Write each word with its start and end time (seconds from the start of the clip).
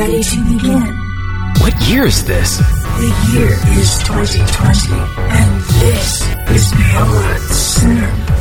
ready 0.00 0.22
to 0.22 0.36
begin. 0.44 0.96
What 1.60 1.74
year 1.90 2.06
is 2.06 2.24
this? 2.24 2.56
The 2.56 3.12
year 3.34 3.52
is 3.78 3.98
2020, 4.04 4.96
and 4.96 5.60
this 5.76 6.22
is 6.56 6.72
Beyond 6.72 7.42
Synth. 7.50 8.39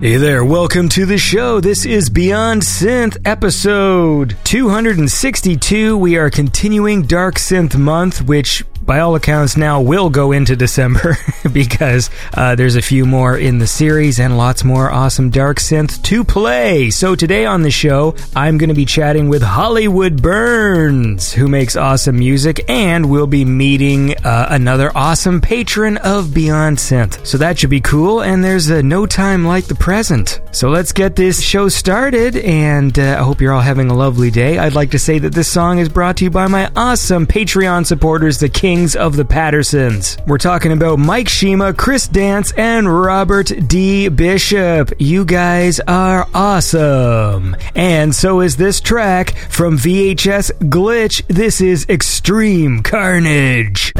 Hey 0.00 0.16
there, 0.16 0.44
welcome 0.44 0.88
to 0.90 1.06
the 1.06 1.18
show. 1.18 1.58
This 1.58 1.84
is 1.84 2.08
Beyond 2.08 2.62
Synth 2.62 3.16
episode 3.24 4.36
262. 4.44 5.98
We 5.98 6.16
are 6.16 6.30
continuing 6.30 7.02
Dark 7.02 7.34
Synth 7.34 7.76
Month, 7.76 8.22
which 8.22 8.62
by 8.88 9.00
all 9.00 9.14
accounts 9.14 9.54
now 9.54 9.82
will 9.82 10.08
go 10.08 10.32
into 10.32 10.56
December 10.56 11.18
because 11.52 12.08
uh, 12.32 12.54
there's 12.54 12.74
a 12.74 12.80
few 12.80 13.04
more 13.04 13.36
in 13.36 13.58
the 13.58 13.66
series 13.66 14.18
and 14.18 14.38
lots 14.38 14.64
more 14.64 14.90
awesome 14.90 15.28
dark 15.28 15.58
synth 15.58 16.02
to 16.04 16.24
play. 16.24 16.88
So 16.88 17.14
today 17.14 17.44
on 17.44 17.60
the 17.60 17.70
show, 17.70 18.16
I'm 18.34 18.56
going 18.56 18.70
to 18.70 18.74
be 18.74 18.86
chatting 18.86 19.28
with 19.28 19.42
Hollywood 19.42 20.22
Burns, 20.22 21.34
who 21.34 21.48
makes 21.48 21.76
awesome 21.76 22.18
music, 22.18 22.64
and 22.66 23.10
we'll 23.10 23.26
be 23.26 23.44
meeting 23.44 24.16
uh, 24.24 24.46
another 24.48 24.90
awesome 24.96 25.42
patron 25.42 25.98
of 25.98 26.32
Beyond 26.32 26.78
Synth. 26.78 27.26
So 27.26 27.36
that 27.36 27.58
should 27.58 27.68
be 27.68 27.82
cool, 27.82 28.22
and 28.22 28.42
there's 28.42 28.70
uh, 28.70 28.80
no 28.80 29.04
time 29.04 29.44
like 29.44 29.66
the 29.66 29.74
present. 29.88 30.42
So 30.52 30.68
let's 30.68 30.92
get 30.92 31.16
this 31.16 31.40
show 31.40 31.70
started, 31.70 32.36
and 32.36 32.98
uh, 32.98 33.16
I 33.18 33.22
hope 33.22 33.40
you're 33.40 33.54
all 33.54 33.62
having 33.62 33.90
a 33.90 33.94
lovely 33.94 34.30
day. 34.30 34.58
I'd 34.58 34.74
like 34.74 34.90
to 34.90 34.98
say 34.98 35.18
that 35.18 35.32
this 35.32 35.48
song 35.48 35.78
is 35.78 35.88
brought 35.88 36.18
to 36.18 36.24
you 36.24 36.30
by 36.30 36.46
my 36.46 36.70
awesome 36.76 37.26
Patreon 37.26 37.86
supporters, 37.86 38.38
the 38.38 38.50
Kings 38.50 38.94
of 38.94 39.16
the 39.16 39.24
Pattersons. 39.24 40.18
We're 40.26 40.36
talking 40.36 40.72
about 40.72 40.98
Mike 40.98 41.30
Shima, 41.30 41.72
Chris 41.72 42.06
Dance, 42.06 42.52
and 42.52 42.86
Robert 42.86 43.50
D. 43.66 44.08
Bishop. 44.08 44.92
You 44.98 45.24
guys 45.24 45.80
are 45.88 46.28
awesome. 46.34 47.56
And 47.74 48.14
so 48.14 48.42
is 48.42 48.58
this 48.58 48.82
track 48.82 49.38
from 49.48 49.78
VHS 49.78 50.52
Glitch. 50.68 51.26
This 51.28 51.62
is 51.62 51.86
Extreme 51.88 52.82
Carnage. 52.82 53.94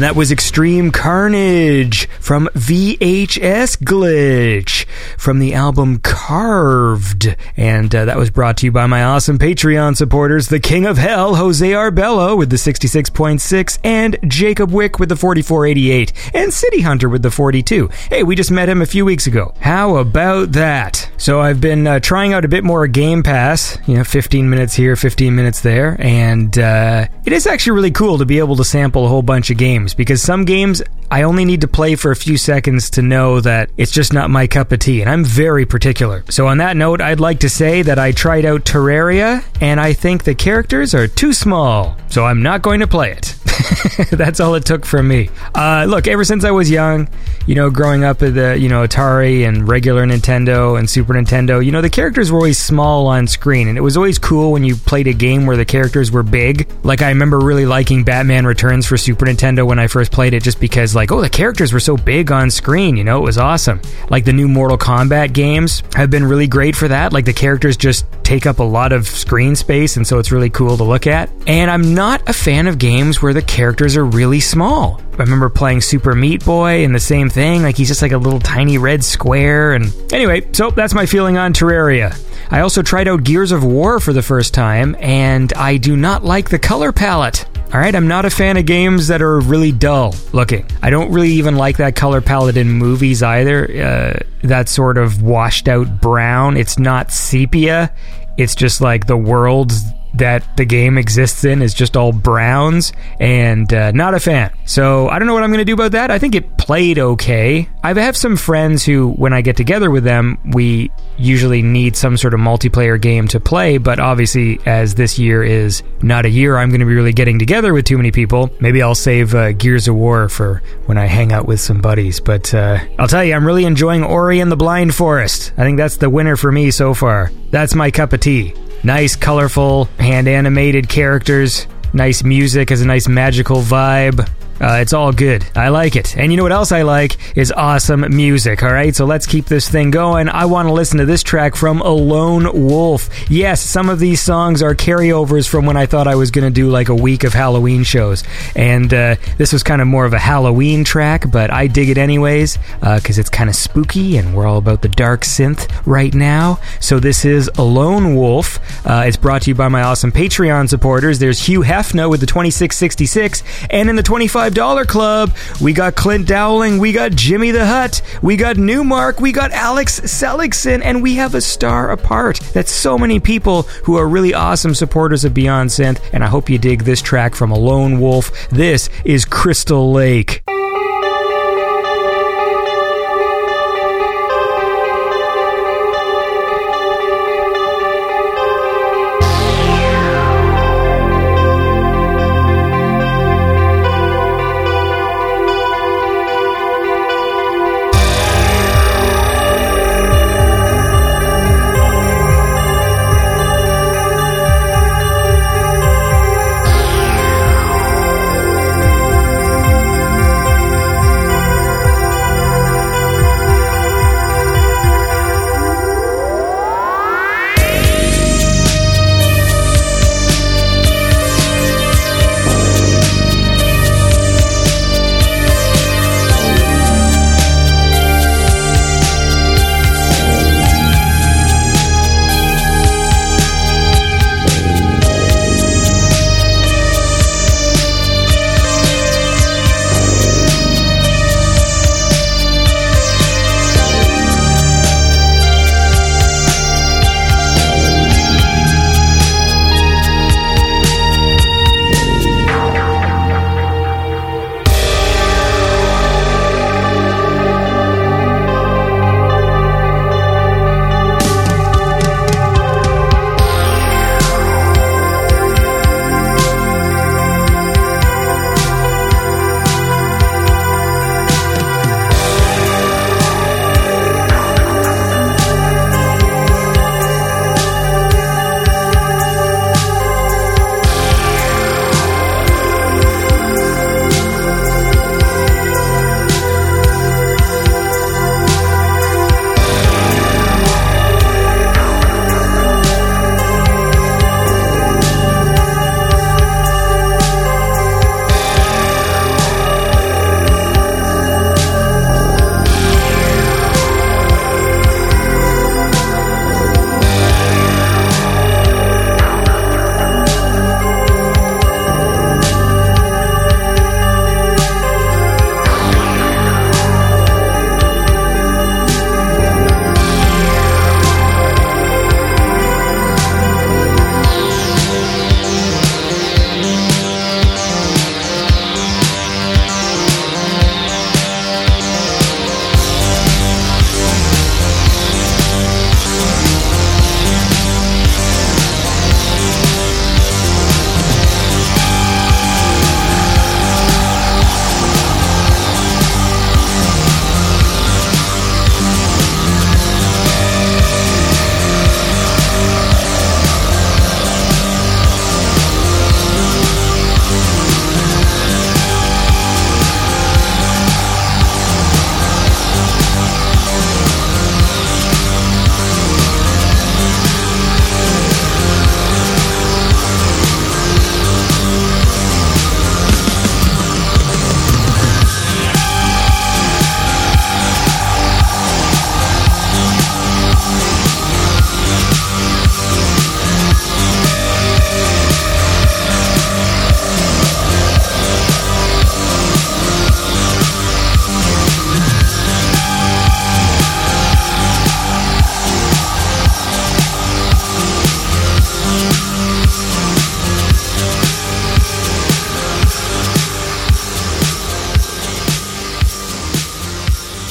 And 0.00 0.06
that 0.06 0.16
was 0.16 0.32
Extreme 0.32 0.92
Carnage 0.92 2.08
from 2.20 2.48
VHS 2.54 3.76
Glitch 3.82 4.79
from 5.20 5.38
the 5.38 5.54
album 5.54 5.98
Carved. 5.98 7.36
And 7.56 7.94
uh, 7.94 8.06
that 8.06 8.16
was 8.16 8.30
brought 8.30 8.56
to 8.58 8.66
you 8.66 8.72
by 8.72 8.86
my 8.86 9.04
awesome 9.04 9.38
Patreon 9.38 9.96
supporters, 9.96 10.48
the 10.48 10.60
King 10.60 10.86
of 10.86 10.98
Hell, 10.98 11.34
Jose 11.34 11.68
Arbello 11.68 12.38
with 12.38 12.50
the 12.50 12.56
66.6, 12.56 13.78
and 13.84 14.18
Jacob 14.26 14.72
Wick 14.72 14.98
with 14.98 15.08
the 15.08 15.16
4488, 15.16 16.12
and 16.34 16.52
City 16.52 16.80
Hunter 16.80 17.08
with 17.08 17.22
the 17.22 17.30
42. 17.30 17.88
Hey, 18.08 18.22
we 18.22 18.34
just 18.34 18.50
met 18.50 18.68
him 18.68 18.80
a 18.80 18.86
few 18.86 19.04
weeks 19.04 19.26
ago. 19.26 19.54
How 19.60 19.96
about 19.96 20.52
that? 20.52 21.10
So 21.18 21.40
I've 21.40 21.60
been 21.60 21.86
uh, 21.86 22.00
trying 22.00 22.32
out 22.32 22.44
a 22.44 22.48
bit 22.48 22.64
more 22.64 22.86
Game 22.86 23.22
Pass, 23.22 23.76
you 23.86 23.96
know, 23.96 24.04
15 24.04 24.48
minutes 24.48 24.74
here, 24.74 24.96
15 24.96 25.34
minutes 25.34 25.60
there, 25.60 25.96
and 26.00 26.58
uh, 26.58 27.06
it 27.24 27.32
is 27.32 27.46
actually 27.46 27.72
really 27.72 27.90
cool 27.90 28.18
to 28.18 28.24
be 28.24 28.38
able 28.38 28.56
to 28.56 28.64
sample 28.64 29.04
a 29.04 29.08
whole 29.08 29.22
bunch 29.22 29.50
of 29.50 29.58
games 29.58 29.90
games 29.90 29.94
because 29.94 30.22
some 30.22 30.44
games 30.44 30.82
I 31.10 31.22
only 31.22 31.44
need 31.44 31.62
to 31.62 31.68
play 31.68 31.96
for 31.96 32.10
a 32.10 32.16
few 32.16 32.36
seconds 32.36 32.90
to 32.90 33.02
know 33.02 33.40
that 33.40 33.70
it's 33.76 33.90
just 33.90 34.12
not 34.12 34.30
my 34.30 34.46
cup 34.46 34.70
of 34.70 34.78
tea, 34.78 35.00
and 35.00 35.10
I'm 35.10 35.24
very 35.24 35.66
particular. 35.66 36.24
So, 36.30 36.46
on 36.46 36.58
that 36.58 36.76
note, 36.76 37.00
I'd 37.00 37.18
like 37.18 37.40
to 37.40 37.48
say 37.48 37.82
that 37.82 37.98
I 37.98 38.12
tried 38.12 38.44
out 38.44 38.64
Terraria, 38.64 39.44
and 39.60 39.80
I 39.80 39.92
think 39.92 40.24
the 40.24 40.34
characters 40.34 40.94
are 40.94 41.08
too 41.08 41.32
small, 41.32 41.96
so 42.08 42.24
I'm 42.24 42.42
not 42.42 42.62
going 42.62 42.80
to 42.80 42.86
play 42.86 43.12
it. 43.12 43.34
That's 44.10 44.40
all 44.40 44.54
it 44.54 44.64
took 44.64 44.84
from 44.84 45.08
me. 45.08 45.30
Uh, 45.54 45.86
look, 45.88 46.06
ever 46.06 46.24
since 46.24 46.44
I 46.44 46.50
was 46.50 46.70
young, 46.70 47.08
you 47.46 47.54
know, 47.54 47.70
growing 47.70 48.04
up 48.04 48.22
at 48.22 48.34
the, 48.34 48.56
you 48.58 48.68
know, 48.68 48.86
Atari 48.86 49.46
and 49.46 49.66
regular 49.68 50.06
Nintendo 50.06 50.78
and 50.78 50.88
Super 50.88 51.14
Nintendo, 51.14 51.64
you 51.64 51.72
know, 51.72 51.80
the 51.80 51.90
characters 51.90 52.30
were 52.30 52.38
always 52.38 52.58
small 52.58 53.06
on 53.06 53.26
screen, 53.26 53.68
and 53.68 53.76
it 53.76 53.80
was 53.80 53.96
always 53.96 54.18
cool 54.18 54.52
when 54.52 54.64
you 54.64 54.76
played 54.76 55.06
a 55.06 55.12
game 55.12 55.46
where 55.46 55.56
the 55.56 55.64
characters 55.64 56.10
were 56.10 56.22
big. 56.22 56.70
Like, 56.84 57.02
I 57.02 57.08
remember 57.08 57.38
really 57.38 57.66
liking 57.66 58.04
Batman 58.04 58.46
Returns 58.46 58.86
for 58.86 58.96
Super 58.96 59.26
Nintendo 59.26 59.66
when 59.66 59.78
I 59.78 59.88
first 59.88 60.12
played 60.12 60.34
it 60.34 60.42
just 60.42 60.60
because, 60.60 60.94
like, 60.94 60.99
oh, 61.10 61.20
the 61.20 61.28
characters 61.28 61.72
were 61.72 61.80
so 61.80 61.96
big 61.96 62.30
on 62.30 62.50
screen, 62.50 62.96
you 62.96 63.04
know, 63.04 63.18
it 63.18 63.24
was 63.24 63.38
awesome. 63.38 63.80
Like, 64.10 64.24
the 64.24 64.32
new 64.32 64.48
Mortal 64.48 64.76
Kombat 64.76 65.32
games 65.32 65.82
have 65.94 66.10
been 66.10 66.24
really 66.24 66.46
great 66.46 66.76
for 66.76 66.88
that. 66.88 67.12
Like, 67.12 67.24
the 67.24 67.32
characters 67.32 67.76
just 67.76 68.04
take 68.22 68.44
up 68.44 68.58
a 68.58 68.64
lot 68.64 68.92
of 68.92 69.06
screen 69.06 69.56
space, 69.56 69.96
and 69.96 70.06
so 70.06 70.18
it's 70.18 70.30
really 70.30 70.50
cool 70.50 70.76
to 70.76 70.84
look 70.84 71.06
at. 71.06 71.30
And 71.46 71.70
I'm 71.70 71.94
not 71.94 72.28
a 72.28 72.32
fan 72.32 72.66
of 72.66 72.78
games 72.78 73.22
where 73.22 73.32
the 73.32 73.42
characters 73.42 73.96
are 73.96 74.04
really 74.04 74.40
small. 74.40 75.00
I 75.14 75.22
remember 75.22 75.48
playing 75.48 75.80
Super 75.80 76.14
Meat 76.14 76.44
Boy 76.44 76.84
and 76.84 76.94
the 76.94 77.00
same 77.00 77.30
thing. 77.30 77.62
Like, 77.62 77.76
he's 77.76 77.88
just 77.88 78.02
like 78.02 78.12
a 78.12 78.18
little 78.18 78.40
tiny 78.40 78.78
red 78.78 79.02
square. 79.02 79.72
And 79.72 79.92
anyway, 80.12 80.46
so 80.52 80.70
that's 80.70 80.94
my 80.94 81.06
feeling 81.06 81.38
on 81.38 81.52
Terraria. 81.52 82.18
I 82.52 82.60
also 82.60 82.82
tried 82.82 83.06
out 83.06 83.22
Gears 83.22 83.52
of 83.52 83.62
War 83.64 84.00
for 84.00 84.12
the 84.12 84.22
first 84.22 84.54
time, 84.54 84.96
and 84.98 85.52
I 85.52 85.76
do 85.76 85.96
not 85.96 86.24
like 86.24 86.50
the 86.50 86.58
color 86.58 86.90
palette. 86.90 87.46
All 87.72 87.78
right, 87.78 87.94
I'm 87.94 88.08
not 88.08 88.24
a 88.24 88.30
fan 88.30 88.56
of 88.56 88.66
games 88.66 89.06
that 89.06 89.22
are 89.22 89.38
really 89.38 89.70
dull 89.70 90.16
looking. 90.32 90.66
I 90.82 90.90
don't 90.90 91.12
really 91.12 91.30
even 91.34 91.54
like 91.54 91.76
that 91.76 91.94
color 91.94 92.20
palette 92.20 92.56
in 92.56 92.68
movies 92.68 93.22
either. 93.22 93.64
Uh, 93.64 94.18
that 94.42 94.68
sort 94.68 94.98
of 94.98 95.22
washed 95.22 95.68
out 95.68 96.00
brown. 96.00 96.56
It's 96.56 96.80
not 96.80 97.12
sepia. 97.12 97.92
It's 98.36 98.56
just 98.56 98.80
like 98.80 99.06
the 99.06 99.16
world's 99.16 99.84
that 100.14 100.56
the 100.56 100.64
game 100.64 100.98
exists 100.98 101.44
in 101.44 101.62
is 101.62 101.74
just 101.74 101.96
all 101.96 102.12
browns 102.12 102.92
and 103.18 103.72
uh, 103.72 103.90
not 103.92 104.14
a 104.14 104.20
fan. 104.20 104.52
So 104.64 105.08
I 105.08 105.18
don't 105.18 105.26
know 105.26 105.34
what 105.34 105.42
I'm 105.42 105.50
going 105.50 105.58
to 105.58 105.64
do 105.64 105.74
about 105.74 105.92
that. 105.92 106.10
I 106.10 106.18
think 106.18 106.34
it 106.34 106.56
played 106.56 106.98
okay. 106.98 107.68
I 107.82 107.94
have 107.94 108.16
some 108.16 108.36
friends 108.36 108.84
who, 108.84 109.10
when 109.12 109.32
I 109.32 109.40
get 109.40 109.56
together 109.56 109.90
with 109.90 110.04
them, 110.04 110.38
we 110.52 110.90
usually 111.16 111.62
need 111.62 111.96
some 111.96 112.16
sort 112.16 112.34
of 112.34 112.40
multiplayer 112.40 113.00
game 113.00 113.28
to 113.28 113.40
play. 113.40 113.78
But 113.78 114.00
obviously, 114.00 114.60
as 114.66 114.94
this 114.94 115.18
year 115.18 115.42
is 115.42 115.82
not 116.02 116.24
a 116.26 116.30
year 116.30 116.56
I'm 116.56 116.70
going 116.70 116.80
to 116.80 116.86
be 116.86 116.94
really 116.94 117.12
getting 117.12 117.38
together 117.38 117.72
with 117.72 117.84
too 117.84 117.96
many 117.96 118.10
people, 118.10 118.50
maybe 118.60 118.82
I'll 118.82 118.94
save 118.94 119.34
uh, 119.34 119.52
Gears 119.52 119.88
of 119.88 119.94
War 119.94 120.28
for 120.28 120.62
when 120.86 120.98
I 120.98 121.06
hang 121.06 121.32
out 121.32 121.46
with 121.46 121.60
some 121.60 121.80
buddies. 121.80 122.20
But 122.20 122.52
uh, 122.54 122.78
I'll 122.98 123.08
tell 123.08 123.24
you, 123.24 123.34
I'm 123.34 123.46
really 123.46 123.64
enjoying 123.64 124.04
Ori 124.04 124.40
and 124.40 124.50
the 124.50 124.56
Blind 124.56 124.94
Forest. 124.94 125.52
I 125.56 125.62
think 125.62 125.78
that's 125.78 125.96
the 125.96 126.10
winner 126.10 126.36
for 126.36 126.50
me 126.50 126.70
so 126.70 126.94
far. 126.94 127.30
That's 127.50 127.74
my 127.74 127.90
cup 127.90 128.12
of 128.12 128.20
tea. 128.20 128.54
Nice, 128.82 129.14
colorful, 129.14 129.84
hand 129.98 130.26
animated 130.26 130.88
characters. 130.88 131.66
Nice 131.92 132.22
music 132.24 132.70
has 132.70 132.80
a 132.80 132.86
nice 132.86 133.08
magical 133.08 133.60
vibe. 133.60 134.26
Uh, 134.60 134.78
it's 134.80 134.92
all 134.92 135.12
good. 135.12 135.44
I 135.54 135.68
like 135.68 135.96
it. 135.96 136.16
And 136.16 136.30
you 136.30 136.36
know 136.36 136.42
what 136.42 136.52
else 136.52 136.70
I 136.70 136.82
like 136.82 137.36
is 137.36 137.50
awesome 137.52 138.04
music. 138.14 138.62
All 138.62 138.72
right, 138.72 138.94
so 138.94 139.06
let's 139.06 139.26
keep 139.26 139.46
this 139.46 139.68
thing 139.68 139.90
going. 139.90 140.28
I 140.28 140.44
want 140.44 140.68
to 140.68 140.72
listen 140.72 140.98
to 140.98 141.06
this 141.06 141.22
track 141.22 141.56
from 141.56 141.80
Alone 141.80 142.66
Wolf. 142.66 143.08
Yes, 143.30 143.60
some 143.62 143.88
of 143.88 143.98
these 143.98 144.20
songs 144.20 144.62
are 144.62 144.74
carryovers 144.74 145.48
from 145.48 145.64
when 145.64 145.76
I 145.76 145.86
thought 145.86 146.06
I 146.06 146.14
was 146.14 146.30
going 146.30 146.44
to 146.44 146.50
do 146.50 146.68
like 146.68 146.88
a 146.88 146.94
week 146.94 147.24
of 147.24 147.32
Halloween 147.32 147.84
shows, 147.84 148.22
and 148.54 148.92
uh, 148.92 149.16
this 149.38 149.52
was 149.52 149.62
kind 149.62 149.80
of 149.80 149.88
more 149.88 150.04
of 150.04 150.12
a 150.12 150.18
Halloween 150.18 150.84
track, 150.84 151.30
but 151.30 151.50
I 151.50 151.66
dig 151.66 151.88
it 151.88 151.96
anyways 151.98 152.58
because 152.80 153.18
uh, 153.18 153.20
it's 153.20 153.30
kind 153.30 153.48
of 153.48 153.56
spooky, 153.56 154.18
and 154.18 154.34
we're 154.34 154.46
all 154.46 154.58
about 154.58 154.82
the 154.82 154.88
dark 154.88 155.22
synth 155.22 155.70
right 155.86 156.14
now. 156.14 156.58
So 156.80 157.00
this 157.00 157.24
is 157.24 157.50
Alone 157.56 158.14
Wolf. 158.14 158.58
Uh, 158.86 159.04
it's 159.06 159.16
brought 159.16 159.42
to 159.42 159.50
you 159.50 159.54
by 159.54 159.68
my 159.68 159.82
awesome 159.82 160.12
Patreon 160.12 160.68
supporters. 160.68 161.18
There's 161.18 161.46
Hugh 161.46 161.62
Hefner 161.62 162.10
with 162.10 162.20
the 162.20 162.26
2666, 162.26 163.42
and 163.70 163.88
in 163.88 163.96
the 163.96 164.02
25 164.02 164.49
$5 164.50 164.86
Club. 164.86 165.34
We 165.60 165.72
got 165.72 165.94
Clint 165.94 166.26
Dowling, 166.26 166.78
we 166.78 166.92
got 166.92 167.12
Jimmy 167.12 167.50
the 167.50 167.66
Hut, 167.66 168.02
we 168.22 168.36
got 168.36 168.56
Newmark, 168.56 169.20
we 169.20 169.32
got 169.32 169.52
Alex 169.52 170.00
Seligson, 170.00 170.82
and 170.82 171.02
we 171.02 171.14
have 171.16 171.34
a 171.34 171.40
star 171.40 171.90
apart. 171.90 172.40
That's 172.52 172.72
so 172.72 172.98
many 172.98 173.20
people 173.20 173.62
who 173.84 173.96
are 173.96 174.08
really 174.08 174.34
awesome 174.34 174.74
supporters 174.74 175.24
of 175.24 175.34
Beyond 175.34 175.70
Synth, 175.70 176.00
and 176.12 176.24
I 176.24 176.28
hope 176.28 176.50
you 176.50 176.58
dig 176.58 176.82
this 176.82 177.02
track 177.02 177.34
from 177.34 177.50
a 177.50 177.58
lone 177.58 178.00
wolf. 178.00 178.48
This 178.50 178.88
is 179.04 179.24
Crystal 179.24 179.92
Lake. 179.92 180.42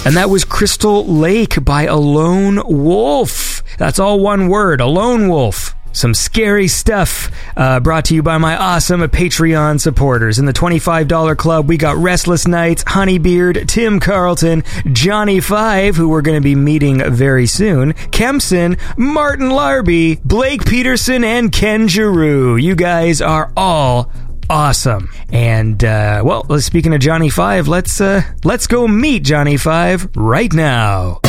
And 0.09 0.17
that 0.17 0.31
was 0.31 0.43
Crystal 0.43 1.05
Lake 1.05 1.63
by 1.63 1.83
A 1.83 1.95
Lone 1.95 2.63
Wolf. 2.65 3.61
That's 3.77 3.99
all 3.99 4.19
one 4.19 4.47
word, 4.47 4.81
A 4.81 4.87
Lone 4.87 5.29
Wolf. 5.29 5.75
Some 5.91 6.15
scary 6.15 6.67
stuff 6.67 7.31
uh, 7.55 7.79
brought 7.79 8.05
to 8.05 8.15
you 8.15 8.23
by 8.23 8.39
my 8.39 8.57
awesome 8.57 9.01
Patreon 9.01 9.79
supporters. 9.79 10.39
In 10.39 10.47
the 10.47 10.51
$25 10.51 11.37
club, 11.37 11.69
we 11.69 11.77
got 11.77 11.95
Restless 11.97 12.47
Nights, 12.47 12.83
Honeybeard, 12.87 13.69
Tim 13.69 13.99
Carlton, 13.99 14.63
Johnny 14.91 15.39
Five, 15.41 15.95
who 15.95 16.09
we're 16.09 16.23
going 16.23 16.37
to 16.37 16.43
be 16.43 16.55
meeting 16.55 17.07
very 17.11 17.45
soon, 17.45 17.93
Kempson, 17.93 18.77
Martin 18.97 19.51
Larby, 19.51 20.21
Blake 20.25 20.65
Peterson, 20.65 21.23
and 21.23 21.51
Ken 21.51 21.87
Giroux. 21.87 22.55
You 22.55 22.73
guys 22.73 23.21
are 23.21 23.53
all 23.55 24.11
awesome. 24.49 25.09
And 25.31 25.83
uh, 25.83 26.21
well, 26.25 26.59
speaking 26.59 26.93
of 26.93 27.01
Johnny 27.01 27.29
Five, 27.29 27.67
let's 27.67 28.01
uh, 28.01 28.21
let's 28.43 28.67
go 28.67 28.87
meet 28.87 29.23
Johnny 29.23 29.57
Five 29.57 30.09
right 30.15 30.51
now. 30.51 31.19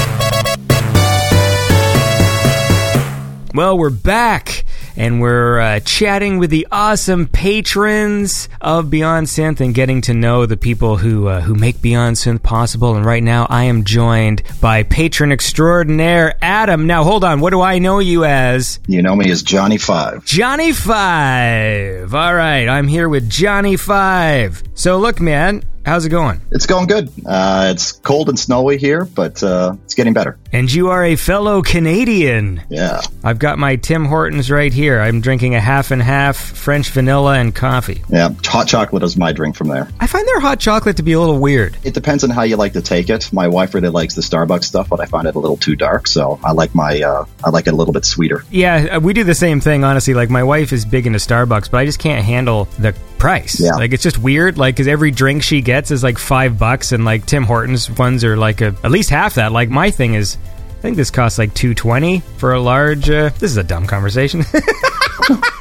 Well, 3.53 3.77
we're 3.77 3.91
back 3.91 4.65
and 5.01 5.19
we're 5.19 5.59
uh, 5.59 5.81
chatting 5.81 6.37
with 6.37 6.51
the 6.51 6.69
awesome 6.71 7.27
patrons 7.27 8.51
of 8.61 8.91
Beyond 8.91 9.29
Synth 9.29 9.59
and 9.61 9.75
getting 9.75 10.03
to 10.03 10.13
know 10.13 10.45
the 10.45 10.59
people 10.59 10.99
who 10.99 11.27
uh, 11.27 11.41
who 11.41 11.55
make 11.55 11.81
Beyond 11.81 12.17
Synth 12.17 12.43
possible. 12.43 12.95
And 12.95 13.07
right 13.07 13.23
now, 13.23 13.47
I 13.49 13.65
am 13.65 13.85
joined 13.85 14.43
by 14.61 14.83
patron 14.83 15.33
extraordinaire 15.33 16.35
Adam. 16.43 16.87
Now, 16.87 17.03
hold 17.03 17.25
on, 17.25 17.41
what 17.41 17.49
do 17.49 17.63
I 17.63 17.79
know 17.79 17.99
you 17.99 18.27
as? 18.27 18.79
You 18.89 19.01
know 19.01 19.17
me 19.17 19.31
as 19.31 19.43
Johnny 19.43 19.79
Five. 19.79 20.27
Johnny 20.27 20.73
Five. 20.73 22.15
All 22.15 22.35
right, 22.35 22.69
I'm 22.69 22.87
here 22.87 23.09
with 23.09 23.31
Johnny 23.31 23.79
Five. 23.79 24.63
So, 24.81 24.97
look, 24.97 25.21
man, 25.21 25.63
How's 25.85 26.05
it 26.05 26.11
going? 26.11 26.43
It's 26.51 26.67
going 26.67 26.87
good. 26.87 27.11
Uh, 27.27 27.69
it's 27.75 27.93
cold 27.93 28.29
and 28.29 28.39
snowy 28.39 28.77
here, 28.77 29.07
but 29.07 29.43
uh, 29.43 29.75
it's 29.85 29.95
getting 29.95 30.13
better. 30.13 30.39
And 30.53 30.71
you 30.71 30.91
are 30.91 31.05
a 31.05 31.17
fellow 31.17 31.63
Canadian. 31.63 32.63
Yeah. 32.69 33.01
I've 33.25 33.39
got 33.39 33.59
my 33.59 33.77
Tim 33.77 34.05
Hortons 34.05 34.51
right 34.51 34.73
here. 34.73 35.01
I'm 35.01 35.23
drinking 35.23 35.55
a 35.55 35.61
half 35.61 35.91
and 35.91 36.03
half 36.03 36.37
French 36.37 36.91
vanilla 36.91 37.39
and 37.39 37.55
coffee. 37.55 38.03
Yeah, 38.11 38.31
hot 38.45 38.69
chocolate 38.69 39.03
is 39.03 39.17
my 39.17 39.33
drink 39.33 39.57
from 39.57 39.69
there. 39.69 39.89
I 39.99 40.07
find 40.07 40.29
their 40.29 40.41
hot 40.41 40.61
chocolate 40.61 40.99
to 40.99 41.03
be 41.03 41.13
a 41.13 41.21
little 41.21 41.39
weird. 41.39 41.79
It 41.83 41.95
depends 41.95 42.25
on 42.25 42.31
how 42.31 42.43
you 42.43 42.57
like 42.57 42.75
to 42.75 42.83
take 42.83 43.09
it. 43.09 43.33
My 43.33 43.49
wife 43.49 43.75
really 43.75 43.89
likes 43.89 44.15
the 44.15 44.23
Starbucks 44.23 44.65
stuff, 44.65 44.91
but 44.91 45.01
I 45.01 45.07
find 45.07 45.27
it 45.27 45.35
a 45.35 45.39
little 45.39 45.57
too 45.57 45.77
dark, 45.77 46.09
so 46.09 46.39
I 46.45 46.53
like 46.53 46.75
my 46.75 47.01
uh, 47.01 47.25
I 47.43 47.51
like 47.51 47.67
it 47.67 47.73
a 47.73 47.77
little 47.77 47.95
bit 47.95 48.05
sweeter. 48.05 48.45
Yeah, 48.51 48.97
uh, 48.97 49.01
we 49.01 49.15
do 49.15 49.25
the 49.25 49.35
same 49.35 49.61
thing, 49.61 49.83
honestly. 49.83 50.13
Like, 50.15 50.31
my 50.31 50.43
wife 50.43 50.73
is 50.73 50.85
big 50.85 51.07
into 51.07 51.19
Starbucks, 51.19 51.71
but 51.71 51.79
I 51.79 51.87
just 51.87 51.99
can't 51.99 52.25
handle 52.25 52.67
the 52.79 52.95
price. 53.21 53.61
Yeah. 53.61 53.77
Like, 53.77 53.93
it's 53.93 54.03
just 54.03 54.19
weird. 54.19 54.59
Like, 54.59 54.75
because 54.75 54.89
every 54.89 55.13
drink 55.13 55.43
she 55.45 55.61
gets 55.61 55.91
is 55.93 56.03
like 56.03 56.19
five 56.19 56.59
bucks, 56.59 56.91
and 56.93 57.05
like 57.05 57.27
Tim 57.27 57.45
Hortons 57.45 57.89
ones 57.91 58.25
are 58.25 58.37
like 58.37 58.61
a, 58.61 58.75
at 58.83 58.91
least 58.91 59.11
half 59.11 59.35
that. 59.35 59.53
Like, 59.53 59.69
my 59.69 59.91
thing 59.93 60.15
is, 60.15 60.37
I 60.71 60.81
think 60.81 60.97
this 60.97 61.11
costs 61.11 61.39
like 61.39 61.55
two 61.55 61.75
twenty 61.75 62.21
for 62.39 62.55
a 62.55 62.61
large. 62.61 63.09
Uh, 63.09 63.29
this 63.39 63.51
is 63.51 63.57
a 63.59 63.65
dumb 63.65 63.87
conversation. 63.87 64.45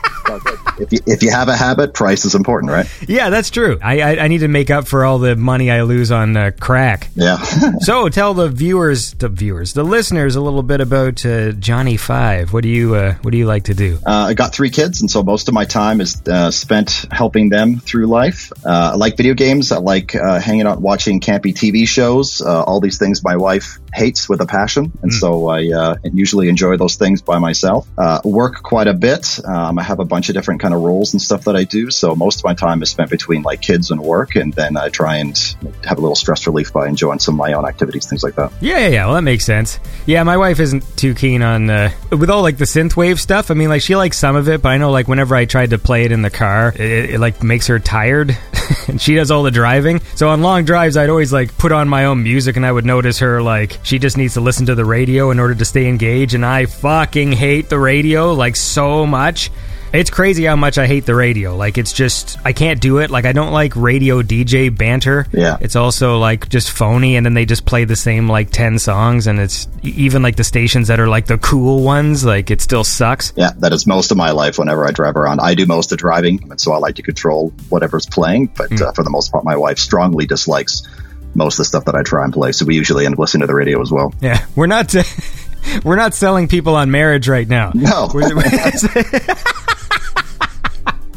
If 0.79 0.93
you, 0.93 0.99
if 1.05 1.23
you 1.23 1.31
have 1.31 1.47
a 1.49 1.55
habit, 1.55 1.93
price 1.93 2.25
is 2.25 2.35
important, 2.35 2.71
right? 2.71 2.87
yeah, 3.07 3.29
that's 3.29 3.49
true. 3.49 3.77
I, 3.81 4.01
I 4.01 4.19
I 4.23 4.27
need 4.27 4.39
to 4.39 4.47
make 4.47 4.69
up 4.69 4.87
for 4.87 5.03
all 5.05 5.19
the 5.19 5.35
money 5.35 5.69
I 5.71 5.81
lose 5.83 6.11
on 6.11 6.37
uh, 6.37 6.51
crack. 6.59 7.09
Yeah. 7.15 7.37
So 7.81 8.09
tell 8.09 8.33
the 8.33 8.49
viewers, 8.49 9.13
the 9.13 9.29
viewers, 9.29 9.73
the 9.73 9.83
listeners, 9.83 10.35
a 10.35 10.41
little 10.41 10.63
bit 10.63 10.81
about 10.81 11.25
uh, 11.25 11.51
Johnny 11.53 11.97
Five. 11.97 12.51
What 12.51 12.63
do 12.63 12.69
you 12.69 12.95
uh, 12.95 13.13
What 13.21 13.31
do 13.31 13.37
you 13.37 13.45
like 13.45 13.63
to 13.65 13.73
do? 13.73 13.99
Uh, 14.05 14.27
I 14.29 14.33
got 14.33 14.53
three 14.53 14.69
kids, 14.69 15.01
and 15.01 15.09
so 15.09 15.23
most 15.23 15.47
of 15.47 15.53
my 15.53 15.65
time 15.65 16.01
is 16.01 16.21
uh, 16.27 16.51
spent 16.51 17.05
helping 17.11 17.49
them 17.49 17.79
through 17.79 18.07
life. 18.07 18.51
Uh, 18.65 18.91
I 18.93 18.95
like 18.95 19.17
video 19.17 19.33
games. 19.33 19.71
I 19.71 19.77
like 19.77 20.13
uh, 20.15 20.39
hanging 20.39 20.67
out, 20.67 20.81
watching 20.81 21.19
campy 21.21 21.53
TV 21.53 21.87
shows. 21.87 22.41
Uh, 22.41 22.63
all 22.63 22.79
these 22.81 22.97
things 22.97 23.23
my 23.23 23.37
wife 23.37 23.79
hates 23.93 24.27
with 24.27 24.41
a 24.41 24.45
passion, 24.45 24.91
and 25.01 25.13
so 25.13 25.47
I 25.47 25.71
uh, 25.71 25.95
usually 26.03 26.49
enjoy 26.49 26.77
those 26.77 26.95
things 26.95 27.21
by 27.21 27.39
myself. 27.39 27.87
Uh, 27.97 28.19
work 28.23 28.61
quite 28.61 28.87
a 28.87 28.93
bit. 28.93 29.39
Um, 29.45 29.79
I 29.79 29.83
have 29.83 29.99
a 29.99 30.05
bunch 30.05 30.18
of 30.27 30.35
different 30.35 30.59
kind 30.59 30.73
of 30.73 30.81
roles 30.81 31.13
and 31.13 31.21
stuff 31.21 31.45
that 31.45 31.55
I 31.55 31.63
do. 31.63 31.89
So 31.89 32.15
most 32.15 32.39
of 32.39 32.43
my 32.43 32.53
time 32.53 32.81
is 32.83 32.89
spent 32.89 33.09
between 33.09 33.43
like 33.43 33.61
kids 33.61 33.91
and 33.91 34.01
work, 34.01 34.35
and 34.35 34.51
then 34.53 34.75
I 34.75 34.89
try 34.89 35.17
and 35.17 35.37
have 35.85 35.97
a 35.97 36.01
little 36.01 36.15
stress 36.15 36.45
relief 36.45 36.73
by 36.73 36.87
enjoying 36.87 37.19
some 37.19 37.35
of 37.35 37.37
my 37.37 37.53
own 37.53 37.65
activities, 37.65 38.07
things 38.07 38.23
like 38.23 38.35
that. 38.35 38.51
Yeah, 38.59 38.79
yeah, 38.79 38.87
yeah. 38.87 39.05
Well, 39.05 39.15
that 39.15 39.21
makes 39.21 39.45
sense. 39.45 39.79
Yeah, 40.05 40.23
my 40.23 40.35
wife 40.35 40.59
isn't 40.59 40.83
too 40.97 41.13
keen 41.13 41.41
on 41.41 41.69
uh, 41.69 41.91
with 42.11 42.29
all 42.29 42.41
like 42.41 42.57
the 42.57 42.65
synthwave 42.65 43.19
stuff. 43.19 43.51
I 43.51 43.53
mean, 43.53 43.69
like 43.69 43.81
she 43.81 43.95
likes 43.95 44.17
some 44.17 44.35
of 44.35 44.49
it, 44.49 44.61
but 44.61 44.69
I 44.69 44.77
know 44.77 44.91
like 44.91 45.07
whenever 45.07 45.35
I 45.35 45.45
tried 45.45 45.69
to 45.69 45.77
play 45.77 46.03
it 46.03 46.11
in 46.11 46.21
the 46.21 46.29
car, 46.29 46.73
it, 46.75 47.11
it 47.11 47.19
like 47.19 47.43
makes 47.43 47.67
her 47.67 47.79
tired, 47.79 48.35
and 48.87 48.99
she 48.99 49.15
does 49.15 49.31
all 49.31 49.43
the 49.43 49.51
driving. 49.51 49.99
So 50.15 50.29
on 50.29 50.41
long 50.41 50.65
drives, 50.65 50.97
I'd 50.97 51.09
always 51.09 51.31
like 51.31 51.57
put 51.57 51.71
on 51.71 51.87
my 51.87 52.05
own 52.05 52.23
music, 52.23 52.57
and 52.57 52.65
I 52.65 52.71
would 52.71 52.85
notice 52.85 53.19
her 53.19 53.41
like 53.41 53.79
she 53.83 53.99
just 53.99 54.17
needs 54.17 54.33
to 54.33 54.41
listen 54.41 54.65
to 54.65 54.75
the 54.75 54.85
radio 54.85 55.31
in 55.31 55.39
order 55.39 55.55
to 55.55 55.65
stay 55.65 55.87
engaged, 55.87 56.33
and 56.33 56.45
I 56.45 56.65
fucking 56.65 57.31
hate 57.33 57.69
the 57.69 57.79
radio 57.79 58.33
like 58.33 58.55
so 58.55 59.05
much. 59.05 59.51
It's 59.91 60.11
crazy 60.11 60.45
how 60.45 60.55
much 60.55 60.77
I 60.77 60.85
hate 60.85 61.05
the 61.05 61.15
radio. 61.15 61.55
Like 61.55 61.79
it's 61.79 61.93
just 61.93 62.37
I 62.45 62.53
can't 62.53 62.79
do 62.79 62.99
it. 62.99 63.09
Like 63.09 63.25
I 63.25 63.31
don't 63.31 63.51
like 63.51 63.75
radio 63.75 64.21
DJ 64.21 64.75
banter. 64.75 65.25
Yeah. 65.31 65.57
It's 65.59 65.75
also 65.75 66.19
like 66.19 66.47
just 66.47 66.71
phony 66.71 67.15
and 67.15 67.25
then 67.25 67.33
they 67.33 67.45
just 67.45 67.65
play 67.65 67.85
the 67.85 67.95
same 67.95 68.29
like 68.29 68.51
10 68.51 68.77
songs 68.77 69.25
and 69.25 69.39
it's 69.39 69.67
even 69.81 70.21
like 70.21 70.35
the 70.35 70.43
stations 70.43 70.89
that 70.89 70.99
are 70.99 71.07
like 71.07 71.25
the 71.25 71.39
cool 71.39 71.83
ones, 71.83 72.23
like 72.23 72.51
it 72.51 72.61
still 72.61 72.83
sucks. 72.83 73.33
Yeah, 73.35 73.51
that 73.57 73.73
is 73.73 73.87
most 73.87 74.11
of 74.11 74.17
my 74.17 74.31
life 74.31 74.59
whenever 74.59 74.87
I 74.87 74.91
drive 74.91 75.15
around. 75.15 75.39
I 75.39 75.55
do 75.55 75.65
most 75.65 75.91
of 75.91 75.97
the 75.97 76.01
driving, 76.01 76.51
and 76.51 76.61
so 76.61 76.73
I 76.73 76.77
like 76.77 76.95
to 76.95 77.01
control 77.01 77.49
whatever's 77.69 78.05
playing. 78.05 78.47
But 78.55 78.79
uh, 78.79 78.91
for 78.91 79.03
the 79.03 79.09
most 79.09 79.31
part, 79.31 79.43
my 79.43 79.55
wife 79.55 79.79
strongly 79.79 80.27
dislikes 80.27 80.87
most 81.35 81.55
of 81.55 81.57
the 81.59 81.65
stuff 81.65 81.85
that 81.85 81.95
I 81.95 82.03
try 82.03 82.23
and 82.23 82.33
play. 82.33 82.51
So 82.51 82.65
we 82.65 82.75
usually 82.75 83.05
end 83.05 83.13
up 83.13 83.19
listening 83.19 83.41
to 83.41 83.47
the 83.47 83.55
radio 83.55 83.81
as 83.81 83.91
well. 83.91 84.13
Yeah. 84.21 84.45
We're 84.55 84.67
not 84.67 84.89
we're 85.83 85.95
not 85.95 86.13
selling 86.13 86.47
people 86.47 86.75
on 86.75 86.91
marriage 86.91 87.27
right 87.27 87.47
now. 87.47 87.71
No. 87.73 88.09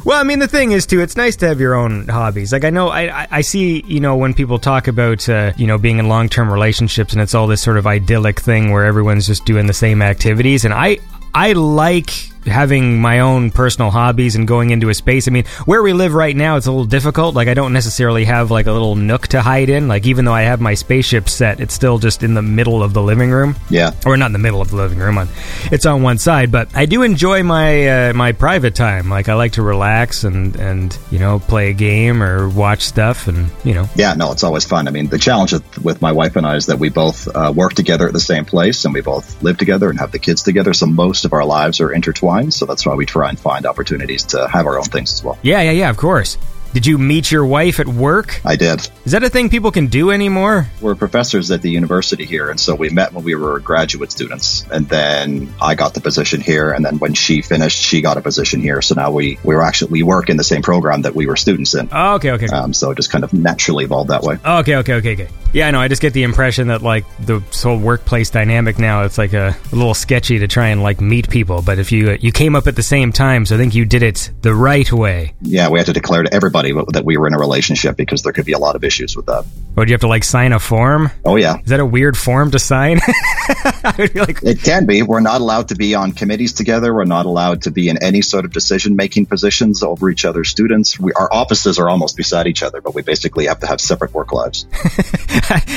Well, 0.05 0.19
I 0.19 0.25
mean, 0.25 0.41
the 0.41 0.49
thing 0.49 0.73
is, 0.73 0.85
too, 0.85 1.01
it's 1.01 1.17
nice 1.17 1.37
to 1.37 1.47
have 1.47 1.61
your 1.61 1.75
own 1.75 2.09
hobbies. 2.09 2.53
Like, 2.53 2.65
I 2.65 2.71
know, 2.71 2.89
I, 2.89 3.29
I- 3.31 3.41
see, 3.43 3.85
you 3.87 4.01
know, 4.01 4.17
when 4.17 4.35
people 4.35 4.59
talk 4.59 4.89
about, 4.89 5.29
uh, 5.29 5.53
you 5.57 5.69
know, 5.69 5.79
being 5.79 5.99
in 6.01 6.09
long 6.09 6.29
term 6.29 6.51
relationships 6.51 7.13
and 7.13 7.23
it's 7.23 7.37
all 7.37 7.47
this 7.47 7.63
sort 7.63 7.77
of 7.77 7.87
idyllic 7.87 8.41
thing 8.41 8.73
where 8.73 8.85
everyone's 8.85 9.29
just 9.29 9.45
doing 9.45 9.67
the 9.69 9.73
same 9.73 10.03
activities. 10.03 10.65
And 10.65 10.75
I, 10.75 10.99
I 11.35 11.53
like 11.53 12.32
having 12.47 13.01
my 13.01 13.21
own 13.21 13.51
personal 13.51 13.91
hobbies 13.91 14.35
and 14.37 14.47
going 14.49 14.71
into 14.71 14.89
a 14.89 14.95
space. 14.95 15.29
I 15.29 15.31
mean, 15.31 15.45
where 15.65 15.83
we 15.83 15.93
live 15.93 16.15
right 16.15 16.35
now, 16.35 16.57
it's 16.57 16.67
a 16.67 16.71
little 16.71 16.85
difficult. 16.87 17.35
Like, 17.35 17.49
I 17.49 17.55
don't 17.55 17.73
necessarily 17.73 18.25
have 18.25 18.51
like 18.51 18.67
a 18.67 18.73
little 18.73 18.97
nook 18.97 19.29
to 19.29 19.41
hide 19.43 19.69
in. 19.69 19.89
Like, 19.89 20.07
even 20.07 20.25
though 20.25 20.33
I 20.35 20.43
have 20.43 20.61
my 20.61 20.75
spaceship 20.75 21.29
set, 21.29 21.61
it's 21.61 21.75
still 21.75 21.99
just 21.99 22.23
in 22.23 22.35
the 22.35 22.43
middle 22.43 22.83
of 22.83 22.93
the 22.95 23.03
living 23.03 23.31
room 23.31 23.57
Yeah. 23.71 23.93
or 24.07 24.17
not 24.17 24.27
in 24.27 24.33
the 24.33 24.39
middle 24.39 24.61
of 24.61 24.71
the 24.71 24.77
living 24.77 24.99
room 24.99 25.19
on 25.19 25.29
it's 25.71 25.87
on 25.87 26.03
one 26.03 26.19
side 26.19 26.51
but 26.51 26.69
i 26.77 26.87
do 26.87 27.03
enjoy 27.03 27.43
my 27.43 28.09
uh, 28.09 28.13
my 28.13 28.33
private 28.33 28.75
time 28.75 29.09
like 29.09 29.29
i 29.29 29.35
like 29.35 29.53
to 29.53 29.63
relax 29.63 30.25
and 30.25 30.57
and 30.57 30.99
you 31.11 31.19
know 31.19 31.39
play 31.39 31.71
a 31.71 31.73
game 31.73 32.23
or 32.23 32.49
watch 32.49 32.83
stuff 32.83 33.29
and 33.29 33.51
you 33.65 33.75
know 33.75 33.89
Yeah, 33.97 34.15
no, 34.15 34.33
it's 34.33 34.45
always 34.45 34.65
fun. 34.65 34.89
I 34.89 34.91
mean, 34.91 35.09
the 35.09 35.19
challenge 35.19 35.53
with, 35.53 35.79
with 35.85 36.03
my 36.03 36.13
wife 36.13 36.37
and 36.37 36.47
I 36.47 36.57
is 36.57 36.67
that 36.67 36.79
we 36.79 36.89
both 36.89 37.29
uh, 37.29 37.53
work 37.55 37.75
together 37.75 38.07
at 38.07 38.13
the 38.13 38.21
same 38.21 38.45
place 38.45 38.85
and 38.85 38.95
we 38.95 39.01
both 39.01 39.43
live 39.43 39.57
together 39.59 39.91
and 39.91 39.99
have 39.99 40.11
the 40.13 40.19
kids 40.19 40.43
together. 40.43 40.73
So 40.75 40.87
most 40.87 41.25
of 41.25 41.33
our 41.33 41.45
lives 41.45 41.81
are 41.81 41.93
intertwined. 41.93 42.32
So 42.51 42.67
that's 42.67 42.85
why 42.87 42.95
we 42.95 43.07
try 43.07 43.29
and 43.29 43.39
find 43.39 43.67
opportunities 43.67 44.23
to 44.25 44.49
have 44.49 44.67
our 44.67 44.79
own 44.79 44.85
things 44.85 45.13
as 45.13 45.23
well. 45.25 45.39
yeah 45.43 45.61
yeah 45.63 45.71
yeah 45.73 45.91
of 45.91 45.97
course 45.97 46.39
did 46.73 46.87
you 46.87 46.99
meet 46.99 47.31
your 47.31 47.45
wife 47.45 47.81
at 47.81 47.89
work 47.89 48.41
I 48.45 48.57
did. 48.57 48.89
is 49.05 49.13
that 49.13 49.23
a 49.23 49.31
thing 49.31 49.49
people 49.49 49.71
can 49.71 49.87
do 49.87 50.11
anymore 50.11 50.69
We're 50.81 50.95
professors 50.95 51.51
at 51.51 51.63
the 51.63 51.71
university 51.71 52.25
here, 52.25 52.51
and 52.51 52.59
so 52.59 52.75
we 52.75 52.91
met 52.91 53.13
when 53.13 53.25
we 53.25 53.35
were 53.35 53.61
graduate 53.61 54.11
students, 54.13 54.65
and 54.71 54.89
then 54.89 55.53
I 55.61 55.75
got 55.75 55.95
the 55.95 56.01
position 56.01 56.41
here, 56.41 56.73
and 56.73 56.85
then 56.85 56.99
when 56.99 57.15
she 57.15 57.43
finished, 57.43 57.79
she 57.79 58.01
got 58.01 58.17
a 58.17 58.21
position 58.21 58.61
here. 58.61 58.83
So 58.83 58.95
now 58.95 59.11
we 59.11 59.39
we 59.45 59.55
were 59.55 59.63
actually 59.63 59.93
we 59.93 60.03
work 60.03 60.29
in 60.29 60.37
the 60.37 60.45
same 60.45 60.63
program 60.63 61.03
that 61.03 61.15
we 61.15 61.27
were 61.27 61.37
students 61.37 61.75
in. 61.75 61.89
oh, 61.93 62.15
okay 62.15 62.33
okay 62.33 62.47
Um, 62.47 62.73
so 62.73 62.91
it 62.91 62.97
just 62.97 63.11
kind 63.11 63.25
of 63.25 63.33
naturally 63.33 63.85
evolved 63.85 64.11
that 64.11 64.23
way. 64.23 64.39
Okay, 64.45 64.77
okay, 64.77 64.95
okay, 64.95 65.13
okay. 65.15 65.29
Yeah, 65.53 65.69
I 65.69 65.71
know. 65.71 65.81
I 65.81 65.89
just 65.89 66.01
get 66.01 66.13
the 66.15 66.23
impression 66.23 66.69
that 66.69 66.83
like 66.83 67.05
the 67.21 67.41
whole 67.63 67.79
workplace 67.79 68.31
dynamic 68.31 68.79
now, 68.79 69.03
it's 69.03 69.19
like 69.19 69.33
a, 69.35 69.57
a 69.73 69.77
little 69.77 69.95
sketchy 69.95 70.39
to 70.39 70.49
try 70.49 70.69
and 70.69 70.83
like 70.83 71.01
meet 71.01 71.29
people. 71.29 71.61
But 71.63 71.79
if 71.79 71.93
you 71.93 72.17
you 72.21 72.33
came 72.33 72.55
up 72.55 72.67
at 72.67 72.77
the 72.77 72.83
same 72.83 73.13
time, 73.13 73.45
so 73.47 73.57
I 73.57 73.59
think 73.59 73.75
you 73.75 73.85
did 73.85 74.03
it 74.03 74.31
the 74.43 74.55
right 74.55 74.91
way. 74.91 75.35
Yeah, 75.43 75.69
we 75.69 75.79
had 75.79 75.87
to 75.87 75.93
declare 75.93 76.23
to 76.23 76.33
everybody 76.33 76.62
that 76.63 77.03
we 77.05 77.17
were 77.17 77.27
in 77.27 77.35
a 77.35 77.39
relationship 77.39 77.97
because 77.97 78.23
there 78.23 78.33
could 78.33 78.47
be 78.47 78.53
a 78.53 78.59
lot 78.59 78.77
of 78.77 78.85
issues 78.85 79.17
with 79.17 79.27
that. 79.27 79.45
Or 79.77 79.85
do 79.85 79.91
you 79.91 79.95
have 79.95 80.01
to 80.03 80.09
like 80.09 80.25
sign 80.25 80.53
a 80.53 80.59
form? 80.59 81.11
Oh 81.25 81.37
yeah, 81.37 81.59
Is 81.59 81.71
that 81.71 81.81
a 81.81 81.87
weird 81.87 82.17
form 82.17 82.51
to 82.53 82.59
sign? 82.59 83.01
Would 83.99 84.15
like, 84.15 84.43
It 84.43 84.63
can 84.63 84.87
be. 84.87 85.03
We're 85.03 85.21
not 85.21 85.41
allowed 85.41 85.69
to 85.69 85.75
be 85.75 85.95
on 85.95 86.13
committees 86.13 86.53
together. 86.53 86.95
We're 86.95 87.05
not 87.05 87.27
allowed 87.27 87.63
to 87.63 87.71
be 87.71 87.89
in 87.89 88.03
any 88.03 88.23
sort 88.23 88.45
of 88.45 88.53
decision 88.53 88.97
making 88.97 89.27
positions 89.27 89.83
over 89.83 90.11
each 90.11 90.25
other's 90.25 90.49
students. 90.51 90.99
We, 91.01 91.13
our 91.15 91.33
offices 91.33 91.79
are 91.79 91.89
almost 91.89 92.17
beside 92.17 92.47
each 92.47 92.63
other, 92.63 92.81
but 92.81 92.95
we 92.95 93.03
basically 93.03 93.47
have 93.47 93.61
to 93.61 93.67
have 93.67 93.81
separate 93.81 94.13
work 94.15 94.33
lives. 94.33 94.67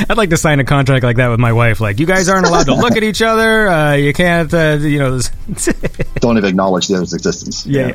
I'd 0.10 0.18
like 0.18 0.30
to 0.30 0.38
sign 0.38 0.60
a 0.60 0.66
contract 0.66 1.04
like 1.04 1.18
that 1.18 1.30
with 1.30 1.40
my 1.40 1.54
wife. 1.54 1.80
Like, 1.82 2.00
you 2.00 2.06
guys 2.06 2.30
aren't 2.30 2.48
allowed 2.48 2.66
to 2.66 2.76
look 2.76 2.98
at 2.98 3.04
each 3.04 3.22
other. 3.22 3.70
Uh, 3.70 3.94
you 3.94 4.14
can't, 4.14 4.54
uh, 4.54 4.78
you 4.82 5.00
know. 5.00 5.20
Don't 6.16 6.38
even 6.38 6.50
acknowledge 6.50 6.88
the 6.88 6.96
other's 6.96 7.14
existence. 7.14 7.66
yeah. 7.66 7.94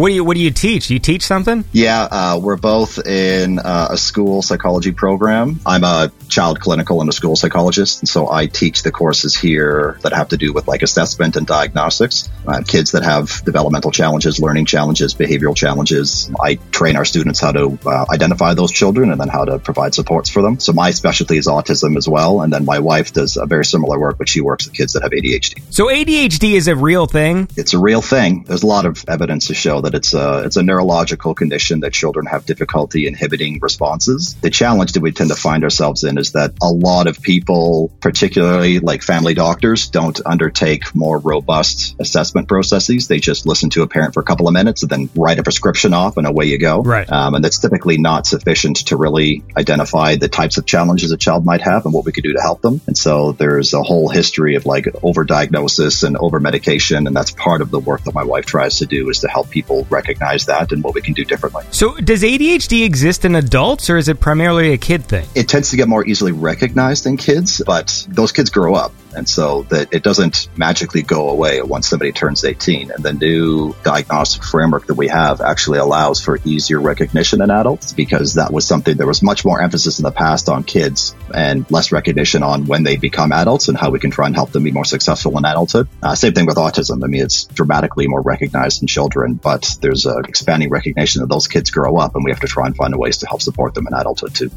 What 0.00 0.08
do 0.08 0.14
you 0.14 0.24
What 0.24 0.34
do 0.34 0.40
you 0.40 0.50
teach? 0.50 0.86
Do 0.86 0.94
you 0.94 0.98
teach 0.98 1.26
something? 1.26 1.62
Yeah, 1.72 2.08
uh, 2.10 2.40
we're 2.42 2.56
both 2.56 3.06
in 3.06 3.58
uh, 3.58 3.88
a 3.90 3.98
school 3.98 4.40
psychology 4.40 4.92
program. 4.92 5.60
I'm 5.66 5.84
a 5.84 6.10
child 6.26 6.58
clinical 6.58 7.02
and 7.02 7.10
a 7.10 7.12
school 7.12 7.36
psychologist, 7.36 8.00
and 8.00 8.08
so 8.08 8.30
I 8.30 8.46
teach 8.46 8.82
the 8.82 8.92
courses 8.92 9.36
here 9.36 9.98
that 10.00 10.14
have 10.14 10.28
to 10.28 10.38
do 10.38 10.54
with 10.54 10.66
like 10.66 10.80
assessment 10.80 11.36
and 11.36 11.46
diagnostics. 11.46 12.30
Uh, 12.46 12.62
kids 12.66 12.92
that 12.92 13.02
have 13.02 13.44
developmental 13.44 13.90
challenges, 13.90 14.40
learning 14.40 14.64
challenges, 14.64 15.12
behavioral 15.12 15.54
challenges. 15.54 16.30
I 16.40 16.54
train 16.70 16.96
our 16.96 17.04
students 17.04 17.38
how 17.38 17.52
to 17.52 17.78
uh, 17.84 18.06
identify 18.10 18.54
those 18.54 18.72
children 18.72 19.12
and 19.12 19.20
then 19.20 19.28
how 19.28 19.44
to 19.44 19.58
provide 19.58 19.92
supports 19.92 20.30
for 20.30 20.40
them. 20.40 20.60
So 20.60 20.72
my 20.72 20.92
specialty 20.92 21.36
is 21.36 21.46
autism 21.46 21.98
as 21.98 22.08
well, 22.08 22.40
and 22.40 22.50
then 22.50 22.64
my 22.64 22.78
wife 22.78 23.12
does 23.12 23.36
a 23.36 23.44
very 23.44 23.66
similar 23.66 24.00
work, 24.00 24.16
but 24.16 24.30
she 24.30 24.40
works 24.40 24.64
with 24.64 24.74
kids 24.74 24.94
that 24.94 25.02
have 25.02 25.12
ADHD. 25.12 25.60
So 25.68 25.88
ADHD 25.88 26.54
is 26.54 26.68
a 26.68 26.74
real 26.74 27.04
thing. 27.04 27.50
It's 27.54 27.74
a 27.74 27.78
real 27.78 28.00
thing. 28.00 28.44
There's 28.44 28.62
a 28.62 28.66
lot 28.66 28.86
of 28.86 29.04
evidence 29.06 29.48
to 29.48 29.54
show 29.54 29.82
that 29.82 29.89
it's 29.94 30.14
a 30.14 30.42
it's 30.44 30.56
a 30.56 30.62
neurological 30.62 31.34
condition 31.34 31.80
that 31.80 31.92
children 31.92 32.26
have 32.26 32.46
difficulty 32.46 33.06
inhibiting 33.06 33.58
responses. 33.60 34.34
The 34.34 34.50
challenge 34.50 34.92
that 34.92 35.00
we 35.00 35.12
tend 35.12 35.30
to 35.30 35.36
find 35.36 35.64
ourselves 35.64 36.04
in 36.04 36.18
is 36.18 36.32
that 36.32 36.54
a 36.62 36.68
lot 36.68 37.06
of 37.06 37.20
people, 37.22 37.92
particularly 38.00 38.80
like 38.80 39.02
family 39.02 39.34
doctors, 39.34 39.88
don't 39.88 40.20
undertake 40.24 40.94
more 40.94 41.18
robust 41.18 41.96
assessment 41.98 42.48
processes. 42.48 43.08
They 43.08 43.18
just 43.18 43.46
listen 43.46 43.70
to 43.70 43.82
a 43.82 43.86
parent 43.86 44.14
for 44.14 44.20
a 44.20 44.24
couple 44.24 44.48
of 44.48 44.54
minutes 44.54 44.82
and 44.82 44.90
then 44.90 45.10
write 45.14 45.38
a 45.38 45.42
prescription 45.42 45.94
off, 45.94 46.16
and 46.16 46.26
away 46.26 46.46
you 46.46 46.58
go. 46.58 46.82
Right. 46.82 47.10
Um, 47.10 47.34
and 47.34 47.44
that's 47.44 47.58
typically 47.58 47.98
not 47.98 48.26
sufficient 48.26 48.86
to 48.88 48.96
really 48.96 49.42
identify 49.56 50.16
the 50.16 50.28
types 50.28 50.58
of 50.58 50.66
challenges 50.66 51.12
a 51.12 51.16
child 51.16 51.44
might 51.44 51.60
have 51.60 51.84
and 51.84 51.94
what 51.94 52.04
we 52.04 52.12
could 52.12 52.24
do 52.24 52.32
to 52.32 52.40
help 52.40 52.60
them. 52.60 52.80
And 52.86 52.96
so 52.96 53.32
there's 53.32 53.74
a 53.74 53.82
whole 53.82 54.08
history 54.08 54.56
of 54.56 54.66
like 54.66 54.84
overdiagnosis 54.84 56.04
and 56.04 56.16
over 56.16 56.40
medication, 56.40 57.06
and 57.06 57.14
that's 57.14 57.30
part 57.30 57.60
of 57.60 57.70
the 57.70 57.78
work 57.78 58.04
that 58.04 58.14
my 58.14 58.24
wife 58.24 58.46
tries 58.46 58.78
to 58.78 58.86
do 58.86 59.08
is 59.10 59.20
to 59.20 59.28
help 59.28 59.50
people 59.50 59.69
recognize 59.90 60.46
that 60.46 60.72
and 60.72 60.82
what 60.82 60.94
we 60.94 61.00
can 61.00 61.14
do 61.14 61.24
differently. 61.24 61.64
So 61.70 61.96
does 61.96 62.22
ADHD 62.22 62.84
exist 62.84 63.24
in 63.24 63.34
adults, 63.34 63.90
or 63.90 63.96
is 63.96 64.08
it 64.08 64.20
primarily 64.20 64.72
a 64.72 64.78
kid 64.78 65.04
thing? 65.04 65.26
It 65.34 65.48
tends 65.48 65.70
to 65.70 65.76
get 65.76 65.88
more 65.88 66.06
easily 66.06 66.32
recognized 66.32 67.06
in 67.06 67.16
kids, 67.16 67.62
but 67.64 68.06
those 68.08 68.32
kids 68.32 68.50
grow 68.50 68.74
up. 68.74 68.92
And 69.14 69.28
so 69.28 69.62
that 69.64 69.92
it 69.92 70.02
doesn't 70.02 70.48
magically 70.56 71.02
go 71.02 71.30
away 71.30 71.62
once 71.62 71.88
somebody 71.88 72.12
turns 72.12 72.44
18. 72.44 72.90
And 72.92 73.02
the 73.02 73.12
new 73.12 73.74
diagnostic 73.82 74.44
framework 74.44 74.86
that 74.86 74.94
we 74.94 75.08
have 75.08 75.40
actually 75.40 75.78
allows 75.78 76.20
for 76.20 76.38
easier 76.44 76.80
recognition 76.80 77.42
in 77.42 77.50
adults 77.50 77.92
because 77.92 78.34
that 78.34 78.52
was 78.52 78.66
something 78.66 78.96
there 78.96 79.06
was 79.06 79.22
much 79.22 79.44
more 79.44 79.60
emphasis 79.60 79.98
in 79.98 80.04
the 80.04 80.12
past 80.12 80.48
on 80.48 80.62
kids 80.62 81.14
and 81.34 81.68
less 81.70 81.92
recognition 81.92 82.42
on 82.42 82.66
when 82.66 82.82
they 82.82 82.96
become 82.96 83.32
adults 83.32 83.68
and 83.68 83.76
how 83.76 83.90
we 83.90 83.98
can 83.98 84.10
try 84.10 84.26
and 84.26 84.36
help 84.36 84.52
them 84.52 84.62
be 84.62 84.70
more 84.70 84.84
successful 84.84 85.36
in 85.36 85.44
adulthood. 85.44 85.88
Uh, 86.02 86.14
same 86.14 86.32
thing 86.32 86.46
with 86.46 86.56
autism. 86.56 87.02
I 87.02 87.06
mean, 87.08 87.22
it's 87.22 87.44
dramatically 87.44 88.06
more 88.06 88.20
recognized 88.20 88.82
in 88.82 88.86
children, 88.86 89.34
but 89.34 89.59
there's 89.80 90.06
a 90.06 90.18
expanding 90.18 90.70
recognition 90.70 91.20
that 91.20 91.28
those 91.28 91.48
kids 91.48 91.70
grow 91.70 91.96
up 91.96 92.14
and 92.14 92.24
we 92.24 92.30
have 92.30 92.40
to 92.40 92.46
try 92.46 92.66
and 92.66 92.76
find 92.76 92.96
ways 92.96 93.18
to 93.18 93.26
help 93.26 93.42
support 93.42 93.74
them 93.74 93.86
in 93.86 93.94
adulthood 93.94 94.34
too. 94.34 94.50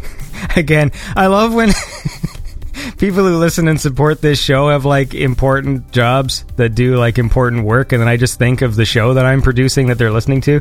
Again, 0.56 0.92
I 1.16 1.28
love 1.28 1.54
when 1.54 1.72
people 2.98 3.24
who 3.24 3.36
listen 3.36 3.68
and 3.68 3.80
support 3.80 4.20
this 4.20 4.40
show 4.40 4.68
have 4.68 4.84
like 4.84 5.14
important 5.14 5.90
jobs 5.92 6.44
that 6.56 6.70
do 6.70 6.96
like 6.96 7.18
important 7.18 7.64
work, 7.64 7.92
and 7.92 8.00
then 8.00 8.08
I 8.08 8.16
just 8.16 8.38
think 8.38 8.62
of 8.62 8.76
the 8.76 8.84
show 8.84 9.14
that 9.14 9.24
I'm 9.24 9.42
producing 9.42 9.88
that 9.88 9.98
they're 9.98 10.10
listening 10.10 10.40
to. 10.42 10.60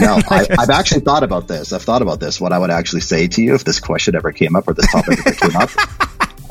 No, 0.00 0.20
I, 0.30 0.46
I've 0.58 0.70
actually 0.70 1.02
thought 1.02 1.22
about 1.22 1.48
this. 1.48 1.72
I've 1.72 1.82
thought 1.82 2.02
about 2.02 2.20
this. 2.20 2.40
What 2.40 2.52
I 2.52 2.58
would 2.58 2.70
actually 2.70 3.00
say 3.00 3.28
to 3.28 3.42
you 3.42 3.54
if 3.54 3.64
this 3.64 3.80
question 3.80 4.14
ever 4.14 4.32
came 4.32 4.56
up 4.56 4.68
or 4.68 4.74
this 4.74 4.90
topic 4.90 5.18
ever 5.26 5.32
came 5.32 5.56
up. 5.56 5.70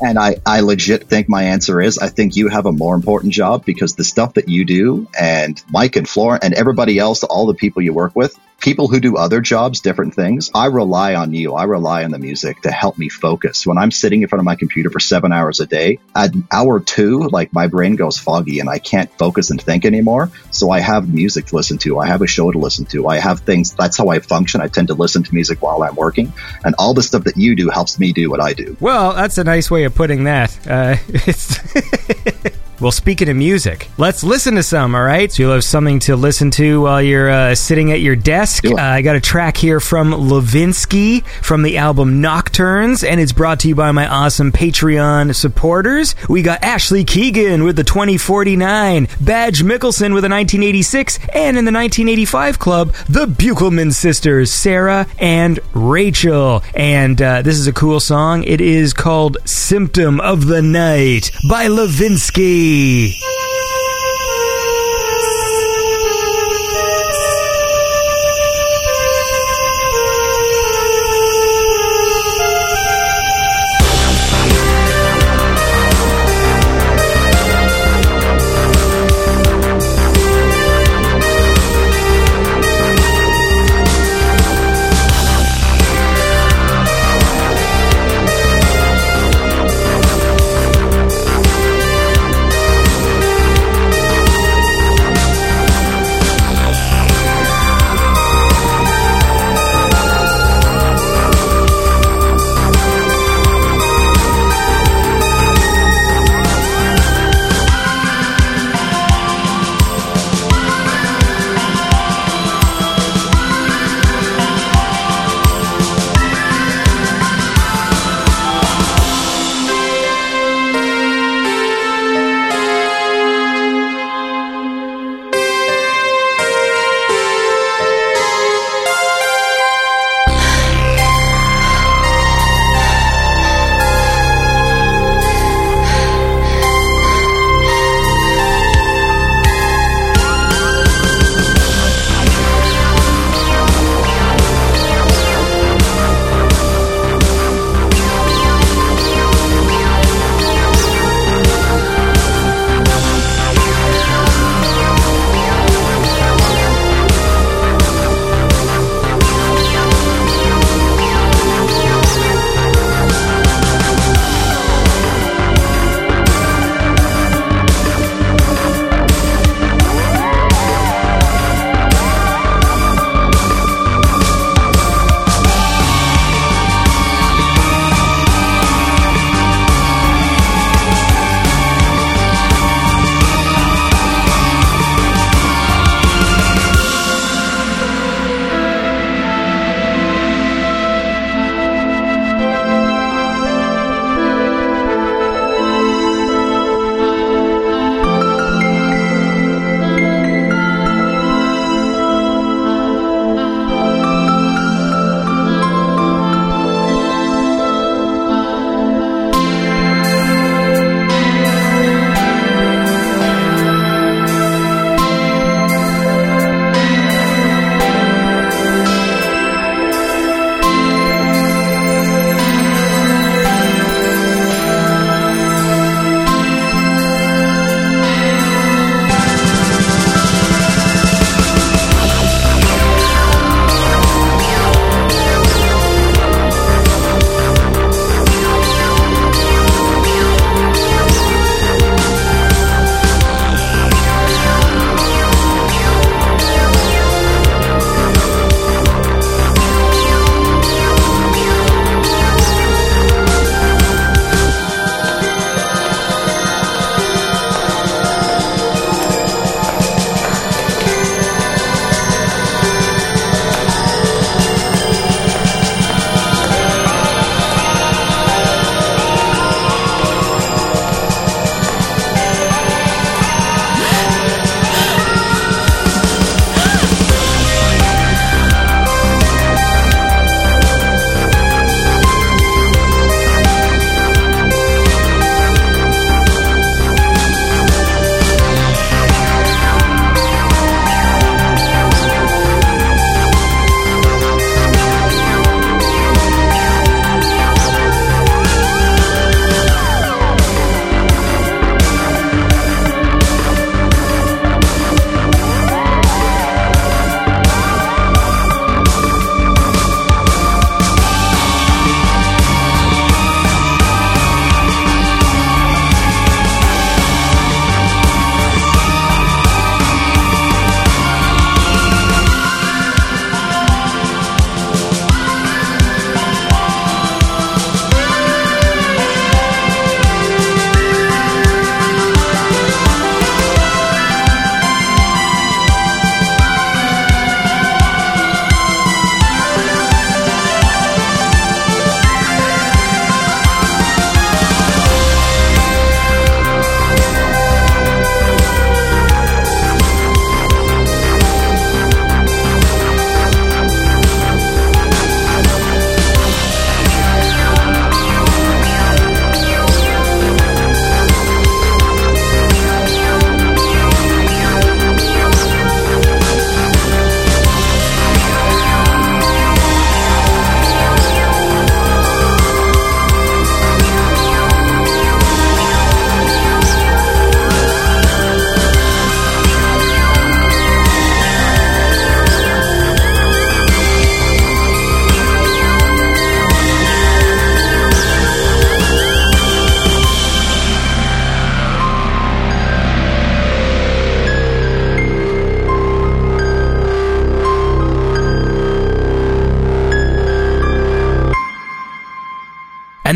And 0.04 0.18
I, 0.18 0.36
I 0.44 0.60
legit 0.60 1.04
think 1.04 1.28
my 1.28 1.44
answer 1.44 1.80
is 1.80 1.96
I 1.98 2.08
think 2.08 2.34
you 2.34 2.48
have 2.48 2.66
a 2.66 2.72
more 2.72 2.96
important 2.96 3.32
job 3.32 3.64
because 3.64 3.94
the 3.94 4.02
stuff 4.02 4.34
that 4.34 4.48
you 4.48 4.64
do 4.64 5.06
and 5.18 5.62
Mike 5.70 5.94
and 5.94 6.08
Flora 6.08 6.40
and 6.42 6.54
everybody 6.54 6.98
else, 6.98 7.22
all 7.22 7.46
the 7.46 7.54
people 7.54 7.82
you 7.82 7.94
work 7.94 8.16
with, 8.16 8.36
people 8.62 8.86
who 8.86 9.00
do 9.00 9.16
other 9.16 9.40
jobs, 9.40 9.80
different 9.80 10.14
things, 10.14 10.50
I 10.54 10.66
rely 10.66 11.14
on 11.16 11.34
you. 11.34 11.54
I 11.54 11.64
rely 11.64 12.04
on 12.04 12.12
the 12.12 12.18
music 12.18 12.62
to 12.62 12.70
help 12.70 12.96
me 12.96 13.08
focus. 13.08 13.66
When 13.66 13.76
I'm 13.76 13.90
sitting 13.90 14.22
in 14.22 14.28
front 14.28 14.40
of 14.40 14.44
my 14.44 14.54
computer 14.54 14.88
for 14.88 15.00
seven 15.00 15.32
hours 15.32 15.60
a 15.60 15.66
day, 15.66 15.98
at 16.14 16.30
hour 16.50 16.80
two, 16.80 17.24
like 17.24 17.52
my 17.52 17.66
brain 17.66 17.96
goes 17.96 18.16
foggy 18.16 18.60
and 18.60 18.70
I 18.70 18.78
can't 18.78 19.10
focus 19.18 19.50
and 19.50 19.60
think 19.60 19.84
anymore. 19.84 20.30
So 20.52 20.70
I 20.70 20.80
have 20.80 21.12
music 21.12 21.46
to 21.46 21.56
listen 21.56 21.76
to. 21.78 21.98
I 21.98 22.06
have 22.06 22.22
a 22.22 22.26
show 22.26 22.50
to 22.50 22.58
listen 22.58 22.86
to. 22.86 23.08
I 23.08 23.18
have 23.18 23.40
things. 23.40 23.74
That's 23.74 23.98
how 23.98 24.08
I 24.08 24.20
function. 24.20 24.60
I 24.60 24.68
tend 24.68 24.88
to 24.88 24.94
listen 24.94 25.24
to 25.24 25.34
music 25.34 25.60
while 25.60 25.82
I'm 25.82 25.96
working. 25.96 26.32
And 26.64 26.76
all 26.78 26.94
the 26.94 27.02
stuff 27.02 27.24
that 27.24 27.36
you 27.36 27.56
do 27.56 27.68
helps 27.68 27.98
me 27.98 28.12
do 28.12 28.30
what 28.30 28.40
I 28.40 28.52
do. 28.52 28.76
Well, 28.80 29.12
that's 29.12 29.38
a 29.38 29.44
nice 29.44 29.70
way 29.70 29.84
of 29.84 29.94
putting 29.94 30.24
that. 30.24 30.56
Uh, 30.66 30.96
it's. 31.08 32.61
Well, 32.82 32.90
speaking 32.90 33.28
of 33.28 33.36
music, 33.36 33.88
let's 33.96 34.24
listen 34.24 34.56
to 34.56 34.62
some, 34.64 34.96
all 34.96 35.04
right? 35.04 35.30
So 35.30 35.44
you'll 35.44 35.52
have 35.52 35.62
something 35.62 36.00
to 36.00 36.16
listen 36.16 36.50
to 36.50 36.80
while 36.80 37.00
you're 37.00 37.30
uh, 37.30 37.54
sitting 37.54 37.92
at 37.92 38.00
your 38.00 38.16
desk. 38.16 38.64
Uh, 38.64 38.74
I 38.74 39.02
got 39.02 39.14
a 39.14 39.20
track 39.20 39.56
here 39.56 39.78
from 39.78 40.10
Levinsky 40.10 41.24
from 41.44 41.62
the 41.62 41.78
album 41.78 42.20
Nocturnes, 42.20 43.08
and 43.08 43.20
it's 43.20 43.30
brought 43.30 43.60
to 43.60 43.68
you 43.68 43.76
by 43.76 43.92
my 43.92 44.08
awesome 44.08 44.50
Patreon 44.50 45.32
supporters. 45.32 46.16
We 46.28 46.42
got 46.42 46.64
Ashley 46.64 47.04
Keegan 47.04 47.62
with 47.62 47.76
the 47.76 47.84
2049, 47.84 49.06
Badge 49.20 49.62
Mickelson 49.62 50.12
with 50.12 50.24
a 50.24 50.28
1986, 50.28 51.18
and 51.32 51.56
in 51.56 51.64
the 51.64 51.70
1985 51.70 52.58
club, 52.58 52.92
the 53.08 53.26
Buchelman 53.26 53.92
sisters, 53.92 54.52
Sarah 54.52 55.06
and 55.20 55.60
Rachel. 55.72 56.64
And 56.74 57.22
uh, 57.22 57.42
this 57.42 57.58
is 57.58 57.68
a 57.68 57.72
cool 57.72 58.00
song. 58.00 58.42
It 58.42 58.60
is 58.60 58.92
called 58.92 59.36
Symptom 59.44 60.18
of 60.18 60.48
the 60.48 60.62
Night 60.62 61.30
by 61.48 61.66
Levinsky. 61.66 62.71
Symptom 62.72 63.51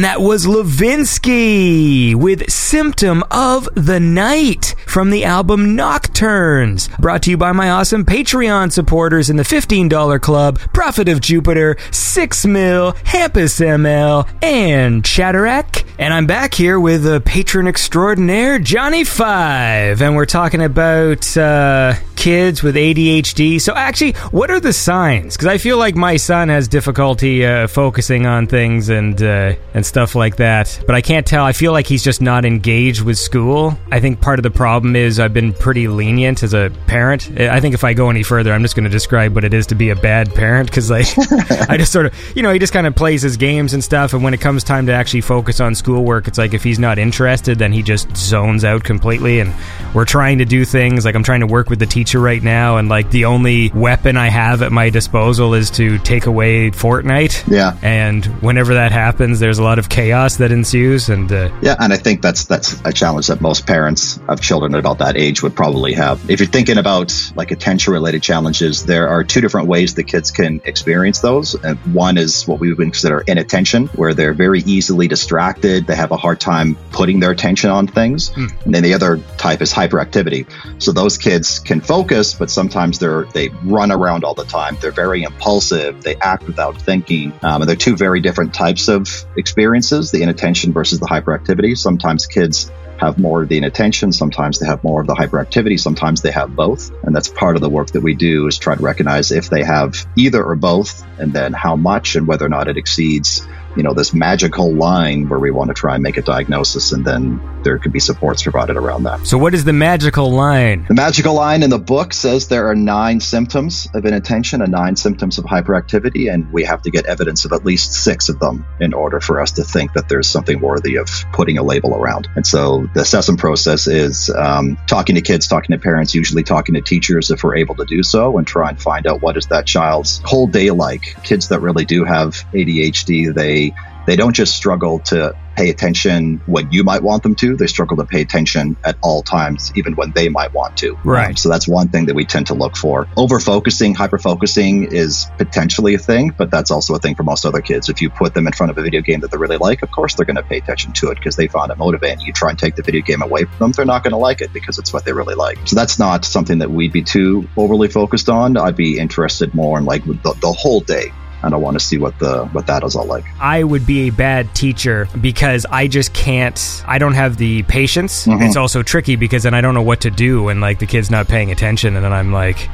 that 0.06 0.20
was 0.20 0.46
Levinsky 0.46 2.14
with 2.14 2.48
Symptom 2.48 3.24
of 3.28 3.68
the 3.74 3.98
Night 3.98 4.76
from 4.86 5.10
the 5.10 5.24
album 5.24 5.74
Nocturnes. 6.16 6.88
Brought 6.98 7.22
to 7.24 7.30
you 7.30 7.36
by 7.36 7.52
my 7.52 7.70
awesome 7.70 8.04
Patreon 8.04 8.72
supporters 8.72 9.28
in 9.28 9.36
the 9.36 9.42
$15 9.42 10.20
Club, 10.22 10.58
Prophet 10.72 11.08
of 11.08 11.20
Jupiter, 11.20 11.76
6 11.90 12.46
Mil, 12.46 12.92
Hampus 13.04 13.60
ML, 13.60 14.26
and 14.42 15.02
Chatterack. 15.02 15.84
And 15.98 16.14
I'm 16.14 16.26
back 16.26 16.54
here 16.54 16.80
with 16.80 17.06
a 17.06 17.20
patron 17.20 17.66
extraordinaire, 17.66 18.58
Johnny 18.58 19.04
Five. 19.04 20.02
And 20.02 20.14
we're 20.14 20.26
talking 20.26 20.62
about 20.62 21.36
uh, 21.36 21.94
kids 22.16 22.62
with 22.62 22.76
ADHD. 22.76 23.58
So, 23.60 23.74
actually, 23.74 24.12
what 24.30 24.50
are 24.50 24.60
the 24.60 24.74
signs? 24.74 25.36
Because 25.36 25.46
I 25.46 25.56
feel 25.56 25.78
like 25.78 25.96
my 25.96 26.18
son 26.18 26.50
has 26.50 26.68
difficulty 26.68 27.46
uh, 27.46 27.66
focusing 27.66 28.26
on 28.26 28.46
things 28.46 28.90
and 28.90 29.22
uh, 29.22 29.54
and 29.72 29.86
stuff 29.86 30.14
like 30.14 30.36
that. 30.36 30.82
But 30.86 30.96
I 30.96 31.00
can't 31.00 31.26
tell. 31.26 31.44
I 31.44 31.52
feel 31.52 31.72
like 31.72 31.86
he's 31.86 32.04
just 32.04 32.20
not 32.20 32.44
engaged 32.44 33.02
with 33.02 33.16
school. 33.16 33.78
I 33.90 34.00
think 34.00 34.20
part 34.20 34.38
of 34.38 34.42
the 34.42 34.50
problem 34.50 34.96
is 34.96 35.18
I've 35.18 35.34
been 35.34 35.54
pretty 35.54 35.88
lenient 35.88 36.05
as 36.06 36.54
a 36.54 36.70
parent. 36.86 37.30
I 37.38 37.60
think 37.60 37.74
if 37.74 37.84
I 37.84 37.94
go 37.94 38.10
any 38.10 38.22
further, 38.22 38.52
I'm 38.52 38.62
just 38.62 38.74
going 38.74 38.84
to 38.84 38.90
describe 38.90 39.34
what 39.34 39.44
it 39.44 39.52
is 39.52 39.66
to 39.68 39.74
be 39.74 39.90
a 39.90 39.96
bad 39.96 40.34
parent 40.34 40.68
because 40.68 40.90
like 40.90 41.06
I 41.68 41.76
just 41.76 41.92
sort 41.92 42.06
of 42.06 42.36
you 42.36 42.42
know 42.42 42.52
he 42.52 42.58
just 42.58 42.72
kind 42.72 42.86
of 42.86 42.94
plays 42.94 43.22
his 43.22 43.36
games 43.36 43.74
and 43.74 43.82
stuff. 43.82 44.12
And 44.12 44.22
when 44.22 44.34
it 44.34 44.40
comes 44.40 44.64
time 44.64 44.86
to 44.86 44.92
actually 44.92 45.20
focus 45.20 45.60
on 45.60 45.74
schoolwork, 45.74 46.28
it's 46.28 46.38
like 46.38 46.54
if 46.54 46.62
he's 46.62 46.78
not 46.78 46.98
interested, 46.98 47.58
then 47.58 47.72
he 47.72 47.82
just 47.82 48.16
zones 48.16 48.64
out 48.64 48.84
completely. 48.84 49.40
And 49.40 49.54
we're 49.94 50.04
trying 50.04 50.38
to 50.38 50.44
do 50.44 50.64
things 50.64 51.04
like 51.04 51.14
I'm 51.14 51.22
trying 51.22 51.40
to 51.40 51.46
work 51.46 51.70
with 51.70 51.78
the 51.78 51.86
teacher 51.86 52.20
right 52.20 52.42
now, 52.42 52.76
and 52.76 52.88
like 52.88 53.10
the 53.10 53.26
only 53.26 53.70
weapon 53.70 54.16
I 54.16 54.28
have 54.28 54.62
at 54.62 54.72
my 54.72 54.90
disposal 54.90 55.54
is 55.54 55.70
to 55.72 55.98
take 55.98 56.26
away 56.26 56.70
Fortnite. 56.70 57.50
Yeah. 57.50 57.76
And 57.82 58.24
whenever 58.42 58.74
that 58.74 58.92
happens, 58.92 59.40
there's 59.40 59.58
a 59.58 59.62
lot 59.62 59.78
of 59.78 59.88
chaos 59.88 60.36
that 60.36 60.52
ensues, 60.52 61.08
and 61.08 61.30
uh, 61.30 61.50
Yeah, 61.62 61.76
and 61.78 61.92
I 61.92 61.96
think 61.96 62.22
that's 62.22 62.44
that's 62.44 62.80
a 62.84 62.92
challenge 62.92 63.26
that 63.28 63.40
most 63.40 63.66
parents 63.66 64.18
of 64.28 64.40
children 64.40 64.74
at 64.74 64.80
about 64.80 64.98
that 64.98 65.16
age 65.16 65.42
would 65.42 65.54
probably 65.54 65.92
have. 65.96 66.30
If 66.30 66.40
you're 66.40 66.48
thinking 66.48 66.78
about 66.78 67.12
like 67.34 67.50
attention 67.50 67.92
related 67.92 68.22
challenges, 68.22 68.84
there 68.86 69.08
are 69.08 69.24
two 69.24 69.40
different 69.40 69.68
ways 69.68 69.94
the 69.94 70.04
kids 70.04 70.30
can 70.30 70.60
experience 70.64 71.20
those. 71.20 71.54
And 71.54 71.78
one 71.94 72.18
is 72.18 72.46
what 72.46 72.60
we 72.60 72.68
would 72.68 72.78
consider 72.78 73.20
inattention, 73.20 73.86
where 73.88 74.14
they're 74.14 74.34
very 74.34 74.60
easily 74.60 75.08
distracted. 75.08 75.86
They 75.86 75.96
have 75.96 76.12
a 76.12 76.16
hard 76.16 76.40
time 76.40 76.76
putting 76.90 77.20
their 77.20 77.30
attention 77.30 77.70
on 77.70 77.86
things. 77.86 78.30
And 78.64 78.74
then 78.74 78.82
the 78.82 78.94
other 78.94 79.18
type 79.36 79.62
is 79.62 79.72
hyperactivity. 79.72 80.46
So 80.82 80.92
those 80.92 81.18
kids 81.18 81.58
can 81.58 81.80
focus, 81.80 82.34
but 82.34 82.50
sometimes 82.50 82.98
they're 82.98 83.24
they 83.24 83.48
run 83.64 83.90
around 83.90 84.24
all 84.24 84.34
the 84.34 84.44
time. 84.44 84.76
They're 84.80 84.92
very 84.92 85.22
impulsive. 85.22 86.02
They 86.02 86.16
act 86.16 86.46
without 86.46 86.80
thinking. 86.80 87.32
Um, 87.42 87.62
and 87.62 87.68
they're 87.68 87.76
two 87.76 87.96
very 87.96 88.20
different 88.20 88.54
types 88.54 88.88
of 88.88 89.08
experiences: 89.36 90.10
the 90.10 90.22
inattention 90.22 90.72
versus 90.72 91.00
the 91.00 91.06
hyperactivity. 91.06 91.76
Sometimes 91.76 92.26
kids 92.26 92.70
have 92.98 93.18
more 93.18 93.42
of 93.42 93.48
the 93.48 93.58
inattention. 93.58 94.12
Sometimes 94.12 94.58
they 94.58 94.66
have 94.66 94.82
more 94.82 95.00
of 95.00 95.06
the 95.06 95.14
hyperactivity. 95.14 95.78
Sometimes 95.78 96.22
they 96.22 96.30
have 96.30 96.54
both. 96.54 96.90
And 97.02 97.14
that's 97.14 97.28
part 97.28 97.56
of 97.56 97.62
the 97.62 97.70
work 97.70 97.88
that 97.88 98.02
we 98.02 98.14
do 98.14 98.46
is 98.46 98.58
try 98.58 98.74
to 98.74 98.82
recognize 98.82 99.32
if 99.32 99.50
they 99.50 99.62
have 99.64 100.06
either 100.16 100.42
or 100.42 100.56
both 100.56 101.04
and 101.18 101.32
then 101.32 101.52
how 101.52 101.76
much 101.76 102.16
and 102.16 102.26
whether 102.26 102.46
or 102.46 102.48
not 102.48 102.68
it 102.68 102.76
exceeds, 102.76 103.46
you 103.76 103.82
know, 103.82 103.94
this 103.94 104.14
magical 104.14 104.72
line 104.74 105.28
where 105.28 105.38
we 105.38 105.50
want 105.50 105.68
to 105.68 105.74
try 105.74 105.94
and 105.94 106.02
make 106.02 106.16
a 106.16 106.22
diagnosis 106.22 106.92
and 106.92 107.04
then 107.04 107.40
there 107.62 107.78
could 107.78 107.92
be 107.92 108.00
supports 108.00 108.42
provided 108.42 108.76
around 108.76 109.02
that. 109.02 109.26
so 109.26 109.36
what 109.36 109.54
is 109.54 109.64
the 109.64 109.72
magical 109.72 110.30
line? 110.30 110.84
The 110.88 110.94
magical 110.94 111.34
line 111.34 111.62
in 111.62 111.70
the 111.70 111.78
book 111.78 112.14
says 112.14 112.48
there 112.48 112.68
are 112.68 112.76
nine 112.76 113.20
symptoms 113.20 113.88
of 113.92 114.04
inattention 114.04 114.62
and 114.62 114.70
nine 114.70 114.96
symptoms 114.96 115.38
of 115.38 115.44
hyperactivity, 115.44 116.32
and 116.32 116.52
we 116.52 116.64
have 116.64 116.82
to 116.82 116.90
get 116.90 117.06
evidence 117.06 117.44
of 117.44 117.52
at 117.52 117.64
least 117.64 117.92
six 117.92 118.28
of 118.28 118.38
them 118.38 118.64
in 118.80 118.94
order 118.94 119.20
for 119.20 119.40
us 119.40 119.52
to 119.52 119.64
think 119.64 119.92
that 119.94 120.08
there's 120.08 120.28
something 120.28 120.60
worthy 120.60 120.96
of 120.96 121.08
putting 121.32 121.58
a 121.58 121.62
label 121.62 121.94
around. 121.94 122.28
And 122.36 122.46
so 122.46 122.88
the 122.94 123.00
assessment 123.00 123.40
process 123.40 123.86
is 123.88 124.30
um, 124.30 124.78
talking 124.86 125.16
to 125.16 125.20
kids, 125.20 125.48
talking 125.48 125.76
to 125.76 125.82
parents, 125.82 126.14
usually 126.14 126.44
talking 126.44 126.74
to 126.76 126.80
teachers 126.80 127.30
if 127.30 127.42
we're 127.42 127.56
able 127.56 127.74
to 127.76 127.84
do 127.84 128.02
so, 128.02 128.38
and 128.38 128.46
try 128.46 128.68
and 128.68 128.80
find 128.80 129.06
out 129.06 129.22
what 129.22 129.36
is 129.36 129.46
that 129.46 129.66
child's 129.66 130.20
whole 130.24 130.46
day 130.46 130.70
like. 130.70 131.16
Kids 131.24 131.48
that 131.48 131.60
really 131.60 131.84
do 131.84 132.04
have 132.04 132.34
ADHD, 132.52 133.34
they 133.34 133.65
they 134.06 134.16
don't 134.16 134.34
just 134.34 134.54
struggle 134.54 135.00
to 135.00 135.36
pay 135.56 135.70
attention 135.70 136.40
when 136.46 136.70
you 136.70 136.84
might 136.84 137.02
want 137.02 137.22
them 137.22 137.34
to. 137.34 137.56
They 137.56 137.66
struggle 137.66 137.96
to 137.96 138.04
pay 138.04 138.20
attention 138.20 138.76
at 138.84 138.96
all 139.02 139.22
times, 139.22 139.72
even 139.74 139.96
when 139.96 140.12
they 140.12 140.28
might 140.28 140.52
want 140.52 140.76
to. 140.78 140.98
Right. 141.02 141.30
Um, 141.30 141.36
so 141.36 141.48
that's 141.48 141.66
one 141.66 141.88
thing 141.88 142.06
that 142.06 142.14
we 142.14 142.24
tend 142.24 142.48
to 142.48 142.54
look 142.54 142.76
for. 142.76 143.08
Over 143.16 143.40
focusing, 143.40 143.94
hyper 143.94 144.18
focusing 144.18 144.92
is 144.92 145.26
potentially 145.38 145.94
a 145.94 145.98
thing, 145.98 146.34
but 146.36 146.50
that's 146.50 146.70
also 146.70 146.94
a 146.94 146.98
thing 146.98 147.14
for 147.14 147.22
most 147.22 147.44
other 147.44 147.62
kids. 147.62 147.88
If 147.88 148.02
you 148.02 148.10
put 148.10 148.34
them 148.34 148.46
in 148.46 148.52
front 148.52 148.70
of 148.70 148.78
a 148.78 148.82
video 148.82 149.00
game 149.00 149.20
that 149.20 149.30
they 149.30 149.38
really 149.38 149.56
like, 149.56 149.82
of 149.82 149.90
course 149.90 150.14
they're 150.14 150.26
going 150.26 150.36
to 150.36 150.42
pay 150.42 150.58
attention 150.58 150.92
to 150.94 151.10
it 151.10 151.16
because 151.16 151.36
they 151.36 151.48
find 151.48 151.72
it 151.72 151.78
motivating. 151.78 152.20
You 152.20 152.32
try 152.32 152.50
and 152.50 152.58
take 152.58 152.76
the 152.76 152.82
video 152.82 153.00
game 153.00 153.22
away 153.22 153.44
from 153.44 153.58
them, 153.58 153.72
they're 153.72 153.86
not 153.86 154.04
going 154.04 154.12
to 154.12 154.18
like 154.18 154.40
it 154.40 154.52
because 154.52 154.78
it's 154.78 154.92
what 154.92 155.04
they 155.04 155.12
really 155.12 155.34
like. 155.34 155.58
So 155.64 155.74
that's 155.74 155.98
not 155.98 156.24
something 156.24 156.58
that 156.58 156.70
we'd 156.70 156.92
be 156.92 157.02
too 157.02 157.48
overly 157.56 157.88
focused 157.88 158.28
on. 158.28 158.56
I'd 158.56 158.76
be 158.76 158.98
interested 158.98 159.54
more 159.54 159.78
in 159.78 159.84
like 159.84 160.04
the, 160.04 160.36
the 160.40 160.52
whole 160.52 160.80
day. 160.80 161.12
And 161.42 161.54
I 161.54 161.58
want 161.58 161.78
to 161.78 161.84
see 161.84 161.98
what 161.98 162.18
the 162.18 162.46
what 162.46 162.66
that 162.66 162.82
is 162.82 162.96
all 162.96 163.04
like. 163.04 163.24
I 163.38 163.62
would 163.62 163.86
be 163.86 164.08
a 164.08 164.10
bad 164.10 164.54
teacher 164.54 165.08
because 165.20 165.66
I 165.70 165.86
just 165.86 166.12
can't. 166.12 166.82
I 166.86 166.98
don't 166.98 167.14
have 167.14 167.36
the 167.36 167.62
patience. 167.64 168.26
It's 168.26 168.56
also 168.56 168.82
tricky 168.82 169.16
because 169.16 169.42
then 169.42 169.54
I 169.54 169.60
don't 169.60 169.74
know 169.74 169.82
what 169.82 170.00
to 170.02 170.10
do 170.10 170.44
when 170.44 170.60
like 170.60 170.78
the 170.78 170.86
kid's 170.86 171.10
not 171.10 171.28
paying 171.28 171.52
attention, 171.52 171.94
and 171.94 172.04
then 172.04 172.12
I'm 172.12 172.32
like, 172.32 172.68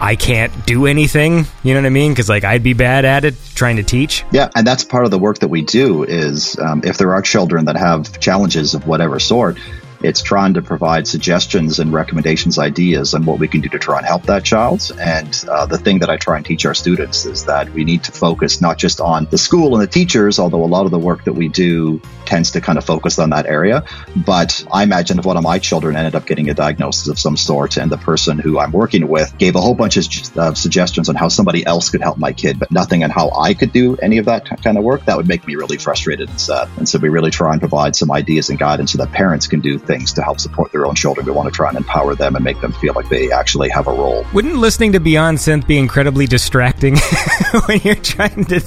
I 0.00 0.16
can't 0.16 0.66
do 0.66 0.86
anything. 0.86 1.46
You 1.62 1.74
know 1.74 1.80
what 1.80 1.86
I 1.86 1.90
mean? 1.90 2.12
Because 2.12 2.28
like 2.28 2.44
I'd 2.44 2.62
be 2.62 2.72
bad 2.72 3.04
at 3.04 3.24
it 3.24 3.34
trying 3.54 3.76
to 3.76 3.82
teach. 3.82 4.24
Yeah, 4.32 4.50
and 4.54 4.66
that's 4.66 4.84
part 4.84 5.04
of 5.04 5.10
the 5.10 5.18
work 5.18 5.38
that 5.38 5.48
we 5.48 5.62
do 5.62 6.04
is 6.04 6.58
um, 6.58 6.82
if 6.84 6.98
there 6.98 7.14
are 7.14 7.22
children 7.22 7.66
that 7.66 7.76
have 7.76 8.18
challenges 8.20 8.74
of 8.74 8.86
whatever 8.86 9.18
sort, 9.20 9.58
it's 10.04 10.22
trying 10.22 10.52
to 10.52 10.60
provide 10.60 11.08
suggestions 11.08 11.78
and 11.78 11.90
recommendations, 11.90 12.58
ideas 12.58 13.14
on 13.14 13.24
what 13.24 13.38
we 13.38 13.48
can 13.48 13.62
do 13.62 13.70
to 13.70 13.78
try 13.78 13.96
and 13.96 14.06
help 14.06 14.24
that 14.24 14.44
child. 14.44 14.92
And 15.00 15.44
uh, 15.48 15.64
the 15.64 15.78
thing 15.78 16.00
that 16.00 16.10
I 16.10 16.18
try 16.18 16.36
and 16.36 16.44
teach 16.44 16.66
our 16.66 16.74
students 16.74 17.24
is 17.24 17.46
that 17.46 17.70
we 17.70 17.84
need 17.84 18.04
to 18.04 18.12
focus 18.12 18.60
not 18.60 18.76
just 18.76 19.00
on 19.00 19.24
the 19.30 19.38
school 19.38 19.74
and 19.74 19.82
the 19.82 19.86
teachers, 19.86 20.38
although 20.38 20.62
a 20.62 20.66
lot 20.66 20.84
of 20.84 20.90
the 20.90 20.98
work 20.98 21.24
that 21.24 21.32
we 21.32 21.48
do 21.48 22.02
tends 22.26 22.50
to 22.50 22.60
kind 22.60 22.76
of 22.76 22.84
focus 22.84 23.18
on 23.18 23.30
that 23.30 23.46
area. 23.46 23.84
But 24.14 24.66
I 24.70 24.82
imagine 24.82 25.18
if 25.18 25.24
one 25.24 25.38
of 25.38 25.42
my 25.42 25.58
children 25.58 25.96
ended 25.96 26.14
up 26.14 26.26
getting 26.26 26.50
a 26.50 26.54
diagnosis 26.54 27.08
of 27.08 27.18
some 27.18 27.38
sort 27.38 27.78
and 27.78 27.90
the 27.90 27.96
person 27.96 28.38
who 28.38 28.58
I'm 28.58 28.72
working 28.72 29.08
with 29.08 29.36
gave 29.38 29.56
a 29.56 29.60
whole 29.60 29.74
bunch 29.74 29.96
of 29.96 30.04
uh, 30.36 30.52
suggestions 30.52 31.08
on 31.08 31.14
how 31.14 31.28
somebody 31.28 31.64
else 31.64 31.88
could 31.88 32.02
help 32.02 32.18
my 32.18 32.32
kid, 32.32 32.58
but 32.58 32.70
nothing 32.70 33.04
on 33.04 33.10
how 33.10 33.30
I 33.30 33.54
could 33.54 33.72
do 33.72 33.96
any 33.96 34.18
of 34.18 34.26
that 34.26 34.62
kind 34.62 34.76
of 34.76 34.84
work, 34.84 35.06
that 35.06 35.16
would 35.16 35.28
make 35.28 35.46
me 35.46 35.54
really 35.54 35.78
frustrated 35.78 36.28
and 36.28 36.38
sad. 36.38 36.68
And 36.76 36.86
so 36.86 36.98
we 36.98 37.08
really 37.08 37.30
try 37.30 37.52
and 37.52 37.60
provide 37.60 37.96
some 37.96 38.12
ideas 38.12 38.50
and 38.50 38.58
guidance 38.58 38.92
so 38.92 38.98
that 38.98 39.10
parents 39.10 39.46
can 39.46 39.60
do 39.60 39.78
things 39.78 39.93
to 40.00 40.22
help 40.22 40.40
support 40.40 40.72
their 40.72 40.86
own 40.86 40.94
children. 40.94 41.26
We 41.26 41.32
want 41.32 41.46
to 41.46 41.56
try 41.56 41.68
and 41.68 41.78
empower 41.78 42.14
them 42.14 42.36
and 42.36 42.44
make 42.44 42.60
them 42.60 42.72
feel 42.72 42.94
like 42.94 43.08
they 43.08 43.30
actually 43.30 43.70
have 43.70 43.86
a 43.86 43.92
role. 43.92 44.24
Wouldn't 44.32 44.56
listening 44.56 44.92
to 44.92 45.00
Beyond 45.00 45.38
Synth 45.38 45.66
be 45.66 45.78
incredibly 45.78 46.26
distracting 46.26 46.96
when 47.66 47.80
you're 47.82 47.94
trying 47.94 48.44
to? 48.46 48.60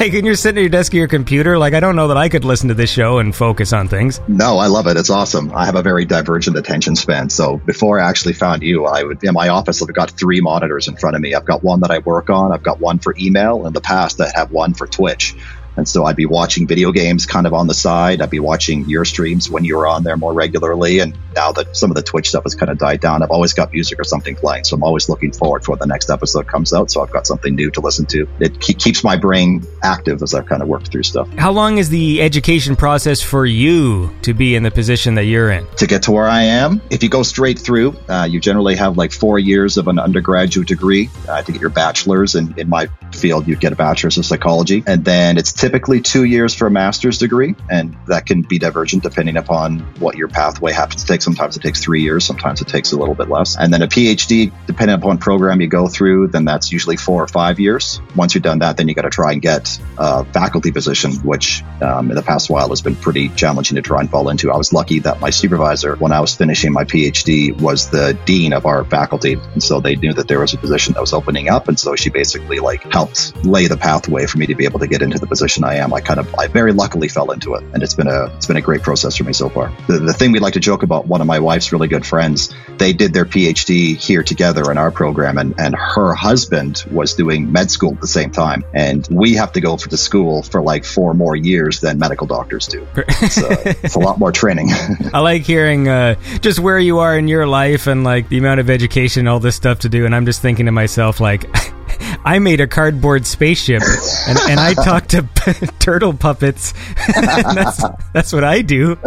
Like 0.00 0.12
when 0.12 0.24
you're 0.24 0.34
sitting 0.34 0.58
at 0.58 0.62
your 0.62 0.70
desk 0.70 0.92
at 0.92 0.98
your 0.98 1.08
computer, 1.08 1.56
like 1.56 1.72
I 1.72 1.80
don't 1.80 1.96
know 1.96 2.08
that 2.08 2.16
I 2.16 2.28
could 2.28 2.44
listen 2.44 2.68
to 2.68 2.74
this 2.74 2.90
show 2.90 3.18
and 3.18 3.34
focus 3.34 3.72
on 3.72 3.88
things. 3.88 4.20
No, 4.28 4.58
I 4.58 4.66
love 4.66 4.86
it. 4.86 4.96
It's 4.96 5.10
awesome. 5.10 5.52
I 5.54 5.64
have 5.64 5.76
a 5.76 5.82
very 5.82 6.04
divergent 6.04 6.56
attention 6.56 6.94
span. 6.94 7.30
So 7.30 7.56
before 7.56 7.98
I 7.98 8.08
actually 8.08 8.34
found 8.34 8.62
you, 8.62 8.84
I 8.84 9.02
would 9.02 9.22
in 9.24 9.32
my 9.32 9.48
office. 9.48 9.82
I've 9.82 9.92
got 9.94 10.10
three 10.10 10.40
monitors 10.40 10.88
in 10.88 10.96
front 10.96 11.16
of 11.16 11.22
me. 11.22 11.34
I've 11.34 11.44
got 11.44 11.62
one 11.62 11.80
that 11.80 11.90
I 11.90 11.98
work 11.98 12.28
on. 12.28 12.52
I've 12.52 12.62
got 12.62 12.80
one 12.80 12.98
for 12.98 13.14
email. 13.18 13.66
In 13.66 13.72
the 13.72 13.80
past, 13.80 14.20
I 14.20 14.30
have 14.34 14.50
one 14.50 14.74
for 14.74 14.86
Twitch. 14.86 15.34
And 15.76 15.88
so 15.88 16.04
I'd 16.04 16.16
be 16.16 16.26
watching 16.26 16.66
video 16.66 16.92
games 16.92 17.26
kind 17.26 17.46
of 17.46 17.52
on 17.52 17.66
the 17.66 17.74
side. 17.74 18.20
I'd 18.20 18.30
be 18.30 18.40
watching 18.40 18.88
your 18.88 19.04
streams 19.04 19.50
when 19.50 19.64
you 19.64 19.76
were 19.76 19.86
on 19.86 20.02
there 20.04 20.16
more 20.16 20.32
regularly. 20.32 21.00
And 21.00 21.16
now 21.34 21.52
that 21.52 21.76
some 21.76 21.90
of 21.90 21.96
the 21.96 22.02
Twitch 22.02 22.28
stuff 22.28 22.44
has 22.44 22.54
kind 22.54 22.70
of 22.70 22.78
died 22.78 23.00
down, 23.00 23.22
I've 23.22 23.30
always 23.30 23.52
got 23.52 23.72
music 23.72 23.98
or 23.98 24.04
something 24.04 24.36
playing. 24.36 24.64
So 24.64 24.76
I'm 24.76 24.84
always 24.84 25.08
looking 25.08 25.32
forward 25.32 25.64
for 25.64 25.72
when 25.72 25.78
the 25.78 25.86
next 25.86 26.10
episode 26.10 26.46
comes 26.46 26.72
out. 26.72 26.90
So 26.90 27.02
I've 27.02 27.10
got 27.10 27.26
something 27.26 27.54
new 27.54 27.70
to 27.72 27.80
listen 27.80 28.06
to. 28.06 28.28
It 28.40 28.60
ke- 28.60 28.78
keeps 28.78 29.04
my 29.04 29.16
brain 29.16 29.66
active 29.82 30.22
as 30.22 30.34
I've 30.34 30.46
kind 30.46 30.62
of 30.62 30.68
worked 30.68 30.90
through 30.90 31.04
stuff. 31.04 31.28
How 31.34 31.52
long 31.52 31.78
is 31.78 31.88
the 31.88 32.22
education 32.22 32.76
process 32.76 33.20
for 33.20 33.46
you 33.46 34.14
to 34.22 34.34
be 34.34 34.54
in 34.54 34.62
the 34.62 34.70
position 34.70 35.14
that 35.14 35.24
you're 35.24 35.50
in? 35.50 35.66
to 35.82 35.86
get 35.86 36.02
to 36.04 36.12
where 36.12 36.28
I 36.28 36.42
am. 36.42 36.80
If 36.90 37.02
you 37.02 37.08
go 37.08 37.22
straight 37.22 37.58
through, 37.58 37.96
uh, 38.08 38.28
you 38.30 38.40
generally 38.40 38.76
have 38.76 38.96
like 38.96 39.12
four 39.12 39.38
years 39.38 39.78
of 39.78 39.88
an 39.88 39.98
undergraduate 39.98 40.68
degree 40.68 41.10
uh, 41.28 41.42
to 41.42 41.52
get 41.52 41.60
your 41.60 41.70
bachelor's. 41.70 42.34
And 42.34 42.56
in 42.58 42.68
my 42.68 42.86
field, 43.12 43.48
you'd 43.48 43.60
get 43.60 43.72
a 43.72 43.76
bachelor's 43.76 44.16
of 44.18 44.24
psychology. 44.24 44.84
And 44.86 45.04
then 45.04 45.38
it's 45.38 45.52
typically 45.62 46.00
two 46.00 46.24
years 46.24 46.56
for 46.56 46.66
a 46.66 46.70
master's 46.72 47.18
degree. 47.18 47.54
And 47.70 47.96
that 48.08 48.26
can 48.26 48.42
be 48.42 48.58
divergent 48.58 49.04
depending 49.04 49.36
upon 49.36 49.78
what 50.00 50.16
your 50.16 50.26
pathway 50.26 50.72
happens 50.72 51.02
to 51.02 51.06
take. 51.06 51.22
Sometimes 51.22 51.56
it 51.56 51.60
takes 51.60 51.80
three 51.80 52.02
years, 52.02 52.24
sometimes 52.24 52.60
it 52.60 52.66
takes 52.66 52.90
a 52.90 52.96
little 52.96 53.14
bit 53.14 53.28
less. 53.28 53.56
And 53.56 53.72
then 53.72 53.80
a 53.80 53.86
PhD, 53.86 54.52
depending 54.66 54.96
upon 54.96 55.18
program 55.18 55.60
you 55.60 55.68
go 55.68 55.86
through, 55.86 56.28
then 56.28 56.44
that's 56.44 56.72
usually 56.72 56.96
four 56.96 57.22
or 57.22 57.28
five 57.28 57.60
years. 57.60 58.00
Once 58.16 58.34
you've 58.34 58.42
done 58.42 58.58
that, 58.58 58.76
then 58.76 58.88
you 58.88 58.94
got 58.96 59.02
to 59.02 59.10
try 59.10 59.30
and 59.34 59.40
get 59.40 59.78
a 59.98 60.24
faculty 60.24 60.72
position, 60.72 61.12
which 61.22 61.62
um, 61.80 62.10
in 62.10 62.16
the 62.16 62.22
past 62.22 62.50
while 62.50 62.70
has 62.70 62.82
been 62.82 62.96
pretty 62.96 63.28
challenging 63.28 63.76
to 63.76 63.82
try 63.82 64.00
and 64.00 64.10
fall 64.10 64.30
into. 64.30 64.50
I 64.50 64.56
was 64.56 64.72
lucky 64.72 64.98
that 65.00 65.20
my 65.20 65.30
supervisor, 65.30 65.94
when 65.94 66.10
I 66.10 66.18
was 66.18 66.34
finishing 66.34 66.72
my 66.72 66.82
PhD, 66.82 67.56
was 67.60 67.88
the 67.88 68.18
dean 68.24 68.52
of 68.52 68.66
our 68.66 68.84
faculty. 68.84 69.34
And 69.34 69.62
so 69.62 69.78
they 69.78 69.94
knew 69.94 70.12
that 70.14 70.26
there 70.26 70.40
was 70.40 70.54
a 70.54 70.58
position 70.58 70.94
that 70.94 71.00
was 71.00 71.12
opening 71.12 71.48
up. 71.48 71.68
And 71.68 71.78
so 71.78 71.94
she 71.94 72.10
basically 72.10 72.58
like 72.58 72.82
helped 72.92 73.46
lay 73.46 73.68
the 73.68 73.76
pathway 73.76 74.26
for 74.26 74.38
me 74.38 74.46
to 74.46 74.56
be 74.56 74.64
able 74.64 74.80
to 74.80 74.88
get 74.88 75.02
into 75.02 75.20
the 75.20 75.28
position 75.28 75.51
position 75.52 75.64
I 75.64 75.82
am. 75.82 75.92
I 75.92 76.00
kind 76.00 76.20
of, 76.20 76.34
I 76.34 76.46
very 76.46 76.72
luckily 76.72 77.08
fell 77.08 77.30
into 77.30 77.54
it, 77.54 77.64
and 77.72 77.82
it's 77.82 77.94
been 77.94 78.08
a, 78.08 78.26
it's 78.36 78.46
been 78.46 78.56
a 78.56 78.62
great 78.62 78.82
process 78.82 79.16
for 79.16 79.24
me 79.24 79.32
so 79.32 79.48
far. 79.48 79.72
The, 79.86 79.98
the 79.98 80.12
thing 80.12 80.32
we 80.32 80.38
like 80.38 80.54
to 80.54 80.60
joke 80.60 80.82
about, 80.82 81.06
one 81.06 81.20
of 81.20 81.26
my 81.26 81.38
wife's 81.38 81.72
really 81.72 81.88
good 81.88 82.06
friends, 82.06 82.54
they 82.78 82.92
did 82.92 83.12
their 83.12 83.24
PhD 83.24 83.96
here 83.96 84.22
together 84.22 84.70
in 84.70 84.78
our 84.78 84.90
program, 84.90 85.38
and 85.38 85.54
and 85.58 85.74
her 85.74 86.14
husband 86.14 86.84
was 86.90 87.14
doing 87.14 87.52
med 87.52 87.70
school 87.70 87.92
at 87.92 88.00
the 88.00 88.06
same 88.06 88.30
time, 88.30 88.64
and 88.72 89.06
we 89.10 89.34
have 89.34 89.52
to 89.52 89.60
go 89.60 89.76
for 89.76 89.88
the 89.88 89.98
school 89.98 90.42
for 90.42 90.62
like 90.62 90.84
four 90.84 91.14
more 91.14 91.36
years 91.36 91.80
than 91.80 91.98
medical 91.98 92.26
doctors 92.26 92.66
do. 92.66 92.86
It's, 92.96 93.38
uh, 93.38 93.74
it's 93.82 93.94
a 93.94 94.00
lot 94.00 94.18
more 94.18 94.32
training. 94.32 94.68
I 95.12 95.20
like 95.20 95.42
hearing 95.42 95.88
uh, 95.88 96.14
just 96.40 96.58
where 96.58 96.78
you 96.78 96.98
are 96.98 97.16
in 97.18 97.28
your 97.28 97.46
life 97.46 97.86
and 97.86 98.04
like 98.04 98.28
the 98.28 98.38
amount 98.38 98.60
of 98.60 98.70
education 98.70 99.20
and 99.20 99.28
all 99.28 99.40
this 99.40 99.56
stuff 99.56 99.80
to 99.80 99.88
do. 99.88 100.06
And 100.06 100.14
I'm 100.14 100.26
just 100.26 100.40
thinking 100.40 100.66
to 100.66 100.72
myself, 100.72 101.20
like, 101.20 101.44
I 102.24 102.38
made 102.38 102.60
a 102.60 102.66
cardboard 102.66 103.26
spaceship 103.26 103.82
and, 104.28 104.38
and 104.50 104.60
I 104.60 104.74
talk 104.74 105.08
to 105.08 105.22
turtle 105.78 106.14
puppets. 106.14 106.72
that's, 107.14 107.84
that's 108.12 108.32
what 108.32 108.44
I 108.44 108.62
do. 108.62 108.96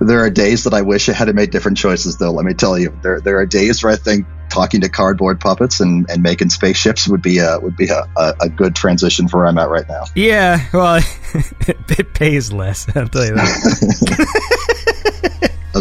there 0.00 0.20
are 0.20 0.30
days 0.30 0.64
that 0.64 0.74
I 0.74 0.82
wish 0.82 1.08
I 1.08 1.12
had 1.12 1.34
made 1.34 1.50
different 1.50 1.78
choices, 1.78 2.16
though. 2.18 2.32
Let 2.32 2.44
me 2.44 2.54
tell 2.54 2.78
you, 2.78 2.96
there 3.02 3.20
there 3.20 3.38
are 3.38 3.46
days 3.46 3.82
where 3.82 3.92
I 3.92 3.96
think 3.96 4.26
talking 4.50 4.82
to 4.82 4.88
cardboard 4.88 5.40
puppets 5.40 5.80
and, 5.80 6.08
and 6.10 6.22
making 6.22 6.50
spaceships 6.50 7.08
would 7.08 7.22
be 7.22 7.38
a 7.38 7.58
would 7.60 7.76
be 7.76 7.88
a, 7.88 8.04
a, 8.16 8.34
a 8.42 8.48
good 8.48 8.74
transition 8.74 9.28
for 9.28 9.38
where 9.38 9.46
I'm 9.46 9.58
at 9.58 9.68
right 9.68 9.88
now. 9.88 10.04
Yeah, 10.14 10.64
well, 10.72 10.96
it, 11.36 11.76
it 11.98 12.14
pays 12.14 12.52
less. 12.52 12.86
I'll 12.94 13.08
tell 13.08 13.24
you 13.26 13.34
that. 13.34 14.58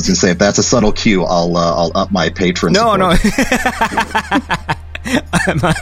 I 0.01 0.03
was 0.03 0.07
gonna 0.07 0.15
say 0.15 0.31
if 0.31 0.39
that's 0.39 0.57
a 0.57 0.63
subtle 0.63 0.91
cue, 0.91 1.23
I'll 1.23 1.55
uh, 1.55 1.75
I'll 1.75 1.91
up 1.93 2.11
my 2.11 2.29
patron. 2.29 2.73
No, 2.73 2.97
support. 3.13 3.21
no. 5.61 5.73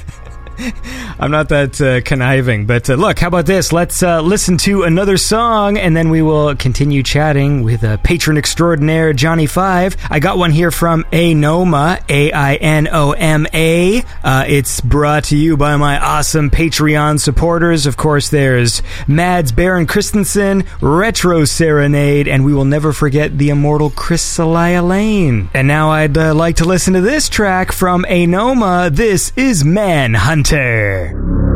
I'm 1.19 1.31
not, 1.31 1.49
that 1.49 1.79
uh, 1.81 2.01
conniving, 2.01 2.65
but 2.65 2.89
uh, 2.89 2.95
look, 2.95 3.19
how 3.19 3.27
about 3.27 3.45
this? 3.45 3.71
Let's 3.73 4.03
uh, 4.03 4.21
listen 4.21 4.57
to 4.59 4.83
another 4.83 5.17
song, 5.17 5.77
and 5.77 5.95
then 5.95 6.09
we 6.09 6.21
will 6.21 6.55
continue 6.55 7.01
chatting 7.01 7.63
with 7.63 7.81
patron 8.03 8.37
extraordinaire 8.37 9.13
Johnny 9.13 9.45
Five. 9.47 9.95
I 10.09 10.19
got 10.19 10.37
one 10.37 10.51
here 10.51 10.71
from 10.71 11.03
Ainoma, 11.11 12.01
A 12.09 12.31
I 12.31 12.55
N 12.55 12.87
O 12.91 13.11
M 13.13 13.47
A. 13.53 14.03
Uh, 14.23 14.45
It's 14.47 14.81
brought 14.81 15.25
to 15.25 15.37
you 15.37 15.57
by 15.57 15.75
my 15.77 15.97
awesome 15.99 16.49
Patreon 16.49 17.19
supporters. 17.19 17.85
Of 17.85 17.97
course, 17.97 18.29
there's 18.29 18.81
Mads 19.07 19.51
Baron 19.51 19.87
Christensen, 19.87 20.65
Retro 20.81 21.45
Serenade, 21.45 22.27
and 22.27 22.43
we 22.45 22.53
will 22.53 22.65
never 22.65 22.91
forget 22.93 23.37
the 23.37 23.49
immortal 23.49 23.89
Chris 23.89 24.21
Celia 24.21 24.83
Lane. 24.83 25.49
And 25.53 25.67
now 25.67 25.89
I'd 25.91 26.17
uh, 26.17 26.33
like 26.35 26.57
to 26.57 26.65
listen 26.65 26.93
to 26.93 27.01
this 27.01 27.29
track 27.29 27.71
from 27.71 28.03
Ainoma. 28.09 28.93
This 28.93 29.31
is 29.35 29.63
Manhunter. 29.63 30.48
Thank 30.49 31.48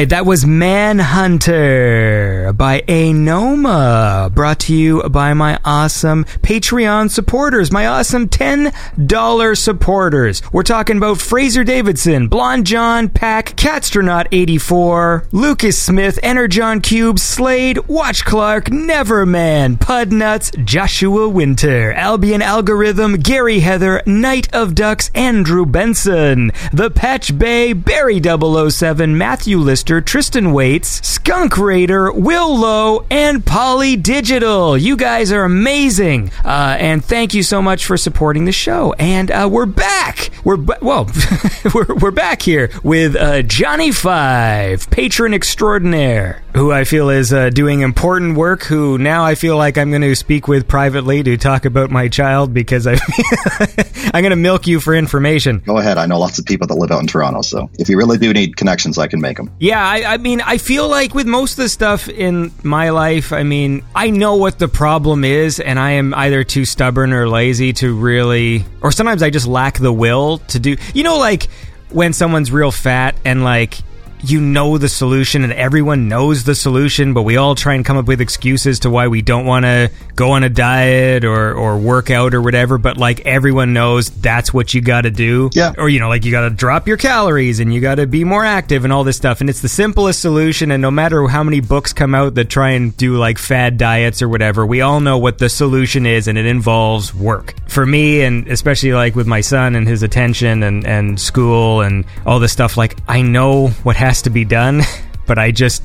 right, 0.00 0.08
that 0.08 0.24
was 0.24 0.46
Manhunter 0.46 2.54
by 2.54 2.80
Ainoma, 2.88 4.32
brought 4.32 4.60
to 4.60 4.74
you 4.74 5.02
by 5.10 5.34
my 5.34 5.58
awesome 5.62 6.24
Patreon 6.24 7.10
supporters, 7.10 7.70
my 7.70 7.86
awesome 7.86 8.26
$10 8.26 9.58
supporters. 9.58 10.42
We're 10.54 10.62
talking 10.62 10.96
about 10.96 11.20
Fraser 11.20 11.64
Davidson, 11.64 12.28
Blonde 12.28 12.66
John, 12.66 13.10
Pack, 13.10 13.48
Catstronaut84, 13.56 15.26
Lucas 15.32 15.82
Smith, 15.82 16.18
Energon 16.22 16.80
Cube, 16.80 17.18
Slade, 17.18 17.86
Watch 17.86 18.24
Clark, 18.24 18.66
Neverman, 18.66 19.78
Pudnuts, 19.78 20.50
Joshua 20.64 21.28
Winter, 21.28 21.92
Albion 21.92 22.40
Algorithm, 22.40 23.16
Gary 23.16 23.60
Heather, 23.60 24.02
Knight 24.06 24.50
of 24.54 24.74
Ducks, 24.74 25.10
Andrew 25.14 25.66
Benson, 25.66 26.52
The 26.72 26.90
Patch 26.90 27.36
Bay, 27.36 27.74
Barry 27.74 28.18
007, 28.22 29.18
Matthew 29.18 29.58
Lister, 29.58 29.89
Tristan 29.98 30.52
Waits, 30.52 31.08
Skunk 31.08 31.56
Raider, 31.56 32.12
Will 32.12 32.54
Lowe, 32.54 33.06
and 33.10 33.44
Polly 33.46 33.96
Digital. 33.96 34.76
You 34.76 34.94
guys 34.94 35.32
are 35.32 35.44
amazing. 35.44 36.30
Uh, 36.44 36.76
and 36.78 37.02
thank 37.02 37.32
you 37.32 37.42
so 37.42 37.62
much 37.62 37.86
for 37.86 37.96
supporting 37.96 38.44
the 38.44 38.52
show. 38.52 38.92
And 38.98 39.30
uh, 39.30 39.48
we're 39.50 39.64
back. 39.64 40.28
We're 40.44 40.58
ba- 40.58 40.78
well, 40.82 41.10
we're, 41.74 41.94
we're 41.94 42.10
back 42.10 42.42
here 42.42 42.70
with 42.82 43.16
uh, 43.16 43.40
Johnny 43.40 43.90
Five, 43.90 44.90
patron 44.90 45.32
extraordinaire, 45.32 46.42
who 46.54 46.72
I 46.72 46.84
feel 46.84 47.08
is 47.08 47.32
uh, 47.32 47.48
doing 47.48 47.80
important 47.80 48.36
work. 48.36 48.64
Who 48.64 48.98
now 48.98 49.24
I 49.24 49.34
feel 49.34 49.56
like 49.56 49.78
I'm 49.78 49.90
going 49.90 50.02
to 50.02 50.14
speak 50.14 50.48
with 50.48 50.68
privately 50.68 51.22
to 51.22 51.38
talk 51.38 51.64
about 51.64 51.90
my 51.90 52.08
child 52.08 52.52
because 52.52 52.86
I 52.86 52.98
I'm 54.12 54.22
going 54.22 54.30
to 54.30 54.36
milk 54.36 54.66
you 54.66 54.80
for 54.80 54.94
information. 54.94 55.60
Go 55.60 55.78
ahead. 55.78 55.96
I 55.96 56.06
know 56.06 56.18
lots 56.18 56.38
of 56.38 56.44
people 56.44 56.66
that 56.66 56.74
live 56.74 56.90
out 56.90 57.00
in 57.00 57.06
Toronto, 57.06 57.40
so 57.42 57.70
if 57.78 57.88
you 57.88 57.96
really 57.96 58.18
do 58.18 58.32
need 58.32 58.56
connections, 58.56 58.98
I 58.98 59.06
can 59.06 59.20
make 59.20 59.36
them. 59.36 59.50
Yeah, 59.58 59.79
I, 59.80 60.14
I 60.14 60.16
mean, 60.18 60.40
I 60.40 60.58
feel 60.58 60.88
like 60.88 61.14
with 61.14 61.26
most 61.26 61.52
of 61.52 61.58
the 61.58 61.68
stuff 61.68 62.08
in 62.08 62.52
my 62.62 62.90
life, 62.90 63.32
I 63.32 63.42
mean, 63.42 63.82
I 63.94 64.10
know 64.10 64.36
what 64.36 64.58
the 64.58 64.68
problem 64.68 65.24
is, 65.24 65.60
and 65.60 65.78
I 65.78 65.92
am 65.92 66.14
either 66.14 66.44
too 66.44 66.64
stubborn 66.64 67.12
or 67.12 67.28
lazy 67.28 67.72
to 67.74 67.94
really, 67.94 68.64
or 68.82 68.92
sometimes 68.92 69.22
I 69.22 69.30
just 69.30 69.46
lack 69.46 69.78
the 69.78 69.92
will 69.92 70.38
to 70.48 70.58
do. 70.58 70.76
You 70.94 71.04
know, 71.04 71.18
like 71.18 71.48
when 71.90 72.12
someone's 72.12 72.52
real 72.52 72.70
fat 72.70 73.16
and 73.24 73.42
like 73.42 73.78
you 74.22 74.40
know 74.40 74.78
the 74.78 74.88
solution 74.88 75.44
and 75.44 75.52
everyone 75.52 76.08
knows 76.08 76.44
the 76.44 76.54
solution, 76.54 77.14
but 77.14 77.22
we 77.22 77.36
all 77.36 77.54
try 77.54 77.74
and 77.74 77.84
come 77.84 77.96
up 77.96 78.06
with 78.06 78.20
excuses 78.20 78.80
to 78.80 78.90
why 78.90 79.08
we 79.08 79.22
don't 79.22 79.46
want 79.46 79.64
to 79.64 79.90
go 80.14 80.32
on 80.32 80.44
a 80.44 80.48
diet 80.48 81.24
or, 81.24 81.54
or 81.54 81.78
work 81.78 82.10
out 82.10 82.34
or 82.34 82.42
whatever. 82.42 82.78
But 82.78 82.96
like 82.96 83.20
everyone 83.20 83.72
knows 83.72 84.10
that's 84.10 84.52
what 84.52 84.74
you 84.74 84.80
got 84.80 85.02
to 85.02 85.10
do. 85.10 85.50
Yeah. 85.52 85.72
Or, 85.78 85.88
you 85.88 86.00
know, 86.00 86.08
like 86.08 86.24
you 86.24 86.32
got 86.32 86.48
to 86.48 86.50
drop 86.50 86.86
your 86.86 86.96
calories 86.96 87.60
and 87.60 87.72
you 87.72 87.80
got 87.80 87.96
to 87.96 88.06
be 88.06 88.24
more 88.24 88.44
active 88.44 88.84
and 88.84 88.92
all 88.92 89.04
this 89.04 89.16
stuff. 89.16 89.40
And 89.40 89.48
it's 89.48 89.60
the 89.60 89.68
simplest 89.68 90.20
solution. 90.20 90.70
And 90.70 90.82
no 90.82 90.90
matter 90.90 91.26
how 91.28 91.42
many 91.42 91.60
books 91.60 91.92
come 91.92 92.14
out 92.14 92.34
that 92.34 92.50
try 92.50 92.70
and 92.70 92.96
do 92.96 93.16
like 93.16 93.38
fad 93.38 93.78
diets 93.78 94.22
or 94.22 94.28
whatever, 94.28 94.66
we 94.66 94.80
all 94.80 95.00
know 95.00 95.18
what 95.18 95.38
the 95.38 95.48
solution 95.48 96.06
is 96.06 96.28
and 96.28 96.36
it 96.36 96.46
involves 96.46 97.14
work. 97.14 97.54
For 97.68 97.86
me, 97.86 98.22
and 98.22 98.48
especially 98.48 98.92
like 98.92 99.14
with 99.14 99.26
my 99.26 99.40
son 99.40 99.76
and 99.76 99.86
his 99.86 100.02
attention 100.02 100.62
and, 100.62 100.84
and 100.84 101.20
school 101.20 101.80
and 101.80 102.04
all 102.26 102.40
this 102.40 102.52
stuff, 102.52 102.76
like 102.76 102.96
I 103.08 103.22
know 103.22 103.68
what 103.68 103.96
has 104.10 104.22
to 104.22 104.30
be 104.30 104.44
done, 104.44 104.82
but 105.28 105.38
I 105.38 105.52
just 105.52 105.84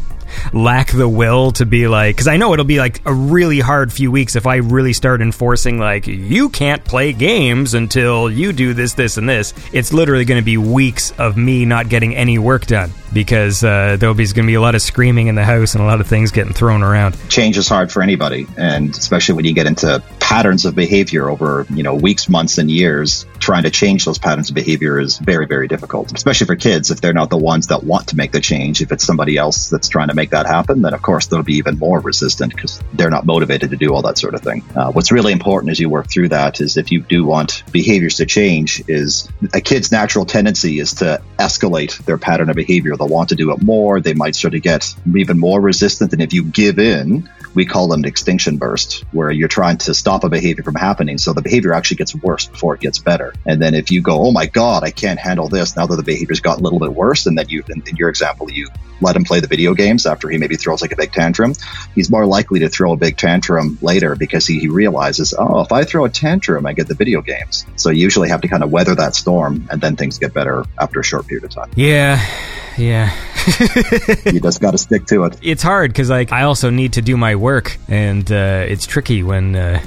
lack 0.51 0.91
the 0.91 1.07
will 1.07 1.51
to 1.51 1.65
be 1.65 1.87
like 1.87 2.15
because 2.15 2.27
I 2.27 2.37
know 2.37 2.53
it'll 2.53 2.65
be 2.65 2.79
like 2.79 3.01
a 3.05 3.13
really 3.13 3.59
hard 3.59 3.93
few 3.93 4.11
weeks 4.11 4.35
if 4.35 4.47
I 4.47 4.55
really 4.55 4.93
start 4.93 5.21
enforcing 5.21 5.77
like 5.77 6.07
you 6.07 6.49
can't 6.49 6.83
play 6.83 7.13
games 7.13 7.75
until 7.75 8.29
you 8.29 8.51
do 8.51 8.73
this, 8.73 8.95
this, 8.95 9.17
and 9.17 9.29
this. 9.29 9.53
It's 9.71 9.93
literally 9.93 10.25
going 10.25 10.41
to 10.41 10.45
be 10.45 10.57
weeks 10.57 11.11
of 11.19 11.37
me 11.37 11.65
not 11.65 11.87
getting 11.87 12.15
any 12.15 12.39
work 12.39 12.65
done 12.65 12.91
because 13.13 13.63
uh, 13.63 13.97
there'll 13.99 14.15
be 14.15 14.25
going 14.25 14.45
to 14.45 14.51
be 14.51 14.55
a 14.55 14.61
lot 14.61 14.73
of 14.73 14.81
screaming 14.81 15.27
in 15.27 15.35
the 15.35 15.43
house 15.43 15.75
and 15.75 15.83
a 15.83 15.87
lot 15.87 16.01
of 16.01 16.07
things 16.07 16.31
getting 16.31 16.53
thrown 16.53 16.81
around. 16.81 17.15
Change 17.29 17.57
is 17.57 17.69
hard 17.69 17.91
for 17.91 18.01
anybody, 18.01 18.47
and 18.57 18.89
especially 18.89 19.35
when 19.35 19.45
you 19.45 19.53
get 19.53 19.67
into 19.67 20.03
patterns 20.19 20.65
of 20.65 20.75
behavior 20.75 21.29
over 21.29 21.67
you 21.69 21.83
know 21.83 21.93
weeks, 21.93 22.27
months, 22.27 22.57
and 22.57 22.71
years. 22.71 23.25
Trying 23.45 23.61
to 23.61 23.69
change 23.69 24.05
those 24.05 24.17
patterns 24.17 24.49
of 24.49 24.55
behavior 24.55 24.99
is 24.99 25.19
very, 25.19 25.45
very 25.45 25.67
difficult, 25.67 26.11
especially 26.11 26.47
for 26.47 26.55
kids 26.55 26.89
if 26.89 26.99
they're 26.99 27.13
not 27.13 27.29
the 27.29 27.37
ones 27.37 27.67
that 27.67 27.83
want 27.83 28.07
to 28.07 28.15
make 28.15 28.31
the 28.31 28.39
change. 28.39 28.81
If 28.81 28.91
it's 28.91 29.03
somebody 29.03 29.37
else 29.37 29.69
that's 29.69 29.87
trying 29.87 30.07
to 30.07 30.15
make 30.15 30.31
that 30.31 30.47
happen, 30.47 30.81
then 30.81 30.95
of 30.95 31.03
course 31.03 31.27
they'll 31.27 31.43
be 31.43 31.57
even 31.57 31.77
more 31.77 31.99
resistant 31.99 32.55
because 32.55 32.81
they're 32.93 33.11
not 33.11 33.23
motivated 33.23 33.69
to 33.69 33.77
do 33.77 33.93
all 33.93 34.01
that 34.01 34.17
sort 34.17 34.33
of 34.33 34.41
thing. 34.41 34.63
Uh, 34.75 34.91
what's 34.91 35.11
really 35.11 35.31
important 35.31 35.69
as 35.69 35.79
you 35.79 35.89
work 35.89 36.09
through 36.09 36.29
that 36.29 36.59
is 36.59 36.75
if 36.75 36.91
you 36.91 37.01
do 37.01 37.23
want 37.23 37.63
behaviors 37.71 38.15
to 38.15 38.25
change, 38.25 38.81
is 38.87 39.29
a 39.53 39.61
kid's 39.61 39.91
natural 39.91 40.25
tendency 40.25 40.79
is 40.79 40.95
to 40.95 41.21
escalate 41.37 41.95
their 42.05 42.17
pattern 42.17 42.49
of 42.49 42.55
behavior. 42.55 42.97
They'll 42.97 43.07
want 43.07 43.29
to 43.29 43.35
do 43.35 43.51
it 43.51 43.61
more. 43.61 44.01
They 44.01 44.15
might 44.15 44.35
sort 44.35 44.55
of 44.55 44.63
get 44.63 44.91
even 45.15 45.37
more 45.37 45.61
resistant, 45.61 46.13
and 46.13 46.21
if 46.23 46.33
you 46.33 46.45
give 46.45 46.79
in, 46.79 47.29
we 47.53 47.67
call 47.67 47.89
them 47.89 47.99
an 47.99 48.05
extinction 48.05 48.57
burst, 48.57 49.05
where 49.11 49.29
you're 49.29 49.47
trying 49.47 49.77
to 49.77 49.93
stop 49.93 50.23
a 50.23 50.29
behavior 50.29 50.63
from 50.63 50.73
happening. 50.73 51.19
So 51.19 51.31
the 51.31 51.43
behavior 51.43 51.73
actually 51.73 51.97
gets 51.97 52.15
worse 52.15 52.47
before 52.47 52.73
it 52.73 52.81
gets 52.81 52.97
better. 52.97 53.34
And 53.45 53.61
then 53.61 53.73
if 53.73 53.91
you 53.91 54.01
go, 54.01 54.25
oh 54.25 54.31
my 54.31 54.45
God, 54.45 54.83
I 54.83 54.91
can't 54.91 55.19
handle 55.19 55.47
this 55.47 55.75
now 55.75 55.85
that 55.85 55.95
the 55.95 56.03
behavior's 56.03 56.39
got 56.39 56.59
a 56.59 56.61
little 56.61 56.79
bit 56.79 56.93
worse, 56.93 57.25
and 57.25 57.37
then 57.37 57.49
you, 57.49 57.63
in, 57.67 57.83
in 57.87 57.95
your 57.95 58.09
example, 58.09 58.49
you 58.51 58.67
let 59.01 59.15
him 59.15 59.23
play 59.23 59.39
the 59.39 59.47
video 59.47 59.73
games 59.73 60.05
after 60.05 60.29
he 60.29 60.37
maybe 60.37 60.55
throws 60.55 60.81
like 60.81 60.91
a 60.91 60.95
big 60.95 61.11
tantrum, 61.11 61.53
he's 61.93 62.09
more 62.09 62.25
likely 62.25 62.59
to 62.59 62.69
throw 62.69 62.93
a 62.93 62.97
big 62.97 63.17
tantrum 63.17 63.77
later 63.81 64.15
because 64.15 64.47
he, 64.47 64.59
he 64.59 64.67
realizes, 64.67 65.33
oh, 65.37 65.61
if 65.61 65.71
I 65.71 65.83
throw 65.83 66.05
a 66.05 66.09
tantrum, 66.09 66.65
I 66.65 66.73
get 66.73 66.87
the 66.87 66.95
video 66.95 67.21
games. 67.21 67.65
So 67.75 67.89
you 67.89 68.01
usually 68.01 68.29
have 68.29 68.41
to 68.41 68.47
kind 68.47 68.63
of 68.63 68.71
weather 68.71 68.95
that 68.95 69.15
storm, 69.15 69.67
and 69.69 69.81
then 69.81 69.95
things 69.95 70.17
get 70.19 70.33
better 70.33 70.65
after 70.79 70.99
a 70.99 71.03
short 71.03 71.27
period 71.27 71.43
of 71.43 71.51
time. 71.51 71.71
Yeah, 71.75 72.23
yeah. 72.77 73.13
you 74.25 74.39
just 74.39 74.59
got 74.61 74.71
to 74.71 74.77
stick 74.77 75.05
to 75.07 75.25
it. 75.25 75.37
it's 75.43 75.61
hard 75.61 75.91
because 75.91 76.09
like 76.09 76.31
I 76.31 76.43
also 76.43 76.69
need 76.69 76.93
to 76.93 77.01
do 77.01 77.17
my 77.17 77.35
work, 77.35 77.77
and 77.87 78.29
uh, 78.31 78.65
it's 78.67 78.87
tricky 78.87 79.23
when 79.23 79.55
uh, 79.55 79.81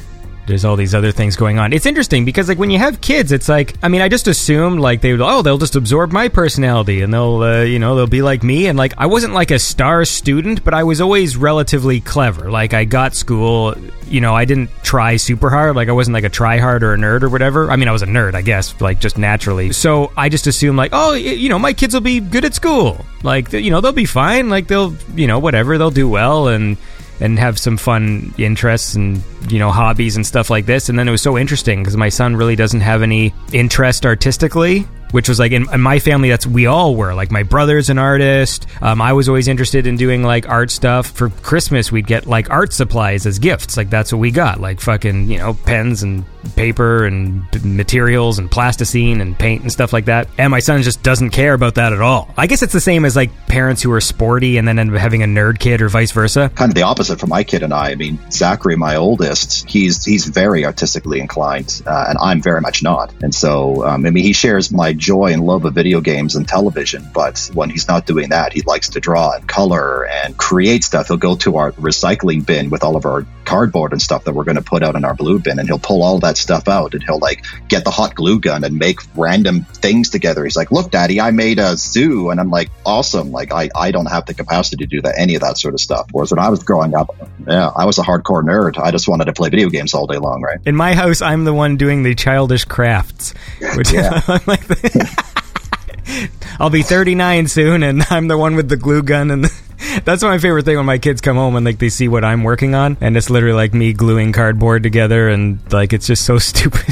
there's 0.49 0.64
all 0.64 0.74
these 0.74 0.94
other 0.94 1.12
things 1.12 1.36
going 1.36 1.59
on. 1.59 1.72
It's 1.72 1.86
interesting 1.86 2.24
because 2.24 2.49
like 2.49 2.59
when 2.59 2.70
you 2.70 2.78
have 2.78 3.01
kids, 3.01 3.30
it's 3.30 3.49
like 3.49 3.76
I 3.82 3.88
mean 3.88 4.01
I 4.01 4.09
just 4.09 4.26
assumed 4.26 4.80
like 4.80 5.01
they 5.01 5.12
would 5.12 5.20
oh 5.20 5.42
they'll 5.42 5.59
just 5.59 5.76
absorb 5.76 6.11
my 6.11 6.28
personality 6.28 7.03
and 7.03 7.14
they'll 7.14 7.42
uh, 7.42 7.62
you 7.62 7.78
know 7.78 7.94
they'll 7.94 8.07
be 8.07 8.22
like 8.22 8.42
me 8.42 8.66
and 8.66 8.76
like 8.76 8.94
I 8.99 9.07
wasn't 9.07 9.34
like 9.34 9.53
a 9.53 9.59
star 9.59 10.05
student, 10.05 10.64
but 10.64 10.74
I 10.74 10.82
was 10.82 11.01
always 11.01 11.36
relatively 11.36 12.01
clever. 12.01 12.51
Like 12.51 12.74
I 12.74 12.84
got 12.84 13.14
school, 13.14 13.74
you 14.09 14.20
know 14.20 14.34
I 14.34 14.44
didn't 14.44 14.70
try 14.82 15.16
super 15.16 15.51
hard. 15.51 15.76
Like 15.76 15.88
I 15.88 15.92
wasn't 15.92 16.14
like 16.14 16.24
a 16.24 16.30
try 16.30 16.59
hard 16.59 16.82
or 16.82 16.94
a 16.94 16.96
nerd 16.96 17.22
or 17.22 17.28
whatever. 17.28 17.70
I 17.70 17.76
mean 17.76 17.88
I 17.88 17.92
was 17.92 18.03
a 18.03 18.07
nerd 18.07 18.34
I 18.34 18.42
guess 18.42 18.80
like 18.80 18.99
just 18.99 19.18
naturally. 19.18 19.72
So 19.72 20.12
I 20.16 20.28
just 20.28 20.46
assumed 20.46 20.78
like 20.78 20.90
oh 20.94 21.12
you 21.12 21.49
know 21.49 21.59
my 21.59 21.74
kids 21.74 21.94
will 21.94 22.01
be 22.01 22.20
good 22.20 22.44
at 22.44 22.55
school. 22.55 23.05
Like 23.22 23.53
you 23.53 23.70
know 23.70 23.80
they'll 23.80 23.92
be 23.92 24.07
fine. 24.07 24.49
Like 24.49 24.66
they'll 24.66 24.96
you 25.14 25.26
know 25.26 25.38
whatever 25.38 25.78
they'll 25.78 25.90
do 25.90 26.09
well 26.09 26.49
and 26.49 26.78
and 27.21 27.39
have 27.39 27.59
some 27.59 27.77
fun 27.77 28.33
interests 28.39 28.95
and 28.95 29.23
you 29.49 29.59
know 29.59 29.71
hobbies 29.71 30.16
and 30.16 30.27
stuff 30.27 30.51
like 30.51 30.66
this. 30.66 30.89
And 30.89 30.99
then 30.99 31.09
it 31.09 31.11
was 31.11 31.23
so 31.23 31.39
interesting 31.39 31.81
because 31.81 31.97
my 31.97 32.09
son 32.09 32.37
really 32.37 32.57
doesn't 32.57 32.81
have 32.81 33.03
any 33.03 33.35
interest 33.53 34.07
artistically 34.07 34.87
which 35.11 35.29
was 35.29 35.39
like 35.39 35.53
in, 35.53 35.66
in 35.73 35.81
my 35.81 35.99
family 35.99 36.29
that's 36.29 36.47
we 36.47 36.66
all 36.66 36.95
were. 36.95 37.14
Like 37.14 37.31
my 37.31 37.43
brother's 37.43 37.91
an 37.91 37.99
artist. 37.99 38.66
Um, 38.83 39.01
i 39.01 39.12
was 39.12 39.29
always 39.29 39.49
interested 39.49 39.87
in 39.87 39.97
doing 39.97 40.23
like 40.23 40.49
art 40.49 40.71
stuff. 40.71 41.11
For 41.11 41.31
christmas 41.31 41.91
we'd 41.91 42.07
get 42.07 42.27
like 42.27 42.51
art 42.51 42.73
supplies 42.73 43.27
as 43.27 43.39
gifts. 43.39 43.77
Like 43.77 43.91
that's 43.91 44.12
what 44.12 44.19
we 44.19 44.31
got. 44.31 44.61
Like 44.61 44.81
fucking 44.81 45.31
you 45.31 45.39
know 45.39 45.55
pens 45.55 46.03
and 46.03 46.25
paper 46.57 47.05
and 47.05 47.44
materials 47.64 48.38
and 48.38 48.51
plasticine 48.51 49.20
and 49.20 49.38
paint 49.38 49.62
and 49.62 49.72
stuff 49.72 49.92
like 49.92 50.07
that 50.07 50.28
and 50.38 50.51
my 50.51 50.61
son 50.61 50.82
just 50.82 51.03
doesn't 51.03 51.30
care 51.30 51.55
about 51.55 51.74
that 51.74 51.92
at 51.92 52.01
all 52.01 52.32
i 52.36 52.46
guess 52.46 52.62
it's 52.62 52.72
the 52.72 52.80
same 52.80 53.05
as 53.05 53.16
like 53.16 53.30
parents 53.46 53.82
who 53.82 53.92
are 53.92 54.01
sporty 54.01 54.59
and 54.59 54.66
then 54.66 54.78
end 54.78 54.92
up 54.92 55.01
having 55.01 55.22
a 55.22 55.26
nerd 55.26 55.59
kid 55.59 55.80
or 55.80 55.88
vice 55.88 56.12
versa 56.12 56.51
kind 56.55 56.70
of 56.70 56.74
the 56.74 56.82
opposite 56.82 57.18
for 57.18 57.26
my 57.26 57.44
kid 57.44 57.62
and 57.62 57.72
I. 57.72 57.90
I 57.90 57.94
mean, 57.94 58.18
Zachary, 58.30 58.76
my 58.76 58.96
oldest, 58.96 59.68
he's 59.68 60.05
he's 60.05 60.26
very 60.26 60.64
artistically 60.64 61.20
inclined, 61.20 61.82
uh, 61.86 62.07
and 62.09 62.18
I'm 62.20 62.40
very 62.40 62.61
much 62.61 62.82
not. 62.82 63.12
And 63.22 63.34
so, 63.34 63.84
um, 63.84 64.07
I 64.07 64.11
mean, 64.11 64.24
he 64.24 64.32
shares 64.32 64.70
my 64.70 64.92
joy 64.92 65.32
and 65.32 65.44
love 65.44 65.64
of 65.64 65.74
video 65.74 66.01
games 66.01 66.36
and 66.36 66.46
television. 66.46 67.09
But 67.12 67.51
when 67.55 67.70
he's 67.70 67.88
not 67.88 68.07
doing 68.07 68.30
that, 68.30 68.53
he 68.53 68.62
likes 68.62 68.88
to 68.90 69.01
draw 69.01 69.32
and 69.32 69.46
color 69.46 70.07
and 70.07 70.36
create 70.36 70.84
stuff. 70.84 71.09
He'll 71.09 71.16
go 71.16 71.36
to 71.36 71.57
our 71.57 71.72
recycling 71.72 72.44
bin 72.46 72.70
with 72.70 72.84
all 72.84 72.96
of 72.96 73.05
our 73.05 73.26
cardboard 73.44 73.92
and 73.92 74.01
stuff 74.01 74.24
that 74.24 74.34
we're 74.34 74.44
going 74.44 74.57
to 74.57 74.62
put 74.62 74.82
out 74.82 74.94
in 74.94 75.05
our 75.05 75.14
blue 75.14 75.38
bin, 75.38 75.59
and 75.59 75.68
he'll 75.68 75.78
pull 75.78 76.03
all 76.03 76.18
that 76.20 76.38
stuff 76.39 76.68
out, 76.68 76.95
and 76.95 77.03
he'll 77.03 77.18
like 77.18 77.45
get 77.68 77.84
the 77.84 77.91
hot 77.91 78.14
glue 78.14 78.41
gun 78.41 78.64
and 78.64 78.78
make 78.78 79.01
random 79.16 79.62
things 79.64 80.09
together. 80.11 80.45
He's 80.45 80.57
like, 80.57 80.70
"Look, 80.70 80.91
Daddy, 80.91 81.20
I 81.20 81.30
made 81.30 81.59
a 81.59 81.76
zoo," 81.76 82.30
and 82.30 82.41
I'm 82.41 82.51
like, 82.51 82.70
"Awesome!" 82.86 83.30
Like 83.32 83.53
I 83.53 83.68
I 83.74 83.91
don't 83.91 84.07
have 84.07 84.26
the 84.26 84.34
capacity 84.34 84.76
to 84.84 84.86
do 84.86 85.03
that 85.03 85.14
any 85.18 85.34
of 85.34 85.43
that 85.43 85.59
sort 85.59 85.74
of 85.74 85.80
stuff. 85.80 86.09
Whereas 86.12 86.30
when 86.30 86.39
I 86.39 86.49
was 86.49 86.62
growing 86.62 86.95
up, 86.95 87.14
yeah, 87.47 87.68
I 87.74 87.84
was 87.84 87.99
a 87.99 88.03
hardcore 88.03 88.43
nerd. 88.43 88.78
I 88.78 88.91
just 88.91 89.09
wanted 89.09 89.26
to 89.26 89.32
play 89.32 89.49
video 89.51 89.68
games 89.68 89.95
all 89.95 90.07
day 90.07 90.18
long, 90.18 90.41
right? 90.43 90.59
In 90.66 90.76
my 90.76 90.95
house, 90.95 91.20
I'm 91.22 91.45
the 91.45 91.55
one 91.55 91.76
doing 91.76 92.03
the 92.03 92.14
childish 92.14 92.64
crafts. 92.64 93.34
Which 93.76 93.93
Yeah. 93.93 94.20
I'm 94.28 94.41
like 94.47 94.66
the- 94.66 95.28
I'll 96.61 96.70
be 96.70 96.82
39 96.82 97.49
soon, 97.49 97.82
and 97.82 98.03
I'm 98.11 98.28
the 98.28 98.39
one 98.39 98.57
with 98.57 98.68
the 98.68 98.76
glue 98.76 99.03
gun. 99.03 99.30
And 99.30 99.45
that's 100.05 100.22
my 100.22 100.39
favorite 100.39 100.64
thing 100.64 100.76
when 100.76 100.87
my 100.87 100.99
kids 100.99 101.20
come 101.20 101.37
home 101.37 101.57
and 101.57 101.64
like 101.64 101.79
they 101.79 101.89
see 101.89 102.09
what 102.09 102.24
I'm 102.24 102.43
working 102.43 102.74
on, 102.74 102.97
and 103.01 103.16
it's 103.16 103.31
literally 103.31 103.57
like 103.57 103.74
me 103.74 103.93
gluing 103.93 104.33
cardboard 104.33 104.83
together, 104.83 105.29
and 105.29 105.61
like 105.72 105.93
it's 105.93 106.07
just 106.07 106.24
so 106.24 106.39
stupid. 106.39 106.85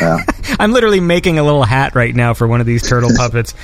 I'm 0.58 0.72
literally 0.72 1.00
making 1.00 1.38
a 1.38 1.42
little 1.42 1.62
hat 1.62 1.94
right 1.94 2.14
now 2.14 2.34
for 2.34 2.46
one 2.46 2.60
of 2.60 2.66
these 2.66 2.86
turtle 2.86 3.10
puppets. 3.16 3.54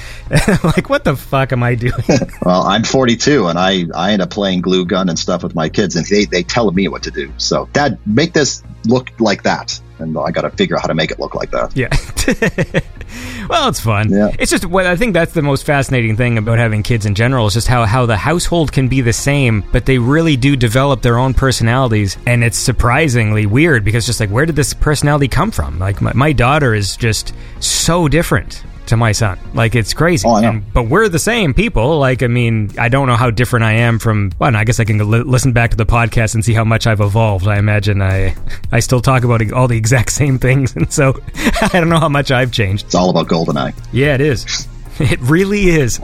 like, 0.64 0.88
what 0.88 1.04
the 1.04 1.16
fuck 1.16 1.52
am 1.52 1.62
I 1.62 1.74
doing? 1.74 1.92
Well, 2.42 2.62
I'm 2.62 2.84
42 2.84 3.48
and 3.48 3.58
I, 3.58 3.84
I 3.94 4.12
end 4.12 4.22
up 4.22 4.30
playing 4.30 4.60
glue 4.60 4.86
gun 4.86 5.08
and 5.08 5.18
stuff 5.18 5.42
with 5.42 5.54
my 5.54 5.68
kids 5.68 5.96
and 5.96 6.06
they, 6.06 6.24
they 6.24 6.42
tell 6.42 6.70
me 6.70 6.88
what 6.88 7.02
to 7.04 7.10
do. 7.10 7.32
So 7.36 7.68
dad, 7.72 7.98
make 8.06 8.32
this 8.32 8.62
look 8.86 9.10
like 9.20 9.42
that. 9.42 9.80
And 10.00 10.16
I 10.18 10.30
got 10.30 10.42
to 10.42 10.50
figure 10.50 10.76
out 10.76 10.82
how 10.82 10.88
to 10.88 10.94
make 10.94 11.10
it 11.10 11.18
look 11.18 11.34
like 11.34 11.50
that. 11.50 11.76
Yeah. 11.76 11.88
well, 13.48 13.68
it's 13.68 13.80
fun. 13.80 14.10
Yeah. 14.10 14.30
It's 14.38 14.50
just 14.50 14.64
what 14.64 14.86
I 14.86 14.96
think 14.96 15.14
that's 15.14 15.32
the 15.32 15.42
most 15.42 15.64
fascinating 15.64 16.16
thing 16.16 16.38
about 16.38 16.58
having 16.58 16.82
kids 16.82 17.06
in 17.06 17.14
general 17.14 17.46
is 17.46 17.54
just 17.54 17.68
how, 17.68 17.84
how 17.84 18.06
the 18.06 18.16
household 18.16 18.72
can 18.72 18.88
be 18.88 19.00
the 19.00 19.12
same, 19.12 19.64
but 19.72 19.86
they 19.86 19.98
really 19.98 20.36
do 20.36 20.56
develop 20.56 21.02
their 21.02 21.18
own 21.18 21.34
personalities. 21.34 22.16
And 22.26 22.44
it's 22.44 22.58
surprisingly 22.58 23.46
weird 23.46 23.84
because 23.84 24.06
just 24.06 24.20
like, 24.20 24.30
where 24.30 24.46
did 24.46 24.56
this 24.56 24.74
personality 24.74 25.28
come 25.28 25.50
from? 25.50 25.78
Like, 25.78 26.00
my, 26.00 26.12
my 26.14 26.32
daughter 26.32 26.74
is 26.74 26.96
just 26.96 27.34
so 27.60 28.08
different 28.08 28.64
to 28.90 28.96
my 28.96 29.10
son. 29.12 29.38
Like 29.54 29.74
it's 29.74 29.92
crazy. 29.94 30.28
Oh. 30.28 30.36
And- 30.36 30.62
but 30.72 30.84
we're 30.84 31.08
the 31.08 31.18
same 31.18 31.54
people. 31.54 31.98
Like 31.98 32.22
I 32.22 32.26
mean, 32.28 32.70
I 32.78 32.88
don't 32.88 33.06
know 33.08 33.16
how 33.16 33.30
different 33.30 33.64
I 33.64 33.72
am 33.72 33.98
from. 33.98 34.30
Well, 34.38 34.54
I 34.54 34.64
guess 34.64 34.78
I 34.78 34.84
can 34.84 34.98
li- 35.10 35.22
listen 35.22 35.52
back 35.52 35.70
to 35.70 35.76
the 35.76 35.86
podcast 35.86 36.34
and 36.34 36.44
see 36.44 36.52
how 36.54 36.64
much 36.64 36.86
I've 36.86 37.00
evolved. 37.00 37.48
I 37.48 37.58
imagine 37.58 38.00
I 38.02 38.36
I 38.72 38.80
still 38.80 39.00
talk 39.00 39.24
about 39.24 39.50
all 39.52 39.66
the 39.68 39.76
exact 39.76 40.12
same 40.22 40.38
things, 40.38 40.76
and 40.76 40.92
so 40.92 41.18
I 41.34 41.70
don't 41.72 41.88
know 41.88 41.98
how 42.00 42.08
much 42.08 42.30
I've 42.30 42.52
changed. 42.52 42.86
It's 42.86 42.94
all 42.94 43.10
about 43.10 43.26
GoldenEye. 43.28 43.74
Yeah, 43.92 44.14
it 44.14 44.20
is. 44.20 44.68
It 45.02 45.18
really 45.20 45.62
is. 45.70 45.98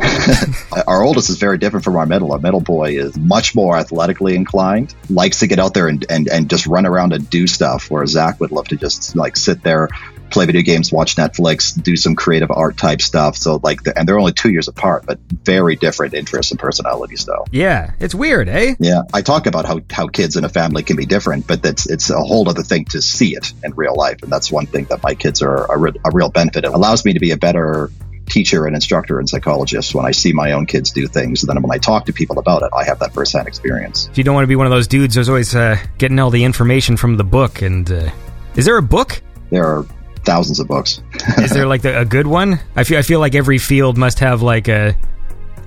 Our 0.86 1.02
oldest 1.02 1.28
is 1.28 1.36
very 1.36 1.58
different 1.58 1.84
from 1.84 1.96
our 1.96 2.06
middle. 2.06 2.32
Our 2.32 2.38
middle 2.38 2.62
boy 2.62 2.96
is 2.98 3.14
much 3.18 3.54
more 3.54 3.76
athletically 3.76 4.34
inclined, 4.34 4.94
likes 5.10 5.40
to 5.40 5.46
get 5.46 5.58
out 5.58 5.74
there 5.74 5.88
and, 5.88 6.06
and, 6.08 6.28
and 6.28 6.48
just 6.48 6.66
run 6.66 6.86
around 6.86 7.12
and 7.12 7.28
do 7.28 7.46
stuff, 7.46 7.90
where 7.90 8.06
Zach 8.06 8.40
would 8.40 8.52
love 8.52 8.68
to 8.68 8.76
just 8.76 9.14
like 9.14 9.36
sit 9.36 9.62
there, 9.62 9.90
play 10.30 10.46
video 10.46 10.62
games, 10.62 10.92
watch 10.92 11.16
Netflix, 11.16 11.80
do 11.80 11.96
some 11.96 12.14
creative 12.14 12.50
art 12.50 12.76
type 12.76 13.00
stuff. 13.00 13.36
So 13.36 13.60
like, 13.62 13.82
the, 13.82 13.98
and 13.98 14.08
they're 14.08 14.18
only 14.18 14.32
two 14.32 14.50
years 14.50 14.68
apart, 14.68 15.06
but 15.06 15.18
very 15.44 15.76
different 15.76 16.14
interests 16.14 16.52
and 16.52 16.58
personalities, 16.58 17.24
though. 17.24 17.44
Yeah, 17.50 17.92
it's 18.00 18.14
weird, 18.14 18.48
eh? 18.48 18.74
Yeah, 18.78 19.02
I 19.12 19.22
talk 19.22 19.46
about 19.46 19.64
how, 19.64 19.80
how 19.90 20.08
kids 20.08 20.36
in 20.36 20.44
a 20.44 20.48
family 20.48 20.82
can 20.82 20.96
be 20.96 21.06
different, 21.06 21.46
but 21.46 21.62
that's 21.62 21.88
it's 21.88 22.10
a 22.10 22.18
whole 22.18 22.48
other 22.48 22.62
thing 22.62 22.86
to 22.86 23.02
see 23.02 23.36
it 23.36 23.52
in 23.64 23.74
real 23.74 23.94
life, 23.94 24.22
and 24.22 24.30
that's 24.30 24.50
one 24.50 24.66
thing 24.66 24.84
that 24.86 25.02
my 25.02 25.14
kids 25.14 25.42
are 25.42 25.72
a, 25.72 25.78
re- 25.78 26.00
a 26.04 26.10
real 26.12 26.28
benefit. 26.28 26.64
It 26.64 26.72
allows 26.72 27.04
me 27.04 27.12
to 27.12 27.20
be 27.20 27.30
a 27.30 27.36
better 27.36 27.90
teacher 28.28 28.66
and 28.66 28.74
instructor 28.74 29.20
and 29.20 29.28
psychologist 29.28 29.94
when 29.94 30.04
I 30.04 30.10
see 30.10 30.32
my 30.32 30.52
own 30.52 30.66
kids 30.66 30.90
do 30.90 31.06
things, 31.06 31.42
and 31.42 31.48
then 31.48 31.62
when 31.62 31.72
I 31.72 31.78
talk 31.78 32.06
to 32.06 32.12
people 32.12 32.38
about 32.38 32.62
it, 32.62 32.70
I 32.76 32.84
have 32.84 32.98
that 32.98 33.14
firsthand 33.14 33.46
experience. 33.46 34.08
If 34.10 34.18
you 34.18 34.24
don't 34.24 34.34
want 34.34 34.44
to 34.44 34.48
be 34.48 34.56
one 34.56 34.66
of 34.66 34.72
those 34.72 34.88
dudes 34.88 35.14
who's 35.14 35.28
always 35.28 35.54
uh, 35.54 35.78
getting 35.98 36.18
all 36.18 36.30
the 36.30 36.44
information 36.44 36.96
from 36.96 37.16
the 37.16 37.24
book, 37.24 37.62
and 37.62 37.90
uh, 37.90 38.10
is 38.56 38.64
there 38.64 38.76
a 38.76 38.82
book? 38.82 39.22
There 39.50 39.64
are 39.64 39.86
thousands 40.26 40.60
of 40.60 40.68
books. 40.68 41.00
Is 41.38 41.50
there 41.50 41.66
like 41.66 41.80
the, 41.82 41.98
a 41.98 42.04
good 42.04 42.26
one? 42.26 42.60
I 42.74 42.84
feel 42.84 42.98
I 42.98 43.02
feel 43.02 43.20
like 43.20 43.34
every 43.34 43.58
field 43.58 43.96
must 43.96 44.18
have 44.18 44.42
like 44.42 44.68
a 44.68 44.94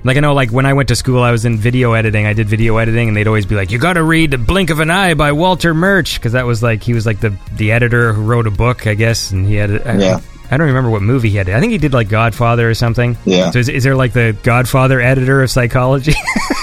like 0.04 0.18
I 0.18 0.20
know 0.20 0.34
like 0.34 0.52
when 0.52 0.66
I 0.66 0.74
went 0.74 0.90
to 0.90 0.96
school 0.96 1.24
I 1.24 1.32
was 1.32 1.46
in 1.46 1.58
video 1.58 1.94
editing. 1.94 2.28
I 2.28 2.34
did 2.34 2.48
video 2.48 2.78
editing 2.78 3.08
and 3.08 3.18
they'd 3.18 3.28
always 3.28 3.46
be 3.46 3.56
like 3.56 3.72
you 3.72 3.80
got 3.80 3.94
to 3.94 4.04
read 4.04 4.32
The 4.32 4.38
Blink 4.38 4.70
of 4.70 4.80
an 4.80 4.92
Eye 4.92 5.16
by 5.16 5.32
Walter 5.32 5.74
Murch 5.74 6.20
because 6.20 6.34
that 6.34 6.46
was 6.46 6.62
like 6.62 6.84
he 6.84 6.94
was 6.94 7.06
like 7.06 7.20
the 7.20 7.36
the 7.56 7.72
editor 7.72 8.14
who 8.14 8.24
wrote 8.24 8.46
a 8.46 8.52
book, 8.52 8.86
I 8.86 8.94
guess, 8.94 9.32
and 9.32 9.48
he 9.48 9.56
had 9.56 9.88
I, 9.88 9.98
Yeah. 9.98 10.22
I 10.52 10.58
don't 10.58 10.68
remember 10.68 10.90
what 10.90 11.04
movie 11.04 11.30
he 11.30 11.38
had. 11.38 11.48
I 11.48 11.60
think 11.60 11.72
he 11.72 11.78
did 11.78 11.94
like 11.94 12.10
Godfather 12.10 12.68
or 12.68 12.74
something. 12.74 13.18
Yeah. 13.24 13.52
So 13.52 13.60
is, 13.60 13.70
is 13.70 13.84
there 13.84 13.96
like 13.96 14.14
the 14.14 14.36
Godfather 14.42 15.00
editor 15.00 15.44
of 15.44 15.52
psychology? 15.52 16.16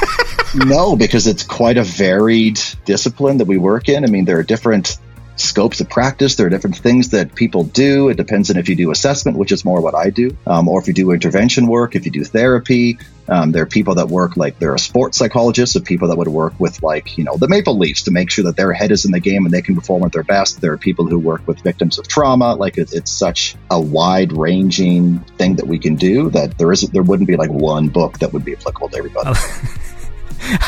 no, 0.57 0.97
because 0.97 1.28
it's 1.28 1.44
quite 1.44 1.76
a 1.76 1.84
varied 1.84 2.59
discipline 2.84 3.38
that 3.38 3.47
we 3.47 3.59
work 3.59 3.88
in. 3.88 4.05
I 4.05 4.09
mean, 4.09 4.24
there 4.24 4.38
are 4.38 4.42
different 4.42 4.99
scopes 5.37 5.80
of 5.80 5.89
practice. 5.89 6.37
There 6.37 6.47
are 6.47 6.51
different 6.51 6.76
things 6.76 7.11
that 7.11 7.34
people 7.34 7.64
do. 7.64 8.09
It 8.09 8.16
depends 8.16 8.51
on 8.51 8.57
if 8.57 8.68
you 8.68 8.76
do 8.76 8.91
assessment, 8.91 9.39
which 9.39 9.53
is 9.53 9.64
more 9.64 9.80
what 9.80 9.95
I 9.95 10.11
do, 10.11 10.37
um, 10.47 10.68
or 10.68 10.80
if 10.80 10.89
you 10.89 10.95
do 10.95 11.11
intervention 11.11 11.66
work, 11.66 11.95
if 11.95 12.05
you 12.05 12.11
do 12.11 12.24
therapy. 12.24 12.99
Um, 13.28 13.51
there 13.51 13.62
are 13.62 13.66
people 13.66 13.97
that 13.97 14.09
work 14.09 14.37
like 14.37 14.59
there 14.61 14.72
are 14.72 14.78
sports 14.78 15.18
psychologists, 15.18 15.74
so 15.74 15.80
people 15.80 16.09
that 16.09 16.16
would 16.16 16.28
work 16.28 16.59
with 16.61 16.82
like 16.82 17.18
you 17.18 17.24
know 17.24 17.37
the 17.37 17.49
Maple 17.49 17.76
Leafs 17.76 18.03
to 18.03 18.12
make 18.12 18.30
sure 18.30 18.45
that 18.45 18.57
their 18.57 18.72
head 18.72 18.93
is 18.93 19.05
in 19.05 19.11
the 19.11 19.20
game 19.20 19.45
and 19.45 19.53
they 19.53 19.62
can 19.62 19.74
perform 19.74 20.05
at 20.05 20.12
their 20.12 20.22
best. 20.22 20.61
There 20.61 20.72
are 20.72 20.78
people 20.78 21.07
who 21.07 21.18
work 21.18 21.47
with 21.47 21.61
victims 21.61 21.99
of 21.99 22.07
trauma. 22.07 22.55
Like 22.55 22.78
it, 22.78 22.93
it's 22.93 23.11
such 23.11 23.57
a 23.70 23.80
wide 23.80 24.32
ranging 24.32 25.18
thing 25.39 25.57
that 25.57 25.66
we 25.66 25.78
can 25.78 25.97
do 25.97 26.30
that 26.30 26.57
there 26.57 26.70
isn't 26.72 26.93
there 26.93 27.03
wouldn't 27.03 27.26
be 27.26 27.37
like 27.37 27.51
one 27.51 27.89
book 27.89 28.18
that 28.20 28.32
would 28.32 28.45
be 28.45 28.55
applicable 28.55 28.91
to 28.91 28.99
everybody. 28.99 29.30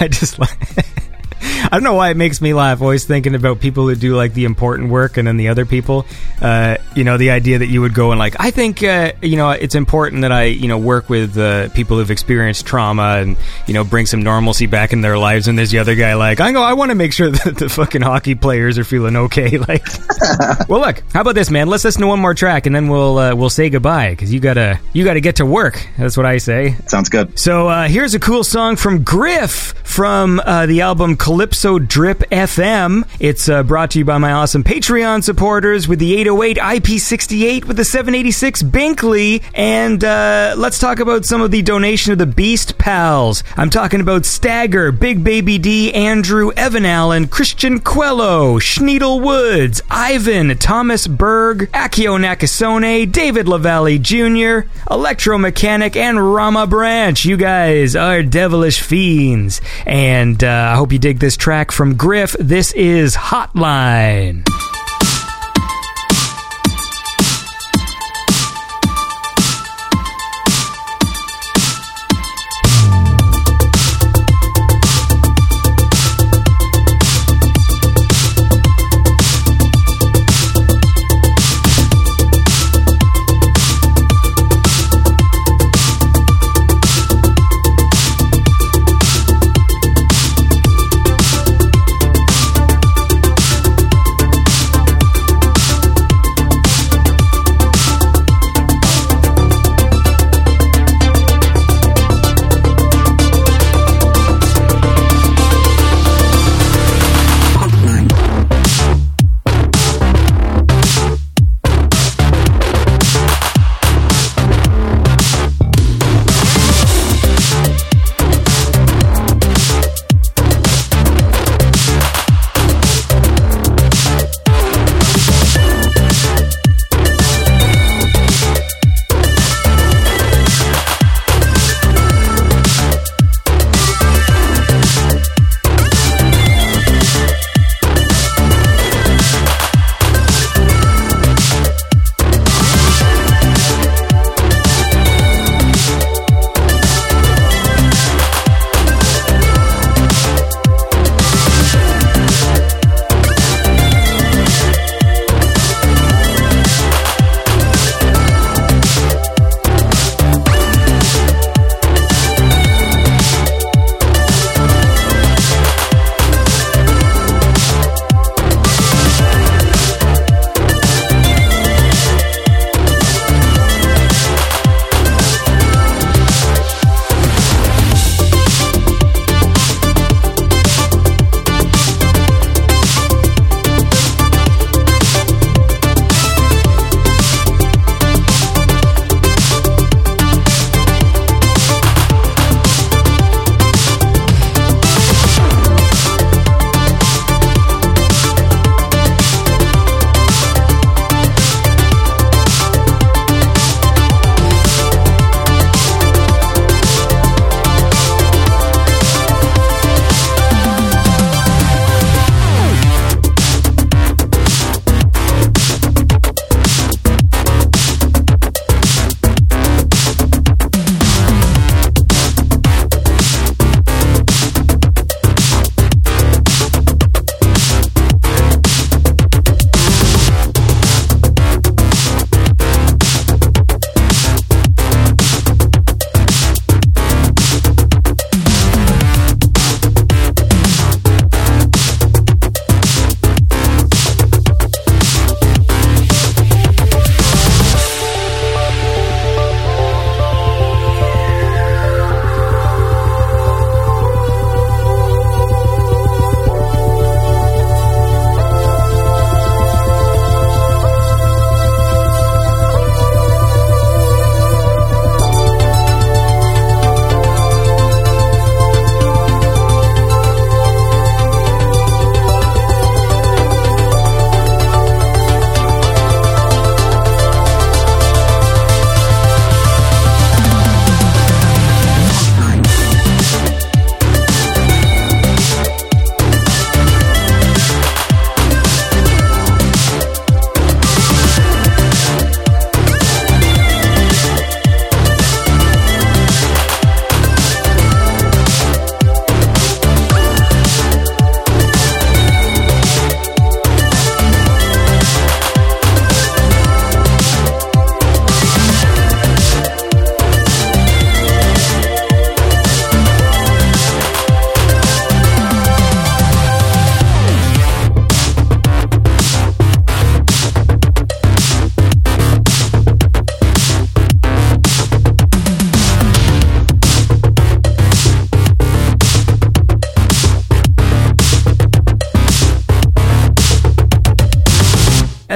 I 0.00 0.08
just 0.08 0.38
like. 0.38 1.04
I 1.40 1.68
don't 1.72 1.82
know 1.82 1.94
why 1.94 2.10
it 2.10 2.16
makes 2.16 2.40
me 2.40 2.54
laugh. 2.54 2.80
Always 2.80 3.04
thinking 3.04 3.34
about 3.34 3.60
people 3.60 3.88
who 3.88 3.94
do 3.94 4.16
like 4.16 4.34
the 4.34 4.44
important 4.44 4.90
work, 4.90 5.16
and 5.16 5.26
then 5.26 5.36
the 5.36 5.48
other 5.48 5.66
people. 5.66 6.06
Uh, 6.40 6.76
you 6.94 7.04
know, 7.04 7.16
the 7.16 7.30
idea 7.30 7.58
that 7.58 7.66
you 7.66 7.80
would 7.80 7.94
go 7.94 8.10
and 8.10 8.18
like, 8.18 8.36
I 8.38 8.50
think 8.50 8.82
uh, 8.82 9.12
you 9.22 9.36
know 9.36 9.50
it's 9.50 9.74
important 9.74 10.22
that 10.22 10.32
I 10.32 10.44
you 10.44 10.68
know 10.68 10.78
work 10.78 11.08
with 11.08 11.36
uh, 11.36 11.68
people 11.70 11.98
who've 11.98 12.10
experienced 12.10 12.66
trauma 12.66 13.18
and 13.18 13.36
you 13.66 13.74
know 13.74 13.84
bring 13.84 14.06
some 14.06 14.22
normalcy 14.22 14.66
back 14.66 14.92
in 14.92 15.00
their 15.00 15.18
lives. 15.18 15.48
And 15.48 15.58
there's 15.58 15.70
the 15.70 15.78
other 15.78 15.94
guy 15.94 16.14
like, 16.14 16.40
I 16.40 16.52
go, 16.52 16.62
I 16.62 16.74
want 16.74 16.90
to 16.90 16.94
make 16.94 17.12
sure 17.12 17.30
that 17.44 17.56
the 17.56 17.68
fucking 17.68 18.02
hockey 18.02 18.34
players 18.34 18.78
are 18.78 18.84
feeling 18.84 19.16
okay. 19.16 19.58
Like, 19.68 19.86
well, 20.68 20.80
look, 20.80 21.02
how 21.12 21.20
about 21.20 21.34
this, 21.34 21.50
man? 21.50 21.68
Let's 21.68 21.84
listen 21.84 22.00
to 22.02 22.06
one 22.06 22.20
more 22.20 22.32
track, 22.32 22.66
and 22.66 22.74
then 22.74 22.88
we'll 22.88 23.18
uh, 23.18 23.34
we'll 23.34 23.50
say 23.50 23.68
goodbye 23.68 24.10
because 24.10 24.32
you 24.32 24.40
gotta 24.40 24.80
you 24.92 25.04
gotta 25.04 25.20
get 25.20 25.36
to 25.36 25.46
work. 25.46 25.86
That's 25.98 26.16
what 26.16 26.26
I 26.26 26.38
say. 26.38 26.76
Sounds 26.86 27.08
good. 27.08 27.38
So 27.38 27.68
uh, 27.68 27.88
here's 27.88 28.14
a 28.14 28.20
cool 28.20 28.44
song 28.44 28.76
from 28.76 29.02
Griff 29.02 29.74
from 29.84 30.40
uh, 30.44 30.66
the 30.66 30.82
album 30.82 31.16
Calypso 31.28 31.78
Drip 31.78 32.20
FM. 32.30 33.06
It's 33.20 33.50
uh, 33.50 33.62
brought 33.62 33.90
to 33.90 33.98
you 33.98 34.04
by 34.06 34.16
my 34.16 34.32
awesome 34.32 34.64
Patreon 34.64 35.22
supporters 35.22 35.86
with 35.86 35.98
the 35.98 36.16
808 36.16 36.56
IP68 36.56 37.64
with 37.66 37.76
the 37.76 37.84
786 37.84 38.62
Binkley. 38.62 39.44
And 39.52 40.02
uh, 40.02 40.54
let's 40.56 40.78
talk 40.78 41.00
about 41.00 41.26
some 41.26 41.42
of 41.42 41.50
the 41.50 41.60
donation 41.60 42.12
of 42.12 42.18
the 42.18 42.24
Beast 42.24 42.78
Pals. 42.78 43.44
I'm 43.58 43.68
talking 43.68 44.00
about 44.00 44.24
Stagger, 44.24 44.90
Big 44.90 45.22
Baby 45.22 45.58
D, 45.58 45.92
Andrew, 45.92 46.50
Evan 46.56 46.86
Allen, 46.86 47.28
Christian 47.28 47.80
Quello, 47.80 48.58
Schneedle 48.58 49.22
Woods, 49.22 49.82
Ivan, 49.90 50.56
Thomas 50.56 51.06
Berg, 51.06 51.70
Akio 51.72 52.18
Nakasone, 52.18 53.12
David 53.12 53.46
LaValle 53.46 53.98
Jr., 53.98 54.66
Electromechanic, 54.88 55.94
and 55.94 56.32
Rama 56.32 56.66
Branch. 56.66 57.22
You 57.22 57.36
guys 57.36 57.94
are 57.94 58.22
devilish 58.22 58.80
fiends. 58.80 59.60
And 59.84 60.42
uh, 60.42 60.70
I 60.72 60.76
hope 60.76 60.90
you 60.90 60.98
dig 60.98 61.17
this 61.20 61.36
track 61.36 61.72
from 61.72 61.96
Griff. 61.96 62.36
This 62.38 62.72
is 62.72 63.14
Hotline. 63.16 64.44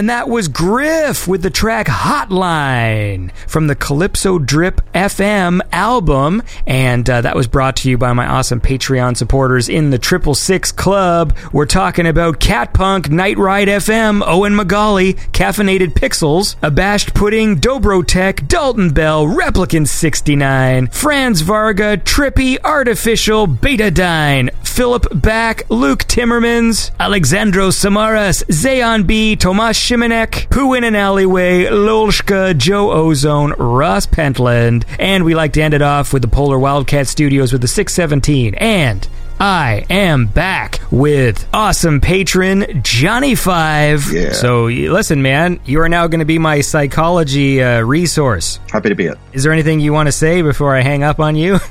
And 0.03 0.11
that 0.11 0.29
was 0.29 0.49
Griff 0.49 1.29
with 1.29 1.43
the 1.43 1.51
track 1.51 1.87
Hotline 1.87 3.31
from 3.47 3.69
the 3.69 3.77
Calypso 3.77 4.41
Drip 4.41 4.81
FM 4.93 5.61
album. 5.71 6.43
And 6.67 7.09
uh, 7.09 7.21
that 7.21 7.37
was 7.37 7.47
brought 7.47 7.77
to 7.77 7.89
you 7.89 7.97
by 7.97 8.13
my 8.13 8.27
awesome 8.27 8.61
Patreon 8.61 9.17
supporters 9.17 9.69
in 9.69 9.91
the 9.91 10.01
Triple 10.01 10.35
Six 10.35 10.73
Club. 10.73 11.37
We're 11.53 11.67
talking 11.67 12.09
about 12.09 12.41
Cat 12.41 12.75
Punk, 12.75 13.11
Night 13.11 13.39
Ride 13.39 13.69
FM, 13.69 14.25
Owen 14.27 14.57
Magali, 14.57 15.15
Caffeinated 15.15 15.93
Pixels, 15.95 16.57
Abashed 16.63 17.15
Pudding, 17.15 17.61
Dobrotech, 17.61 18.49
Dalton 18.49 18.93
Bell, 18.93 19.25
Replicant 19.27 19.87
69, 19.87 20.89
Franz 20.89 21.43
Varga, 21.43 21.97
Trippy, 21.97 22.59
Artificial, 22.65 23.47
Betadine, 23.47 24.51
Philip 24.73 25.07
Back, 25.21 25.69
Luke 25.69 26.05
Timmermans, 26.05 26.91
Alexandro 26.99 27.69
Samaras, 27.69 28.43
Zayon 28.47 29.07
B, 29.07 29.37
Tomas 29.37 29.79
Shimanek, 29.79 30.49
Pooh 30.49 30.73
in 30.73 30.83
an 30.83 30.97
Alleyway, 30.97 31.65
Lolshka, 31.65 32.57
Joe 32.57 32.91
Ozone, 32.91 33.53
Ross 33.53 34.07
Pentland, 34.07 34.87
and 34.99 35.27
we 35.27 35.35
like 35.35 35.53
to 35.53 35.63
end 35.63 35.75
it 35.75 35.83
off 35.83 36.15
with 36.15 36.23
the 36.23 36.29
Polar 36.29 36.59
Wildcat 36.59 37.07
Studios 37.07 37.53
with 37.53 37.61
the 37.61 37.69
617 37.69 38.55
and 38.55 39.07
I 39.39 39.85
am 39.91 40.27
back 40.27 40.81
with 40.91 41.47
awesome 41.53 42.01
patron 42.01 42.83
Johnny 42.83 43.35
Five. 43.35 44.11
Yeah. 44.11 44.33
So 44.33 44.65
listen, 44.67 45.21
man, 45.21 45.61
you 45.67 45.81
are 45.81 45.89
now 45.89 46.07
going 46.07 46.21
to 46.21 46.25
be 46.25 46.39
my 46.39 46.63
psychology 46.63 47.63
uh, 47.63 47.81
resource. 47.81 48.59
Happy 48.71 48.89
to 48.89 48.95
be 48.95 49.07
it. 49.07 49.19
Is 49.35 49.43
there 49.43 49.53
anything 49.53 49.81
you 49.81 49.93
want 49.93 50.07
to 50.07 50.13
say 50.13 50.41
before 50.41 50.75
I 50.75 50.81
hang 50.81 51.03
up 51.03 51.21
on 51.21 51.37
you? 51.37 51.59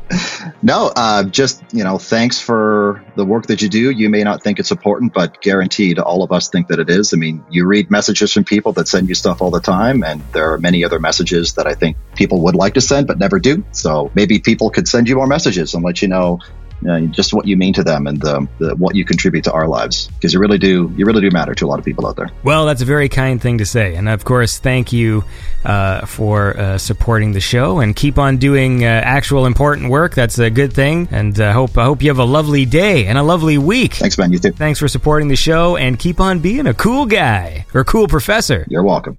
No, 0.62 0.92
uh, 0.96 1.24
just 1.24 1.64
you 1.72 1.84
know, 1.84 1.98
thanks 1.98 2.40
for 2.40 3.04
the 3.16 3.26
work 3.26 3.48
that 3.48 3.62
you 3.62 3.70
do. 3.70 3.92
You 3.92 4.10
may 4.10 4.24
not 4.24 4.42
think 4.42 4.60
it's 4.60 4.72
important, 4.72 5.14
but 5.14 5.40
guaranteed, 5.42 6.00
all 6.00 6.24
of 6.24 6.32
us 6.32 6.50
think 6.50 6.68
that 6.68 6.80
it 6.80 6.90
is. 6.90 7.14
I 7.14 7.18
mean, 7.18 7.46
you 7.50 7.66
read 7.66 7.92
messages 7.92 8.34
from 8.34 8.44
people 8.44 8.74
that 8.74 8.88
send 8.88 9.08
you 9.10 9.16
stuff 9.16 9.42
all 9.42 9.52
the 9.52 9.62
time, 9.62 10.04
and 10.04 10.22
there 10.34 10.52
are 10.54 10.58
many 10.58 10.84
other 10.84 11.00
messages 11.00 11.54
that 11.54 11.68
I 11.68 11.76
think 11.76 11.98
people 12.16 12.42
would 12.44 12.56
like 12.56 12.74
to 12.74 12.82
send 12.82 13.08
but 13.08 13.20
never 13.20 13.40
do. 13.40 13.64
So 13.72 14.12
maybe 14.16 14.40
people 14.40 14.72
could 14.72 14.88
send 14.88 15.08
you 15.08 15.16
more 15.16 15.28
messages 15.28 15.74
and 15.74 15.84
let 15.84 16.02
you 16.02 16.08
know. 16.08 16.40
You 16.82 16.88
know, 16.88 17.08
just 17.08 17.34
what 17.34 17.48
you 17.48 17.58
mean 17.58 17.74
to 17.74 17.84
them 17.84 18.06
and 18.08 18.24
um, 18.26 18.50
the, 18.60 18.76
what 18.76 18.96
you 18.96 19.04
contribute 19.04 19.44
to 19.46 19.52
our 19.52 19.68
lives, 19.68 20.08
because 20.08 20.34
you 20.34 20.40
really 20.40 20.60
do, 20.60 20.94
you 20.96 21.06
really 21.06 21.22
do 21.22 21.32
matter 21.32 21.56
to 21.56 21.66
a 21.66 21.68
lot 21.68 21.80
of 21.80 21.86
people 21.86 22.06
out 22.06 22.16
there. 22.16 22.30
Well, 22.44 22.66
that's 22.66 22.82
a 22.82 22.86
very 22.86 23.10
kind 23.10 23.42
thing 23.42 23.58
to 23.58 23.66
say. 23.66 23.96
And 23.96 24.08
of 24.08 24.24
course, 24.24 24.60
thank 24.60 24.94
you 24.94 25.24
uh, 25.66 26.06
for 26.06 26.58
uh, 26.58 26.78
supporting 26.78 27.32
the 27.32 27.40
show 27.40 27.80
and 27.80 27.96
keep 27.96 28.18
on 28.18 28.38
doing 28.38 28.84
uh, 28.84 28.88
actual 28.88 29.46
important 29.46 29.90
work. 29.90 30.14
That's 30.14 30.38
a 30.38 30.50
good 30.50 30.72
thing. 30.72 31.08
And 31.12 31.40
I 31.40 31.52
hope, 31.52 31.78
I 31.78 31.86
hope 31.86 32.04
you 32.04 32.10
have 32.10 32.20
a 32.20 32.26
lovely 32.26 32.66
day 32.66 33.08
and 33.08 33.18
a 33.18 33.24
lovely 33.24 33.58
week. 33.58 33.96
Thanks, 33.96 34.18
man. 34.18 34.32
You 34.32 34.40
too. 34.40 34.52
Thanks 34.52 34.80
for 34.80 34.88
supporting 34.88 35.30
the 35.30 35.36
show 35.36 35.78
and 35.78 35.98
keep 35.98 36.20
on 36.20 36.40
being 36.40 36.68
a 36.68 36.74
cool 36.74 37.06
guy 37.06 37.66
or 37.74 37.84
cool 37.84 38.08
professor. 38.08 38.66
You're 38.70 38.84
welcome. 38.84 39.18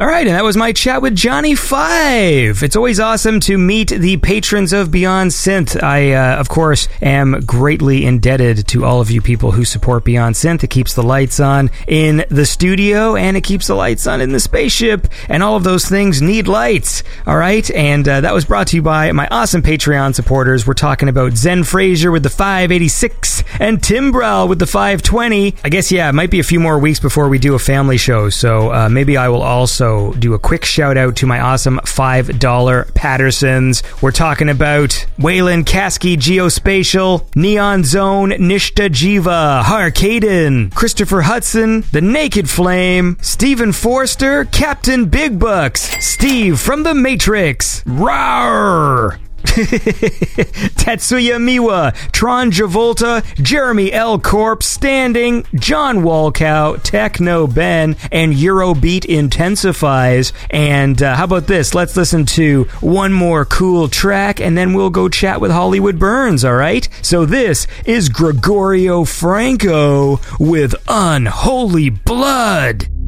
All 0.00 0.06
right, 0.06 0.26
and 0.26 0.34
that 0.34 0.44
was 0.44 0.56
my 0.56 0.72
chat 0.72 1.02
with 1.02 1.14
Johnny 1.14 1.54
Five. 1.54 2.62
It's 2.62 2.74
always 2.74 2.98
awesome 2.98 3.38
to 3.40 3.58
meet 3.58 3.90
the 3.90 4.16
patrons 4.16 4.72
of 4.72 4.90
Beyond 4.90 5.30
Synth. 5.30 5.78
I, 5.82 6.12
uh, 6.12 6.40
of 6.40 6.48
course, 6.48 6.88
am 7.02 7.40
greatly 7.44 8.06
indebted 8.06 8.66
to 8.68 8.86
all 8.86 9.02
of 9.02 9.10
you 9.10 9.20
people 9.20 9.50
who 9.50 9.66
support 9.66 10.06
Beyond 10.06 10.36
Synth. 10.36 10.64
It 10.64 10.70
keeps 10.70 10.94
the 10.94 11.02
lights 11.02 11.38
on 11.38 11.70
in 11.86 12.24
the 12.30 12.46
studio 12.46 13.14
and 13.14 13.36
it 13.36 13.42
keeps 13.42 13.66
the 13.66 13.74
lights 13.74 14.06
on 14.06 14.22
in 14.22 14.32
the 14.32 14.40
spaceship, 14.40 15.06
and 15.28 15.42
all 15.42 15.54
of 15.54 15.64
those 15.64 15.84
things 15.84 16.22
need 16.22 16.48
lights. 16.48 17.02
All 17.26 17.36
right, 17.36 17.70
and 17.72 18.08
uh, 18.08 18.22
that 18.22 18.32
was 18.32 18.46
brought 18.46 18.68
to 18.68 18.76
you 18.76 18.82
by 18.82 19.12
my 19.12 19.28
awesome 19.30 19.60
Patreon 19.60 20.14
supporters. 20.14 20.66
We're 20.66 20.72
talking 20.72 21.10
about 21.10 21.36
Zen 21.36 21.62
Fraser 21.64 22.10
with 22.10 22.22
the 22.22 22.30
586 22.30 23.44
and 23.58 23.82
Tim 23.82 24.12
with 24.12 24.60
the 24.60 24.66
520. 24.66 25.56
I 25.62 25.68
guess, 25.68 25.92
yeah, 25.92 26.08
it 26.08 26.14
might 26.14 26.30
be 26.30 26.40
a 26.40 26.44
few 26.44 26.58
more 26.58 26.78
weeks 26.78 27.00
before 27.00 27.28
we 27.28 27.38
do 27.38 27.54
a 27.54 27.58
family 27.58 27.98
show, 27.98 28.30
so 28.30 28.72
uh, 28.72 28.88
maybe 28.88 29.18
I 29.18 29.28
will 29.28 29.42
also 29.42 29.89
do 30.18 30.34
a 30.34 30.38
quick 30.38 30.64
shout 30.64 30.96
out 30.96 31.16
to 31.16 31.26
my 31.26 31.40
awesome 31.40 31.80
$5 31.84 32.94
Pattersons. 32.94 33.82
We're 34.00 34.12
talking 34.12 34.48
about 34.48 34.90
Waylon 35.18 35.64
Kasky 35.64 36.16
Geospatial, 36.16 37.24
Neon 37.34 37.84
Zone, 37.84 38.30
Nishta 38.30 38.88
Jiva, 38.88 39.62
Harkaden, 39.62 40.74
Christopher 40.74 41.22
Hudson, 41.22 41.84
The 41.92 42.00
Naked 42.00 42.48
Flame, 42.48 43.16
Stephen 43.20 43.72
Forster, 43.72 44.44
Captain 44.46 45.06
Big 45.06 45.38
Bucks, 45.38 45.82
Steve 46.04 46.60
from 46.60 46.82
The 46.82 46.94
Matrix, 46.94 47.82
Rawr! 47.84 49.18
Tetsuya 50.76 51.36
Miwa, 51.38 51.94
Tron 52.12 52.50
Javolta, 52.50 53.24
Jeremy 53.42 53.92
L. 53.92 54.18
Corp, 54.18 54.62
Standing, 54.62 55.44
John 55.54 55.98
Walcow, 55.98 56.82
Techno 56.82 57.46
Ben, 57.46 57.96
and 58.12 58.34
Eurobeat 58.34 59.04
Intensifies. 59.04 60.32
And 60.50 61.02
uh, 61.02 61.16
how 61.16 61.24
about 61.24 61.46
this? 61.46 61.74
Let's 61.74 61.96
listen 61.96 62.26
to 62.26 62.64
one 62.80 63.12
more 63.12 63.44
cool 63.44 63.88
track 63.88 64.40
and 64.40 64.56
then 64.56 64.74
we'll 64.74 64.90
go 64.90 65.08
chat 65.08 65.40
with 65.40 65.50
Hollywood 65.50 65.98
Burns, 65.98 66.44
all 66.44 66.54
right? 66.54 66.88
So 67.02 67.24
this 67.24 67.66
is 67.84 68.08
Gregorio 68.08 69.04
Franco 69.04 70.20
with 70.38 70.74
Unholy 70.88 71.90
Blood. 71.90 72.99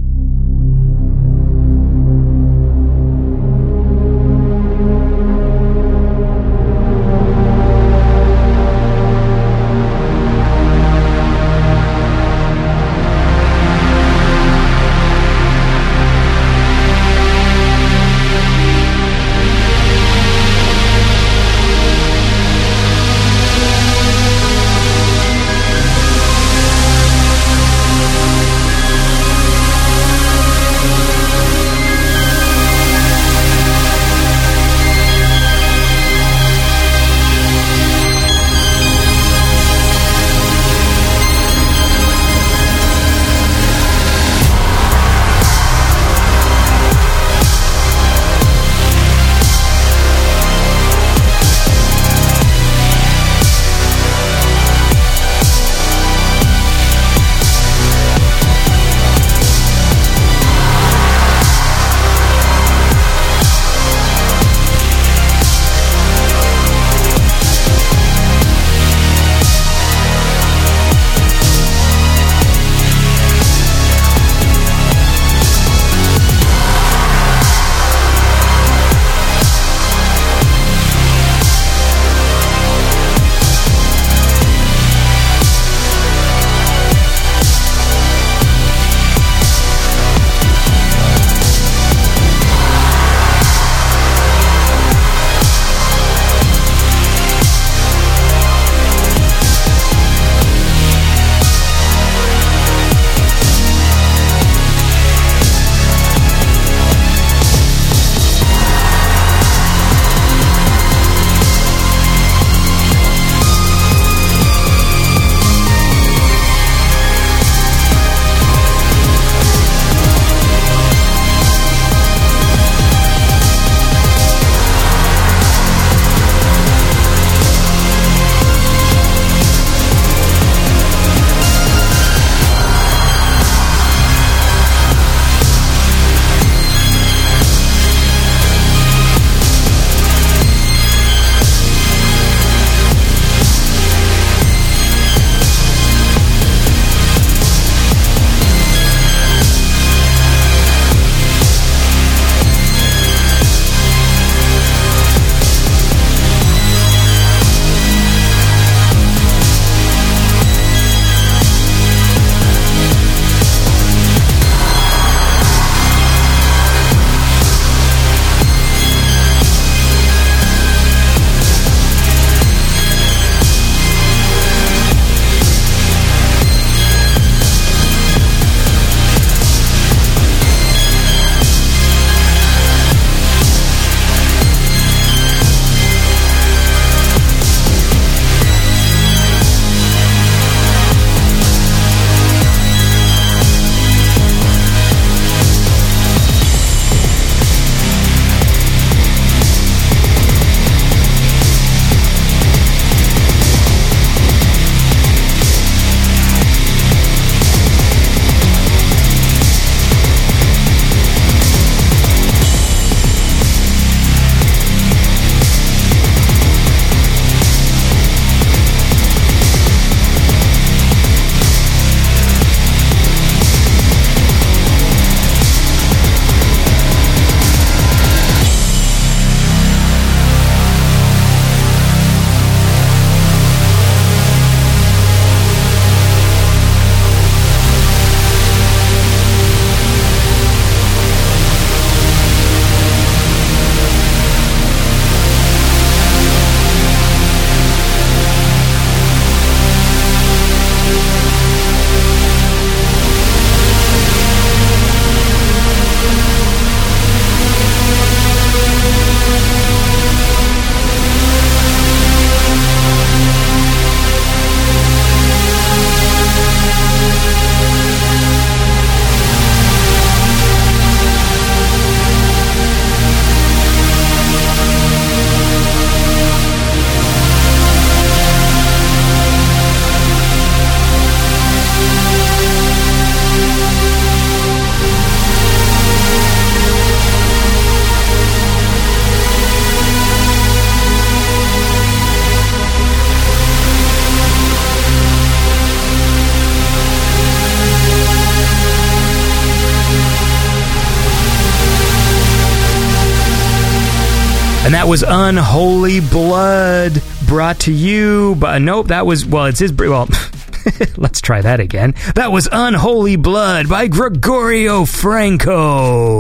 Was 304.93 305.03
Unholy 305.09 306.01
Blood, 306.01 307.01
brought 307.27 307.61
to 307.61 307.73
you 307.73 308.35
by. 308.35 308.59
Nope, 308.59 308.89
that 308.89 309.07
was. 309.07 309.25
Well, 309.25 309.47
it's 309.47 309.59
his. 309.59 309.73
Well. 309.73 310.07
Let's 311.03 311.21
try 311.21 311.43
that 311.43 311.59
again. 311.59 311.95
That 312.15 312.31
was 312.31 312.49
Unholy 312.53 313.17
Blood 313.17 313.69
by 313.69 313.89
Gregorio 313.89 314.85
Franco. 314.85 316.13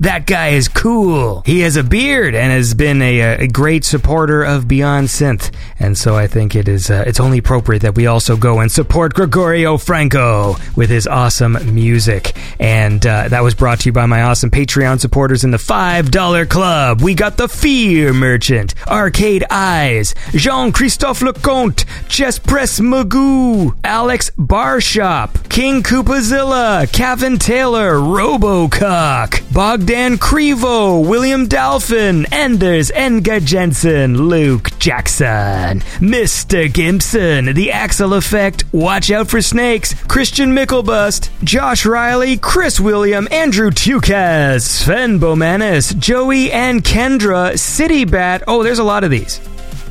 That 0.00 0.26
guy 0.26 0.48
is 0.48 0.68
cool. 0.68 1.42
He 1.44 1.60
has 1.60 1.76
a 1.76 1.84
beard 1.84 2.34
and 2.34 2.50
has 2.50 2.72
been 2.72 3.02
a, 3.02 3.20
a 3.20 3.46
great 3.46 3.84
supporter 3.84 4.42
of 4.42 4.68
Beyond 4.68 5.08
Synth. 5.08 5.52
And 5.78 5.98
so 5.98 6.16
I 6.16 6.28
think 6.28 6.56
it 6.56 6.66
is 6.66 6.88
uh, 6.90 7.04
it's 7.06 7.20
only 7.20 7.38
appropriate 7.38 7.82
that 7.82 7.94
we 7.94 8.06
also 8.06 8.38
go 8.38 8.60
and 8.60 8.72
support 8.72 9.12
Gregorio 9.12 9.76
Franco 9.76 10.56
with 10.74 10.88
his 10.88 11.06
awesome 11.06 11.58
music. 11.74 12.34
And 12.58 13.04
uh, 13.06 13.28
that 13.28 13.42
was 13.42 13.54
brought 13.54 13.80
to 13.80 13.90
you 13.90 13.92
by 13.92 14.06
my 14.06 14.22
awesome 14.22 14.50
Patreon 14.50 14.98
supporters 15.00 15.44
in 15.44 15.50
the 15.50 15.58
$5 15.58 16.48
club. 16.48 17.02
We 17.02 17.12
got 17.14 17.36
the 17.36 17.48
Fear 17.48 18.14
Merchant, 18.14 18.74
Arcade 18.86 19.44
Eyes, 19.50 20.14
Jean 20.30 20.72
Christophe 20.72 21.20
Lecomte, 21.20 21.84
Chess 22.08 22.38
Press 22.38 22.80
Magoo, 22.80 23.57
Alex 23.84 24.30
Barshop, 24.38 25.48
King 25.48 25.82
Koopazilla, 25.82 26.90
Kevin 26.92 27.38
Taylor, 27.38 27.98
Robocock, 27.98 29.42
Bogdan 29.52 30.18
Krivo, 30.18 31.06
William 31.06 31.46
Dolphin, 31.46 32.26
Enders 32.32 32.90
Enga 32.90 33.44
Jensen, 33.44 34.28
Luke 34.28 34.70
Jackson, 34.78 35.80
Mr. 36.00 36.68
Gimpson, 36.68 37.54
The 37.54 37.72
Axel 37.72 38.14
Effect, 38.14 38.64
Watch 38.72 39.10
Out 39.10 39.28
for 39.28 39.42
Snakes, 39.42 39.94
Christian 40.04 40.52
Mickelbust, 40.52 41.30
Josh 41.44 41.84
Riley, 41.84 42.36
Chris 42.36 42.78
William, 42.78 43.26
Andrew 43.30 43.70
Tukaz, 43.70 44.62
Sven 44.62 45.18
Bomanis, 45.18 45.98
Joey 45.98 46.52
and 46.52 46.84
Kendra, 46.84 47.58
City 47.58 48.04
Bat. 48.04 48.44
Oh, 48.46 48.62
there's 48.62 48.78
a 48.78 48.84
lot 48.84 49.04
of 49.04 49.10
these. 49.10 49.40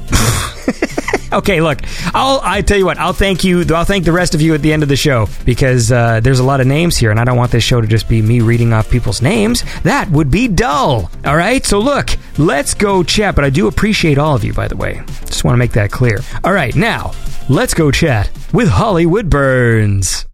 okay, 1.31 1.61
look, 1.61 1.79
I'll 2.13 2.39
I 2.43 2.61
tell 2.61 2.77
you 2.77 2.85
what, 2.85 2.97
I'll 2.97 3.13
thank 3.13 3.43
you. 3.43 3.63
I'll 3.73 3.85
thank 3.85 4.05
the 4.05 4.11
rest 4.11 4.35
of 4.35 4.41
you 4.41 4.53
at 4.53 4.61
the 4.61 4.73
end 4.73 4.83
of 4.83 4.89
the 4.89 4.95
show 4.95 5.27
because 5.45 5.91
uh, 5.91 6.19
there's 6.19 6.39
a 6.39 6.43
lot 6.43 6.61
of 6.61 6.67
names 6.67 6.97
here, 6.97 7.11
and 7.11 7.19
I 7.19 7.23
don't 7.23 7.37
want 7.37 7.51
this 7.51 7.63
show 7.63 7.81
to 7.81 7.87
just 7.87 8.07
be 8.09 8.21
me 8.21 8.41
reading 8.41 8.73
off 8.73 8.89
people's 8.89 9.21
names. 9.21 9.63
That 9.83 10.09
would 10.11 10.31
be 10.31 10.47
dull. 10.47 11.11
All 11.25 11.37
right, 11.37 11.65
so 11.65 11.79
look, 11.79 12.11
let's 12.37 12.73
go 12.73 13.03
chat. 13.03 13.35
But 13.35 13.45
I 13.45 13.49
do 13.49 13.67
appreciate 13.67 14.17
all 14.17 14.35
of 14.35 14.43
you, 14.43 14.53
by 14.53 14.67
the 14.67 14.77
way. 14.77 15.01
Just 15.25 15.43
want 15.43 15.53
to 15.53 15.59
make 15.59 15.73
that 15.73 15.91
clear. 15.91 16.19
All 16.43 16.53
right, 16.53 16.75
now 16.75 17.11
let's 17.49 17.73
go 17.73 17.91
chat 17.91 18.29
with 18.53 18.69
Hollywood 18.69 19.29
Burns. 19.29 20.25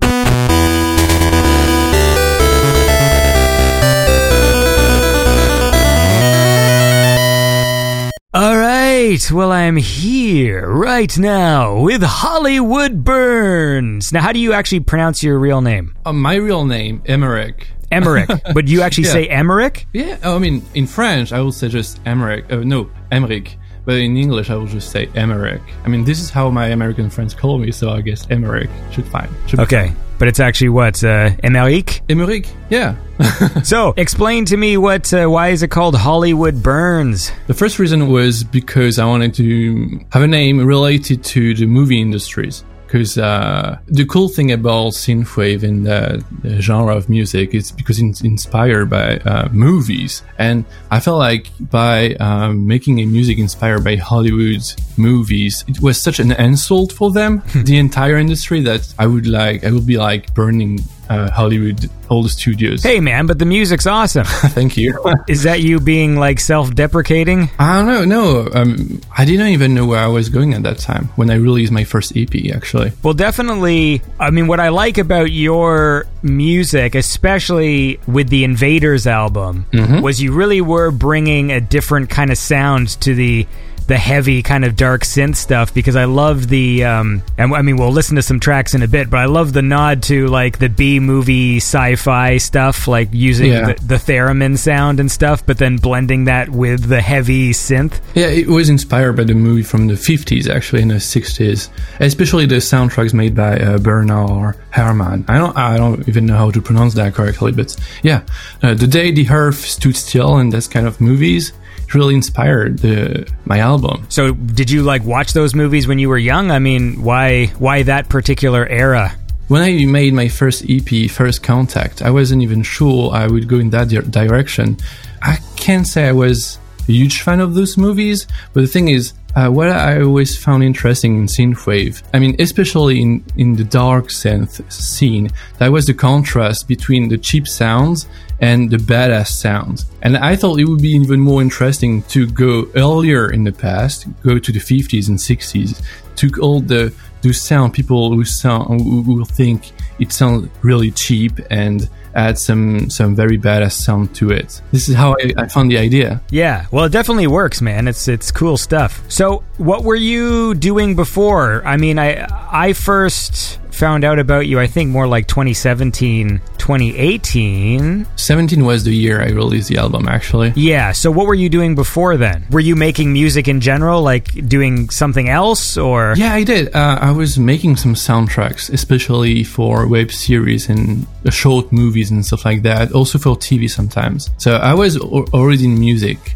Right, 8.94 9.32
well, 9.32 9.52
I'm 9.52 9.76
here 9.78 10.70
right 10.70 11.18
now 11.18 11.80
with 11.82 12.04
Hollywood 12.04 13.04
Burns. 13.04 14.14
Now, 14.14 14.22
how 14.22 14.32
do 14.32 14.40
you 14.40 14.54
actually 14.54 14.82
pronounce 14.82 15.24
your 15.24 15.40
real 15.40 15.62
name? 15.62 15.96
Uh, 16.06 16.14
my 16.14 16.36
real 16.36 16.66
name, 16.66 17.02
Emmerich. 17.08 17.68
Emmerich, 17.92 18.30
but 18.54 18.68
you 18.68 18.82
actually 18.84 19.06
Yeah. 19.06 19.14
say 19.14 19.28
Emmerich? 19.28 19.88
Yeah, 19.94 20.18
I 20.24 20.38
mean, 20.38 20.64
in 20.76 20.86
French, 20.86 21.34
I 21.34 21.42
would 21.42 21.54
say 21.56 21.70
just 21.70 22.00
Emmerich. 22.06 22.46
Uh, 22.52 22.58
no, 22.58 22.90
Emmerich. 23.12 23.58
But 23.86 23.96
in 23.96 24.16
English, 24.16 24.50
I 24.52 24.56
will 24.56 24.68
just 24.68 24.92
say 24.92 25.10
Emmerich. 25.16 25.62
I 25.86 25.90
mean, 25.90 26.04
this 26.06 26.22
is 26.22 26.30
how 26.30 26.50
my 26.52 26.68
American 26.68 27.10
friends 27.10 27.34
call 27.34 27.58
me, 27.58 27.72
so 27.72 27.90
I 27.90 28.02
guess 28.02 28.28
Emmerich 28.30 28.70
should 28.92 29.08
fine. 29.08 29.30
Should 29.48 29.60
Okay, 29.60 29.88
fine. 29.88 29.98
But 30.24 30.30
it's 30.30 30.40
actually 30.40 30.70
what 30.70 31.04
uh, 31.04 31.32
Emmerich. 31.44 32.02
Emmerich? 32.08 32.48
Yeah. 32.70 32.96
So, 33.64 33.94
explain 33.98 34.46
to 34.46 34.56
me 34.56 34.78
what? 34.78 35.14
Uh, 35.14 35.28
why 35.28 35.50
is 35.50 35.64
it 35.64 35.68
called 35.68 35.96
Hollywood 35.96 36.64
Burns? 36.64 37.30
The 37.48 37.54
first 37.54 37.78
reason 37.78 38.08
was 38.08 38.42
because 38.42 39.00
I 39.00 39.06
wanted 39.06 39.34
to 39.34 40.00
have 40.14 40.24
a 40.24 40.28
name 40.28 40.66
related 40.66 41.26
to 41.26 41.54
the 41.54 41.66
movie 41.66 42.00
industries. 42.00 42.64
Because 42.94 43.18
uh, 43.18 43.80
the 43.88 44.06
cool 44.06 44.30
thing 44.30 44.52
about 44.52 44.94
synthwave 44.94 45.64
and 45.64 45.88
uh, 45.88 46.20
the 46.44 46.62
genre 46.62 46.96
of 46.96 47.10
music 47.10 47.56
is 47.56 47.72
because 47.72 48.00
it's 48.00 48.22
inspired 48.22 48.88
by 48.92 49.18
uh, 49.18 49.50
movies, 49.52 50.22
and 50.38 50.64
I 50.92 51.00
felt 51.00 51.18
like 51.18 51.48
by 51.60 52.14
um, 52.20 52.68
making 52.68 53.00
a 53.00 53.08
music 53.08 53.40
inspired 53.40 53.84
by 53.84 53.96
Hollywood's 53.96 54.78
movies, 54.96 55.66
it 55.68 55.82
was 55.82 56.00
such 56.00 56.20
an 56.20 56.34
insult 56.34 56.94
for 56.94 57.10
them, 57.10 57.42
the 57.56 57.80
entire 57.80 58.18
industry, 58.18 58.62
that 58.62 58.94
I 59.00 59.08
would 59.08 59.26
like 59.26 59.64
I 59.64 59.72
would 59.72 59.88
be 59.88 59.98
like 59.98 60.32
burning 60.36 60.78
uh, 61.10 61.30
Hollywood 61.32 61.90
all 62.10 62.24
the 62.24 62.30
studios. 62.30 62.84
Hey, 62.84 63.00
man, 63.00 63.26
but 63.26 63.40
the 63.40 63.46
music's 63.46 63.88
awesome. 63.88 64.26
thank 64.28 64.78
you. 64.78 65.04
is 65.28 65.44
that 65.44 65.62
you 65.62 65.80
being 65.80 66.16
like 66.16 66.40
self-deprecating? 66.40 67.50
I 67.58 67.78
don't 67.82 67.88
know. 67.88 68.06
No, 68.06 68.50
um, 68.54 69.02
I 69.18 69.26
didn't 69.26 69.48
even 69.48 69.74
know 69.74 69.88
where 69.88 70.00
I 70.00 70.08
was 70.08 70.30
going 70.30 70.54
at 70.54 70.64
that 70.64 70.78
time 70.78 71.06
when 71.16 71.30
I 71.32 71.36
released 71.36 71.72
my 71.72 71.84
first 71.84 72.16
EP. 72.16 72.30
Actually, 72.54 72.92
Well, 73.02 73.16
definitely. 73.16 74.02
I 74.20 74.30
mean, 74.30 74.48
what 74.48 74.60
I 74.60 74.70
like 74.70 74.98
about 74.98 75.32
your 75.32 76.06
music, 76.22 76.94
especially 76.94 78.00
with 78.06 78.30
the 78.30 78.44
Invaders 78.44 79.08
album, 79.08 79.66
was 80.02 80.22
you 80.22 80.34
really 80.34 80.62
were 80.62 80.92
bringing 80.92 81.52
a 81.52 81.60
different 81.60 82.10
kind 82.10 82.32
of 82.32 82.38
sound 82.38 82.90
to 83.02 83.16
the 83.16 83.48
the 83.88 83.98
heavy 83.98 84.42
kind 84.42 84.66
of 84.66 84.76
dark 84.76 85.02
synth 85.04 85.36
stuff 85.36 85.74
because 85.74 85.96
I 85.96 86.06
love 86.06 86.48
the 86.48 86.84
um 86.86 87.22
and 87.38 87.54
I 87.54 87.62
mean 87.62 87.78
we'll 87.78 87.92
listen 87.92 88.16
to 88.16 88.22
some 88.22 88.40
tracks 88.40 88.74
in 88.74 88.82
a 88.84 88.88
bit 88.88 89.10
but 89.10 89.18
I 89.18 89.26
love 89.26 89.54
the 89.54 89.62
nod 89.62 90.04
to 90.04 90.28
like 90.28 90.60
the 90.60 90.70
B 90.70 91.00
movie 91.00 91.58
sci-fi 91.58 92.38
stuff 92.38 92.88
like 92.88 93.10
using 93.12 93.52
Yeah. 93.52 93.74
the, 93.74 93.86
the 93.86 93.96
theremin 93.96 94.58
sound 94.58 95.00
and 95.00 95.12
stuff 95.12 95.46
but 95.46 95.58
then 95.58 95.78
blending 95.78 96.26
that 96.26 96.50
with 96.50 96.88
the 96.88 97.02
heavy 97.02 97.52
synth 97.52 98.00
yeah, 98.16 98.28
it 98.28 98.48
was 98.48 98.70
inspired 98.70 99.14
by 99.14 99.24
the 99.24 99.34
movie 99.34 99.64
from 99.64 99.88
the 99.88 99.96
50s, 99.96 100.48
actually 100.50 100.82
in 100.84 100.90
the 100.90 100.96
60s, 100.96 101.70
especially 102.00 102.46
the 102.46 102.56
soundtracks 102.58 103.14
made 103.14 103.36
by 103.36 103.58
uh, 103.60 103.78
Bernard 103.80 104.56
Herrmann. 104.70 105.26
I 105.28 105.38
don't, 105.38 105.58
I 105.58 105.78
don't 105.78 106.08
even 106.08 106.26
know 106.28 106.38
how 106.38 106.52
to 106.52 106.62
pronounce 106.62 106.94
that 106.94 107.14
correctly, 107.16 107.52
but 107.52 107.76
yeah, 108.04 108.22
uh, 108.62 108.74
the 108.76 108.88
day 108.88 109.12
the 109.12 109.28
Earth 109.30 109.60
stood 109.66 109.96
still 109.96 110.38
and 110.38 110.52
that 110.54 110.70
kind 110.70 110.86
of 110.88 111.02
movies. 111.02 111.54
Really 111.94 112.16
inspired 112.16 112.80
the, 112.80 113.32
my 113.46 113.60
album. 113.60 114.06
So, 114.10 114.34
did 114.34 114.72
you 114.72 114.84
like 114.84 115.04
watch 115.04 115.34
those 115.34 115.54
movies 115.54 115.88
when 115.88 116.00
you 116.00 116.10
were 116.10 116.18
young? 116.18 116.50
I 116.52 116.60
mean, 116.60 117.04
why 117.04 117.48
why 117.60 117.84
that 117.84 118.10
particular 118.10 118.66
era? 118.66 119.16
When 119.48 119.62
I 119.62 119.86
made 119.86 120.14
my 120.14 120.30
first 120.30 120.66
EP, 120.68 121.10
First 121.12 121.44
Contact, 121.44 122.02
I 122.02 122.10
wasn't 122.10 122.42
even 122.42 122.64
sure 122.64 123.14
I 123.14 123.28
would 123.28 123.48
go 123.48 123.60
in 123.60 123.70
that 123.72 123.90
di- 123.90 124.00
direction. 124.00 124.78
I 125.22 125.38
can't 125.56 125.86
say 125.86 126.08
I 126.08 126.14
was 126.14 126.58
a 126.88 126.92
huge 126.92 127.22
fan 127.22 127.40
of 127.40 127.54
those 127.54 127.78
movies, 127.78 128.26
but 128.54 128.62
the 128.62 128.68
thing 128.68 128.88
is, 128.88 129.14
uh, 129.36 129.50
what 129.50 129.70
I 129.70 130.02
always 130.02 130.38
found 130.38 130.64
interesting 130.64 131.18
in 131.18 131.26
synthwave, 131.26 132.04
I 132.14 132.20
mean, 132.20 132.36
especially 132.40 133.02
in, 133.02 133.24
in 133.36 133.56
the 133.56 133.64
dark 133.64 134.08
synth 134.08 134.72
scene, 134.72 135.30
that 135.58 135.72
was 135.72 135.86
the 135.86 135.94
contrast 135.94 136.68
between 136.68 137.10
the 137.10 137.18
cheap 137.18 137.48
sounds 137.48 138.08
and 138.40 138.70
the 138.70 138.78
badass 138.78 139.28
sounds. 139.28 139.86
And 140.02 140.18
I 140.18 140.36
thought 140.36 140.60
it 140.60 140.66
would 140.66 140.82
be 140.82 140.92
even 140.92 141.20
more 141.20 141.42
interesting 141.42 142.04
to 142.04 142.28
go 142.28 142.68
earlier 142.76 143.32
in 143.32 143.44
the 143.44 143.52
past, 143.52 144.06
go 144.22 144.38
to 144.38 144.52
the 144.52 144.60
50s 144.60 145.08
and 145.08 145.18
60s, 145.18 145.82
took 146.16 146.38
all 146.38 146.60
the 146.60 146.94
those 147.24 147.40
sound 147.40 147.74
people 147.74 148.14
who 148.14 148.26
sound 148.26 148.82
who, 148.82 149.02
who 149.02 149.26
think 149.26 149.72
it 149.98 150.12
sounds 150.12 150.50
really 150.62 150.92
cheap 150.92 151.40
and 151.50 151.90
add 152.16 152.38
some 152.38 152.90
some 152.90 153.16
very 153.16 153.38
badass 153.38 153.74
sound 153.74 154.16
to 154.16 154.32
it. 154.32 154.62
This 154.72 154.90
is 154.90 154.96
how 154.96 155.16
I, 155.20 155.34
I 155.38 155.48
found 155.48 155.72
the 155.72 155.78
idea. 155.78 156.22
Yeah, 156.30 156.66
well, 156.72 156.86
it 156.86 156.92
definitely 156.92 157.28
works, 157.28 157.62
man. 157.62 157.88
It's 157.88 158.08
it's 158.08 158.32
cool 158.32 158.58
stuff. 158.58 159.04
So, 159.08 159.44
what 159.58 159.84
were 159.84 159.96
you 159.96 160.54
doing 160.56 160.96
before? 160.96 161.66
I 161.66 161.78
mean, 161.78 162.00
I 162.00 162.28
I 162.52 162.74
first 162.74 163.60
found 163.74 164.04
out 164.04 164.20
about 164.20 164.48
you. 164.48 164.60
I 164.60 164.68
think 164.68 164.90
more 164.90 165.08
like 165.08 165.28
2017, 165.28 166.40
2018. 166.58 168.06
17 168.16 168.66
was 168.66 168.84
the 168.84 168.96
year 168.96 169.22
I 169.22 169.30
released 169.30 169.70
the 169.70 169.78
album 169.78 170.08
actually. 170.08 170.54
Yeah. 170.56 170.92
So, 170.92 171.12
what 171.12 171.28
were 171.28 171.34
you 171.34 171.50
doing 171.50 171.76
before 171.76 172.18
then? 172.18 172.46
Were 172.52 172.60
you 172.60 172.76
making 172.76 173.12
music 173.14 173.48
in 173.48 173.62
general, 173.62 174.02
like 174.02 174.48
doing 174.48 174.90
something 174.90 175.30
else, 175.30 175.78
or 175.78 176.14
Yeah, 176.18 176.34
I 176.34 176.44
did. 176.44 176.74
Uh, 176.76 176.98
I 177.02 177.12
was 177.12 177.38
making 177.38 177.78
some 177.78 177.94
soundtracks, 177.96 178.72
especially 178.72 179.44
for 179.44 179.88
web 179.88 180.12
series 180.12 180.70
and 180.70 181.06
short 181.30 181.72
movies 181.72 182.12
and 182.12 182.26
stuff 182.26 182.46
like 182.46 182.64
that. 182.64 182.92
Also 182.92 183.18
for 183.20 183.36
TV 183.36 183.70
sometimes. 183.70 184.30
So 184.38 184.56
I 184.56 184.74
was 184.74 184.98
al- 184.98 185.26
already 185.34 185.66
in 185.66 185.80
music, 185.80 186.36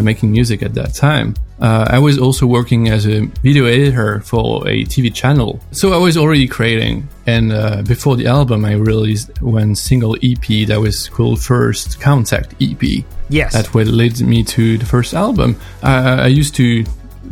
making 0.00 0.30
music 0.32 0.62
at 0.62 0.74
that 0.74 0.94
time. 0.94 1.34
Uh, 1.60 1.86
I 1.88 1.98
was 1.98 2.18
also 2.18 2.46
working 2.46 2.88
as 2.88 3.06
a 3.06 3.26
video 3.42 3.66
editor 3.66 4.20
for 4.20 4.66
a 4.66 4.84
TV 4.84 5.14
channel. 5.14 5.60
So 5.70 5.92
I 5.92 5.96
was 5.98 6.16
already 6.16 6.48
creating. 6.48 7.08
And 7.26 7.52
uh, 7.52 7.82
before 7.82 8.16
the 8.16 8.26
album, 8.26 8.64
I 8.64 8.72
released 8.72 9.40
one 9.42 9.76
single 9.76 10.16
EP 10.22 10.66
that 10.66 10.80
was 10.80 11.08
called 11.08 11.40
First 11.40 12.00
Contact 12.00 12.54
EP 12.60 13.04
yes? 13.28 13.52
that 13.52 13.72
what 13.74 13.86
led 13.86 14.20
me 14.20 14.42
to 14.44 14.78
the 14.78 14.86
first 14.86 15.14
album. 15.14 15.56
Uh, 15.82 16.18
I 16.20 16.26
used 16.26 16.54
to 16.56 16.84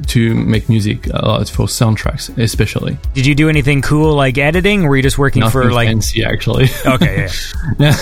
to 0.09 0.35
make 0.35 0.69
music 0.69 1.07
a 1.09 1.25
lot 1.27 1.49
for 1.49 1.67
soundtracks, 1.67 2.37
especially. 2.39 2.97
Did 3.15 3.27
you 3.27 3.35
do 3.35 3.49
anything 3.49 3.83
cool 3.83 4.15
like 4.15 4.39
editing? 4.39 4.85
Were 4.85 4.97
you 4.97 5.03
just 5.03 5.19
working 5.19 5.41
Nothing 5.41 5.53
for 5.63 5.73
like? 5.73 5.89
fancy, 5.89 6.25
actually. 6.25 6.69
Okay, 6.87 7.29
yeah. 7.79 7.97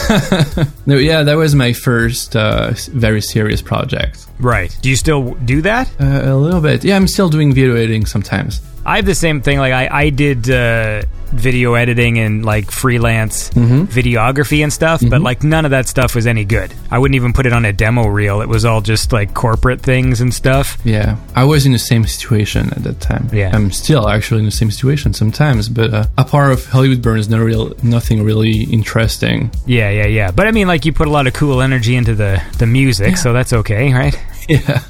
no, 0.86 0.96
yeah, 0.96 1.22
that 1.22 1.34
was 1.36 1.54
my 1.54 1.72
first 1.72 2.36
uh, 2.36 2.72
very 2.92 3.20
serious 3.20 3.60
project. 3.62 4.26
right. 4.38 4.76
Do 4.82 4.88
you 4.90 4.96
still 4.96 5.34
do 5.44 5.60
that? 5.62 5.88
Uh, 6.00 6.22
a 6.32 6.36
little 6.36 6.60
bit. 6.60 6.84
Yeah, 6.84 6.96
I'm 6.96 7.08
still 7.08 7.28
doing 7.28 7.52
video 7.52 7.74
editing 7.74 8.06
sometimes. 8.06 8.60
I 8.86 8.96
have 8.96 9.06
the 9.06 9.14
same 9.14 9.40
thing. 9.42 9.58
Like 9.58 9.72
I, 9.72 9.88
I 10.04 10.10
did 10.10 10.48
uh, 10.50 11.02
video 11.32 11.74
editing 11.74 12.18
and 12.18 12.44
like 12.44 12.70
freelance 12.70 13.48
Mm-hmm. 13.50 13.84
videography 13.84 14.62
and 14.62 14.72
stuff, 14.72 15.02
but 15.08 15.20
like 15.20 15.42
none 15.42 15.64
of 15.64 15.70
that 15.72 15.88
stuff 15.88 16.14
was 16.14 16.26
any 16.26 16.44
good. 16.44 16.72
I 16.90 16.98
wouldn't 16.98 17.16
even 17.16 17.32
put 17.32 17.46
it 17.46 17.52
on 17.52 17.64
a 17.64 17.72
demo 17.72 18.06
reel. 18.06 18.40
It 18.40 18.48
was 18.48 18.64
all 18.64 18.80
just 18.80 19.12
like 19.12 19.34
corporate 19.34 19.80
things 19.80 20.20
and 20.20 20.32
stuff. 20.32 20.78
Yeah, 20.84 21.16
I 21.34 21.44
was 21.44 21.66
in 21.66 21.72
the 21.72 21.78
same 21.78 22.04
situation 22.06 22.70
at 22.72 22.82
that 22.84 23.00
time. 23.00 23.28
Yeah. 23.32 23.50
I'm 23.54 23.70
still 23.72 24.08
actually 24.08 24.40
in 24.40 24.44
the 24.44 24.50
same 24.50 24.70
situation 24.70 25.12
sometimes, 25.14 25.68
but 25.68 25.92
uh, 25.92 26.06
a 26.16 26.24
part 26.24 26.52
of 26.52 26.66
Hollywood 26.66 27.02
Burn 27.02 27.18
is 27.18 27.28
not 27.28 27.40
real, 27.40 27.72
nothing 27.82 28.22
really 28.24 28.64
interesting. 28.64 29.50
Yeah, 29.66 29.90
yeah, 29.90 30.06
yeah. 30.06 30.30
But 30.30 30.46
I 30.46 30.52
mean, 30.52 30.68
like 30.68 30.84
you 30.84 30.92
put 30.92 31.08
a 31.08 31.10
lot 31.10 31.26
of 31.26 31.32
cool 31.34 31.60
energy 31.62 31.96
into 31.96 32.14
the 32.14 32.42
the 32.58 32.66
music, 32.66 33.16
so 33.16 33.32
that's 33.32 33.52
okay, 33.52 33.92
right? 33.92 34.18
Yeah, 34.48 34.80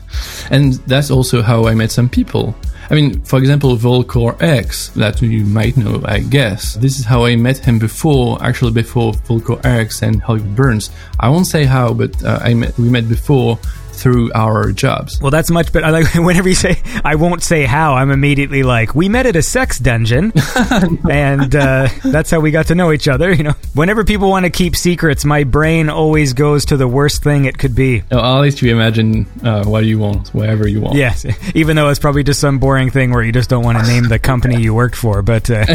and 0.53 0.74
that's 0.86 1.11
also 1.11 1.43
how 1.43 1.66
I 1.66 1.74
met 1.74 1.91
some 1.91 2.09
people. 2.09 2.55
I 2.91 2.95
mean, 2.95 3.20
for 3.22 3.39
example, 3.39 3.76
Volkor 3.76 4.41
X, 4.41 4.89
that 4.91 5.20
you 5.20 5.45
might 5.45 5.76
know, 5.76 6.01
I 6.07 6.20
guess. 6.20 6.74
This 6.74 6.99
is 6.99 7.05
how 7.05 7.26
I 7.26 7.36
met 7.36 7.59
him 7.59 7.78
before, 7.78 8.43
actually 8.43 8.72
before 8.72 9.12
Volkor 9.12 9.62
X 9.64 10.03
and 10.03 10.22
Hollywood 10.22 10.57
Burns. 10.57 10.91
I 11.20 11.28
won't 11.28 11.47
say 11.47 11.64
how, 11.64 11.93
but 11.93 12.22
uh, 12.24 12.39
I 12.41 12.55
met, 12.55 12.78
we 12.78 12.89
met 12.89 13.07
before 13.07 13.59
through 13.99 14.32
our 14.34 14.72
jobs. 14.72 15.20
Well, 15.20 15.30
that's 15.30 15.51
much 15.51 15.72
better. 15.72 15.86
I 15.86 15.90
Like 15.99 16.14
whenever 16.14 16.49
you 16.49 16.55
say, 16.55 16.80
"I 17.05 17.16
won't 17.16 17.42
say 17.42 17.64
how," 17.64 17.94
I'm 17.94 18.11
immediately 18.12 18.62
like, 18.62 18.94
"We 18.94 19.09
met 19.09 19.26
at 19.26 19.34
a 19.36 19.42
sex 19.42 19.78
dungeon," 19.80 20.32
and 21.11 21.55
uh, 21.55 21.88
that's 22.05 22.30
how 22.30 22.38
we 22.40 22.51
got 22.53 22.66
to 22.68 22.74
know 22.76 22.92
each 22.92 23.09
other. 23.09 23.32
You 23.32 23.42
know, 23.44 23.55
whenever 23.74 24.05
people 24.05 24.30
want 24.30 24.44
to 24.44 24.51
keep 24.51 24.76
secrets, 24.76 25.24
my 25.24 25.42
brain 25.44 25.88
always 25.90 26.34
goes 26.34 26.64
to 26.66 26.76
the 26.76 26.86
worst 26.86 27.22
thing 27.24 27.46
it 27.46 27.59
could 27.59 27.74
be. 27.74 28.03
No, 28.12 28.18
I'll 28.20 28.40
let 28.42 28.62
you 28.62 28.70
imagine 28.70 29.26
uh, 29.42 29.64
what 29.64 29.84
you 29.86 29.99
want, 29.99 30.28
whatever 30.28 30.68
you 30.68 30.80
want. 30.80 30.94
Yes, 30.96 31.26
even 31.57 31.74
though 31.76 31.88
it's 31.88 31.99
probably 31.99 32.22
just 32.22 32.40
some 32.40 32.59
boring 32.61 32.90
thing 32.90 33.11
where 33.11 33.22
you 33.22 33.32
just 33.32 33.51
don't 33.51 33.64
want 33.64 33.78
to 33.78 33.84
name 33.86 34.05
the 34.05 34.18
company 34.20 34.61
you 34.62 34.72
worked 34.74 34.96
for. 34.96 35.22
But 35.22 35.51
uh, 35.51 35.66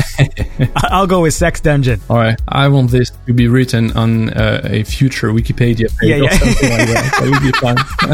I'll 0.77 1.07
go 1.07 1.21
with 1.23 1.33
sex 1.33 1.59
dungeon. 1.59 1.99
All 2.09 2.17
right, 2.17 2.39
I 2.47 2.67
want 2.69 2.91
this 2.91 3.11
to 3.25 3.33
be 3.33 3.47
written 3.47 3.91
on 3.97 4.29
uh, 4.29 4.61
a 4.63 4.83
future 4.83 5.29
Wikipedia 5.31 5.89
page 5.97 6.09
Yeah, 6.09 6.15
or 6.17 6.23
yeah. 6.23 6.29
something 6.37 6.69
like 6.69 6.87
that. 6.87 7.19
That 7.19 7.29
would 7.29 7.41
be 7.41 7.59
fun. 7.59 8.12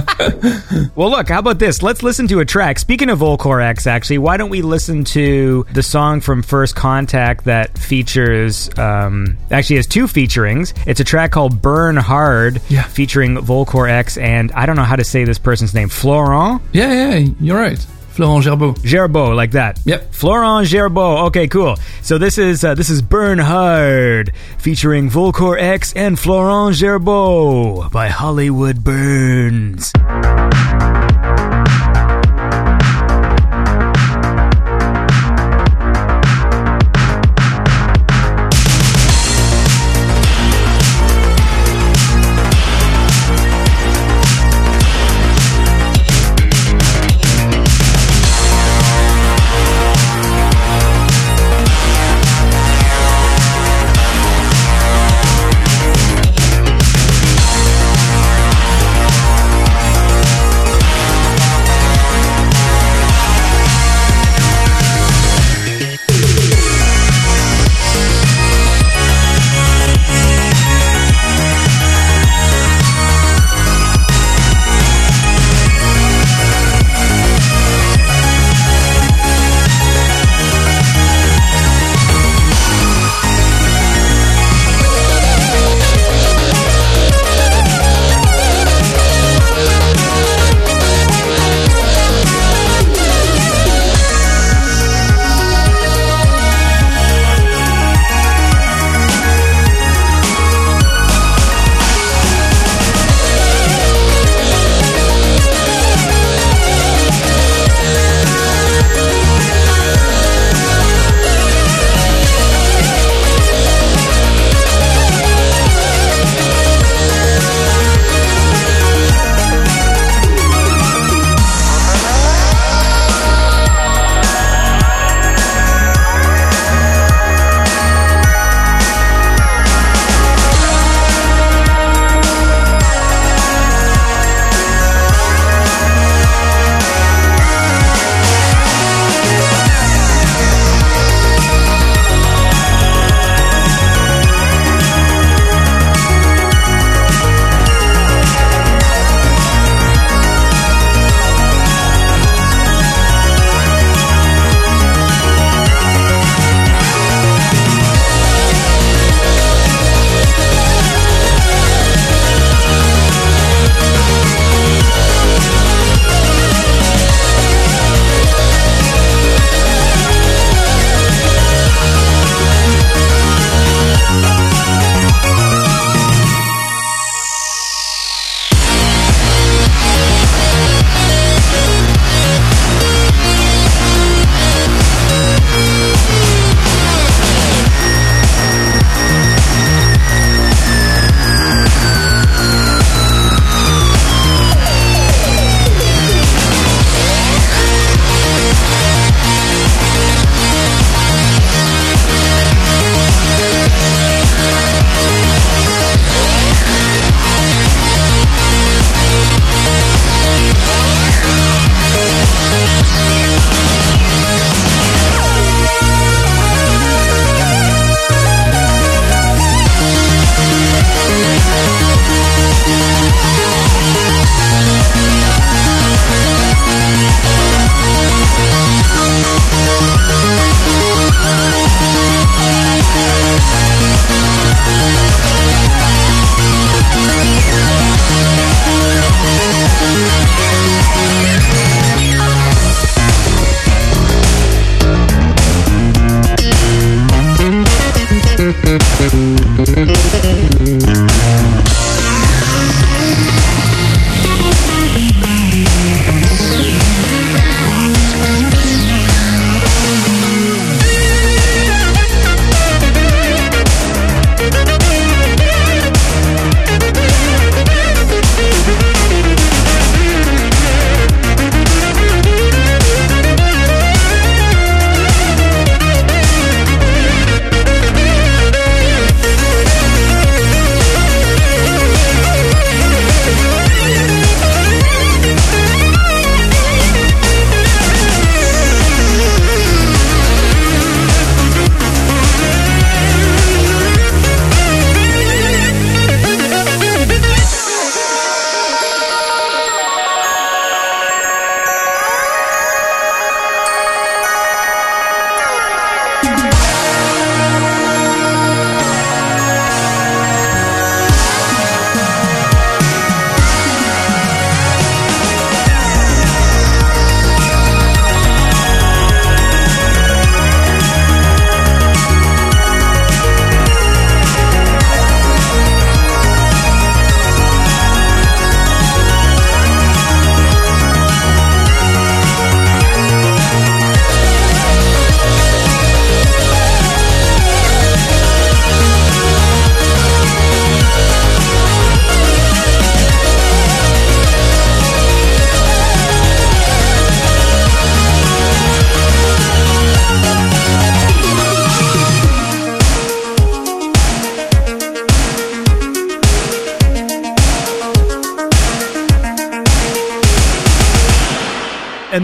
Well, 0.95 1.09
look, 1.11 1.29
how 1.29 1.39
about 1.39 1.59
this? 1.59 1.81
Let's 1.81 2.03
listen 2.03 2.27
to 2.29 2.39
a 2.39 2.45
track. 2.45 2.79
Speaking 2.79 3.09
of 3.09 3.19
Volkor 3.19 3.61
X, 3.63 3.87
actually, 3.87 4.17
why 4.17 4.37
don't 4.37 4.49
we 4.49 4.61
listen 4.61 5.03
to 5.05 5.65
the 5.73 5.83
song 5.83 6.19
from 6.21 6.41
First 6.41 6.75
Contact 6.75 7.45
that 7.45 7.77
features, 7.77 8.69
um, 8.77 9.37
actually 9.51 9.77
has 9.77 9.87
two 9.87 10.07
featurings. 10.07 10.73
It's 10.85 10.99
a 10.99 11.03
track 11.03 11.31
called 11.31 11.61
Burn 11.61 11.95
Hard, 11.95 12.61
Yeah. 12.69 12.83
featuring 12.83 13.35
Volkor 13.37 13.89
X 13.89 14.17
and 14.17 14.51
I 14.53 14.65
don't 14.65 14.75
know 14.75 14.83
how 14.83 14.95
to 14.95 15.03
say 15.03 15.23
this 15.23 15.37
person's 15.39 15.73
name, 15.73 15.89
Florent 15.89 16.61
yeah, 16.73 17.17
yeah, 17.19 17.29
you're 17.39 17.57
right. 17.57 17.85
Florent 18.19 18.43
Gerbeau. 18.43 18.75
Gerbeau, 18.83 19.33
like 19.33 19.51
that. 19.51 19.79
Yep. 19.85 20.13
Florent 20.13 20.67
Gerbeau. 20.67 21.27
Okay, 21.27 21.47
cool. 21.47 21.77
So 22.01 22.17
this 22.17 22.37
is 22.37 22.65
uh, 22.65 22.75
this 22.75 22.89
is 22.89 23.01
Burn 23.01 23.39
Hard, 23.39 24.33
featuring 24.57 25.09
Volkor 25.09 25.57
X 25.57 25.93
and 25.93 26.19
Florent 26.19 26.75
Gerbeau 26.75 27.89
by 27.91 28.09
Hollywood 28.09 28.83
Burns. 28.83 29.93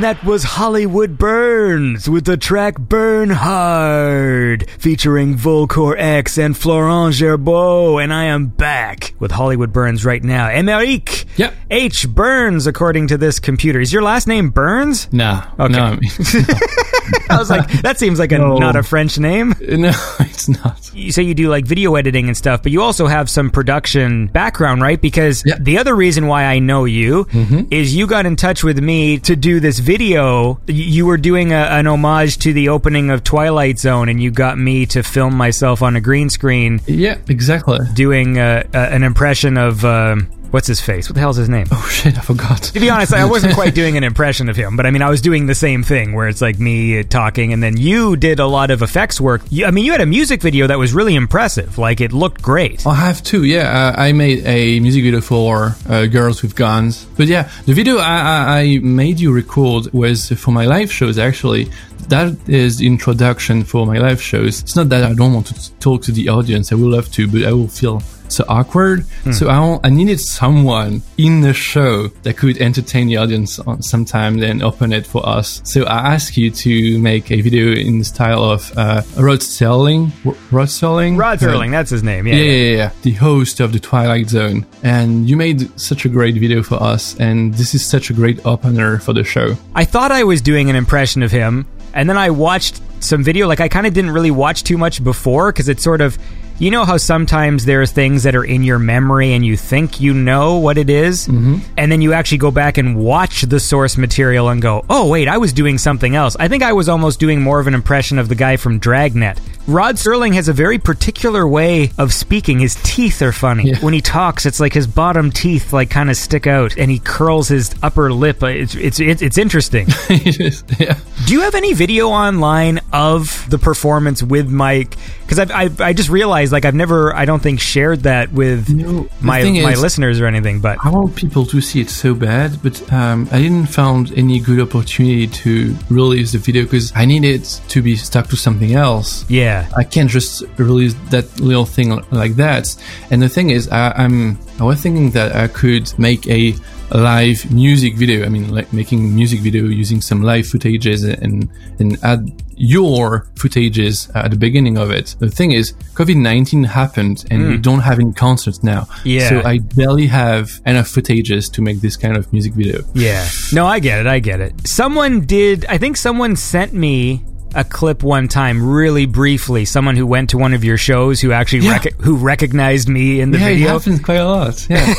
That 0.06 0.24
was 0.24 0.44
Hollywood 0.44 1.18
Burns 1.18 2.08
with 2.08 2.26
the 2.26 2.38
track 2.38 2.78
Burn 2.78 3.32
Hard, 3.32 4.70
featuring 4.78 5.34
Volkor 5.36 5.96
X 5.98 6.38
and 6.38 6.56
Florent 6.56 7.16
Gerbeau. 7.16 8.00
And 8.04 8.14
I 8.14 8.26
am 8.26 8.46
back 8.46 9.16
with 9.18 9.32
Hollywood 9.32 9.74
Burns 9.74 10.06
right 10.06 10.24
now. 10.24 10.48
Emeric 10.48 11.26
Yep. 11.38 11.56
H. 11.72 12.08
Burns, 12.08 12.68
according 12.68 13.08
to 13.08 13.18
this 13.18 13.40
computer. 13.40 13.80
Is 13.80 13.92
your 13.92 14.04
last 14.04 14.28
name 14.28 14.52
Burns? 14.52 15.12
No. 15.12 15.42
Okay. 15.60 15.74
No, 15.74 15.84
I 15.86 15.96
mean- 16.00 16.12
I 17.30 17.38
was 17.38 17.50
like, 17.50 17.70
that 17.82 18.00
seems 18.00 18.20
like 18.20 18.32
a, 18.32 18.38
No. 18.38 18.58
not 18.58 18.76
a 18.76 18.84
French 18.84 19.18
name. 19.20 19.54
no, 19.62 19.92
it's 20.20 20.48
not. 20.50 20.92
You 20.94 21.12
say 21.12 21.24
you 21.24 21.34
do 21.34 21.50
like 21.50 21.66
video 21.66 21.96
editing 21.96 22.28
and 22.28 22.38
stuff, 22.38 22.64
but 22.64 22.72
you 22.72 22.82
also 22.82 23.08
have 23.08 23.30
some 23.30 23.50
production 23.50 24.28
background, 24.28 24.82
right? 24.82 25.00
Because 25.00 25.44
Yeah. 25.46 25.58
the 25.60 25.78
other 25.78 25.96
reason 25.96 26.28
why 26.28 26.46
I 26.46 26.60
know 26.60 26.86
you 26.86 27.28
is 27.72 27.96
you 27.96 28.08
got 28.08 28.26
in 28.26 28.36
touch 28.36 28.64
with 28.64 28.80
me 28.80 29.20
to 29.20 29.36
do 29.36 29.60
this 29.60 29.80
video. 29.80 30.60
You 30.68 31.06
were 31.06 31.18
doing 31.18 31.52
a, 31.52 31.58
an 31.58 31.88
homage 31.88 32.38
to 32.40 32.54
the 32.54 32.70
opening 32.70 33.10
of 33.10 33.24
Twilight 33.24 33.80
Zone, 33.80 34.10
and 34.10 34.22
you 34.22 34.32
got 34.32 34.58
me 34.58 34.86
to 34.88 35.04
film 35.04 35.36
myself 35.36 35.82
on 35.82 35.96
a 35.96 36.02
green 36.02 36.30
screen 36.30 36.82
Yeah, 36.88 37.18
exactly. 37.28 37.80
doing 37.94 38.40
uh, 38.40 38.64
uh, 38.74 38.78
an 38.78 39.04
impression 39.04 39.58
of. 39.58 39.84
Um, 39.86 40.30
What's 40.52 40.68
his 40.68 40.80
face? 40.80 41.10
What 41.10 41.16
the 41.16 41.20
hell's 41.20 41.38
his 41.38 41.50
name? 41.50 41.68
Oh 41.72 41.88
shit, 41.92 42.18
I 42.18 42.22
forgot. 42.22 42.64
To 42.64 42.80
be 42.80 42.90
honest, 42.90 43.14
I 43.14 43.26
wasn't 43.30 43.54
quite 43.56 43.76
doing 43.76 43.98
an 43.98 44.04
impression 44.04 44.50
of 44.50 44.56
him, 44.56 44.76
but 44.76 44.86
I 44.86 44.92
mean, 44.92 45.02
I 45.02 45.10
was 45.10 45.22
doing 45.22 45.48
the 45.48 45.56
same 45.56 45.84
thing 45.84 46.14
where 46.14 46.28
it's 46.28 46.42
like 46.42 46.60
me 46.60 47.04
talking, 47.04 47.54
and 47.54 47.62
then 47.62 47.78
you 47.78 48.16
did 48.16 48.40
a 48.40 48.48
lot 48.48 48.72
of 48.72 48.82
effects 48.82 49.20
work. 49.20 49.42
You, 49.50 49.66
I 49.66 49.72
mean, 49.72 49.86
you 49.86 49.92
had 49.92 50.02
a 50.02 50.06
music 50.06 50.42
video 50.42 50.68
that 50.68 50.78
was 50.78 50.94
really 50.94 51.16
impressive. 51.16 51.78
Like, 51.78 52.02
it 52.02 52.14
looked 52.14 52.42
great. 52.42 52.86
I 52.86 52.96
have 52.96 53.22
two. 53.24 53.44
Yeah, 53.44 53.94
uh, 53.98 54.02
I 54.02 54.12
made 54.14 54.46
a 54.46 54.80
music 54.80 55.04
video 55.04 55.22
for 55.22 55.76
uh, 55.90 56.06
Girls 56.06 56.42
with 56.42 56.56
Guns. 56.56 57.06
But 57.18 57.28
yeah, 57.28 57.50
the 57.66 57.74
video 57.74 57.98
I, 57.98 58.20
I, 58.20 58.60
I 58.60 58.80
made 58.80 59.20
you 59.20 59.34
record 59.34 59.92
was 59.94 60.30
for 60.30 60.52
my 60.52 60.66
live 60.66 60.92
shows. 60.92 61.18
Actually, 61.18 61.70
that 62.10 62.38
is 62.48 62.78
the 62.78 62.88
introduction 62.88 63.64
for 63.64 63.86
my 63.86 63.98
live 63.98 64.22
shows. 64.22 64.62
It's 64.62 64.76
not 64.76 64.90
that 64.90 65.04
I 65.04 65.14
don't 65.14 65.34
want 65.34 65.48
to 65.48 65.72
talk 65.80 66.04
to 66.04 66.12
the 66.12 66.30
audience. 66.30 66.72
I 66.72 66.76
will 66.76 66.92
love 66.92 67.12
to, 67.14 67.28
but 67.28 67.44
I 67.44 67.52
will 67.52 67.68
feel 67.68 68.02
so 68.32 68.44
awkward. 68.48 69.06
So 69.32 69.50
I, 69.50 69.80
I 69.84 69.90
needed 69.90 70.20
someone 70.20 71.02
in 71.18 71.42
the 71.42 71.54
show 71.54 72.08
that 72.24 72.38
could 72.38 72.58
entertain 72.60 73.08
the 73.08 73.18
audience 73.18 73.60
on 73.60 73.82
sometimes 73.82 74.44
and 74.44 74.62
open 74.62 74.94
it 74.94 75.06
for 75.08 75.28
us. 75.28 75.62
So 75.64 75.84
I 75.84 76.14
asked 76.14 76.38
you 76.38 76.52
to 76.52 77.00
make 77.00 77.32
a 77.32 77.42
video 77.42 77.74
in 77.74 78.00
the 78.00 78.06
style 78.06 78.44
of 78.44 78.72
uh, 78.78 79.02
Rod 79.18 79.42
Sterling. 79.42 80.12
Rod 80.52 80.70
Sterling. 80.70 81.18
Rod 81.18 81.40
Serling, 81.40 81.72
that's 81.72 81.90
his 81.90 82.04
name. 82.04 82.28
Yeah. 82.28 82.36
yeah, 82.36 82.52
yeah, 82.52 82.76
yeah, 82.78 82.92
the 83.02 83.12
host 83.14 83.60
of 83.60 83.74
the 83.74 83.80
Twilight 83.80 84.30
Zone. 84.30 84.66
And 84.84 85.28
you 85.30 85.36
made 85.36 85.80
such 85.80 86.06
a 86.06 86.10
great 86.10 86.36
video 86.36 86.62
for 86.64 86.82
us, 86.82 87.20
and 87.20 87.54
this 87.56 87.74
is 87.74 87.86
such 87.86 88.10
a 88.10 88.14
great 88.14 88.46
opener 88.46 89.00
for 89.00 89.14
the 89.14 89.24
show. 89.24 89.56
I 89.74 89.86
thought 89.86 90.12
I 90.12 90.24
was 90.24 90.42
doing 90.42 90.70
an 90.70 90.76
impression 90.76 91.24
of 91.24 91.32
him, 91.32 91.66
and 91.94 92.10
then 92.10 92.18
I 92.18 92.30
watched 92.30 92.82
some 93.00 93.24
video. 93.24 93.48
Like, 93.48 93.60
I 93.60 93.68
kind 93.68 93.88
of 93.88 93.94
didn't 93.94 94.12
really 94.12 94.32
watch 94.32 94.64
too 94.64 94.78
much 94.78 95.04
before 95.04 95.52
because 95.52 95.70
it's 95.70 95.84
sort 95.84 96.02
of. 96.02 96.18
You 96.58 96.72
know 96.72 96.86
how 96.86 96.98
sometimes 96.98 97.66
there 97.66 97.82
are 97.82 97.86
things 97.86 98.24
that 98.24 98.36
are 98.36 98.44
in 98.44 98.64
your 98.64 98.80
memory 98.80 99.34
and 99.34 99.46
you 99.46 99.58
think 99.58 100.00
you 100.00 100.14
know 100.14 100.58
what 100.58 100.78
it 100.78 100.90
is? 100.90 101.28
Mm-hmm. 101.28 101.58
and 101.78 101.92
then 101.92 102.02
you 102.02 102.14
actually 102.14 102.38
go 102.38 102.52
back 102.52 102.78
and 102.78 102.98
watch 102.98 103.42
the 103.42 103.60
source 103.60 103.98
material 103.98 104.50
and 104.50 104.62
go, 104.62 104.86
oh, 104.90 105.10
wait, 105.10 105.28
I 105.28 105.38
was 105.38 105.54
doing 105.54 105.78
something 105.78 106.16
else. 106.16 106.36
I 106.40 106.48
think 106.48 106.64
I 106.64 106.74
was 106.74 106.88
almost 106.88 107.20
doing 107.20 107.42
more 107.42 107.60
of 107.60 107.68
an 107.68 107.74
impression 107.74 108.20
of 108.20 108.30
the 108.30 108.36
guy 108.36 108.58
from 108.58 108.80
Dragnet. 108.80 109.40
Rod 109.68 109.96
Serling 109.96 110.36
has 110.36 110.48
a 110.48 110.54
very 110.54 110.78
particular 110.78 111.48
way 111.48 111.92
of 111.98 112.14
speaking. 112.14 112.60
His 112.60 112.76
teeth 112.84 113.22
are 113.24 113.32
funny. 113.32 113.70
Yeah. 113.70 113.80
When 113.80 113.96
he 113.96 114.02
talks, 114.02 114.46
it's 114.46 114.60
like 114.60 114.74
his 114.74 114.86
bottom 114.86 115.32
teeth 115.32 115.74
like 115.74 115.90
kind 115.90 116.10
of 116.12 116.18
stick 116.18 116.46
out, 116.46 116.78
and 116.78 116.92
he 116.92 117.00
curls 117.00 117.48
his 117.48 117.74
upper 117.82 118.14
lip. 118.14 118.44
It's 118.44 118.76
it's 118.76 119.00
it's, 119.00 119.24
it's 119.24 119.38
interesting. 119.40 119.88
yeah. 120.10 121.00
Do 121.26 121.34
you 121.34 121.42
have 121.42 121.56
any 121.56 121.74
video 121.74 122.10
online 122.10 122.80
of 122.94 123.50
the 123.50 123.58
performance 123.58 124.22
with 124.22 124.48
Mike? 124.50 124.96
Because 125.26 125.40
I've, 125.40 125.52
I've 125.52 125.82
I 125.82 125.94
just 125.94 126.10
realized 126.10 126.52
like 126.52 126.66
I've 126.66 126.76
never 126.76 127.16
I 127.16 127.26
don't 127.26 127.42
think 127.42 127.60
shared 127.60 128.02
that 128.04 128.32
with 128.32 128.70
No, 128.70 129.08
my 129.22 129.42
my 129.44 129.72
is- 129.74 129.82
listeners 129.82 130.20
or 130.22 130.28
anything. 130.28 130.62
But 130.62 130.78
I 130.86 130.90
want 130.92 131.16
people 131.16 131.46
to 131.48 131.62
see 131.62 131.82
it 131.82 131.90
so 131.90 132.14
bad, 132.14 132.62
but 132.62 132.76
um, 132.94 133.28
I 133.32 133.40
didn't 133.42 133.66
found 133.68 134.12
any 134.16 134.40
good 134.40 134.60
opportunity 134.60 135.26
to 135.28 135.76
release 135.90 136.32
the 136.34 136.38
video 136.38 136.64
because 136.64 136.92
I 136.96 137.06
need 137.06 137.24
it 137.26 137.60
to 137.70 137.82
be 137.82 137.96
stuck 137.96 138.28
to 138.30 138.36
something 138.38 138.74
else. 138.76 139.26
yeah, 139.30 139.68
I 139.76 139.84
can't 139.84 140.10
just 140.12 140.44
release 140.58 140.94
that 141.10 141.40
little 141.40 141.66
thing 141.66 141.90
like 142.12 142.36
that. 142.36 142.76
And 143.10 143.22
the 143.22 143.30
thing 143.30 143.50
is, 143.50 143.68
I, 143.70 143.92
I'm 143.98 144.38
I 144.60 144.64
was 144.64 144.80
thinking 144.80 145.12
that 145.12 145.36
I 145.36 145.48
could 145.48 145.92
make 145.98 146.28
a 146.28 146.54
live 146.92 147.52
music 147.52 147.96
video. 147.96 148.26
I 148.26 148.30
mean, 148.30 148.54
like 148.54 148.72
making 148.74 149.16
music 149.16 149.40
video 149.40 149.66
using 149.66 150.02
some 150.02 150.22
live 150.22 150.46
footages 150.46 151.04
and 151.22 151.50
and 151.80 152.04
add 152.04 152.42
your 152.58 153.28
footages 153.36 154.14
at 154.16 154.32
the 154.32 154.38
beginning 154.38 154.78
of 154.78 154.92
it. 154.92 155.16
The 155.20 155.30
thing 155.30 155.52
is, 155.52 155.74
COVID 155.94 156.18
nineteen 156.18 156.64
happened, 156.64 157.26
and 157.30 157.48
we 157.48 157.56
hmm. 157.56 157.62
don't 157.62 157.82
have 157.82 158.00
any 158.00 158.14
concerts 158.14 158.64
now. 158.64 158.88
Yeah. 159.04 159.30
So 159.30 159.42
I 159.44 159.60
barely 159.60 160.08
have 160.08 160.62
enough 160.66 160.88
footages 160.88 161.52
to 161.54 161.62
make 161.62 161.82
this 161.82 161.98
kind 161.98 162.16
of 162.18 162.32
music 162.32 162.54
video. 162.54 162.82
yeah. 162.94 163.28
No, 163.54 163.66
I 163.66 163.80
get 163.80 164.00
it. 164.00 164.08
I 164.08 164.20
get 164.20 164.40
it. 164.40 164.68
Someone 164.68 165.22
did. 165.22 165.66
I 165.66 165.78
think 165.78 165.98
someone 165.98 166.36
sent 166.36 166.74
me. 166.74 167.24
A 167.56 167.64
clip 167.64 168.04
one 168.04 168.28
time, 168.28 168.62
really 168.70 169.06
briefly. 169.06 169.64
Someone 169.66 169.96
who 169.96 170.06
went 170.06 170.32
to 170.32 170.38
one 170.38 170.54
of 170.54 170.64
your 170.66 170.76
shows 170.78 171.22
who 171.22 171.32
actually 171.32 171.60
Yeah. 171.66 171.72
rec- 171.72 172.00
who 172.02 172.18
recognized 172.18 172.90
me 172.90 173.22
in 173.22 173.32
the 173.32 173.40
yeah, 173.40 173.48
it 173.48 173.54
video. 173.54 173.68
happens 173.80 174.00
quite 174.02 174.16
a 174.16 174.26
lot. 174.26 174.68
Yeah. 174.70 174.94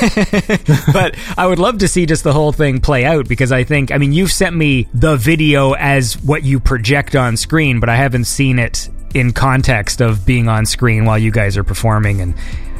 but 0.92 1.16
I 1.36 1.46
would 1.46 1.58
love 1.58 1.78
to 1.78 1.88
see 1.88 2.06
just 2.06 2.24
the 2.24 2.32
whole 2.32 2.52
thing 2.52 2.80
play 2.80 3.04
out 3.04 3.28
because 3.28 3.52
I 3.52 3.64
think, 3.64 3.92
I 3.92 3.98
mean, 3.98 4.12
you've 4.12 4.32
sent 4.32 4.56
me 4.56 4.88
the 4.94 5.16
video 5.16 5.72
as 5.72 6.14
what 6.22 6.44
you 6.44 6.58
project 6.58 7.14
on 7.14 7.36
screen, 7.36 7.78
but 7.78 7.88
I 7.90 7.96
haven't 7.96 8.24
seen 8.24 8.58
it 8.58 8.88
in 9.14 9.32
context 9.32 10.00
of 10.00 10.24
being 10.26 10.48
on 10.48 10.64
screen 10.66 11.04
while 11.04 11.18
you 11.18 11.30
guys 11.30 11.56
are 11.56 11.64
performing. 11.64 12.20
And 12.22 12.34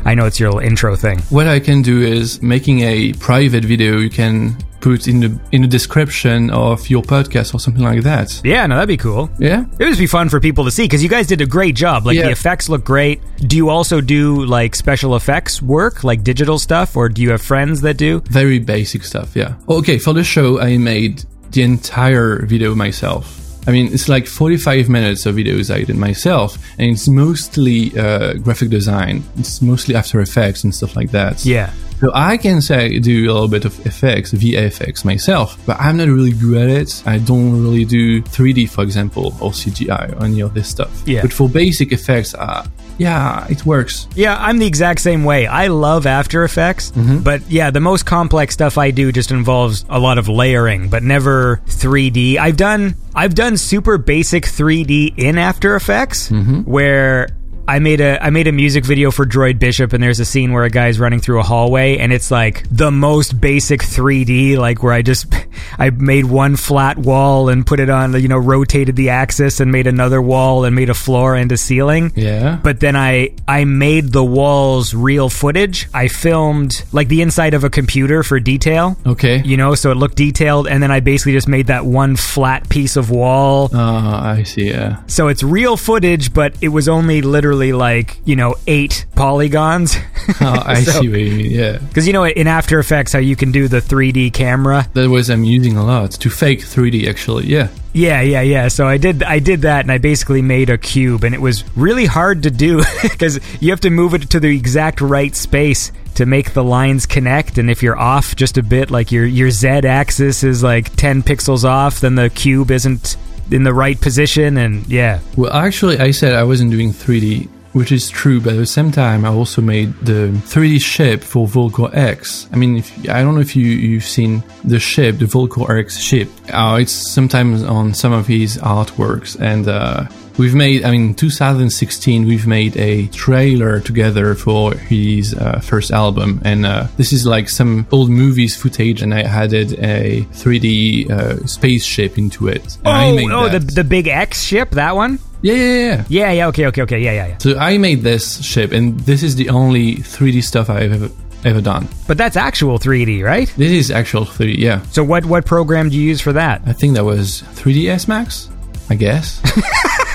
I 0.07 0.15
know 0.15 0.24
it's 0.27 0.39
your 0.41 0.51
little 0.51 0.66
intro 0.70 0.97
thing. 0.97 1.19
what 1.31 1.47
I 1.47 1.59
can 1.61 1.83
do 1.83 2.01
is 2.03 2.41
making 2.41 2.81
a 2.81 3.12
private 3.15 3.65
video 3.65 3.99
you 3.99 4.11
can 4.11 4.57
put 4.81 5.09
in 5.09 5.19
the 5.20 5.31
in 5.53 5.62
the 5.62 5.69
description 5.69 6.51
of 6.51 6.89
your 6.89 7.03
podcast 7.03 7.55
or 7.55 7.59
something 7.61 7.83
like 7.83 8.03
that. 8.03 8.41
Yeah, 8.45 8.66
no, 8.69 8.77
that'd 8.77 8.87
be 8.89 8.97
cool. 8.97 9.28
Yeah. 9.39 9.62
It 9.62 9.78
would 9.85 9.89
just 9.89 9.99
be 9.99 10.07
fun 10.07 10.28
for 10.28 10.39
people 10.39 10.65
to 10.65 10.70
see 10.70 10.85
because 10.85 11.03
you 11.03 11.09
guys 11.09 11.27
did 11.27 11.41
a 11.41 11.47
great 11.47 11.74
job. 11.74 12.07
Like 12.07 12.16
Yeah. 12.16 12.27
the 12.27 12.31
effects 12.33 12.69
look 12.69 12.85
great. 12.85 13.20
Do 13.41 13.57
you 13.57 13.69
also 13.69 14.01
do 14.01 14.45
like 14.45 14.77
special 14.77 15.16
effects 15.16 15.61
work, 15.61 16.05
like 16.05 16.23
digital 16.23 16.59
stuff, 16.59 16.97
or 16.97 17.09
do 17.09 17.20
you 17.23 17.31
have 17.31 17.43
friends 17.43 17.81
that 17.81 17.97
do? 17.97 18.20
Very 18.31 18.59
basic 18.61 19.03
stuff, 19.03 19.35
yeah. 19.35 19.55
Okay, 19.69 19.99
for 19.99 20.12
the 20.15 20.23
show 20.24 20.61
I 20.61 20.78
made 20.78 21.24
the 21.51 21.62
entire 21.62 22.45
video 22.47 22.74
myself. 22.74 23.24
I 23.67 23.73
mean, 23.73 23.93
it's 23.93 24.09
like 24.09 24.27
45 24.27 24.89
minutes 24.89 25.27
of 25.27 25.35
videos 25.35 25.75
I 25.75 25.83
did 25.83 25.97
myself, 25.97 26.57
and 26.79 26.91
it's 26.91 27.09
mostly 27.09 27.97
uh, 27.99 28.35
graphic 28.35 28.71
design. 28.71 29.25
It's 29.37 29.61
mostly 29.61 29.95
After 29.95 30.21
Effects 30.21 30.63
and 30.65 30.75
stuff 30.75 30.95
like 30.95 31.11
that. 31.11 31.45
Yeah. 31.45 31.73
So 32.01 32.11
I 32.15 32.37
can 32.37 32.61
say 32.61 32.97
I 32.97 32.99
do 32.99 33.25
a 33.25 33.33
little 33.33 33.49
bit 33.49 33.65
of 33.65 33.87
effects, 33.87 34.33
VFX 34.33 35.05
myself, 35.05 35.59
but 35.65 35.81
I'm 35.81 35.97
not 35.97 36.09
really 36.09 36.33
good 36.33 36.69
at 36.69 36.77
it. 36.77 37.03
I 37.07 37.17
don't 37.19 37.63
really 37.63 37.87
do 37.87 38.21
3D, 38.23 38.69
for 38.69 38.83
example, 38.85 39.29
or 39.41 39.51
CGI 39.53 40.21
or 40.21 40.25
any 40.25 40.41
of 40.41 40.53
this 40.53 40.69
stuff. 40.69 41.03
Yeah. 41.07 41.23
But 41.23 41.33
for 41.33 41.49
basic 41.49 41.93
effects, 41.93 42.35
uh, 42.35 42.67
yeah, 42.98 43.47
it 43.48 43.64
works. 43.66 44.09
Yeah, 44.14 44.36
I'm 44.39 44.59
the 44.59 44.66
exact 44.66 45.01
same 45.01 45.24
way. 45.24 45.47
I 45.47 45.68
love 45.68 46.06
After 46.06 46.44
Effects, 46.44 46.90
mm-hmm. 46.93 47.18
but 47.18 47.48
yeah, 47.51 47.70
the 47.70 47.81
most 47.81 48.06
complex 48.06 48.55
stuff 48.55 48.78
I 48.78 48.90
do 48.90 49.12
just 49.12 49.31
involves 49.31 49.85
a 49.89 49.98
lot 49.98 50.18
of 50.18 50.28
layering, 50.28 50.89
but 50.89 51.02
never 51.02 51.60
3D. 51.66 52.36
I've 52.39 52.56
done 52.56 52.94
I've 53.14 53.35
done 53.35 53.56
super 53.56 53.98
basic 53.98 54.44
3D 54.44 55.18
in 55.18 55.39
After 55.39 55.77
Effects 55.77 56.31
mm-hmm. 56.31 56.60
where 56.60 57.28
I 57.69 57.79
made 57.81 58.01
a 58.01 58.23
I 58.25 58.31
made 58.31 58.47
a 58.47 58.53
music 58.53 58.85
video 58.85 59.11
for 59.11 59.27
Droid 59.27 59.59
Bishop 59.59 59.93
and 59.93 60.03
there's 60.03 60.21
a 60.21 60.25
scene 60.25 60.53
where 60.53 60.65
a 60.65 60.71
guy's 60.71 60.99
running 61.01 61.21
through 61.21 61.41
a 61.41 61.43
hallway 61.43 61.99
and 61.99 62.13
it's 62.13 62.31
like 62.31 62.65
the 62.71 62.91
most 62.91 63.41
basic 63.41 63.81
3D 63.81 64.57
like 64.57 64.83
where 64.83 64.93
I 64.93 65.03
just 65.03 65.27
I 65.79 65.91
made 65.91 66.27
one 66.27 66.57
flat 66.57 66.97
wall 66.99 67.49
and 67.49 67.67
put 67.67 67.81
it 67.81 67.91
on 67.91 68.13
you 68.21 68.29
know 68.29 68.37
rotated 68.39 68.95
the 68.97 69.11
axis 69.11 69.59
and 69.61 69.73
made 69.73 69.87
another 69.87 70.23
wall 70.23 70.65
and 70.65 70.77
made 70.77 70.91
a 70.91 70.95
floor 70.95 71.35
and 71.35 71.51
a 71.51 71.57
ceiling 71.57 72.13
Yeah. 72.15 72.61
but 72.63 72.81
then 72.81 72.95
I 72.97 73.31
I 73.49 73.65
made 73.65 74.13
the 74.13 74.25
walls 74.25 74.95
real 74.95 75.29
footage. 75.29 75.89
I 75.95 76.09
filmed 76.09 76.85
like 76.93 77.09
the 77.09 77.23
inside 77.23 77.55
of 77.55 77.65
a 77.65 77.71
computer 77.71 78.23
for 78.23 78.39
detail. 78.41 78.97
Okay. 79.07 79.43
You 79.45 79.57
know, 79.57 79.75
so 79.75 79.91
it 79.91 79.97
looked 79.97 80.17
detailed, 80.17 80.67
and 80.69 80.83
then 80.83 80.91
I 80.91 81.01
basically 81.01 81.33
just 81.33 81.49
made 81.49 81.67
that 81.69 81.85
one 81.87 82.17
flat 82.17 82.69
piece 82.69 82.97
of 82.97 83.11
wall. 83.11 83.71
Uh, 83.73 84.21
I 84.37 84.43
see. 84.43 84.69
Yeah. 84.69 85.03
So 85.07 85.29
it's 85.29 85.43
real 85.43 85.77
footage, 85.77 86.35
but 86.35 86.55
it 86.61 86.69
was 86.69 86.89
only 86.89 87.23
literally 87.23 87.56
like 87.73 88.19
you 88.24 88.37
know 88.37 88.55
eight 88.66 89.07
polygons. 89.15 89.97
Oh, 90.41 90.61
I 90.66 90.83
So- 90.83 91.01
see 91.03 91.09
what 91.09 91.20
you 91.20 91.33
mean. 91.37 91.51
Yeah. 91.53 91.78
Because 91.78 92.05
you 92.09 92.12
know 92.12 92.27
in 92.27 92.49
After 92.49 92.81
Effects 92.81 93.12
how 93.12 93.20
you 93.20 93.37
can 93.37 93.53
do 93.53 93.69
the 93.69 93.81
3D 93.81 94.33
camera. 94.33 94.89
That 94.95 95.09
was 95.09 95.31
I'm 95.31 95.45
using 95.45 95.77
a 95.77 95.85
lot 95.85 96.11
to 96.12 96.31
fake 96.31 96.61
3D 96.62 97.09
actually. 97.09 97.47
Yeah. 97.47 97.69
Yeah, 97.93 98.20
yeah, 98.23 98.41
yeah. 98.41 98.66
So 98.69 98.89
I 98.89 98.97
did 98.99 99.23
I 99.23 99.39
did 99.39 99.62
that 99.62 99.85
and 99.85 99.93
I 99.93 99.99
basically 99.99 100.43
made 100.43 100.69
a 100.69 100.78
cube 100.78 101.23
and 101.23 101.33
it 101.33 101.41
was 101.41 101.62
really 101.77 102.07
hard 102.07 102.43
to 102.43 102.51
do 102.51 102.83
because 103.03 103.39
you 103.62 103.70
have 103.70 103.81
to 103.83 103.91
move 103.91 104.15
it 104.15 104.28
to 104.31 104.41
the 104.41 104.49
exact 104.49 105.01
right 105.01 105.35
space 105.35 105.93
to 106.16 106.27
make 106.27 106.55
the 106.55 106.65
lines 106.65 107.07
connect. 107.07 107.57
And 107.57 107.70
if 107.70 107.83
you're 107.83 107.99
off 107.99 108.35
just 108.35 108.59
a 108.59 108.62
bit, 108.65 108.91
like 108.91 109.12
your 109.12 109.24
your 109.27 109.51
Z 109.53 109.69
axis 109.69 110.43
is 110.43 110.61
like 110.62 110.95
ten 110.97 111.23
pixels 111.23 111.62
off, 111.62 112.01
then 112.01 112.16
the 112.16 112.31
cube 112.31 112.73
isn't 112.73 113.16
in 113.51 113.62
the 113.64 113.74
right 113.74 114.01
position. 114.01 114.56
And 114.56 114.86
yeah, 114.86 115.20
Well, 115.36 115.52
actually, 115.52 115.98
I 115.98 116.10
said 116.10 116.35
I 116.35 116.44
wasn't 116.44 116.70
doing 116.70 116.93
3D, 116.93 117.48
which 117.73 117.93
is 117.93 118.09
true, 118.09 118.40
but 118.40 118.55
at 118.55 118.56
the 118.56 118.66
same 118.66 118.90
time, 118.90 119.24
I 119.24 119.28
also 119.28 119.60
made 119.62 119.93
the 120.01 120.31
3D 120.47 120.81
ship 120.81 121.23
for 121.23 121.47
Volkor 121.47 121.94
X. 121.94 122.48
I 122.52 122.56
mean, 122.56 122.77
if, 122.78 123.09
I 123.09 123.23
don't 123.23 123.35
know 123.35 123.40
if 123.40 123.55
you, 123.55 123.66
you've 123.66 124.05
seen 124.05 124.43
the 124.64 124.78
ship, 124.78 125.18
the 125.18 125.27
Volkor 125.27 125.78
X 125.78 125.98
ship. 125.98 126.28
Uh, 126.52 126.78
it's 126.81 127.12
sometimes 127.12 127.62
on 127.62 127.94
some 127.94 128.12
of 128.12 128.27
his 128.27 128.59
artworks, 128.59 129.39
and 129.40 129.68
uh, 129.68 130.06
we've 130.39 130.55
made, 130.55 130.85
I 130.85 130.91
mean, 130.91 131.15
2016, 131.15 132.27
we've 132.27 132.47
made 132.47 132.77
a 132.77 133.07
trailer 133.09 133.81
together 133.81 134.35
for 134.35 134.75
his 134.75 135.35
uh, 135.35 135.61
first 135.61 135.91
album, 135.91 136.41
and 136.45 136.67
uh, 136.67 136.87
this 136.97 137.13
is 137.13 137.27
like 137.27 137.49
some 137.49 137.87
old 137.93 138.11
movies 138.11 138.57
footage, 138.57 139.03
and 139.03 139.15
I 139.15 139.23
added 139.23 139.73
a 139.75 140.23
3D 140.33 141.11
uh, 141.11 141.47
spaceship 141.47 142.19
into 142.19 142.49
it. 142.49 142.79
Oh, 142.85 143.19
oh, 143.33 143.49
the 143.49 143.59
the 143.61 143.85
big 143.85 144.09
X 144.09 144.43
ship, 144.43 144.71
that 144.71 144.95
one. 144.97 145.19
yeah, 145.43 145.55
yeah, 145.55 145.65
yeah. 145.65 146.05
Yeah, 146.09 146.33
yeah, 146.33 146.47
okay, 146.49 146.67
okay, 146.67 146.83
okay, 146.83 147.01
yeah, 147.01 147.13
yeah, 147.13 147.27
yeah. 147.29 147.39
So 147.39 147.57
I 147.59 147.79
made 147.79 148.03
this 148.03 148.43
ship, 148.45 148.73
and 148.73 148.99
this 149.01 149.23
is 149.23 149.37
the 149.37 149.49
only 149.51 149.97
3D 149.97 150.43
stuff 150.43 150.71
I've 150.71 150.93
ever, 150.93 151.11
ever 151.45 151.61
done. 151.61 151.89
But 152.07 152.17
that's 152.19 152.37
actual 152.37 152.79
3D, 152.79 153.23
right? 153.23 153.49
This 153.57 153.71
is 153.73 153.91
actual 153.91 154.25
3D, 154.25 154.59
yeah. 154.59 154.83
So 154.91 155.05
what 155.05 155.25
what 155.25 155.45
program 155.47 155.89
do 155.91 155.97
you 155.97 156.03
use 156.03 156.21
for 156.21 156.33
that? 156.33 156.63
I 156.67 156.73
think 156.73 156.95
that 156.95 157.05
was 157.05 157.43
3ds 157.55 158.09
Max, 158.09 158.49
I 158.91 158.95
guess. 158.97 159.41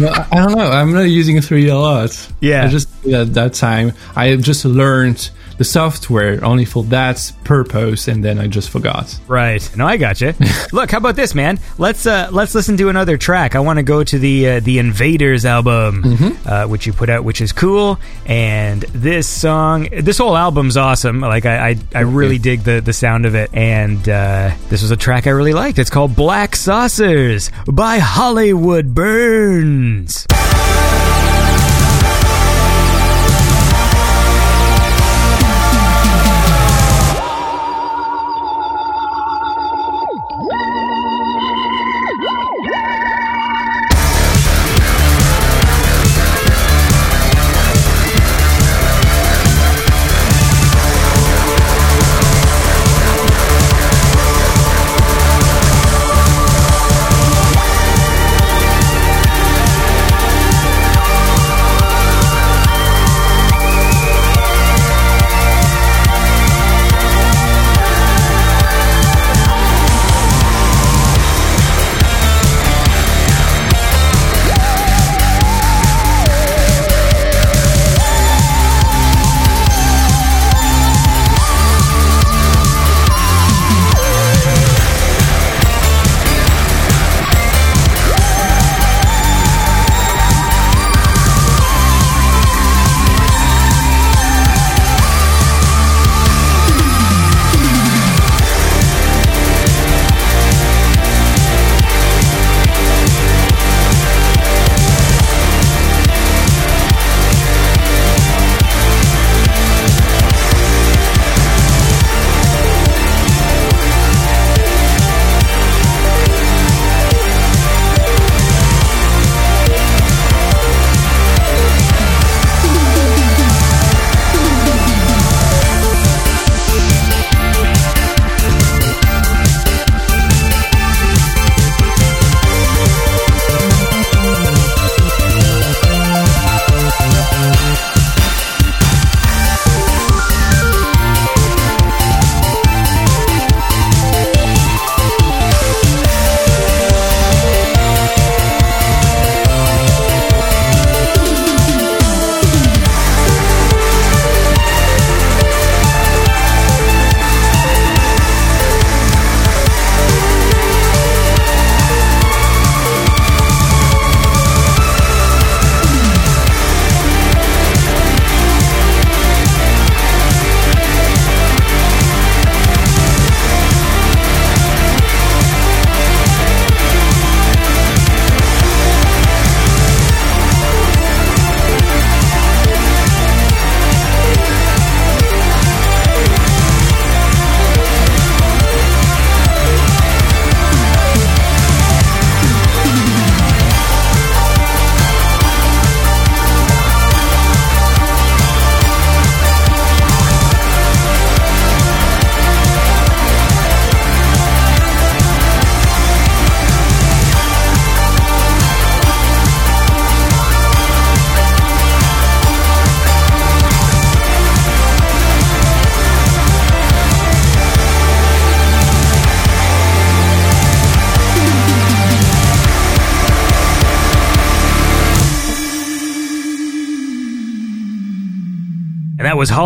no, 0.00 0.08
I, 0.08 0.36
don't 0.36 0.56
know. 0.56 0.70
I'm 0.70 0.92
not 0.92 1.02
using 1.02 1.36
3D 1.36 1.70
a 1.70 1.74
lot. 1.74 2.32
Yeah. 2.40 2.64
I 2.64 2.68
just 2.68 2.88
at 3.06 3.34
that 3.34 3.54
time 3.54 3.92
I 4.16 4.36
just 4.36 4.64
learned 4.64 5.30
the 5.58 5.64
software 5.64 6.44
only 6.44 6.64
for 6.64 6.84
that 6.84 7.32
purpose, 7.44 8.08
and 8.08 8.24
then 8.24 8.38
I 8.38 8.46
just 8.46 8.70
forgot. 8.70 9.18
Right. 9.28 9.68
No, 9.76 9.86
I 9.86 9.96
got 9.96 10.20
you. 10.20 10.34
Look, 10.72 10.90
how 10.90 10.98
about 10.98 11.16
this, 11.16 11.34
man? 11.34 11.58
Let's 11.78 12.06
uh 12.06 12.28
let's 12.32 12.54
listen 12.54 12.76
to 12.78 12.88
another 12.88 13.16
track. 13.16 13.54
I 13.54 13.60
want 13.60 13.78
to 13.78 13.82
go 13.82 14.02
to 14.04 14.18
the 14.18 14.48
uh, 14.48 14.60
the 14.60 14.78
Invaders 14.78 15.44
album, 15.44 16.02
uh, 16.46 16.66
which 16.66 16.86
you 16.86 16.92
put 16.92 17.08
out, 17.08 17.24
which 17.24 17.40
is 17.40 17.52
cool. 17.52 17.98
And 18.26 18.82
this 18.82 19.28
song, 19.28 19.88
this 19.92 20.18
whole 20.18 20.36
album's 20.36 20.76
awesome. 20.76 21.20
Like 21.20 21.46
I 21.46 21.70
I, 21.70 21.76
I 21.94 22.00
really 22.00 22.38
dig 22.38 22.60
the 22.62 22.80
the 22.80 22.92
sound 22.92 23.26
of 23.26 23.34
it. 23.34 23.50
And 23.52 24.08
uh, 24.08 24.52
this 24.68 24.82
was 24.82 24.90
a 24.90 24.96
track 24.96 25.26
I 25.26 25.30
really 25.30 25.52
liked. 25.52 25.78
It's 25.78 25.90
called 25.90 26.16
Black 26.16 26.56
Saucers 26.56 27.50
by 27.66 27.98
Hollywood 27.98 28.94
Burns. 28.94 30.26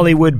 That 0.04 0.18
was 0.18 0.32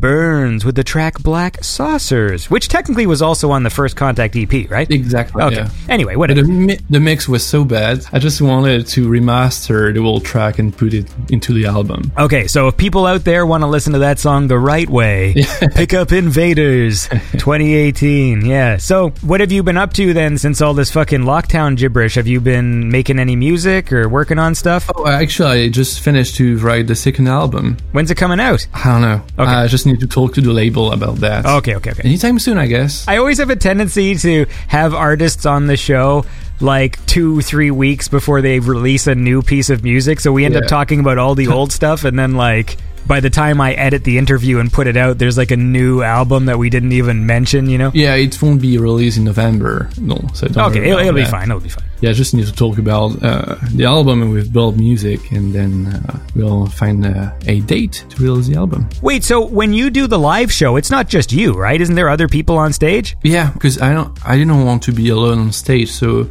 Burns 0.57 0.65
with 0.65 0.75
the 0.75 0.85
track 0.85 1.19
Black 1.23 1.63
Saucers, 1.63 2.51
which 2.51 2.69
technically 2.69 3.07
was 3.07 3.21
also 3.21 3.51
on 3.51 3.63
the 3.63 3.69
First 3.69 3.95
Contact 3.95 4.35
EP, 4.37 4.71
right? 4.71 4.91
Exactly. 4.91 5.43
Okay. 5.43 5.57
Yeah. 5.57 5.69
Anyway, 5.89 6.17
whatever. 6.17 6.43
the, 6.43 6.49
mi- 6.49 6.79
the 6.89 6.99
mix 7.01 7.29
was 7.29 7.45
so 7.45 7.63
bad. 7.63 8.07
I 8.13 8.19
just 8.19 8.41
wanted 8.41 8.87
to 8.89 9.07
remaster 9.07 9.93
the 9.93 10.01
whole 10.01 10.21
track 10.21 10.59
and 10.59 10.75
put 10.75 10.95
it 10.95 11.13
into 11.31 11.53
the 11.53 11.67
album. 11.67 12.11
Okay, 12.17 12.47
so 12.47 12.69
if 12.69 12.77
people 12.79 13.05
out 13.07 13.25
there 13.25 13.45
want 13.45 13.65
to 13.65 13.67
listen 13.67 13.93
to 13.93 13.99
that 13.99 14.19
song 14.19 14.49
the 14.49 14.59
right 14.59 14.89
way, 14.89 15.35
pick 15.75 15.93
up 15.93 16.11
Invaders 16.11 17.09
2018. 17.33 18.47
Yeah. 18.47 18.79
So, 18.79 19.11
what 19.21 19.41
have 19.41 19.53
you 19.53 19.63
been 19.63 19.77
up 19.77 19.93
to 19.95 20.15
then 20.15 20.39
since 20.39 20.63
all 20.63 20.73
this 20.73 20.91
fucking 20.91 21.21
lockdown 21.23 21.77
gibberish? 21.77 22.15
Have 22.15 22.27
you 22.27 22.41
been 22.41 22.91
making 22.91 23.19
any 23.19 23.37
music 23.37 23.93
or 23.93 24.09
working 24.09 24.39
on 24.39 24.55
stuff? 24.55 24.91
Oh, 24.97 25.07
actually, 25.07 25.65
I 25.65 25.69
just 25.69 26.01
finished 26.01 26.37
to 26.37 26.57
write 26.59 26.87
the 26.87 26.95
second 26.97 27.29
album. 27.29 27.77
When's 27.93 28.11
it 28.11 28.17
coming 28.17 28.41
out? 28.41 28.67
I 28.73 28.85
don't 28.85 29.03
know. 29.03 29.23
Okay. 29.39 29.51
I 29.51 29.67
just 29.67 29.85
need 29.87 30.01
to 30.01 30.07
talk 30.07 30.33
to 30.35 30.41
the 30.47 30.53
label 30.53 30.93
about 30.93 31.17
that. 31.17 31.45
Okay, 31.45 31.77
okay, 31.77 31.91
okay. 31.91 32.03
Anytime 32.05 32.39
soon, 32.39 32.59
I 32.59 32.67
guess. 32.67 33.07
I 33.07 33.19
always 33.19 33.39
have 33.39 33.51
a 33.51 33.57
tendency 33.57 34.15
to 34.17 34.47
have 34.69 34.95
artists 34.95 35.47
on 35.47 35.67
the 35.67 35.77
show 35.77 36.25
like 36.61 37.05
two, 37.07 37.43
three 37.43 37.71
weeks 37.71 38.09
before 38.09 38.41
they 38.41 38.61
release 38.61 39.07
a 39.07 39.15
new 39.15 39.43
piece 39.43 39.69
of 39.71 39.85
music. 39.85 40.21
So 40.21 40.33
we 40.33 40.45
end 40.45 40.57
up 40.57 40.67
talking 40.67 41.01
about 41.01 41.19
all 41.19 41.35
the 41.35 41.49
old 41.53 41.73
stuff, 41.73 42.05
and 42.05 42.19
then 42.19 42.35
like 42.35 42.77
by 43.07 43.21
the 43.21 43.31
time 43.31 43.61
I 43.61 43.73
edit 43.75 44.05
the 44.05 44.19
interview 44.19 44.59
and 44.59 44.73
put 44.73 44.87
it 44.87 44.97
out, 44.97 45.19
there's 45.19 45.39
like 45.39 45.51
a 45.51 45.57
new 45.57 46.03
album 46.03 46.47
that 46.47 46.59
we 46.59 46.71
didn't 46.71 46.93
even 46.93 47.27
mention. 47.27 47.69
You 47.69 47.79
know? 47.79 47.91
Yeah, 47.95 48.15
it 48.15 48.41
won't 48.43 48.61
be 48.61 48.79
released 48.79 49.19
in 49.19 49.25
November. 49.25 49.89
No, 49.99 50.17
so 50.35 50.49
don't 50.49 50.71
Okay, 50.71 50.81
worry 50.81 50.89
it'll, 50.89 51.01
it'll 51.01 51.13
be 51.15 51.25
fine. 51.25 51.49
It'll 51.51 51.61
be 51.61 51.69
fine. 51.69 51.85
Yeah, 52.01 52.11
I 52.11 52.13
just 52.13 52.35
need 52.35 52.47
to 52.47 52.53
talk 52.53 52.77
about 52.79 53.23
uh, 53.23 53.57
the 53.73 53.85
album 53.85 54.21
and 54.23 54.31
we've 54.31 54.53
built 54.53 54.77
music, 54.77 55.31
and 55.33 55.55
then 55.55 55.87
uh, 55.87 56.19
we'll 56.35 56.67
find 56.67 57.07
uh, 57.07 57.33
a 57.47 57.61
date 57.61 58.05
to 58.11 58.23
release 58.23 58.49
the 58.49 58.57
album. 58.57 58.89
Wait, 59.01 59.25
so 59.25 59.47
when 59.47 59.73
you 59.73 59.89
do 59.91 60.07
the 60.07 60.19
live 60.19 60.53
show, 60.53 60.77
it's 60.77 60.91
not 60.91 61.09
just 61.09 61.33
you, 61.33 61.55
right? 61.55 61.81
Isn't 61.81 61.95
there 61.95 62.09
other 62.11 62.29
people 62.29 62.59
on 62.59 62.73
stage? 62.75 63.17
Yeah, 63.23 63.51
because 63.53 63.81
I 63.81 63.95
don't, 63.95 64.13
I 64.27 64.37
didn't 64.37 64.65
want 64.65 64.83
to 64.85 64.93
be 64.93 65.09
alone 65.09 65.39
on 65.39 65.53
stage, 65.53 65.91
so 65.91 66.29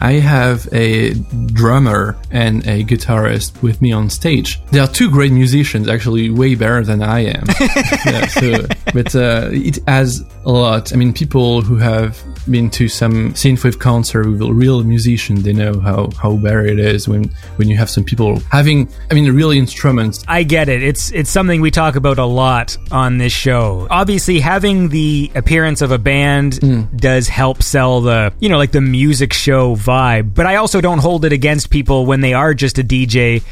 I 0.00 0.12
have 0.14 0.68
a 0.72 1.14
drummer 1.52 2.16
and 2.30 2.66
a 2.66 2.84
guitarist 2.84 3.62
with 3.62 3.80
me 3.80 3.92
on 3.92 4.10
stage. 4.10 4.62
They 4.70 4.78
are 4.78 4.88
two 4.88 5.10
great 5.10 5.32
musicians, 5.32 5.88
actually, 5.88 6.30
way 6.30 6.54
better 6.54 6.84
than 6.84 7.02
I 7.02 7.20
am. 7.20 7.44
yeah, 8.06 8.26
so, 8.26 8.66
but 8.92 9.14
uh, 9.14 9.50
it 9.52 9.78
adds 9.86 10.22
a 10.44 10.50
lot. 10.50 10.92
I 10.92 10.96
mean, 10.96 11.12
people 11.12 11.62
who 11.62 11.76
have 11.76 12.22
been 12.50 12.70
to 12.70 12.88
some 12.88 13.32
synthwave 13.34 13.78
concert 13.78 14.26
with 14.26 14.40
a 14.42 14.52
real 14.52 14.82
musician, 14.84 15.42
they 15.42 15.52
know 15.52 15.78
how 15.80 16.10
how 16.20 16.36
better 16.36 16.64
it 16.64 16.78
is 16.78 17.08
when 17.08 17.24
when 17.56 17.68
you 17.68 17.76
have 17.76 17.90
some 17.90 18.04
people 18.04 18.40
having, 18.50 18.88
I 19.10 19.14
mean, 19.14 19.30
real 19.32 19.50
instruments. 19.50 20.24
I 20.28 20.42
get 20.42 20.68
it. 20.68 20.82
It's 20.82 21.10
it's 21.12 21.30
something 21.30 21.60
we 21.60 21.70
talk 21.70 21.96
about 21.96 22.18
a 22.18 22.24
lot 22.24 22.76
on 22.90 23.18
this 23.18 23.32
show. 23.32 23.86
Obviously, 23.90 24.40
having 24.40 24.88
the 24.88 25.30
appearance 25.34 25.82
of 25.82 25.92
a 25.92 25.98
band 25.98 26.56
hmm. 26.56 26.82
does 26.96 27.28
help 27.28 27.62
sell 27.62 28.00
the, 28.00 28.32
you 28.40 28.48
know, 28.48 28.58
like 28.58 28.72
the 28.72 28.80
music 28.80 29.32
show 29.32 29.76
vibe. 29.76 30.34
But 30.34 30.46
I 30.46 30.56
also 30.56 30.80
don't 30.80 30.98
hold 30.98 31.24
it 31.24 31.32
against 31.32 31.70
people 31.70 32.06
when 32.06 32.20
they 32.20 32.34
are 32.34 32.54
just 32.54 32.78
a 32.78 32.84
DJ 32.84 33.42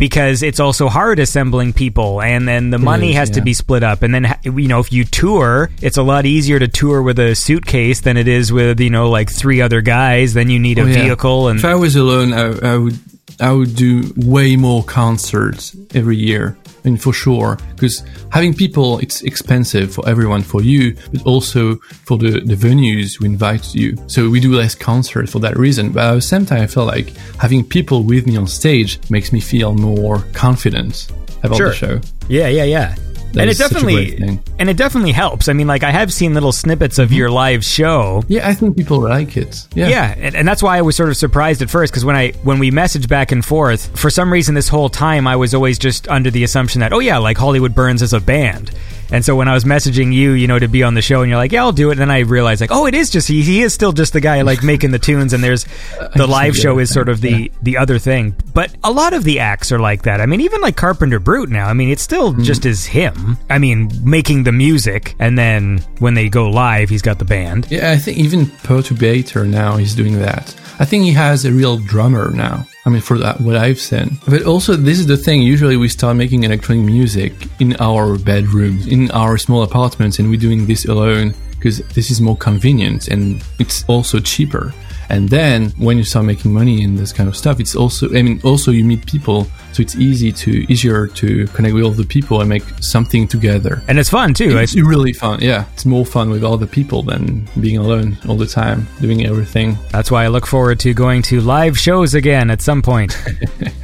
because 0.00 0.42
it's 0.42 0.58
also 0.58 0.88
hard 0.88 1.20
assembling 1.20 1.72
people 1.72 2.20
and 2.20 2.48
then 2.48 2.70
the 2.70 2.78
money 2.78 3.10
is, 3.10 3.16
has 3.16 3.30
to 3.30 3.40
be 3.40 3.52
split 3.54 3.84
up. 3.84 4.02
And 4.02 4.12
then 4.12 4.34
you 4.42 4.66
know 4.66 4.80
if 4.80 4.92
you 4.92 5.04
tour 5.04 5.70
it's 5.80 5.96
a 5.96 6.02
lot 6.02 6.26
easier 6.26 6.58
to 6.58 6.66
tour 6.66 7.02
with 7.02 7.18
a 7.20 7.36
suitcase 7.36 8.00
than 8.00 8.16
it 8.16 8.26
is 8.26 8.50
with 8.52 8.80
you 8.80 8.90
know 8.90 9.08
like 9.10 9.30
three 9.30 9.60
other 9.60 9.80
guys. 9.82 10.34
Then 10.34 10.50
you 10.50 10.58
need 10.58 10.78
a 10.78 10.82
Oh, 10.82 10.86
yeah. 10.86 11.02
vehicle 11.04 11.48
and 11.48 11.58
If 11.60 11.64
I 11.64 11.74
was 11.76 11.94
alone, 11.94 12.32
I, 12.32 12.72
I 12.72 12.76
would 12.76 12.98
I 13.40 13.52
would 13.52 13.74
do 13.74 14.12
way 14.16 14.56
more 14.56 14.82
concerts 14.84 15.76
every 15.94 16.16
year. 16.16 16.56
I 16.84 16.88
mean, 16.88 16.96
for 16.96 17.12
sure, 17.12 17.58
because 17.74 18.02
having 18.32 18.54
people, 18.54 18.98
it's 19.00 19.22
expensive 19.22 19.92
for 19.94 20.08
everyone, 20.08 20.42
for 20.42 20.62
you, 20.62 20.96
but 21.12 21.26
also 21.26 21.76
for 22.06 22.16
the, 22.16 22.40
the 22.40 22.54
venues 22.54 23.18
who 23.18 23.26
invite 23.26 23.74
you. 23.74 23.96
So 24.06 24.30
we 24.30 24.40
do 24.40 24.54
less 24.54 24.74
concerts 24.74 25.30
for 25.32 25.40
that 25.40 25.58
reason. 25.58 25.92
But 25.92 26.04
at 26.04 26.14
the 26.14 26.22
same 26.22 26.46
time, 26.46 26.62
I 26.62 26.66
feel 26.66 26.86
like 26.86 27.10
having 27.38 27.64
people 27.64 28.02
with 28.02 28.26
me 28.26 28.36
on 28.38 28.46
stage 28.46 28.98
makes 29.10 29.30
me 29.32 29.40
feel 29.40 29.74
more 29.74 30.24
confident 30.32 31.08
about 31.42 31.56
Sure. 31.58 31.68
the 31.68 31.74
show. 31.74 32.00
Yeah, 32.28 32.48
yeah, 32.48 32.64
yeah. 32.64 32.94
That 33.32 33.42
and 33.42 33.48
it 33.48 33.52
is 33.52 33.58
such 33.58 33.70
a 33.70 33.74
definitely 33.74 34.40
and 34.58 34.68
it 34.68 34.76
definitely 34.76 35.12
helps. 35.12 35.48
I 35.48 35.52
mean, 35.52 35.66
like 35.66 35.82
I 35.82 35.90
have 35.90 36.12
seen 36.12 36.34
little 36.34 36.52
snippets 36.52 36.98
of 36.98 37.08
mm-hmm. 37.08 37.16
your 37.16 37.30
live 37.30 37.64
show. 37.64 38.24
Yeah, 38.28 38.48
I 38.48 38.54
think 38.54 38.76
people 38.76 39.00
like 39.00 39.36
it. 39.36 39.66
Yeah. 39.74 39.88
Yeah, 39.88 40.14
and, 40.18 40.34
and 40.34 40.48
that's 40.48 40.62
why 40.62 40.78
I 40.78 40.82
was 40.82 40.96
sort 40.96 41.10
of 41.10 41.16
surprised 41.16 41.62
at 41.62 41.70
first 41.70 41.92
because 41.92 42.04
when 42.04 42.16
I 42.16 42.32
when 42.42 42.58
we 42.58 42.70
messaged 42.70 43.08
back 43.08 43.32
and 43.32 43.44
forth, 43.44 43.96
for 43.98 44.10
some 44.10 44.32
reason 44.32 44.54
this 44.54 44.68
whole 44.68 44.88
time 44.88 45.26
I 45.26 45.36
was 45.36 45.54
always 45.54 45.78
just 45.78 46.08
under 46.08 46.30
the 46.30 46.44
assumption 46.44 46.80
that 46.80 46.92
oh 46.92 46.98
yeah, 46.98 47.18
like 47.18 47.38
Hollywood 47.38 47.74
Burns 47.74 48.02
is 48.02 48.12
a 48.12 48.20
band. 48.20 48.72
And 49.12 49.24
so 49.24 49.34
when 49.36 49.48
I 49.48 49.54
was 49.54 49.64
messaging 49.64 50.12
you, 50.12 50.32
you 50.32 50.46
know, 50.46 50.58
to 50.58 50.68
be 50.68 50.82
on 50.82 50.94
the 50.94 51.02
show, 51.02 51.22
and 51.22 51.28
you're 51.30 51.38
like, 51.38 51.52
"Yeah, 51.52 51.62
I'll 51.62 51.72
do 51.72 51.88
it," 51.90 51.92
and 51.92 52.00
then 52.00 52.10
I 52.10 52.20
realized, 52.20 52.60
like, 52.60 52.70
"Oh, 52.72 52.86
it 52.86 52.94
is 52.94 53.10
just 53.10 53.28
he. 53.28 53.42
He 53.42 53.62
is 53.62 53.74
still 53.74 53.92
just 53.92 54.12
the 54.12 54.20
guy 54.20 54.42
like 54.42 54.62
making 54.62 54.90
the 54.92 54.98
tunes, 54.98 55.32
and 55.32 55.42
there's 55.42 55.64
the 56.16 56.26
live 56.26 56.56
show 56.56 56.78
is 56.78 56.92
sort 56.92 57.08
of 57.08 57.20
the 57.20 57.50
the 57.62 57.76
other 57.76 57.98
thing." 57.98 58.34
But 58.54 58.72
a 58.84 58.90
lot 58.90 59.12
of 59.12 59.24
the 59.24 59.40
acts 59.40 59.72
are 59.72 59.78
like 59.78 60.02
that. 60.02 60.20
I 60.20 60.26
mean, 60.26 60.40
even 60.40 60.60
like 60.60 60.76
Carpenter 60.76 61.18
Brut 61.18 61.48
now. 61.48 61.66
I 61.68 61.72
mean, 61.72 61.88
it's 61.90 62.02
still 62.02 62.32
Hmm. 62.32 62.42
just 62.42 62.66
as 62.66 62.86
him. 62.86 63.36
I 63.48 63.58
mean, 63.58 63.90
making 64.04 64.44
the 64.44 64.52
music, 64.52 65.14
and 65.18 65.36
then 65.38 65.82
when 65.98 66.14
they 66.14 66.28
go 66.28 66.48
live, 66.48 66.88
he's 66.88 67.02
got 67.02 67.18
the 67.18 67.24
band. 67.24 67.66
Yeah, 67.70 67.90
I 67.92 67.96
think 67.96 68.18
even 68.18 68.46
Perturbator 68.46 69.46
now 69.46 69.76
is 69.76 69.94
doing 69.94 70.18
that. 70.20 70.54
I 70.80 70.86
think 70.86 71.04
he 71.04 71.12
has 71.12 71.44
a 71.44 71.52
real 71.52 71.76
drummer 71.76 72.30
now. 72.30 72.66
I 72.86 72.88
mean, 72.88 73.02
for 73.02 73.18
that, 73.18 73.38
what 73.42 73.54
I've 73.54 73.78
seen. 73.78 74.16
But 74.26 74.44
also, 74.44 74.76
this 74.76 74.98
is 74.98 75.06
the 75.06 75.18
thing. 75.18 75.42
Usually, 75.42 75.76
we 75.76 75.88
start 75.88 76.16
making 76.16 76.44
electronic 76.44 76.86
music 76.86 77.34
in 77.60 77.76
our 77.80 78.16
bedrooms, 78.16 78.86
in 78.86 79.10
our 79.10 79.36
small 79.36 79.62
apartments, 79.62 80.18
and 80.18 80.30
we're 80.30 80.40
doing 80.40 80.64
this 80.64 80.86
alone 80.86 81.34
because 81.50 81.80
this 81.88 82.10
is 82.10 82.22
more 82.22 82.36
convenient 82.38 83.08
and 83.08 83.44
it's 83.58 83.84
also 83.88 84.18
cheaper. 84.18 84.72
And 85.10 85.28
then 85.28 85.68
when 85.76 85.98
you 85.98 86.04
start 86.04 86.24
making 86.24 86.54
money 86.54 86.82
in 86.82 86.96
this 86.96 87.12
kind 87.12 87.28
of 87.28 87.36
stuff, 87.36 87.60
it's 87.60 87.76
also, 87.76 88.08
I 88.14 88.22
mean, 88.22 88.40
also 88.42 88.70
you 88.70 88.82
meet 88.82 89.04
people, 89.04 89.46
so 89.72 89.82
it's 89.82 89.96
easy 89.96 90.32
to, 90.32 90.50
easier 90.72 91.06
to 91.06 91.46
connect 91.48 91.74
with 91.74 91.84
other 91.84 92.04
people 92.04 92.40
and 92.40 92.48
make 92.48 92.64
something 92.80 93.28
together. 93.28 93.82
And 93.88 93.98
it's 93.98 94.10
fun 94.10 94.34
too. 94.34 94.56
It's 94.58 94.76
really 94.76 95.12
fun. 95.12 95.40
Yeah, 95.40 95.64
it's 95.72 95.86
more 95.86 96.04
fun 96.06 96.30
with 96.30 96.44
other 96.44 96.66
people 96.66 97.02
than 97.02 97.48
being 97.60 97.78
alone 97.78 98.18
all 98.28 98.36
the 98.36 98.46
time, 98.46 98.86
doing 99.00 99.26
everything. 99.26 99.76
That's 99.90 100.10
why 100.10 100.24
I 100.24 100.28
look 100.28 100.46
forward 100.46 100.80
to 100.80 100.94
going 100.94 101.22
to 101.22 101.40
live 101.40 101.78
shows 101.78 102.14
again 102.14 102.50
at 102.50 102.60
some 102.60 102.82
point. 102.82 103.16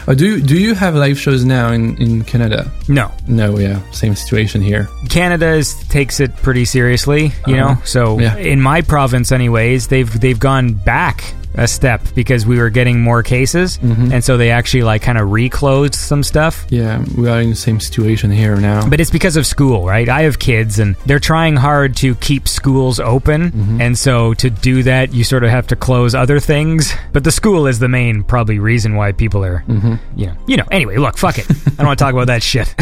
Oh, 0.08 0.14
do 0.14 0.40
do 0.40 0.56
you 0.56 0.74
have 0.74 0.94
live 0.94 1.18
shows 1.18 1.44
now 1.44 1.72
in 1.72 2.00
in 2.00 2.22
Canada? 2.22 2.70
no, 2.86 3.10
No, 3.26 3.58
yeah, 3.58 3.80
same 3.90 4.14
situation 4.14 4.62
here. 4.62 4.88
Canada 5.08 5.54
is, 5.54 5.74
takes 5.88 6.20
it 6.20 6.36
pretty 6.36 6.64
seriously, 6.64 7.32
you 7.48 7.56
uh-huh. 7.56 7.74
know. 7.74 7.80
So 7.84 8.20
Yeah. 8.20 8.36
in 8.36 8.60
my 8.60 8.82
province, 8.82 9.32
anyways, 9.32 9.88
they've 9.88 10.20
they've 10.20 10.38
gone 10.38 10.74
back 10.74 11.34
a 11.56 11.66
step 11.66 12.02
because 12.14 12.46
we 12.46 12.58
were 12.58 12.70
getting 12.70 13.00
more 13.00 13.22
cases, 13.22 13.78
mm-hmm. 13.78 14.12
and 14.12 14.22
so 14.22 14.36
they 14.36 14.50
actually 14.50 14.82
like 14.82 15.02
kind 15.02 15.18
of 15.18 15.30
reclosed 15.30 15.94
some 15.94 16.22
stuff. 16.22 16.66
Yeah, 16.70 17.04
we 17.16 17.28
are 17.28 17.40
in 17.40 17.50
the 17.50 17.56
same 17.56 17.80
situation 17.80 18.30
here 18.30 18.56
now. 18.56 18.88
But 18.88 19.00
it's 19.00 19.10
because 19.10 19.36
of 19.36 19.46
school, 19.46 19.86
right? 19.86 20.08
I 20.08 20.22
have 20.22 20.38
kids 20.38 20.78
and 20.78 20.96
they're 21.06 21.18
trying 21.18 21.56
hard 21.56 21.96
to 21.96 22.14
keep 22.16 22.48
schools 22.48 23.00
open. 23.00 23.50
Mm-hmm. 23.50 23.80
And 23.80 23.98
so 23.98 24.34
to 24.34 24.50
do 24.50 24.82
that, 24.84 25.12
you 25.12 25.24
sort 25.24 25.44
of 25.44 25.50
have 25.50 25.66
to 25.68 25.76
close 25.76 26.14
other 26.14 26.40
things. 26.40 26.92
But 27.12 27.24
the 27.24 27.32
school 27.32 27.66
is 27.66 27.78
the 27.78 27.88
main 27.88 28.22
probably 28.24 28.58
reason 28.58 28.96
why 28.96 29.12
people 29.12 29.44
are, 29.44 29.64
mm-hmm. 29.66 29.94
you 30.16 30.26
know, 30.26 30.36
you 30.46 30.56
know. 30.56 30.64
Anyway, 30.70 30.96
look, 30.96 31.16
fuck 31.16 31.38
it. 31.38 31.50
I 31.50 31.70
don't 31.76 31.86
want 31.86 31.98
to 31.98 32.04
talk 32.04 32.12
about 32.12 32.26
that 32.26 32.42
shit. 32.42 32.74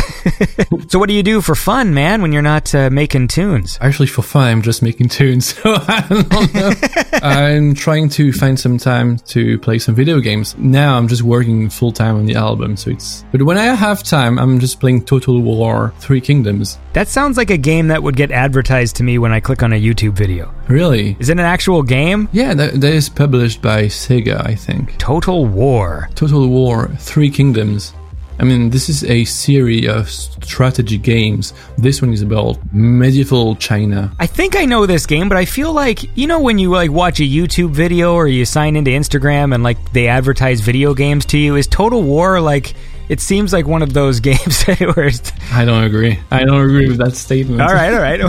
so 0.91 0.99
what 0.99 1.09
do 1.09 1.15
you 1.15 1.23
do 1.23 1.41
for 1.41 1.55
fun, 1.55 1.95
man, 1.95 2.23
when 2.23 2.33
you're 2.33 2.43
not 2.43 2.75
uh, 2.75 2.91
making 2.91 3.29
tunes? 3.29 3.79
Actually, 3.81 4.09
for 4.09 4.23
fun, 4.23 4.49
I'm 4.49 4.63
just 4.63 4.83
making 4.83 5.09
tunes. 5.09 5.55
So 5.65 5.77
I 5.77 6.05
don't 6.09 6.55
know. 6.55 6.73
I'm 7.23 7.75
trying 7.75 8.09
to 8.11 8.33
find 8.33 8.59
some 8.65 8.79
time 8.79 9.19
to 9.35 9.59
play 9.59 9.79
some 9.79 9.95
video 9.95 10.21
games. 10.21 10.57
Now 10.57 10.97
I'm 10.97 11.07
just 11.07 11.23
working 11.23 11.69
full 11.69 11.93
time 11.93 12.17
on 12.17 12.25
the 12.25 12.35
album, 12.35 12.79
so 12.79 12.91
it's. 12.91 13.23
But 13.31 13.43
when 13.43 13.59
I 13.59 13.67
have 13.75 14.03
time, 14.03 14.39
I'm 14.39 14.59
just 14.59 14.81
playing 14.81 15.05
Total 15.05 15.39
War 15.39 15.93
Three 15.99 16.23
Kingdoms. 16.23 16.79
That 16.95 17.09
sounds 17.09 17.37
like 17.37 17.51
a 17.51 17.59
game 17.59 17.89
that 17.89 18.03
would 18.03 18.17
get 18.17 18.31
advertised 18.31 18.97
to 18.97 19.03
me 19.03 19.19
when 19.19 19.33
I 19.33 19.41
click 19.41 19.63
on 19.63 19.75
a 19.75 19.81
YouTube 19.81 20.15
video. 20.15 20.51
Really? 20.69 21.15
Is 21.19 21.29
it 21.29 21.39
an 21.39 21.51
actual 21.57 21.83
game? 21.83 22.29
Yeah, 22.33 22.55
that, 22.55 22.81
that 22.81 22.95
is 22.95 23.11
published 23.11 23.61
by 23.61 23.85
Sega, 23.85 24.41
I 24.47 24.55
think. 24.55 24.97
Total 24.97 25.45
War. 25.45 26.09
Total 26.15 26.49
War 26.49 26.89
Three 26.99 27.31
Kingdoms. 27.31 27.93
I 28.39 28.45
mean, 28.45 28.71
this 28.71 28.89
is 28.89 29.05
a 29.05 29.25
series 29.25 29.89
of 29.89 30.11
strategy 30.11 30.99
games. 30.99 31.53
This 31.79 32.03
one 32.03 32.13
is 32.13 32.21
about 32.23 32.59
medieval 32.73 33.55
China. 33.57 34.13
I 34.19 34.27
think 34.27 34.57
I 34.57 34.65
know 34.65 34.87
this 34.87 35.07
game, 35.07 35.29
but 35.29 35.39
I 35.39 35.45
feel 35.45 35.73
like 35.73 36.17
you 36.17 36.27
know 36.27 36.41
when 36.41 36.59
you 36.59 36.71
like 36.71 36.91
watch 36.91 37.21
a 37.21 37.25
YouTube 37.25 37.71
video 37.71 38.15
or 38.15 38.27
you 38.27 38.45
sign 38.45 38.77
into 38.77 38.91
Instagram 38.91 39.55
and 39.55 39.63
like 39.63 39.93
they 39.93 40.09
advertise 40.09 40.61
video 40.61 40.95
games 40.95 41.25
to 41.27 41.39
you. 41.39 41.57
Is 41.57 41.67
Total 41.67 42.03
War 42.03 42.41
like? 42.41 42.75
It 43.07 43.21
seems 43.21 43.53
like 43.53 43.67
one 43.67 43.83
of 43.83 43.93
those 43.93 44.21
games 44.31 44.65
where. 44.65 45.07
It's, 45.09 45.31
I 45.53 45.65
don't 45.65 45.85
agree. 45.85 46.19
I 46.31 46.45
don't 46.45 46.63
agree 46.63 46.89
with 46.89 46.97
that 46.99 47.15
statement. 47.17 47.61
all 47.61 47.69
right, 47.69 47.93
all 47.93 48.01
right. 48.01 48.21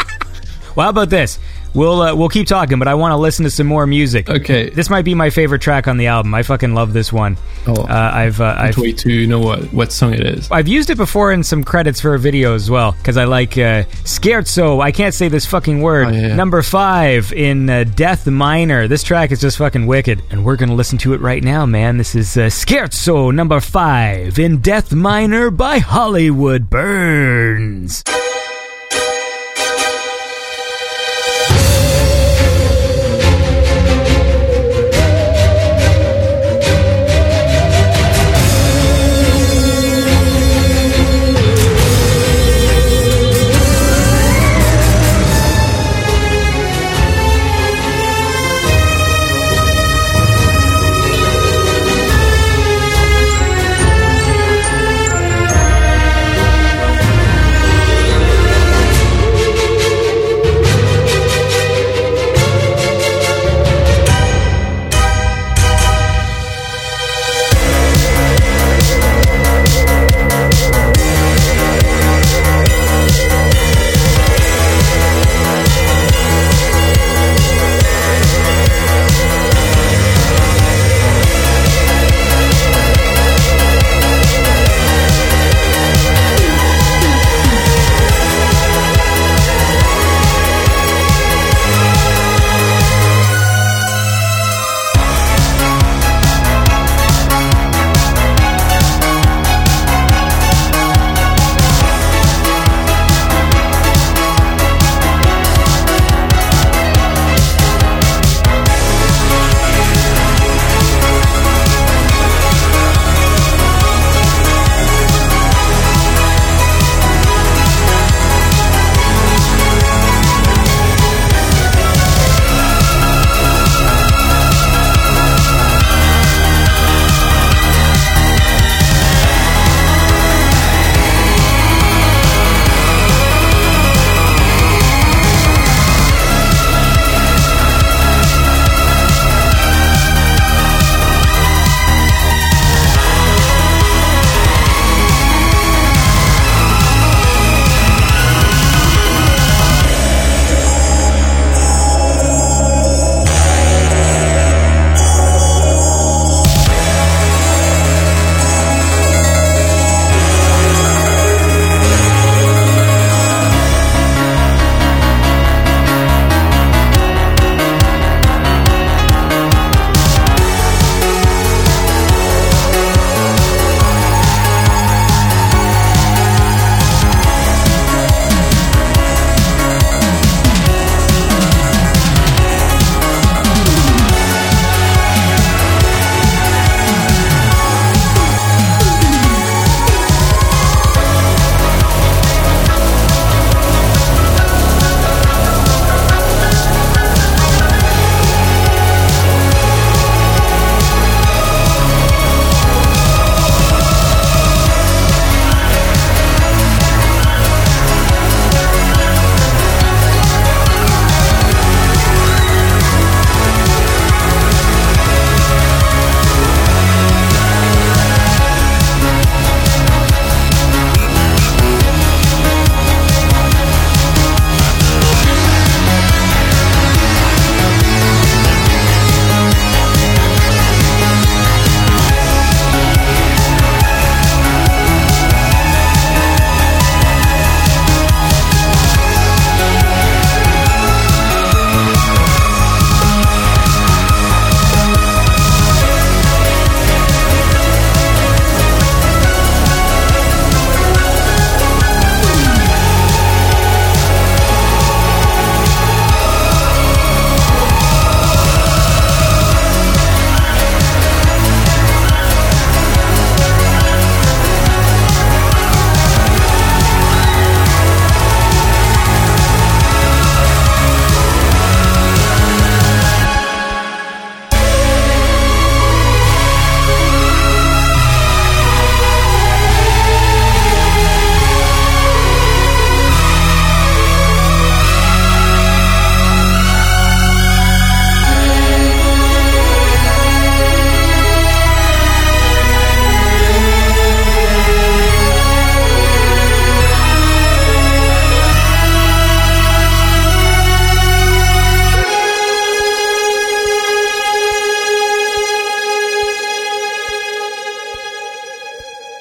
Well, 0.76 0.84
how 0.84 0.90
about 0.90 1.10
this? 1.10 1.38
We'll 1.74 2.02
uh, 2.02 2.14
we'll 2.14 2.28
keep 2.28 2.46
talking, 2.46 2.78
but 2.78 2.88
I 2.88 2.94
want 2.94 3.12
to 3.12 3.16
listen 3.16 3.44
to 3.44 3.50
some 3.50 3.66
more 3.66 3.86
music. 3.86 4.28
Okay. 4.28 4.70
This 4.70 4.90
might 4.90 5.04
be 5.04 5.14
my 5.14 5.30
favorite 5.30 5.62
track 5.62 5.86
on 5.86 5.96
the 5.96 6.08
album. 6.08 6.34
I 6.34 6.42
fucking 6.42 6.74
love 6.74 6.92
this 6.92 7.12
one. 7.12 7.36
Oh. 7.66 7.74
uh, 7.82 8.10
I've 8.12 8.40
uh, 8.40 8.56
I've 8.58 8.78
wait 8.78 8.98
to 8.98 9.26
know 9.26 9.38
what, 9.38 9.72
what 9.72 9.92
song 9.92 10.14
it 10.14 10.26
is. 10.26 10.50
I've 10.50 10.68
used 10.68 10.90
it 10.90 10.96
before 10.96 11.32
in 11.32 11.42
some 11.42 11.62
credits 11.62 12.00
for 12.00 12.14
a 12.14 12.18
video 12.18 12.54
as 12.54 12.70
well 12.70 12.92
because 12.92 13.16
I 13.16 13.24
like 13.24 13.52
uh, 13.52 13.84
Scherzo. 14.04 14.80
I 14.80 14.90
can't 14.92 15.14
say 15.14 15.28
this 15.28 15.46
fucking 15.46 15.80
word. 15.80 16.08
Oh, 16.08 16.10
yeah, 16.10 16.28
yeah. 16.28 16.34
Number 16.36 16.62
five 16.62 17.32
in 17.32 17.70
uh, 17.70 17.84
Death 17.84 18.26
Minor. 18.26 18.88
This 18.88 19.02
track 19.02 19.30
is 19.30 19.40
just 19.40 19.58
fucking 19.58 19.86
wicked, 19.86 20.22
and 20.30 20.44
we're 20.44 20.56
gonna 20.56 20.74
listen 20.74 20.98
to 20.98 21.14
it 21.14 21.20
right 21.20 21.42
now, 21.42 21.66
man. 21.66 21.98
This 21.98 22.14
is 22.14 22.36
uh, 22.36 22.46
Scherzo 22.46 23.32
number 23.32 23.60
five 23.60 24.38
in 24.38 24.58
Death 24.58 24.92
Minor 24.92 25.50
by 25.50 25.78
Hollywood 25.78 26.68
Burns. 26.68 28.02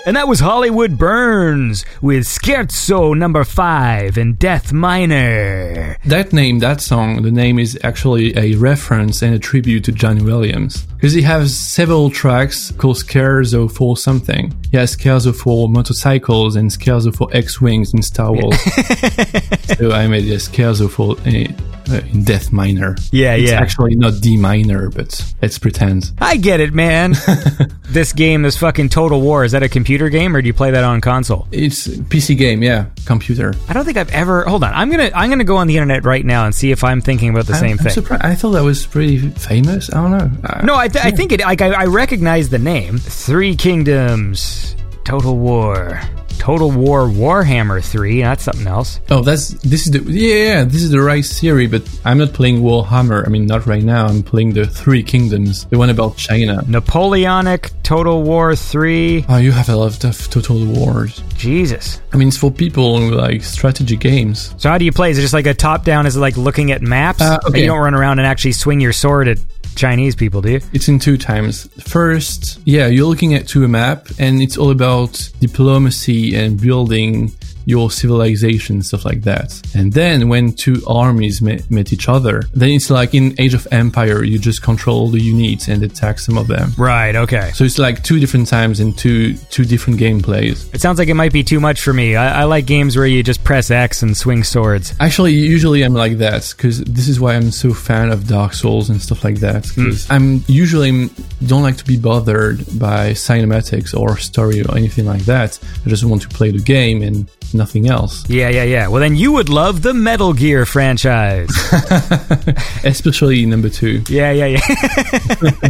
And 0.05 0.15
that 0.15 0.29
was 0.29 0.39
Hollywood 0.39 0.97
Burns 0.97 1.85
with 2.01 2.23
Scherzo 2.25 3.15
number 3.15 3.43
five 3.43 4.17
and 4.17 4.39
Death 4.39 4.71
Minor. 4.71 5.97
That 6.05 6.31
name, 6.31 6.59
that 6.59 6.79
song, 6.79 7.21
the 7.21 7.31
name 7.31 7.59
is 7.59 7.77
actually 7.83 8.35
a 8.37 8.55
reference 8.55 9.21
and 9.21 9.35
a 9.35 9.39
tribute 9.39 9.83
to 9.83 9.91
John 9.91 10.23
Williams. 10.23 10.87
Because 10.99 11.13
he 11.13 11.21
has 11.21 11.57
several 11.57 12.09
tracks 12.09 12.71
called 12.71 12.97
Scherzo 12.97 13.71
for 13.71 13.95
something. 13.95 14.53
He 14.69 14.75
has 14.75 14.97
Scherzo 14.97 15.33
for 15.33 15.69
motorcycles 15.69 16.57
and 16.57 16.69
Scherzo 16.69 17.15
for 17.15 17.29
X-Wings 17.31 17.93
in 17.93 18.01
Star 18.01 18.33
Wars. 18.33 18.61
so 19.77 19.91
I 19.91 20.07
made 20.09 20.25
a 20.25 20.35
Scherzo 20.35 20.89
for 20.89 21.15
uh, 21.25 21.53
uh, 21.89 22.01
in 22.11 22.23
Death 22.23 22.51
Minor. 22.51 22.95
Yeah, 23.11 23.33
yeah. 23.35 23.41
it's 23.41 23.51
yeah. 23.51 23.59
actually 23.59 23.95
not 23.95 24.21
D 24.21 24.37
minor, 24.37 24.89
but 24.89 25.33
let's 25.41 25.57
pretend. 25.57 26.11
I 26.19 26.37
get 26.37 26.59
it, 26.59 26.73
man. 26.73 27.15
this 27.85 28.13
game, 28.13 28.41
this 28.41 28.57
fucking 28.57 28.89
Total 28.89 29.19
War, 29.19 29.43
is 29.43 29.53
that 29.53 29.63
a 29.63 29.69
computer 29.69 30.09
game 30.09 30.35
or 30.35 30.41
do 30.41 30.47
you 30.47 30.53
play 30.53 30.71
that 30.71 30.83
on 30.83 31.01
console? 31.01 31.47
It's 31.51 31.87
PC 31.87 32.37
game, 32.37 32.61
yeah, 32.61 32.87
computer. 33.05 33.55
I 33.67 33.73
don't 33.73 33.85
think 33.85 33.97
I've 33.97 34.11
ever. 34.11 34.43
Hold 34.43 34.63
on, 34.63 34.73
I'm 34.73 34.91
gonna 34.91 35.11
I'm 35.15 35.29
gonna 35.29 35.43
go 35.43 35.57
on 35.57 35.67
the 35.67 35.77
internet 35.77 36.05
right 36.05 36.25
now 36.25 36.45
and 36.45 36.53
see 36.53 36.71
if 36.71 36.83
I'm 36.83 37.01
thinking 37.01 37.29
about 37.29 37.47
the 37.47 37.55
same 37.55 37.71
I'm, 37.71 37.77
thing. 37.77 37.87
I'm 37.87 37.93
surprised. 37.93 38.23
I 38.23 38.35
thought 38.35 38.51
that 38.51 38.63
was 38.63 38.85
pretty 38.85 39.17
famous. 39.29 39.91
I 39.91 40.01
don't 40.01 40.11
know. 40.11 40.47
Uh, 40.47 40.61
No, 40.63 40.75
I, 40.75 40.88
th- 40.89 41.05
I 41.05 41.11
think 41.11 41.31
it. 41.31 41.41
Like 41.41 41.61
I, 41.61 41.69
I 41.69 41.85
recognize 41.85 42.49
the 42.49 42.59
name. 42.59 42.97
Three 42.97 43.55
Kingdoms, 43.55 44.75
Total 45.05 45.35
War, 45.37 46.01
Total 46.39 46.71
War 46.71 47.07
Warhammer 47.07 47.83
Three. 47.83 48.21
That's 48.21 48.43
something 48.43 48.65
else. 48.65 48.99
Oh, 49.09 49.21
that's 49.21 49.49
this 49.61 49.85
is 49.85 49.91
the 49.91 49.99
yeah, 50.11 50.35
yeah 50.35 50.63
this 50.63 50.81
is 50.81 50.89
the 50.89 51.01
right 51.01 51.23
series, 51.23 51.69
but 51.69 51.83
I'm 52.05 52.17
not 52.17 52.33
playing 52.33 52.61
Warhammer. 52.61 53.25
I 53.25 53.29
mean, 53.29 53.45
not 53.45 53.65
right 53.65 53.83
now. 53.83 54.07
I'm 54.07 54.23
playing 54.23 54.53
the 54.53 54.65
Three 54.65 55.03
Kingdoms, 55.03 55.65
the 55.65 55.77
one 55.77 55.89
about 55.89 56.17
China. 56.17 56.63
Napoleonic 56.67 57.71
Total 57.83 58.23
War 58.23 58.55
Three. 58.55 59.25
Oh, 59.27 59.37
you 59.37 59.51
have 59.51 59.69
a 59.69 59.75
lot 59.75 60.03
of 60.03 60.29
Total 60.29 60.65
Wars. 60.65 61.21
Jesus. 61.35 62.01
I 62.13 62.17
mean, 62.17 62.29
it's 62.29 62.37
for 62.37 62.51
people 62.51 62.97
who 62.97 63.11
like 63.11 63.43
strategy 63.43 63.97
games. 63.97 64.53
So 64.57 64.69
how 64.69 64.77
do 64.77 64.85
you 64.85 64.91
play? 64.91 65.11
Is 65.11 65.17
it 65.17 65.21
just 65.21 65.33
like 65.33 65.47
a 65.47 65.53
top 65.53 65.83
down? 65.83 66.05
Is 66.05 66.15
it 66.15 66.19
like 66.19 66.37
looking 66.37 66.71
at 66.71 66.81
maps? 66.81 67.21
Uh, 67.21 67.37
okay. 67.45 67.61
You 67.61 67.67
don't 67.67 67.79
run 67.79 67.95
around 67.95 68.19
and 68.19 68.27
actually 68.27 68.53
swing 68.53 68.79
your 68.79 68.93
sword 68.93 69.27
at 69.27 69.39
Chinese 69.75 70.15
people, 70.15 70.41
do? 70.41 70.59
It's 70.73 70.87
in 70.87 70.99
two 70.99 71.17
times. 71.17 71.67
First, 71.83 72.59
yeah, 72.65 72.87
you're 72.87 73.07
looking 73.07 73.33
at 73.33 73.47
to 73.49 73.63
a 73.63 73.67
map, 73.67 74.07
and 74.19 74.41
it's 74.41 74.57
all 74.57 74.71
about 74.71 75.29
diplomacy 75.39 76.35
and 76.35 76.59
building 76.59 77.31
your 77.69 77.91
civilization, 77.91 78.81
stuff 78.81 79.05
like 79.05 79.21
that. 79.21 79.61
And 79.75 79.93
then 79.93 80.27
when 80.27 80.53
two 80.53 80.81
armies 80.87 81.39
met, 81.39 81.69
met 81.69 81.93
each 81.93 82.09
other, 82.09 82.43
then 82.53 82.69
it's 82.71 82.89
like 82.89 83.13
in 83.13 83.35
Age 83.39 83.53
of 83.53 83.67
Empire, 83.71 84.23
you 84.23 84.39
just 84.39 84.63
control 84.63 85.09
the 85.09 85.19
units 85.21 85.67
and 85.67 85.83
attack 85.83 86.17
some 86.19 86.37
of 86.37 86.47
them. 86.47 86.71
Right. 86.77 87.15
Okay. 87.15 87.51
So 87.53 87.63
it's 87.63 87.77
like 87.77 88.03
two 88.03 88.19
different 88.19 88.47
times 88.47 88.79
and 88.79 88.97
two 88.97 89.35
two 89.51 89.65
different 89.65 89.99
gameplays. 89.99 90.73
It 90.73 90.81
sounds 90.81 90.97
like 90.97 91.09
it 91.09 91.13
might 91.13 91.31
be 91.31 91.43
too 91.43 91.59
much 91.59 91.81
for 91.81 91.93
me. 91.93 92.15
I, 92.15 92.41
I 92.41 92.43
like 92.45 92.65
games 92.65 92.97
where 92.97 93.05
you 93.05 93.21
just 93.21 93.43
press 93.43 93.69
X 93.69 94.01
and 94.01 94.17
swing 94.17 94.43
swords. 94.43 94.95
Actually, 94.99 95.33
usually 95.33 95.83
I'm 95.83 95.93
like 95.93 96.17
that 96.17 96.51
because 96.57 96.83
this 96.83 97.07
is 97.07 97.19
why 97.19 97.35
I'm 97.35 97.51
so 97.51 97.73
fan 97.73 98.09
of 98.11 98.27
Dark 98.27 98.53
Souls 98.53 98.89
and 98.89 98.99
stuff 98.99 99.23
like 99.23 99.39
that. 99.41 99.63
'cause 99.75 100.07
hmm. 100.07 100.13
I'm 100.13 100.43
usually 100.47 101.09
don't 101.45 101.61
like 101.61 101.77
to 101.77 101.85
be 101.85 101.97
bothered 101.97 102.65
by 102.79 103.11
cinematics 103.11 103.97
or 103.97 104.17
story 104.17 104.61
or 104.63 104.75
anything 104.75 105.05
like 105.05 105.25
that. 105.25 105.59
I 105.85 105.89
just 105.89 106.03
want 106.03 106.23
to 106.23 106.29
play 106.29 106.49
the 106.51 106.63
game 106.77 107.03
and 107.03 107.29
nothing 107.53 107.87
else. 107.87 108.27
Yeah, 108.29 108.49
yeah, 108.49 108.63
yeah. 108.63 108.87
Well, 108.87 109.01
then 109.01 109.15
you 109.15 109.31
would 109.33 109.49
love 109.49 109.81
the 109.81 109.93
Metal 109.93 110.33
Gear 110.33 110.65
franchise. 110.65 111.49
Especially 112.83 113.45
number 113.45 113.69
two. 113.69 114.03
yeah, 114.09 114.31
yeah, 114.31 114.45
yeah. 114.45 115.69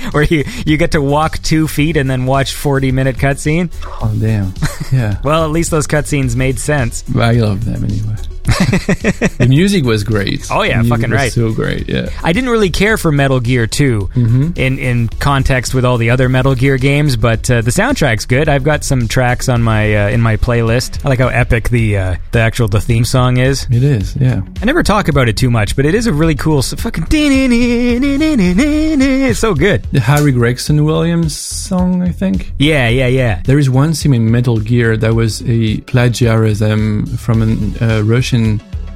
Where 0.12 0.22
you, 0.24 0.44
you 0.64 0.76
get 0.78 0.92
to 0.92 1.02
walk 1.02 1.38
two 1.42 1.68
feet 1.68 1.96
and 1.98 2.08
then 2.08 2.24
watch 2.24 2.54
40 2.54 2.90
minute 2.90 3.16
cutscene. 3.16 3.70
Oh 4.02 4.12
damn! 4.18 4.54
Yeah, 4.90 5.20
Well, 5.24 5.44
at 5.44 5.50
least 5.50 5.70
those 5.70 5.86
cutscenes 5.86 6.34
made 6.34 6.58
sense. 6.58 7.04
I 7.14 7.32
love 7.32 7.66
them 7.66 7.84
anyway. 7.84 8.16
the 9.38 9.46
music 9.48 9.84
was 9.84 10.04
great. 10.04 10.46
Oh, 10.50 10.62
yeah, 10.62 10.82
fucking 10.82 11.10
was 11.10 11.18
right. 11.18 11.32
So 11.32 11.52
great. 11.52 11.88
Yeah. 11.88 12.10
I 12.22 12.32
didn't 12.32 12.50
really 12.50 12.70
care 12.70 12.96
for 12.96 13.10
Metal 13.12 13.40
Gear 13.40 13.66
2 13.66 13.90
Mm-hmm. 14.10 14.50
in, 14.56 14.78
in 14.78 15.08
context 15.08 15.72
with 15.74 15.84
all 15.84 15.96
the 15.98 16.10
other 16.10 16.28
Metal 16.28 16.54
Gear 16.54 16.76
games, 16.76 17.16
but 17.16 17.50
uh, 17.50 17.60
the 17.62 17.70
soundtrack's 17.70 18.26
good. 18.26 18.48
I've 18.48 18.64
got 18.64 18.84
some 18.84 19.08
tracks 19.08 19.48
on 19.48 19.62
my 19.62 19.94
uh, 19.94 20.08
in 20.08 20.20
my 20.20 20.36
playlist. 20.36 21.04
I 21.04 21.08
like 21.08 21.18
how 21.18 21.28
epic 21.28 21.68
the 21.70 21.96
uh, 21.96 22.16
the 22.32 22.40
actual 22.40 22.68
the 22.68 22.80
theme 22.80 23.04
song 23.04 23.36
is. 23.38 23.66
It 23.70 23.82
is. 23.82 24.14
Yeah. 24.16 24.42
I 24.60 24.64
never 24.64 24.82
talk 24.82 25.08
about 25.08 25.28
it 25.28 25.36
too 25.36 25.50
much, 25.50 25.76
but 25.76 25.86
it 25.86 25.94
is 25.94 26.06
a 26.06 26.12
really 26.12 26.34
cool 26.34 26.58
s- 26.58 26.74
fucking. 26.74 27.06
It's 28.10 29.38
so 29.38 29.54
good. 29.54 29.82
The 29.92 30.00
Harry 30.00 30.32
Gregson 30.32 30.84
Williams 30.84 31.36
song, 31.36 32.02
I 32.02 32.10
think. 32.12 32.52
Yeah, 32.58 32.88
yeah, 32.88 33.06
yeah. 33.06 33.42
There 33.44 33.58
is 33.58 33.70
one 33.70 33.94
scene 33.94 34.14
in 34.14 34.30
Metal 34.30 34.58
Gear 34.58 34.96
that 34.96 35.14
was 35.14 35.42
a 35.48 35.80
plagiarism 35.82 37.06
from 37.16 37.42
a 37.80 37.98
uh, 37.98 38.02
Russian 38.02 38.49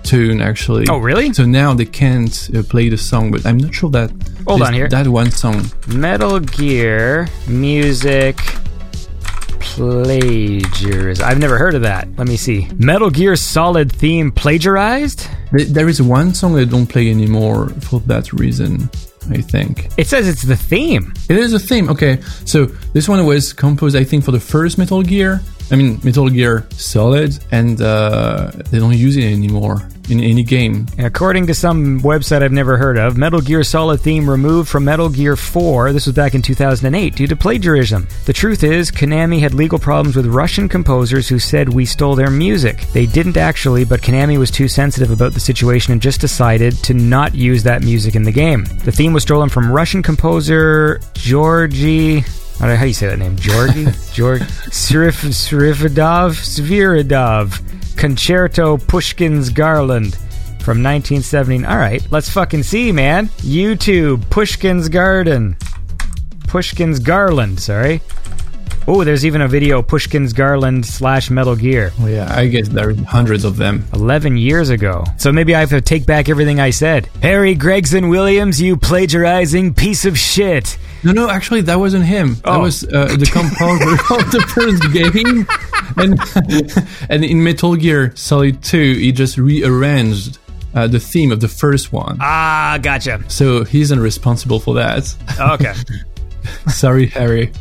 tune, 0.05 0.41
actually. 0.41 0.87
Oh, 0.89 0.99
really? 0.99 1.33
So 1.33 1.45
now 1.45 1.75
they 1.75 1.87
can't 1.87 2.51
uh, 2.55 2.63
play 2.63 2.89
the 2.89 2.99
song, 2.99 3.31
but 3.31 3.45
I'm 3.47 3.59
not 3.59 3.75
sure 3.75 3.91
that. 3.91 4.11
Hold 4.47 4.63
on 4.63 4.75
here. 4.75 4.89
That 4.89 5.09
one 5.09 5.31
song. 5.31 5.65
Metal 5.89 6.39
Gear 6.41 7.29
music 7.49 8.37
plagiarism. 9.75 11.25
I've 11.27 11.39
never 11.39 11.59
heard 11.59 11.75
of 11.75 11.83
that. 11.83 12.07
Let 12.17 12.29
me 12.29 12.37
see. 12.37 12.69
Metal 12.79 13.11
Gear 13.11 13.35
Solid 13.35 13.91
theme 13.91 14.31
plagiarized? 14.31 15.27
There- 15.53 15.89
is 15.89 16.01
one 16.01 16.35
song 16.35 16.55
they 16.55 16.65
don't 16.65 16.87
play 16.87 17.11
anymore 17.11 17.69
for 17.81 18.01
that 18.01 18.33
reason, 18.33 18.89
I 19.31 19.41
think. 19.41 19.89
It 19.97 20.07
says 20.07 20.29
it's 20.29 20.43
the 20.43 20.57
theme. 20.57 21.13
It 21.29 21.37
is 21.39 21.53
a 21.55 21.59
theme. 21.59 21.89
Okay, 21.89 22.21
so 22.45 22.67
this 22.93 23.09
one 23.09 23.25
was 23.27 23.53
composed, 23.53 23.97
I 23.97 24.05
think, 24.05 24.25
for 24.25 24.33
the 24.33 24.41
first 24.41 24.79
Metal 24.79 25.03
Gear. 25.03 25.41
I 25.71 25.77
mean, 25.77 25.99
Metal 26.05 26.29
Gear 26.29 26.67
Solid, 26.73 27.39
and 27.51 27.81
uh, 27.81 28.51
they 28.71 28.79
don't 28.79 28.97
use 28.97 29.17
it 29.17 29.25
anymore 29.25 29.89
in 30.11 30.21
any 30.21 30.43
game. 30.43 30.87
According 30.99 31.47
to 31.47 31.55
some 31.55 32.01
website 32.01 32.43
I've 32.43 32.53
never 32.53 32.77
heard 32.77 32.99
of, 32.99 33.17
Metal 33.17 33.41
Gear 33.41 33.65
Solid 33.65 34.01
theme 34.01 34.29
removed 34.29 34.69
from 34.69 34.85
Metal 34.85 35.09
Gear 35.09 35.37
4. 35.37 35.93
This 35.93 36.07
was 36.07 36.15
back 36.15 36.35
in 36.35 36.43
2008 36.43 37.15
due 37.15 37.27
to 37.27 37.37
plagiarism. 37.37 38.07
The 38.27 38.33
truth 38.33 38.63
is, 38.63 38.91
Konami 38.91 39.41
had 39.41 39.55
legal 39.55 39.79
problems 39.79 40.17
with 40.17 40.27
Russian 40.27 40.69
composers 40.69 41.29
who 41.29 41.39
said 41.39 41.73
we 41.73 41.87
stole 41.87 42.15
their 42.15 42.31
music. 42.31 42.83
They 42.93 43.07
didn't 43.07 43.37
actually, 43.37 43.85
but 43.85 44.03
Konami 44.03 44.39
was 44.39 44.51
too 44.51 44.69
sensitive 44.69 45.11
about 45.11 45.33
the 45.33 45.41
situation 45.41 45.93
and 45.93 46.03
just 46.03 46.21
decided 46.21 46.75
to 46.85 46.95
not 46.95 47.35
use 47.35 47.63
that 47.63 47.83
music 47.83 48.15
in 48.15 48.25
the 48.25 48.33
game. 48.33 48.65
The 48.85 48.93
theme 48.93 49.13
was 49.13 49.23
stolen 49.23 49.49
from 49.49 49.73
Russian 49.73 50.03
composer 50.03 51.01
Georgy. 51.15 52.25
I 52.57 52.59
don't 52.61 52.69
know 52.69 52.77
how 52.77 52.85
you 52.85 52.93
say 52.93 53.09
that 53.09 53.19
name. 53.19 53.37
Georgi? 53.37 53.85
Georg 54.13 54.43
Srif, 54.71 55.25
Srifadov? 55.27 56.37
Sviridov. 56.39 57.97
Concerto 57.97 58.79
Pushkin's 58.79 59.51
Garland 59.51 60.15
from 60.61 60.83
1970. 60.83 61.67
All 61.67 61.77
right, 61.77 62.07
let's 62.11 62.31
fucking 62.31 62.63
see, 62.63 62.93
man. 62.93 63.29
YouTube, 63.39 64.29
Pushkin's 64.31 64.89
Garden. 64.89 65.57
Pushkin's 66.47 67.01
Garland, 67.01 67.61
sorry. 67.61 68.01
Oh, 68.87 69.03
there's 69.03 69.25
even 69.25 69.41
a 69.41 69.49
video, 69.49 69.81
Pushkin's 69.83 70.33
Garland 70.33 70.85
slash 70.85 71.31
Metal 71.31 71.57
Gear. 71.57 71.93
Well, 71.99 72.11
yeah, 72.11 72.35
I 72.35 72.49
guess 72.49 72.69
there 72.69 72.91
are 72.91 72.95
hundreds 72.95 73.45
of 73.45 73.57
them. 73.57 73.87
11 73.95 74.37
years 74.37 74.69
ago. 74.69 75.05
So 75.17 75.33
maybe 75.33 75.55
I 75.55 75.61
have 75.61 75.71
to 75.71 75.81
take 75.81 76.05
back 76.05 76.29
everything 76.29 76.61
I 76.61 76.71
said. 76.71 77.09
Harry 77.23 77.55
Gregson 77.55 78.09
Williams, 78.09 78.61
you 78.61 78.77
plagiarizing 78.77 79.73
piece 79.75 80.05
of 80.05 80.19
shit. 80.19 80.79
No, 81.05 81.13
no, 81.13 81.29
actually, 81.31 81.61
that 81.63 81.79
wasn't 81.79 82.05
him. 82.05 82.35
That 82.37 82.47
Oh. 82.47 82.61
was 82.61 82.83
uh, 82.85 83.15
the 83.17 83.27
composer 83.27 83.93
of 84.15 84.31
the 84.33 84.41
first 84.55 84.93
game. 84.93 85.47
And, 85.97 86.19
and 87.11 87.25
in 87.25 87.43
Metal 87.45 87.77
Gear 87.77 88.13
Solid 88.17 88.63
2, 88.63 88.95
he 88.95 89.13
just 89.13 89.37
rearranged 89.39 90.39
uh, 90.75 90.87
the 90.89 90.99
theme 90.99 91.31
of 91.31 91.41
the 91.41 91.49
first 91.49 91.93
one. 91.93 92.17
Ah, 92.21 92.79
gotcha. 92.83 93.23
So 93.29 93.65
he 93.65 93.81
isn't 93.83 94.01
responsible 94.01 94.59
for 94.61 94.75
that. 94.75 95.15
Okay. 95.39 95.75
Sorry, 96.69 97.07
Harry. 97.07 97.53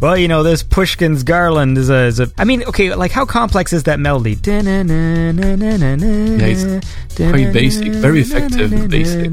well, 0.00 0.16
you 0.16 0.28
know, 0.28 0.42
this 0.42 0.62
Pushkin's 0.62 1.22
Garland 1.22 1.76
is 1.78 1.90
a, 1.90 2.04
is 2.06 2.20
a. 2.20 2.30
I 2.38 2.44
mean, 2.44 2.62
okay, 2.64 2.94
like 2.94 3.10
how 3.10 3.24
complex 3.24 3.72
is 3.72 3.84
that 3.84 3.98
melody? 3.98 4.36
Yeah, 4.44 4.62
it's 6.46 7.16
quite 7.16 7.52
basic, 7.52 7.92
very 7.92 8.20
effective 8.20 8.88
basic. 8.88 9.32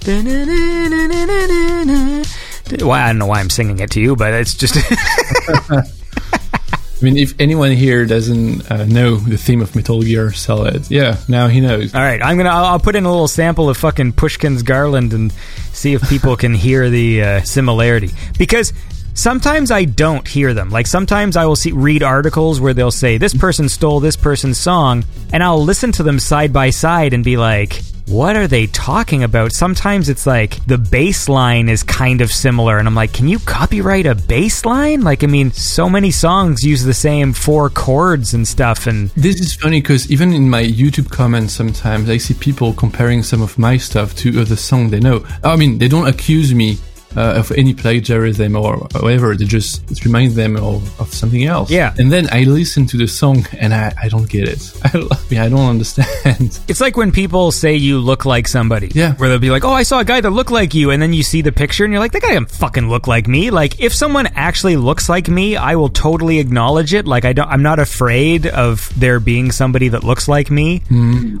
Well, 2.78 2.92
I 2.92 3.08
don't 3.08 3.18
know 3.18 3.26
why 3.26 3.40
I'm 3.40 3.50
singing 3.50 3.80
it 3.80 3.90
to 3.92 4.00
you, 4.00 4.14
but 4.14 4.32
it's 4.32 4.54
just. 4.54 4.76
I 5.70 7.04
mean, 7.04 7.16
if 7.16 7.34
anyone 7.40 7.72
here 7.72 8.04
doesn't 8.04 8.70
uh, 8.70 8.84
know 8.84 9.16
the 9.16 9.38
theme 9.38 9.60
of 9.60 9.74
Metal 9.74 10.02
Gear 10.02 10.32
Solid, 10.32 10.88
yeah, 10.90 11.16
now 11.28 11.48
he 11.48 11.60
knows. 11.60 11.94
All 11.94 12.00
right, 12.00 12.22
I'm 12.22 12.36
gonna. 12.36 12.50
I'll, 12.50 12.66
I'll 12.66 12.78
put 12.78 12.94
in 12.94 13.04
a 13.04 13.10
little 13.10 13.26
sample 13.26 13.68
of 13.68 13.76
fucking 13.76 14.12
Pushkin's 14.12 14.62
Garland 14.62 15.12
and 15.14 15.32
see 15.72 15.94
if 15.94 16.08
people 16.08 16.36
can 16.36 16.54
hear 16.54 16.90
the 16.90 17.22
uh, 17.22 17.40
similarity. 17.42 18.10
Because 18.38 18.72
sometimes 19.14 19.70
I 19.70 19.84
don't 19.84 20.26
hear 20.26 20.54
them. 20.54 20.70
Like 20.70 20.86
sometimes 20.86 21.36
I 21.36 21.46
will 21.46 21.56
see 21.56 21.72
read 21.72 22.02
articles 22.02 22.60
where 22.60 22.74
they'll 22.74 22.90
say 22.90 23.18
this 23.18 23.34
person 23.34 23.68
stole 23.68 24.00
this 24.00 24.16
person's 24.16 24.58
song, 24.58 25.04
and 25.32 25.42
I'll 25.42 25.62
listen 25.62 25.92
to 25.92 26.02
them 26.02 26.18
side 26.18 26.52
by 26.52 26.70
side 26.70 27.12
and 27.12 27.24
be 27.24 27.36
like, 27.36 27.82
what 28.10 28.34
are 28.34 28.48
they 28.48 28.66
talking 28.66 29.22
about? 29.22 29.52
Sometimes 29.52 30.08
it's 30.08 30.26
like 30.26 30.64
the 30.66 30.78
bass 30.78 31.28
line 31.28 31.68
is 31.68 31.84
kind 31.84 32.20
of 32.20 32.32
similar, 32.32 32.78
and 32.78 32.88
I'm 32.88 32.94
like, 32.94 33.12
can 33.12 33.28
you 33.28 33.38
copyright 33.38 34.04
a 34.04 34.16
bass 34.16 34.64
line? 34.64 35.02
Like, 35.02 35.22
I 35.22 35.28
mean, 35.28 35.52
so 35.52 35.88
many 35.88 36.10
songs 36.10 36.64
use 36.64 36.82
the 36.82 36.94
same 36.94 37.32
four 37.32 37.70
chords 37.70 38.34
and 38.34 38.46
stuff, 38.46 38.88
and 38.88 39.10
This 39.10 39.40
is 39.40 39.54
funny 39.54 39.80
because 39.80 40.10
even 40.10 40.32
in 40.32 40.50
my 40.50 40.64
YouTube 40.64 41.10
comments, 41.10 41.54
sometimes 41.54 42.10
I 42.10 42.16
see 42.16 42.34
people 42.34 42.72
comparing 42.72 43.22
some 43.22 43.42
of 43.42 43.58
my 43.58 43.76
stuff 43.76 44.14
to 44.16 44.40
other 44.40 44.56
song 44.56 44.90
they 44.90 45.00
know. 45.00 45.24
I 45.44 45.54
mean, 45.54 45.78
they 45.78 45.88
don't 45.88 46.08
accuse 46.08 46.52
me 46.52 46.78
uh, 47.16 47.34
of 47.38 47.50
any 47.52 47.74
plagiarism 47.74 48.56
or 48.56 48.76
whatever. 48.76 49.34
They 49.34 49.44
just 49.44 49.90
it 49.90 50.04
reminds 50.04 50.34
them 50.34 50.56
of, 50.56 51.00
of 51.00 51.12
something 51.12 51.44
else. 51.44 51.70
Yeah. 51.70 51.94
And 51.98 52.12
then 52.12 52.28
I 52.32 52.44
listen 52.44 52.86
to 52.86 52.96
the 52.96 53.08
song 53.08 53.46
and 53.58 53.74
I, 53.74 53.92
I 54.00 54.08
don't 54.08 54.28
get 54.28 54.48
it. 54.48 54.72
I, 54.84 54.98
mean, 55.30 55.40
I 55.40 55.48
don't 55.48 55.68
understand. 55.68 56.58
It's 56.68 56.80
like 56.80 56.96
when 56.96 57.10
people 57.10 57.50
say 57.52 57.74
you 57.74 57.98
look 57.98 58.24
like 58.24 58.46
somebody. 58.46 58.90
Yeah. 58.94 59.14
Where 59.14 59.28
they'll 59.28 59.38
be 59.38 59.50
like, 59.50 59.64
oh, 59.64 59.72
I 59.72 59.82
saw 59.82 60.00
a 60.00 60.04
guy 60.04 60.20
that 60.20 60.30
looked 60.30 60.50
like 60.50 60.74
you. 60.74 60.90
And 60.90 61.02
then 61.02 61.12
you 61.12 61.22
see 61.22 61.42
the 61.42 61.52
picture 61.52 61.84
and 61.84 61.92
you're 61.92 62.00
like, 62.00 62.12
that 62.12 62.22
guy 62.22 62.28
doesn't 62.28 62.50
fucking 62.50 62.88
look 62.88 63.06
like 63.06 63.26
me. 63.26 63.50
Like, 63.50 63.80
if 63.80 63.92
someone 63.92 64.28
actually 64.34 64.76
looks 64.76 65.08
like 65.08 65.28
me, 65.28 65.56
I 65.56 65.76
will 65.76 65.88
totally 65.88 66.38
acknowledge 66.38 66.94
it. 66.94 67.06
Like, 67.06 67.24
I 67.24 67.32
don't, 67.32 67.48
I'm 67.48 67.62
not 67.62 67.78
afraid 67.78 68.46
of 68.46 68.92
there 68.98 69.20
being 69.20 69.50
somebody 69.50 69.88
that 69.88 70.04
looks 70.04 70.28
like 70.28 70.50
me 70.50 70.82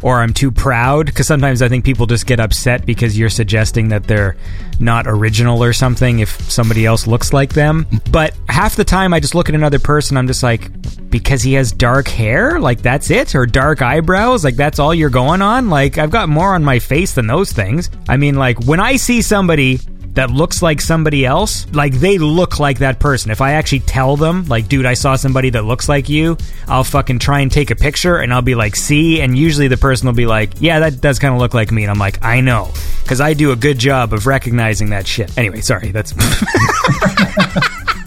or 0.02 0.20
I'm 0.20 0.32
too 0.32 0.50
proud. 0.50 1.06
Because 1.06 1.26
sometimes 1.26 1.62
I 1.62 1.68
think 1.68 1.84
people 1.84 2.06
just 2.06 2.26
get 2.26 2.40
upset 2.40 2.84
because 2.84 3.16
you're 3.18 3.28
suggesting 3.28 3.88
that 3.90 4.04
they're 4.04 4.36
not 4.80 5.06
original 5.06 5.59
or 5.62 5.72
something 5.72 6.20
if 6.20 6.30
somebody 6.50 6.86
else 6.86 7.06
looks 7.06 7.32
like 7.32 7.52
them. 7.52 7.86
But 8.10 8.34
half 8.48 8.76
the 8.76 8.84
time 8.84 9.12
I 9.12 9.20
just 9.20 9.34
look 9.34 9.48
at 9.48 9.54
another 9.54 9.78
person, 9.78 10.16
I'm 10.16 10.26
just 10.26 10.42
like, 10.42 10.70
because 11.10 11.42
he 11.42 11.54
has 11.54 11.72
dark 11.72 12.08
hair? 12.08 12.60
Like, 12.60 12.82
that's 12.82 13.10
it? 13.10 13.34
Or 13.34 13.46
dark 13.46 13.82
eyebrows? 13.82 14.44
Like, 14.44 14.56
that's 14.56 14.78
all 14.78 14.94
you're 14.94 15.10
going 15.10 15.42
on? 15.42 15.68
Like, 15.68 15.98
I've 15.98 16.10
got 16.10 16.28
more 16.28 16.54
on 16.54 16.64
my 16.64 16.78
face 16.78 17.14
than 17.14 17.26
those 17.26 17.52
things. 17.52 17.90
I 18.08 18.16
mean, 18.16 18.36
like, 18.36 18.64
when 18.64 18.80
I 18.80 18.96
see 18.96 19.22
somebody 19.22 19.80
that 20.14 20.30
looks 20.30 20.62
like 20.62 20.80
somebody 20.80 21.24
else, 21.24 21.66
like 21.72 21.94
they 21.94 22.18
look 22.18 22.58
like 22.58 22.78
that 22.78 22.98
person. 22.98 23.30
If 23.30 23.40
I 23.40 23.52
actually 23.52 23.80
tell 23.80 24.16
them, 24.16 24.44
like, 24.46 24.68
dude, 24.68 24.86
I 24.86 24.94
saw 24.94 25.16
somebody 25.16 25.50
that 25.50 25.64
looks 25.64 25.88
like 25.88 26.08
you, 26.08 26.36
I'll 26.66 26.84
fucking 26.84 27.20
try 27.20 27.40
and 27.40 27.50
take 27.50 27.70
a 27.70 27.76
picture 27.76 28.16
and 28.18 28.32
I'll 28.32 28.42
be 28.42 28.54
like, 28.54 28.76
see? 28.76 29.20
And 29.20 29.36
usually 29.38 29.68
the 29.68 29.76
person 29.76 30.06
will 30.06 30.14
be 30.14 30.26
like, 30.26 30.60
yeah, 30.60 30.80
that 30.80 31.00
does 31.00 31.18
kind 31.18 31.34
of 31.34 31.40
look 31.40 31.54
like 31.54 31.70
me. 31.70 31.84
And 31.84 31.90
I'm 31.90 31.98
like, 31.98 32.24
I 32.24 32.40
know. 32.40 32.70
Because 33.02 33.20
I 33.20 33.34
do 33.34 33.52
a 33.52 33.56
good 33.56 33.78
job 33.78 34.12
of 34.12 34.26
recognizing 34.26 34.90
that 34.90 35.06
shit. 35.06 35.36
Anyway, 35.38 35.60
sorry, 35.60 35.92
that's. 35.92 36.12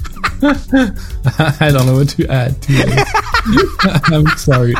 I 0.44 1.72
don't 1.72 1.86
know 1.86 1.96
what 1.96 2.10
to 2.10 2.28
add 2.28 2.62
to. 2.64 3.22
I'm 4.06 4.28
sorry. 4.38 4.74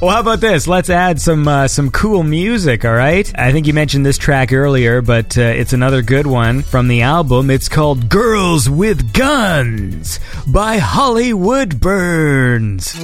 Well, 0.00 0.10
how 0.10 0.20
about 0.20 0.40
this? 0.40 0.68
Let's 0.68 0.90
add 0.90 1.20
some 1.20 1.48
uh, 1.48 1.68
some 1.68 1.90
cool 1.90 2.22
music. 2.22 2.84
All 2.84 2.92
right. 2.94 3.30
I 3.38 3.50
think 3.52 3.66
you 3.66 3.72
mentioned 3.72 4.04
this 4.04 4.18
track 4.18 4.52
earlier, 4.52 5.00
but 5.02 5.36
uh, 5.38 5.40
it's 5.40 5.72
another 5.72 6.02
good 6.02 6.26
one 6.26 6.62
from 6.62 6.88
the 6.88 7.02
album. 7.02 7.50
It's 7.50 7.68
called 7.68 8.08
"Girls 8.08 8.68
with 8.68 9.12
Guns" 9.12 10.20
by 10.46 10.78
Hollywood 10.78 11.80
Burns. 11.80 12.94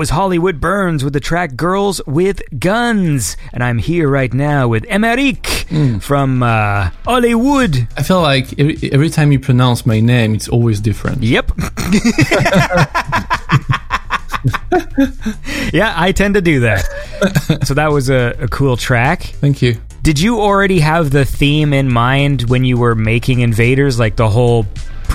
Was 0.00 0.08
Hollywood 0.08 0.62
Burns 0.62 1.04
with 1.04 1.12
the 1.12 1.20
track 1.20 1.56
Girls 1.56 2.00
with 2.06 2.40
Guns. 2.58 3.36
And 3.52 3.62
I'm 3.62 3.76
here 3.76 4.08
right 4.08 4.32
now 4.32 4.66
with 4.66 4.84
Emeric 4.84 6.00
from 6.00 6.42
uh, 6.42 6.88
Hollywood. 7.04 7.86
I 7.98 8.02
feel 8.02 8.22
like 8.22 8.58
every, 8.58 8.78
every 8.92 9.10
time 9.10 9.30
you 9.30 9.38
pronounce 9.38 9.84
my 9.84 10.00
name, 10.00 10.34
it's 10.34 10.48
always 10.48 10.80
different. 10.80 11.22
Yep. 11.22 11.52
yeah, 15.70 15.92
I 15.94 16.12
tend 16.16 16.32
to 16.32 16.40
do 16.40 16.60
that. 16.60 16.82
So 17.66 17.74
that 17.74 17.92
was 17.92 18.08
a, 18.08 18.34
a 18.40 18.48
cool 18.48 18.78
track. 18.78 19.20
Thank 19.20 19.60
you. 19.60 19.78
Did 20.00 20.18
you 20.18 20.40
already 20.40 20.80
have 20.80 21.10
the 21.10 21.26
theme 21.26 21.74
in 21.74 21.90
mind 21.90 22.48
when 22.48 22.64
you 22.64 22.78
were 22.78 22.94
making 22.94 23.40
Invaders, 23.40 23.98
like 23.98 24.16
the 24.16 24.30
whole 24.30 24.64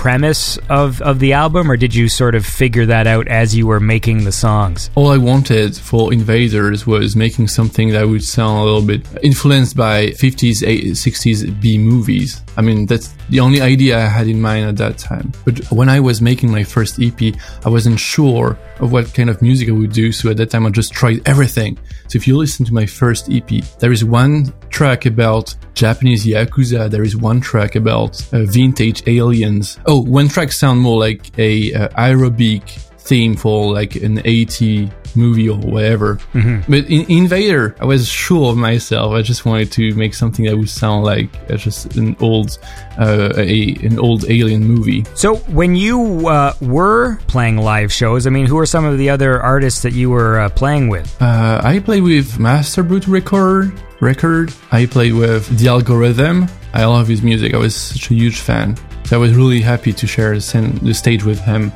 premise 0.06 0.56
of, 0.68 1.02
of 1.02 1.18
the 1.18 1.32
album, 1.32 1.68
or 1.68 1.76
did 1.76 1.92
you 1.92 2.08
sort 2.08 2.36
of 2.36 2.46
figure 2.46 2.86
that 2.86 3.08
out 3.08 3.26
as 3.26 3.56
you 3.56 3.66
were 3.66 3.80
making 3.80 4.22
the 4.22 4.30
songs? 4.30 4.88
All 4.94 5.10
I 5.10 5.16
wanted 5.16 5.76
for 5.76 6.12
Invaders 6.12 6.86
was 6.86 7.16
making 7.16 7.48
something 7.48 7.90
that 7.90 8.06
would 8.06 8.22
sound 8.22 8.60
a 8.60 8.62
little 8.62 8.86
bit 8.86 9.04
influenced 9.24 9.76
by 9.76 10.10
50s, 10.10 10.62
60s 10.62 11.60
B 11.60 11.76
movies. 11.76 12.40
I 12.56 12.62
mean, 12.62 12.86
that's 12.86 13.16
the 13.30 13.40
only 13.40 13.60
idea 13.60 13.98
I 13.98 14.06
had 14.06 14.28
in 14.28 14.40
mind 14.40 14.66
at 14.66 14.76
that 14.76 14.96
time. 14.96 15.32
But 15.44 15.72
when 15.72 15.88
I 15.88 15.98
was 15.98 16.22
making 16.22 16.52
my 16.52 16.62
first 16.62 17.00
EP, 17.00 17.20
I 17.64 17.68
wasn't 17.68 17.98
sure 17.98 18.56
of 18.78 18.92
what 18.92 19.12
kind 19.12 19.28
of 19.28 19.42
music 19.42 19.68
I 19.68 19.72
would 19.72 19.92
do. 19.92 20.12
So 20.12 20.30
at 20.30 20.36
that 20.36 20.50
time, 20.50 20.66
I 20.66 20.70
just 20.70 20.92
tried 20.92 21.26
everything. 21.26 21.78
So 22.06 22.16
if 22.16 22.28
you 22.28 22.36
listen 22.36 22.64
to 22.66 22.72
my 22.72 22.86
first 22.86 23.28
EP, 23.28 23.48
there 23.80 23.90
is 23.90 24.04
one 24.04 24.54
track 24.70 25.06
about 25.06 25.54
Japanese 25.74 26.26
Yakuza. 26.26 26.90
There 26.90 27.02
is 27.02 27.16
one 27.16 27.40
track 27.40 27.76
about 27.76 28.20
uh, 28.32 28.44
vintage 28.44 29.06
aliens. 29.06 29.78
Oh, 29.86 30.00
one 30.02 30.28
track 30.28 30.52
sound 30.52 30.80
more 30.80 30.98
like 30.98 31.38
a 31.38 31.72
uh, 31.74 31.88
aerobic 31.90 32.68
theme 32.98 33.36
for 33.36 33.72
like 33.72 33.96
an 33.96 34.20
80 34.24 34.90
movie 35.16 35.48
or 35.48 35.56
whatever. 35.58 36.18
But 36.32 36.84
in 36.90 37.10
Invader, 37.10 37.74
I 37.80 37.84
was 37.84 38.08
sure 38.08 38.50
of 38.50 38.56
myself. 38.56 39.12
I 39.12 39.22
just 39.22 39.44
wanted 39.44 39.72
to 39.72 39.94
make 39.94 40.14
something 40.14 40.44
that 40.44 40.56
would 40.56 40.68
sound 40.68 41.04
like 41.04 41.28
uh, 41.50 41.56
just 41.56 41.96
an 41.96 42.16
old, 42.20 42.58
uh, 42.98 43.32
a, 43.36 43.74
an 43.82 43.98
old 43.98 44.30
alien 44.30 44.64
movie. 44.64 45.04
So 45.14 45.36
when 45.36 45.76
you 45.76 46.28
uh, 46.28 46.54
were 46.60 47.16
playing 47.26 47.58
live 47.58 47.92
shows, 47.92 48.26
I 48.26 48.30
mean, 48.30 48.46
who 48.46 48.58
are 48.58 48.66
some 48.66 48.84
of 48.84 48.98
the 48.98 49.10
other 49.10 49.40
artists 49.40 49.82
that 49.82 49.92
you 49.92 50.10
were 50.10 50.40
uh, 50.40 50.48
playing 50.50 50.88
with? 50.88 51.20
Uh, 51.20 51.60
I 51.62 51.78
played 51.80 52.02
with 52.02 52.38
Master 52.38 52.82
Boot 52.82 53.06
Record. 53.06 53.72
Record. 54.00 54.52
I 54.72 54.86
played 54.86 55.14
with 55.14 55.58
The 55.58 55.68
Algorithm. 55.68 56.46
I 56.74 56.84
love 56.84 57.08
his 57.08 57.22
music. 57.22 57.54
I 57.54 57.56
was 57.56 57.74
such 57.74 58.10
a 58.10 58.14
huge 58.14 58.40
fan. 58.40 58.76
So 59.04 59.16
I 59.16 59.18
was 59.18 59.34
really 59.34 59.60
happy 59.60 59.92
to 59.92 60.06
share 60.06 60.34
the 60.34 60.92
stage 60.92 61.24
with 61.24 61.40
him. 61.40 61.72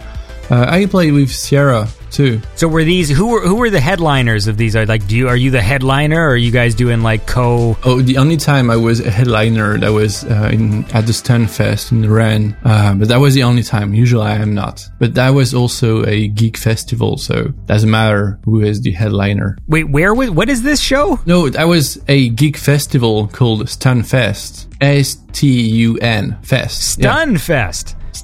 Uh, 0.51 0.67
I 0.69 0.87
played 0.87 1.13
with 1.13 1.31
Sierra 1.31 1.89
too. 2.11 2.41
So 2.57 2.69
were 2.69 2.85
these 2.85 3.09
who 3.09 3.29
were 3.29 3.41
who 3.41 3.55
were 3.55 3.71
the 3.71 3.81
headliners 3.81 4.47
of 4.47 4.57
these? 4.57 4.77
Are 4.77 4.85
like, 4.85 5.07
do 5.07 5.17
you 5.17 5.29
are 5.29 5.37
you 5.37 5.51
the 5.51 5.63
headliner, 5.63 6.21
or 6.21 6.31
are 6.31 6.37
you 6.37 6.51
guys 6.51 6.75
doing 6.75 7.03
like 7.03 7.27
co? 7.27 7.77
Oh, 7.85 8.01
the 8.01 8.19
only 8.19 8.37
time 8.37 8.71
I 8.71 8.77
was 8.77 9.01
a 9.01 9.11
headliner 9.11 9.79
that 9.79 9.93
was 9.93 10.25
uh, 10.25 10.51
in 10.53 10.85
at 10.93 11.07
the 11.07 11.13
Stunfest 11.13 11.93
in 11.93 12.11
Rennes, 12.11 12.55
uh, 12.65 12.95
but 12.95 13.09
that 13.09 13.19
was 13.19 13.35
the 13.35 13.45
only 13.45 13.63
time. 13.63 13.95
Usually 13.95 14.27
I 14.27 14.37
am 14.37 14.55
not. 14.55 14.87
But 14.99 15.15
that 15.15 15.31
was 15.31 15.55
also 15.55 16.05
a 16.07 16.29
geek 16.29 16.57
festival, 16.57 17.17
so 17.17 17.49
doesn't 17.67 17.91
matter 17.91 18.39
who 18.45 18.61
is 18.61 18.83
the 18.83 18.93
headliner. 18.93 19.57
Wait, 19.69 19.85
where 19.85 20.15
was 20.15 20.31
what 20.31 20.49
is 20.49 20.63
this 20.63 20.81
show? 20.81 21.21
No, 21.27 21.49
that 21.49 21.69
was 21.69 22.03
a 22.09 22.31
geek 22.31 22.57
festival 22.57 23.29
called 23.29 23.63
Stunfest. 23.67 24.67
S 24.81 25.17
T 25.33 25.47
U 25.87 25.99
N 25.99 26.39
Fest. 26.43 26.99
Yeah. 26.99 27.15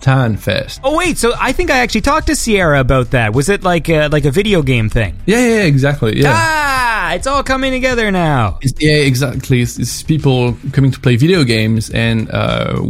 Stunfest. 0.01 0.37
Stunfest. 0.37 0.81
Oh 0.85 0.97
wait, 0.97 1.19
so 1.19 1.33
I 1.39 1.53
think 1.53 1.71
I 1.71 1.79
actually 1.79 2.01
talked 2.03 2.27
to 2.29 2.37
Sierra 2.37 2.81
about 2.81 3.11
that. 3.11 3.35
Was 3.35 3.49
it 3.49 3.63
like 3.63 3.89
a, 3.89 4.09
like 4.09 4.25
a 4.25 4.31
video 4.31 4.63
game 4.63 4.89
thing? 4.89 5.19
Yeah, 5.27 5.39
yeah, 5.39 5.63
exactly. 5.63 6.21
Yeah. 6.21 6.33
Ah, 6.35 7.13
it's 7.15 7.27
all 7.27 7.43
coming 7.43 7.73
together 7.73 8.11
now. 8.11 8.59
It's- 8.63 8.75
yeah, 8.81 8.97
exactly. 9.05 9.63
It's, 9.63 9.79
it's 9.79 10.03
people 10.03 10.57
coming 10.73 10.91
to 10.91 11.01
play 11.01 11.17
video 11.17 11.45
games 11.45 11.91
and 11.91 12.31
uh, 12.31 12.81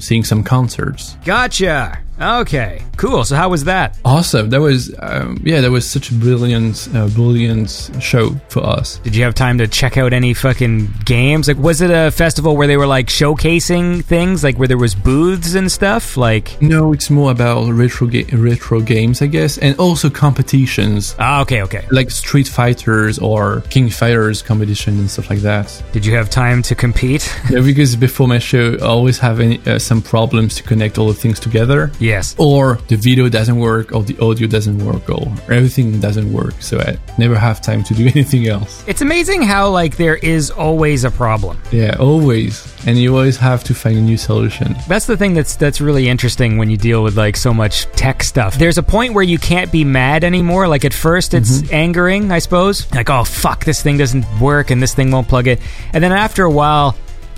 seeing 0.00 0.24
some 0.24 0.42
concerts. 0.44 1.16
Gotcha. 1.24 1.98
Okay, 2.20 2.82
cool. 2.96 3.24
So 3.24 3.36
how 3.36 3.50
was 3.50 3.64
that? 3.64 3.98
Awesome. 4.04 4.48
That 4.50 4.60
was, 4.60 4.94
um, 5.00 5.38
yeah, 5.44 5.60
that 5.60 5.70
was 5.70 5.88
such 5.88 6.10
a 6.10 6.14
brilliant, 6.14 6.88
uh, 6.94 7.08
brilliant 7.08 7.90
show 8.00 8.30
for 8.48 8.64
us. 8.64 8.98
Did 9.04 9.14
you 9.14 9.22
have 9.24 9.34
time 9.34 9.58
to 9.58 9.68
check 9.68 9.96
out 9.98 10.12
any 10.14 10.32
fucking 10.32 10.88
games? 11.04 11.46
Like, 11.48 11.58
was 11.58 11.82
it 11.82 11.90
a 11.90 12.10
festival 12.10 12.56
where 12.56 12.66
they 12.66 12.76
were 12.78 12.86
like 12.86 13.08
showcasing 13.08 14.02
things, 14.04 14.42
like 14.42 14.58
where 14.58 14.68
there 14.68 14.78
was 14.78 14.94
booths 14.94 15.54
and 15.54 15.70
stuff? 15.70 16.16
Like, 16.16 16.60
No, 16.62 16.92
it's 16.92 17.10
more 17.10 17.30
about 17.30 17.70
retro 17.72 18.06
ga- 18.06 18.24
retro 18.32 18.80
games, 18.80 19.20
I 19.20 19.26
guess, 19.26 19.58
and 19.58 19.78
also 19.78 20.08
competitions 20.08 21.14
ah, 21.18 21.42
okay, 21.42 21.62
okay. 21.62 21.86
like 21.90 22.10
Street 22.10 22.48
Fighters 22.48 23.18
or 23.18 23.60
King 23.68 23.90
Fighters 23.90 24.40
competition 24.42 24.98
and 24.98 25.10
stuff 25.10 25.28
like 25.28 25.40
that. 25.40 25.82
Did 25.92 26.06
you 26.06 26.14
have 26.14 26.30
time 26.30 26.62
to 26.62 26.74
compete? 26.74 27.30
Yeah, 27.50 27.60
because 27.60 27.94
before 27.94 28.26
my 28.26 28.38
show, 28.38 28.74
I 28.80 28.86
always 28.86 29.18
have 29.18 29.38
any, 29.40 29.60
uh, 29.66 29.78
some 29.78 30.02
problems 30.02 30.54
to 30.56 30.62
connect 30.62 30.98
all 30.98 31.08
the 31.08 31.14
things 31.14 31.38
together. 31.38 31.92
Yes. 32.06 32.34
or 32.38 32.78
the 32.88 32.96
video 32.96 33.28
doesn't 33.28 33.58
work 33.58 33.92
or 33.94 34.02
the 34.02 34.16
audio 34.18 34.46
doesn't 34.46 34.78
work 34.84 35.08
or 35.10 35.26
everything 35.50 36.00
doesn't 36.00 36.32
work 36.32 36.54
so 36.60 36.78
i 36.80 36.96
never 37.18 37.36
have 37.36 37.60
time 37.60 37.82
to 37.82 37.92
do 37.94 38.04
anything 38.16 38.46
else 38.48 38.84
It's 38.86 39.02
amazing 39.02 39.42
how 39.42 39.68
like 39.70 39.96
there 39.96 40.16
is 40.16 40.50
always 40.50 41.04
a 41.04 41.10
problem. 41.10 41.60
yeah 41.70 41.96
always 41.98 42.54
and 42.86 42.96
you 42.98 43.16
always 43.16 43.36
have 43.36 43.64
to 43.64 43.74
find 43.74 43.96
a 43.98 44.00
new 44.00 44.16
solution 44.16 44.76
That's 44.88 45.06
the 45.06 45.16
thing 45.16 45.34
that's 45.34 45.56
that's 45.56 45.80
really 45.80 46.08
interesting 46.08 46.58
when 46.58 46.70
you 46.70 46.76
deal 46.76 47.02
with 47.02 47.16
like 47.16 47.36
so 47.36 47.52
much 47.52 47.86
tech 47.92 48.22
stuff. 48.22 48.58
There's 48.58 48.78
a 48.78 48.82
point 48.82 49.14
where 49.14 49.24
you 49.24 49.38
can't 49.38 49.72
be 49.72 49.84
mad 49.84 50.24
anymore. 50.24 50.68
Like 50.68 50.84
at 50.84 50.94
first 50.94 51.34
it's 51.34 51.62
mm-hmm. 51.62 51.74
angering, 51.74 52.32
I 52.32 52.38
suppose. 52.38 52.90
Like, 52.92 53.10
oh 53.10 53.24
fuck, 53.24 53.64
this 53.64 53.82
thing 53.82 53.98
doesn't 53.98 54.24
work 54.40 54.70
and 54.70 54.82
this 54.82 54.94
thing 54.94 55.10
won't 55.10 55.28
plug 55.28 55.46
it. 55.48 55.60
And 55.92 56.02
then 56.02 56.12
after 56.12 56.44
a 56.44 56.50
while, 56.50 56.96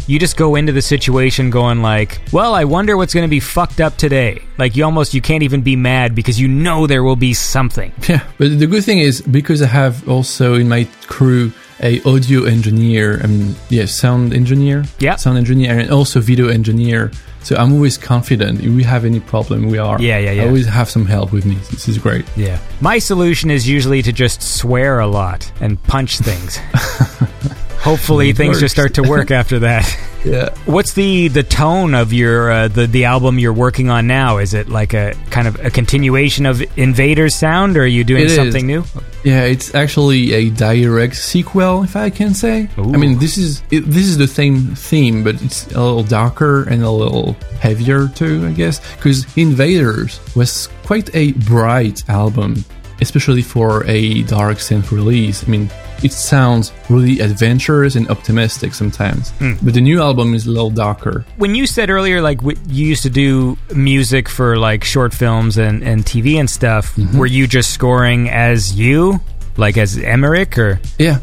you 0.08 0.18
just 0.18 0.36
go 0.36 0.56
into 0.56 0.72
the 0.72 0.82
situation 0.82 1.50
going 1.50 1.82
like, 1.82 2.18
well, 2.32 2.54
I 2.54 2.64
wonder 2.64 2.96
what's 2.96 3.14
going 3.14 3.26
to 3.26 3.30
be 3.30 3.40
fucked 3.40 3.80
up 3.80 3.96
today. 3.96 4.42
Like 4.56 4.74
you 4.74 4.84
almost 4.84 5.14
you 5.14 5.20
can't 5.20 5.42
even 5.44 5.60
be 5.62 5.76
mad 5.76 6.14
because 6.14 6.40
you 6.40 6.48
know 6.48 6.86
there 6.88 7.04
will 7.04 7.14
be 7.16 7.34
something. 7.34 7.92
yeah 8.08 8.24
but 8.38 8.58
the 8.58 8.66
good 8.66 8.82
thing 8.84 8.98
is 8.98 9.20
because 9.22 9.60
i 9.62 9.66
have 9.66 10.08
also 10.08 10.54
in 10.54 10.68
my 10.68 10.88
crew 11.06 11.52
a 11.80 12.00
audio 12.02 12.44
engineer 12.44 13.18
and 13.18 13.54
yeah 13.68 13.84
sound 13.84 14.32
engineer 14.34 14.84
Yeah. 14.98 15.16
sound 15.16 15.38
engineer 15.38 15.78
and 15.78 15.90
also 15.90 16.20
video 16.20 16.48
engineer 16.48 17.12
so 17.44 17.54
i'm 17.56 17.72
always 17.72 17.96
confident 17.98 18.60
if 18.60 18.70
we 18.74 18.82
have 18.82 19.04
any 19.04 19.20
problem 19.20 19.68
we 19.68 19.78
are 19.78 20.00
Yeah, 20.00 20.18
yeah, 20.18 20.32
yeah. 20.32 20.42
i 20.42 20.46
always 20.46 20.66
have 20.66 20.88
some 20.90 21.06
help 21.06 21.30
with 21.32 21.44
me 21.46 21.54
this 21.70 21.86
is 21.88 21.98
great 21.98 22.24
Yeah. 22.36 22.58
My 22.80 22.98
solution 22.98 23.50
is 23.50 23.68
usually 23.68 24.02
to 24.02 24.12
just 24.12 24.42
swear 24.42 24.98
a 25.00 25.06
lot 25.06 25.52
and 25.60 25.80
punch 25.84 26.18
things. 26.18 26.58
Hopefully 27.80 28.32
things 28.32 28.60
just 28.60 28.74
start 28.74 28.94
to 28.94 29.02
work 29.02 29.30
after 29.30 29.60
that. 29.60 29.84
yeah 30.24 30.48
What's 30.66 30.94
the 30.94 31.28
the 31.28 31.44
tone 31.44 31.94
of 31.94 32.12
your 32.12 32.50
uh, 32.50 32.68
the 32.68 32.86
the 32.86 33.04
album 33.04 33.38
you're 33.38 33.52
working 33.52 33.88
on 33.88 34.06
now? 34.06 34.38
Is 34.38 34.52
it 34.52 34.68
like 34.68 34.92
a 34.94 35.14
kind 35.30 35.46
of 35.46 35.64
a 35.64 35.70
continuation 35.70 36.44
of 36.44 36.60
Invaders 36.76 37.34
sound, 37.36 37.76
or 37.76 37.82
are 37.82 37.86
you 37.86 38.04
doing 38.04 38.22
It 38.24 38.30
is. 38.30 38.36
something 38.36 38.66
new? 38.66 38.84
Yeah, 39.24 39.42
it's 39.44 39.74
actually 39.74 40.32
a 40.32 40.50
direct 40.50 41.16
sequel, 41.16 41.82
if 41.84 41.96
I 41.96 42.10
can 42.10 42.34
say. 42.34 42.68
Ooh. 42.78 42.94
I 42.94 42.96
mean, 42.96 43.18
this 43.18 43.38
is 43.38 43.62
it, 43.70 43.80
this 43.80 44.06
is 44.06 44.18
the 44.18 44.28
same 44.28 44.74
theme, 44.74 45.22
but 45.24 45.40
it's 45.42 45.66
a 45.72 45.82
little 45.82 46.02
darker 46.04 46.68
and 46.68 46.82
a 46.82 46.90
little 46.90 47.34
heavier 47.60 48.08
too, 48.08 48.46
I 48.46 48.52
guess. 48.52 48.80
Because 48.96 49.24
Invaders 49.36 50.20
was 50.34 50.68
quite 50.84 51.14
a 51.14 51.32
bright 51.32 52.08
album, 52.08 52.64
especially 53.00 53.42
for 53.42 53.84
a 53.86 54.22
dark 54.24 54.58
synth 54.58 54.90
release. 54.90 55.44
I 55.44 55.46
mean, 55.48 55.70
it 56.02 56.12
sounds 56.12 56.72
really 56.88 57.20
adventurous 57.20 57.96
and 57.96 58.08
optimistic 58.08 58.74
sometimes, 58.74 59.32
but 59.62 59.74
the 59.74 59.80
new 59.80 60.00
album 60.00 60.34
is 60.34 60.46
a 60.46 60.50
little 60.50 60.70
darker. 60.70 61.24
When 61.36 61.54
you 61.54 61.66
said 61.66 61.90
earlier, 61.90 62.20
like 62.22 62.38
w- 62.38 62.58
you 62.68 62.86
used 62.86 63.02
to 63.02 63.10
do 63.10 63.56
music 63.74 64.28
for 64.28 64.56
like 64.56 64.84
short 64.84 65.12
films 65.14 65.58
and 65.58 65.82
and 65.82 66.04
TV 66.04 66.38
and 66.38 66.48
stuff, 66.48 66.94
Mm-hmm. 66.96 67.18
were 67.18 67.26
you 67.26 67.46
just 67.46 67.70
scoring 67.70 68.28
as 68.30 68.74
you, 68.78 69.20
like 69.56 69.76
as 69.76 69.98
Emmerich, 69.98 70.56
or 70.58 70.80
Yeah, 70.98 71.18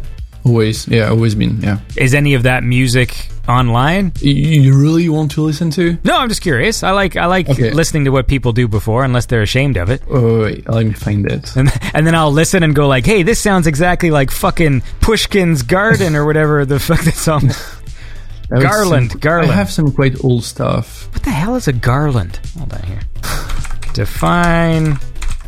always. 0.46 0.88
Yeah, 0.88 1.10
always 1.10 1.36
been. 1.36 1.62
Yeah. 1.62 1.80
is 1.98 2.14
any 2.14 2.34
of 2.36 2.44
that 2.44 2.64
music 2.64 3.30
online? 3.50 4.12
You, 4.22 4.76
really 4.80 5.08
want 5.10 5.32
to 5.32 5.42
listen 5.44 5.70
to? 5.72 5.98
No, 6.04 6.18
I'm 6.18 6.30
just 6.30 6.42
curious. 6.42 6.82
I 6.84 6.92
like 6.92 7.16
I 7.18 7.26
like 7.26 7.50
Okay. 7.50 7.72
listening 7.72 8.06
to 8.06 8.12
what 8.12 8.28
people 8.28 8.54
do 8.54 8.68
before, 8.68 9.04
unless 9.04 9.26
they're 9.28 9.42
ashamed 9.44 9.78
of 9.78 9.90
it. 9.90 10.02
Oh, 10.10 10.42
wait, 10.44 10.68
let 10.70 10.86
me 10.86 10.94
find 10.94 11.26
it. 11.32 11.56
And, 11.58 11.72
and 11.94 12.06
then 12.08 12.16
I'll 12.16 12.32
listen 12.32 12.64
and 12.64 12.76
go 12.76 12.88
like, 12.88 13.06
"Hey, 13.06 13.24
this 13.24 13.40
sounds 13.40 13.68
exactly 13.68 14.10
like 14.12 14.32
fucking 14.32 14.82
Pushkin's 15.02 15.62
Garden 15.64 16.16
or 16.16 16.26
whatever 16.26 16.66
the 16.66 16.80
fuck 16.80 17.02
that 17.02 17.16
song." 17.16 17.50
Garland, 18.50 19.12
some- 19.12 19.20
Garland. 19.20 19.52
I 19.52 19.56
have 19.56 19.72
some 19.72 19.92
quite 19.92 20.24
old 20.24 20.44
stuff. 20.44 21.12
what 21.14 21.24
the 21.24 21.32
hell 21.32 21.56
is 21.56 21.68
a 21.68 21.74
garland? 21.74 22.40
Hold 22.58 22.74
on 22.74 22.84
here. 22.84 23.02
Define 23.94 25.00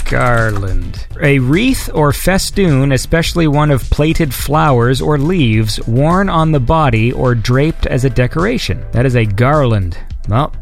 garland. 0.10 1.08
A 1.22 1.40
wreath 1.40 1.90
or 1.94 2.14
festoon, 2.14 2.92
especially 2.92 3.48
one 3.48 3.72
of 3.72 3.90
plaited 3.90 4.34
flowers 4.34 5.02
or 5.02 5.18
leaves, 5.18 5.80
worn 5.88 6.30
on 6.30 6.52
the 6.52 6.60
body 6.60 7.12
or 7.12 7.36
draped 7.36 7.86
as 7.86 8.06
a 8.06 8.10
decoration. 8.10 8.86
That 8.92 9.06
is 9.06 9.16
a 9.16 9.26
garland. 9.26 9.98
Well, 10.30 10.54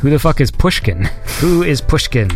who 0.00 0.10
the 0.10 0.18
fuck 0.18 0.40
is 0.40 0.50
Pushkin? 0.50 1.04
Who 1.40 1.62
is 1.62 1.80
Pushkin? 1.80 2.30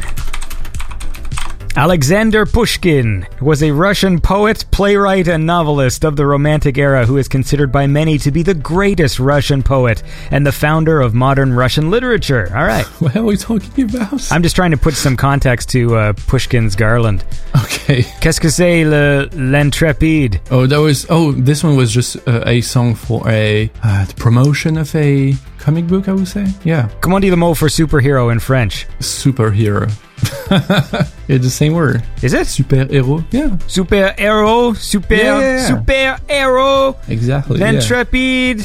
Alexander 1.77 2.47
Pushkin 2.47 3.27
was 3.41 3.61
a 3.61 3.73
Russian 3.73 4.21
poet, 4.21 4.65
playwright, 4.71 5.27
and 5.27 5.45
novelist 5.45 6.05
of 6.05 6.15
the 6.15 6.25
Romantic 6.25 6.79
era 6.79 7.05
who 7.05 7.17
is 7.17 7.27
considered 7.27 7.73
by 7.73 7.85
many 7.89 8.17
to 8.19 8.31
be 8.31 8.45
the 8.45 8.55
greatest 8.55 9.19
Russian 9.19 9.61
poet 9.61 10.01
and 10.31 10.47
the 10.47 10.53
founder 10.53 11.01
of 11.01 11.15
modern 11.15 11.53
Russian 11.53 11.91
literature. 11.91 12.49
All 12.57 12.65
right. 12.65 12.85
What 13.05 13.17
are 13.17 13.25
we 13.25 13.37
talking 13.37 13.85
about? 13.93 14.31
I'm 14.33 14.43
just 14.45 14.55
trying 14.55 14.71
to 14.71 14.77
put 14.77 14.95
some 14.95 15.17
context 15.17 15.69
to 15.71 15.97
uh, 15.97 16.13
Pushkin's 16.29 16.77
Garland. 16.77 17.25
okay. 17.65 18.03
Qu'est-ce 18.21 18.41
que 18.41 18.51
c'est 18.51 18.85
le, 18.85 19.29
l'intrépide? 19.33 20.41
Oh, 20.53 20.67
that 20.69 20.79
was. 20.81 21.07
Oh, 21.11 21.33
this 21.33 21.65
one 21.65 21.77
was 21.77 21.93
just 21.93 22.17
uh, 22.29 22.45
a 22.47 22.61
song 22.61 22.95
for 22.95 23.29
a 23.29 23.69
uh, 23.83 24.05
the 24.07 24.15
promotion 24.15 24.79
of 24.79 24.95
a 24.95 25.35
comic 25.59 25.89
book. 25.89 26.07
I 26.09 26.13
would 26.13 26.29
say. 26.29 26.47
Yeah, 26.63 26.89
Comment 27.01 27.21
dit 27.21 27.31
le 27.31 27.37
mot 27.37 27.55
for 27.57 27.69
superhero 27.69 28.31
in 28.31 28.39
French? 28.39 28.87
superhero. 29.01 29.91
it's 31.29 31.45
the 31.45 31.51
same 31.51 31.73
word. 31.75 32.03
Is 32.23 32.33
it? 32.35 32.47
Superhero. 32.47 33.25
Yeah, 33.31 33.57
Super-héros? 33.67 34.77
Super... 34.77 35.15
Yeah, 35.15 35.39
yeah, 35.41 35.57
yeah. 35.57 35.69
Super-héros? 35.69 36.97
exactly. 37.09 37.59
yeah. 37.61 37.73
L'intrépide? 37.73 38.63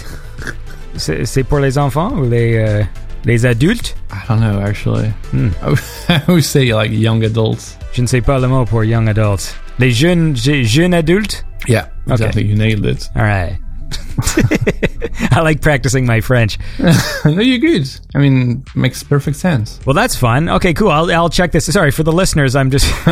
C'est 0.95 1.25
c'est 1.25 1.43
pour 1.43 1.59
les 1.59 1.77
enfants 1.77 2.11
ou 2.17 2.29
les, 2.29 2.57
euh, 2.57 2.83
les 3.25 3.45
adultes? 3.45 3.95
I 4.11 4.17
don't 4.27 4.39
know 4.41 4.59
actually. 4.59 5.09
Hmm. 5.31 5.49
I 6.09 6.19
would- 6.27 6.43
say 6.43 6.73
like 6.73 6.91
young 6.91 7.23
adults. 7.23 7.77
Je 7.93 8.01
ne 8.01 8.07
sais 8.07 8.21
pas 8.21 8.39
le 8.39 8.47
mot 8.47 8.65
pour 8.65 8.83
young 8.83 9.07
adults. 9.07 9.55
Les 9.79 9.91
jeunes, 9.91 10.35
je- 10.35 10.63
jeunes 10.63 10.93
adultes? 10.93 11.45
Yeah, 11.67 11.87
exactly. 12.09 12.43
You 12.45 12.55
nailed 12.55 12.85
it. 12.85 13.09
All 13.15 13.23
right. 13.23 13.57
I 15.31 15.41
like 15.41 15.61
practicing 15.61 16.05
my 16.05 16.21
French. 16.21 16.57
no, 17.25 17.41
you're 17.41 17.57
good. 17.59 17.89
I 18.15 18.19
mean, 18.19 18.63
makes 18.75 19.03
perfect 19.03 19.37
sense. 19.37 19.79
Well, 19.85 19.93
that's 19.93 20.15
fun. 20.15 20.49
Okay, 20.49 20.73
cool. 20.73 20.89
I'll, 20.89 21.11
I'll 21.11 21.29
check 21.29 21.51
this. 21.51 21.65
Sorry 21.71 21.91
for 21.91 22.03
the 22.03 22.11
listeners. 22.11 22.55
I'm 22.55 22.71
just 22.71 22.85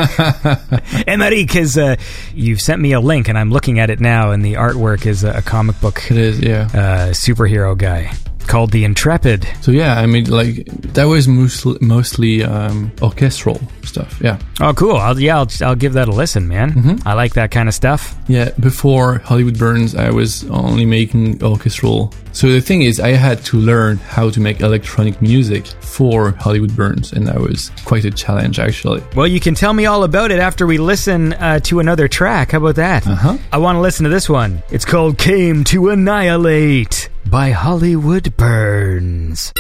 Emeric 1.08 1.48
because 1.48 1.78
uh, 1.78 1.96
you've 2.34 2.62
sent 2.62 2.82
me 2.82 2.94
a 2.94 3.00
link 3.00 3.28
and 3.28 3.38
I'm 3.38 3.52
looking 3.52 3.80
at 3.80 3.90
it 3.90 4.00
now, 4.00 4.32
and 4.32 4.44
the 4.44 4.54
artwork 4.54 5.06
is 5.06 5.24
a, 5.24 5.38
a 5.38 5.42
comic 5.42 5.80
book 5.82 6.10
It 6.10 6.18
is. 6.18 6.40
Yeah. 6.40 6.62
uh, 6.74 7.10
superhero 7.12 7.78
guy 7.78 8.14
called 8.48 8.72
the 8.72 8.84
Intrepid. 8.84 9.48
So 9.62 9.72
yeah, 9.72 10.00
I 10.00 10.06
mean, 10.06 10.26
like 10.30 10.66
that 10.94 11.06
was 11.06 11.28
mostly 11.28 11.78
mostly 11.82 12.44
um, 12.44 12.92
orchestral 13.02 13.62
stuff. 13.84 14.20
Yeah. 14.22 14.40
Oh, 14.60 14.74
cool. 14.74 14.98
I'll, 14.98 15.20
yeah, 15.20 15.38
I'll, 15.38 15.48
I'll 15.62 15.76
give 15.76 15.94
that 15.94 16.08
a 16.08 16.12
listen, 16.12 16.48
man. 16.48 17.02
I 17.06 17.14
like 17.14 17.34
that 17.36 17.52
kind 17.52 17.68
of 17.70 17.76
stuff. 17.76 18.16
Yeah, 18.28 18.52
before 18.60 19.20
Hollywood 19.20 19.58
Burns, 19.58 19.96
I 19.96 20.10
was 20.10 20.48
only 20.50 20.86
making 20.86 21.44
orchestral. 21.44 22.14
So 22.34 22.48
the 22.52 22.62
thing 22.62 22.84
is, 22.84 23.00
I 23.00 23.10
had 23.10 23.44
to 23.46 23.58
learn 23.58 23.98
how 23.98 24.30
to 24.30 24.40
make 24.40 24.60
electronic 24.62 25.22
music 25.22 25.66
for 25.66 26.32
Hollywood 26.32 26.76
Burns, 26.76 27.14
and 27.14 27.26
that 27.28 27.40
was 27.40 27.72
quite 27.86 28.06
a 28.06 28.12
challenge, 28.12 28.60
actually. 28.60 29.02
Well, 29.16 29.26
you 29.28 29.40
can 29.40 29.56
tell 29.56 29.74
me 29.74 29.86
all 29.88 30.04
about 30.04 30.30
it 30.30 30.40
after 30.40 30.68
we 30.68 30.78
listen 30.78 31.34
uh, 31.34 31.60
to 31.62 31.80
another 31.80 32.08
track. 32.08 32.52
How 32.52 32.60
about 32.60 32.76
that? 32.76 33.08
Uh-huh. 33.08 33.38
I 33.52 33.58
want 33.58 33.78
to 33.78 33.82
listen 33.82 34.04
to 34.04 34.10
this 34.10 34.30
one. 34.30 34.62
It's 34.70 34.86
called 34.86 35.18
Came 35.18 35.64
to 35.66 35.90
Annihilate 35.90 37.07
by 37.30 37.52
Hollywood 37.52 38.36
Burns. 38.38 39.52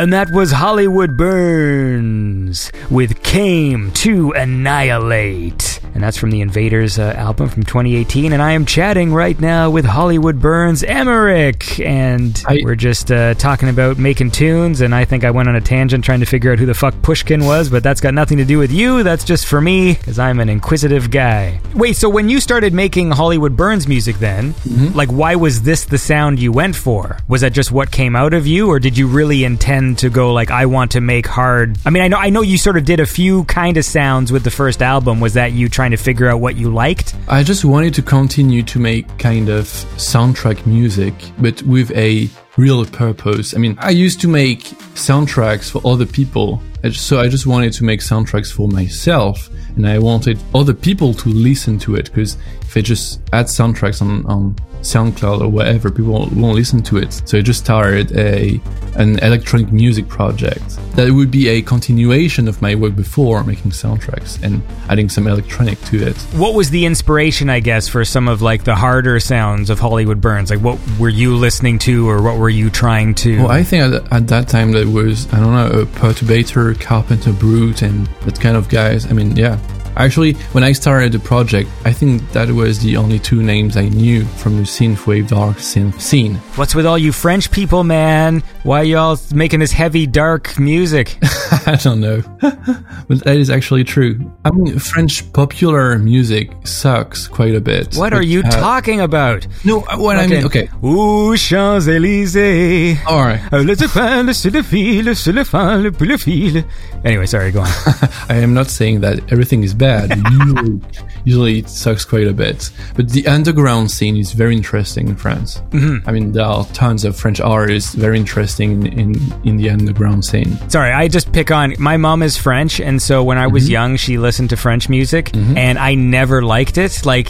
And 0.00 0.14
that 0.14 0.30
was 0.30 0.52
Hollywood 0.52 1.14
Burns 1.14 2.72
with 2.88 3.22
Came 3.22 3.90
to 3.96 4.32
Annihilate. 4.32 5.69
And 6.00 6.06
that's 6.06 6.16
from 6.16 6.30
the 6.30 6.40
Invaders 6.40 6.98
uh, 6.98 7.12
album 7.18 7.50
from 7.50 7.62
2018. 7.62 8.32
And 8.32 8.40
I 8.40 8.52
am 8.52 8.64
chatting 8.64 9.12
right 9.12 9.38
now 9.38 9.68
with 9.68 9.84
Hollywood 9.84 10.40
Burns 10.40 10.82
Emmerich. 10.82 11.78
And 11.78 12.42
I- 12.48 12.60
we're 12.64 12.74
just 12.74 13.12
uh, 13.12 13.34
talking 13.34 13.68
about 13.68 13.98
making 13.98 14.30
tunes. 14.30 14.80
And 14.80 14.94
I 14.94 15.04
think 15.04 15.24
I 15.24 15.30
went 15.30 15.50
on 15.50 15.56
a 15.56 15.60
tangent 15.60 16.02
trying 16.02 16.20
to 16.20 16.24
figure 16.26 16.52
out 16.52 16.58
who 16.58 16.64
the 16.64 16.72
fuck 16.72 16.94
Pushkin 17.02 17.44
was, 17.44 17.68
but 17.68 17.82
that's 17.82 18.00
got 18.00 18.14
nothing 18.14 18.38
to 18.38 18.46
do 18.46 18.56
with 18.56 18.72
you. 18.72 19.02
That's 19.02 19.24
just 19.24 19.44
for 19.46 19.60
me, 19.60 19.92
because 19.92 20.18
I'm 20.18 20.40
an 20.40 20.48
inquisitive 20.48 21.10
guy. 21.10 21.60
Wait, 21.74 21.96
so 21.96 22.08
when 22.08 22.30
you 22.30 22.40
started 22.40 22.72
making 22.72 23.10
Hollywood 23.10 23.54
Burns 23.54 23.86
music 23.86 24.16
then, 24.20 24.54
like 24.94 25.10
why 25.10 25.34
was 25.34 25.60
this 25.60 25.84
the 25.84 25.98
sound 25.98 26.38
you 26.38 26.50
went 26.50 26.76
for? 26.76 27.18
Was 27.28 27.42
that 27.42 27.52
just 27.52 27.72
what 27.72 27.90
came 27.90 28.16
out 28.16 28.32
of 28.32 28.46
you, 28.46 28.68
or 28.70 28.78
did 28.80 28.96
you 28.96 29.06
really 29.06 29.44
intend 29.44 29.98
to 29.98 30.08
go 30.08 30.32
like 30.32 30.50
I 30.50 30.64
want 30.64 30.92
to 30.92 31.02
make 31.02 31.26
hard 31.26 31.76
I 31.84 31.90
mean 31.90 32.02
I 32.02 32.08
know 32.08 32.16
I 32.16 32.30
know 32.30 32.40
you 32.40 32.56
sort 32.56 32.78
of 32.78 32.86
did 32.86 33.00
a 33.00 33.06
few 33.06 33.44
kind 33.44 33.76
of 33.76 33.84
sounds 33.84 34.32
with 34.32 34.44
the 34.44 34.50
first 34.50 34.80
album. 34.80 35.20
Was 35.20 35.34
that 35.34 35.52
you 35.52 35.68
trying 35.68 35.89
to 35.90 35.96
figure 35.96 36.28
out 36.28 36.40
what 36.40 36.56
you 36.56 36.72
liked? 36.72 37.14
I 37.28 37.42
just 37.42 37.64
wanted 37.64 37.94
to 37.94 38.02
continue 38.02 38.62
to 38.64 38.78
make 38.78 39.18
kind 39.18 39.48
of 39.48 39.64
soundtrack 39.96 40.66
music, 40.66 41.14
but 41.38 41.62
with 41.62 41.90
a 41.92 42.28
real 42.60 42.84
purpose. 42.84 43.54
I 43.54 43.58
mean, 43.58 43.76
I 43.80 43.90
used 43.90 44.20
to 44.20 44.28
make 44.28 44.60
soundtracks 44.94 45.70
for 45.70 45.80
other 45.86 46.06
people, 46.06 46.62
so 46.92 47.20
I 47.20 47.28
just 47.28 47.46
wanted 47.46 47.72
to 47.74 47.84
make 47.84 48.00
soundtracks 48.00 48.52
for 48.52 48.68
myself, 48.68 49.48
and 49.76 49.86
I 49.88 49.98
wanted 49.98 50.38
other 50.54 50.74
people 50.74 51.14
to 51.14 51.28
listen 51.28 51.78
to 51.80 51.94
it, 51.94 52.06
because 52.06 52.36
if 52.62 52.76
I 52.76 52.80
just 52.80 53.20
add 53.32 53.46
soundtracks 53.46 54.02
on, 54.02 54.26
on 54.26 54.56
SoundCloud 54.82 55.42
or 55.42 55.48
whatever, 55.48 55.90
people 55.90 56.12
won't, 56.12 56.32
won't 56.32 56.54
listen 56.54 56.82
to 56.84 56.96
it. 56.98 57.22
So 57.26 57.38
I 57.38 57.42
just 57.42 57.62
started 57.62 58.16
a 58.16 58.60
an 58.96 59.18
electronic 59.20 59.70
music 59.72 60.08
project 60.08 60.64
that 60.96 61.10
would 61.12 61.30
be 61.30 61.48
a 61.48 61.62
continuation 61.62 62.48
of 62.48 62.60
my 62.60 62.74
work 62.74 62.96
before 62.96 63.44
making 63.44 63.70
soundtracks 63.70 64.42
and 64.42 64.62
adding 64.88 65.08
some 65.08 65.28
electronic 65.28 65.80
to 65.82 66.02
it. 66.08 66.16
What 66.34 66.54
was 66.54 66.70
the 66.70 66.84
inspiration, 66.86 67.48
I 67.48 67.60
guess, 67.60 67.88
for 67.88 68.04
some 68.04 68.26
of 68.26 68.42
like 68.42 68.64
the 68.64 68.74
harder 68.74 69.20
sounds 69.20 69.70
of 69.70 69.78
Hollywood 69.78 70.20
Burns? 70.20 70.50
Like 70.50 70.60
what 70.60 70.78
were 70.98 71.08
you 71.08 71.36
listening 71.36 71.78
to 71.80 72.08
or 72.08 72.20
what 72.20 72.36
were 72.36 72.49
you 72.50 72.70
trying 72.70 73.14
to 73.16 73.38
Well, 73.38 73.50
I 73.50 73.62
think 73.62 73.94
at, 73.94 74.12
at 74.12 74.28
that 74.28 74.48
time 74.48 74.72
that 74.72 74.86
was 74.86 75.32
I 75.32 75.40
don't 75.40 75.52
know 75.52 75.80
a 75.82 75.86
perturbator, 75.86 76.78
Carpenter 76.80 77.32
Brut, 77.32 77.82
and 77.82 78.06
that 78.24 78.40
kind 78.40 78.56
of 78.56 78.68
guys. 78.68 79.06
I 79.06 79.12
mean, 79.12 79.36
yeah. 79.36 79.58
Actually, 79.96 80.32
when 80.52 80.64
I 80.64 80.72
started 80.72 81.12
the 81.12 81.18
project, 81.18 81.68
I 81.84 81.92
think 81.92 82.30
that 82.32 82.48
was 82.50 82.78
the 82.80 82.96
only 82.96 83.18
two 83.18 83.42
names 83.42 83.76
I 83.76 83.88
knew 83.88 84.24
from 84.24 84.56
the 84.56 84.62
synthwave 84.62 85.28
dark 85.28 85.56
synth 85.58 86.00
scene. 86.00 86.36
What's 86.56 86.74
with 86.74 86.86
all 86.86 86.98
you 86.98 87.12
French 87.12 87.50
people, 87.50 87.84
man? 87.84 88.42
Why 88.62 88.82
y'all 88.82 89.18
making 89.34 89.60
this 89.60 89.72
heavy, 89.72 90.06
dark 90.06 90.58
music? 90.58 91.18
I 91.66 91.76
don't 91.82 92.00
know, 92.00 92.22
but 92.40 93.24
that 93.24 93.36
is 93.36 93.50
actually 93.50 93.84
true. 93.84 94.18
I 94.44 94.50
mean, 94.50 94.78
French 94.78 95.30
popular 95.32 95.98
music 95.98 96.50
sucks 96.64 97.26
quite 97.28 97.54
a 97.54 97.60
bit. 97.60 97.94
What 97.96 98.10
But, 98.10 98.18
are 98.18 98.22
you 98.22 98.40
uh, 98.40 98.50
talking 98.50 99.00
about? 99.00 99.46
No, 99.64 99.80
what 99.96 100.16
I 100.16 100.26
mean, 100.26 100.44
okay, 100.44 100.68
Ooh, 100.84 101.36
Champs-Élysées. 101.36 102.98
all 103.06 103.22
right. 103.24 103.40
Le 103.52 103.74
tapin, 103.76 104.22
le 104.26 104.32
sur 104.32 104.50
le 104.52 104.62
fil, 104.62 105.14
sur 105.16 105.32
le 105.32 105.44
fin, 105.44 105.78
le 105.82 105.90
plus. 105.92 106.64
Anyway, 107.04 107.26
sorry, 107.26 107.50
go 107.50 107.60
on. 107.60 107.66
I 108.28 108.36
am 108.36 108.54
not 108.54 108.68
saying 108.68 109.00
that 109.00 109.18
everything 109.32 109.62
is 109.64 109.74
bad. 109.74 109.89
usually, 110.30 110.80
usually 111.24 111.58
it 111.60 111.68
sucks 111.68 112.04
quite 112.04 112.26
a 112.26 112.32
bit. 112.32 112.70
But 112.96 113.10
the 113.10 113.26
underground 113.26 113.90
scene 113.90 114.16
is 114.16 114.32
very 114.32 114.56
interesting 114.56 115.08
in 115.08 115.16
France. 115.16 115.58
Mm-hmm. 115.70 116.08
I 116.08 116.12
mean, 116.12 116.32
there 116.32 116.44
are 116.44 116.64
tons 116.66 117.04
of 117.04 117.16
French 117.16 117.40
artists 117.40 117.94
very 117.94 118.18
interesting 118.18 118.86
in, 118.86 118.98
in, 118.98 119.14
in 119.44 119.56
the 119.56 119.70
underground 119.70 120.24
scene. 120.24 120.56
Sorry, 120.68 120.92
I 120.92 121.08
just 121.08 121.32
pick 121.32 121.50
on. 121.50 121.74
My 121.78 121.96
mom 121.96 122.22
is 122.22 122.36
French, 122.36 122.80
and 122.80 123.00
so 123.00 123.22
when 123.22 123.38
I 123.38 123.46
was 123.46 123.68
young, 123.68 123.96
she 123.96 124.18
listened 124.18 124.50
to 124.50 124.56
French 124.56 124.88
music, 124.88 125.34
and 125.34 125.78
I 125.78 125.94
never 125.94 126.42
liked 126.42 126.78
it. 126.78 127.04
Like, 127.04 127.28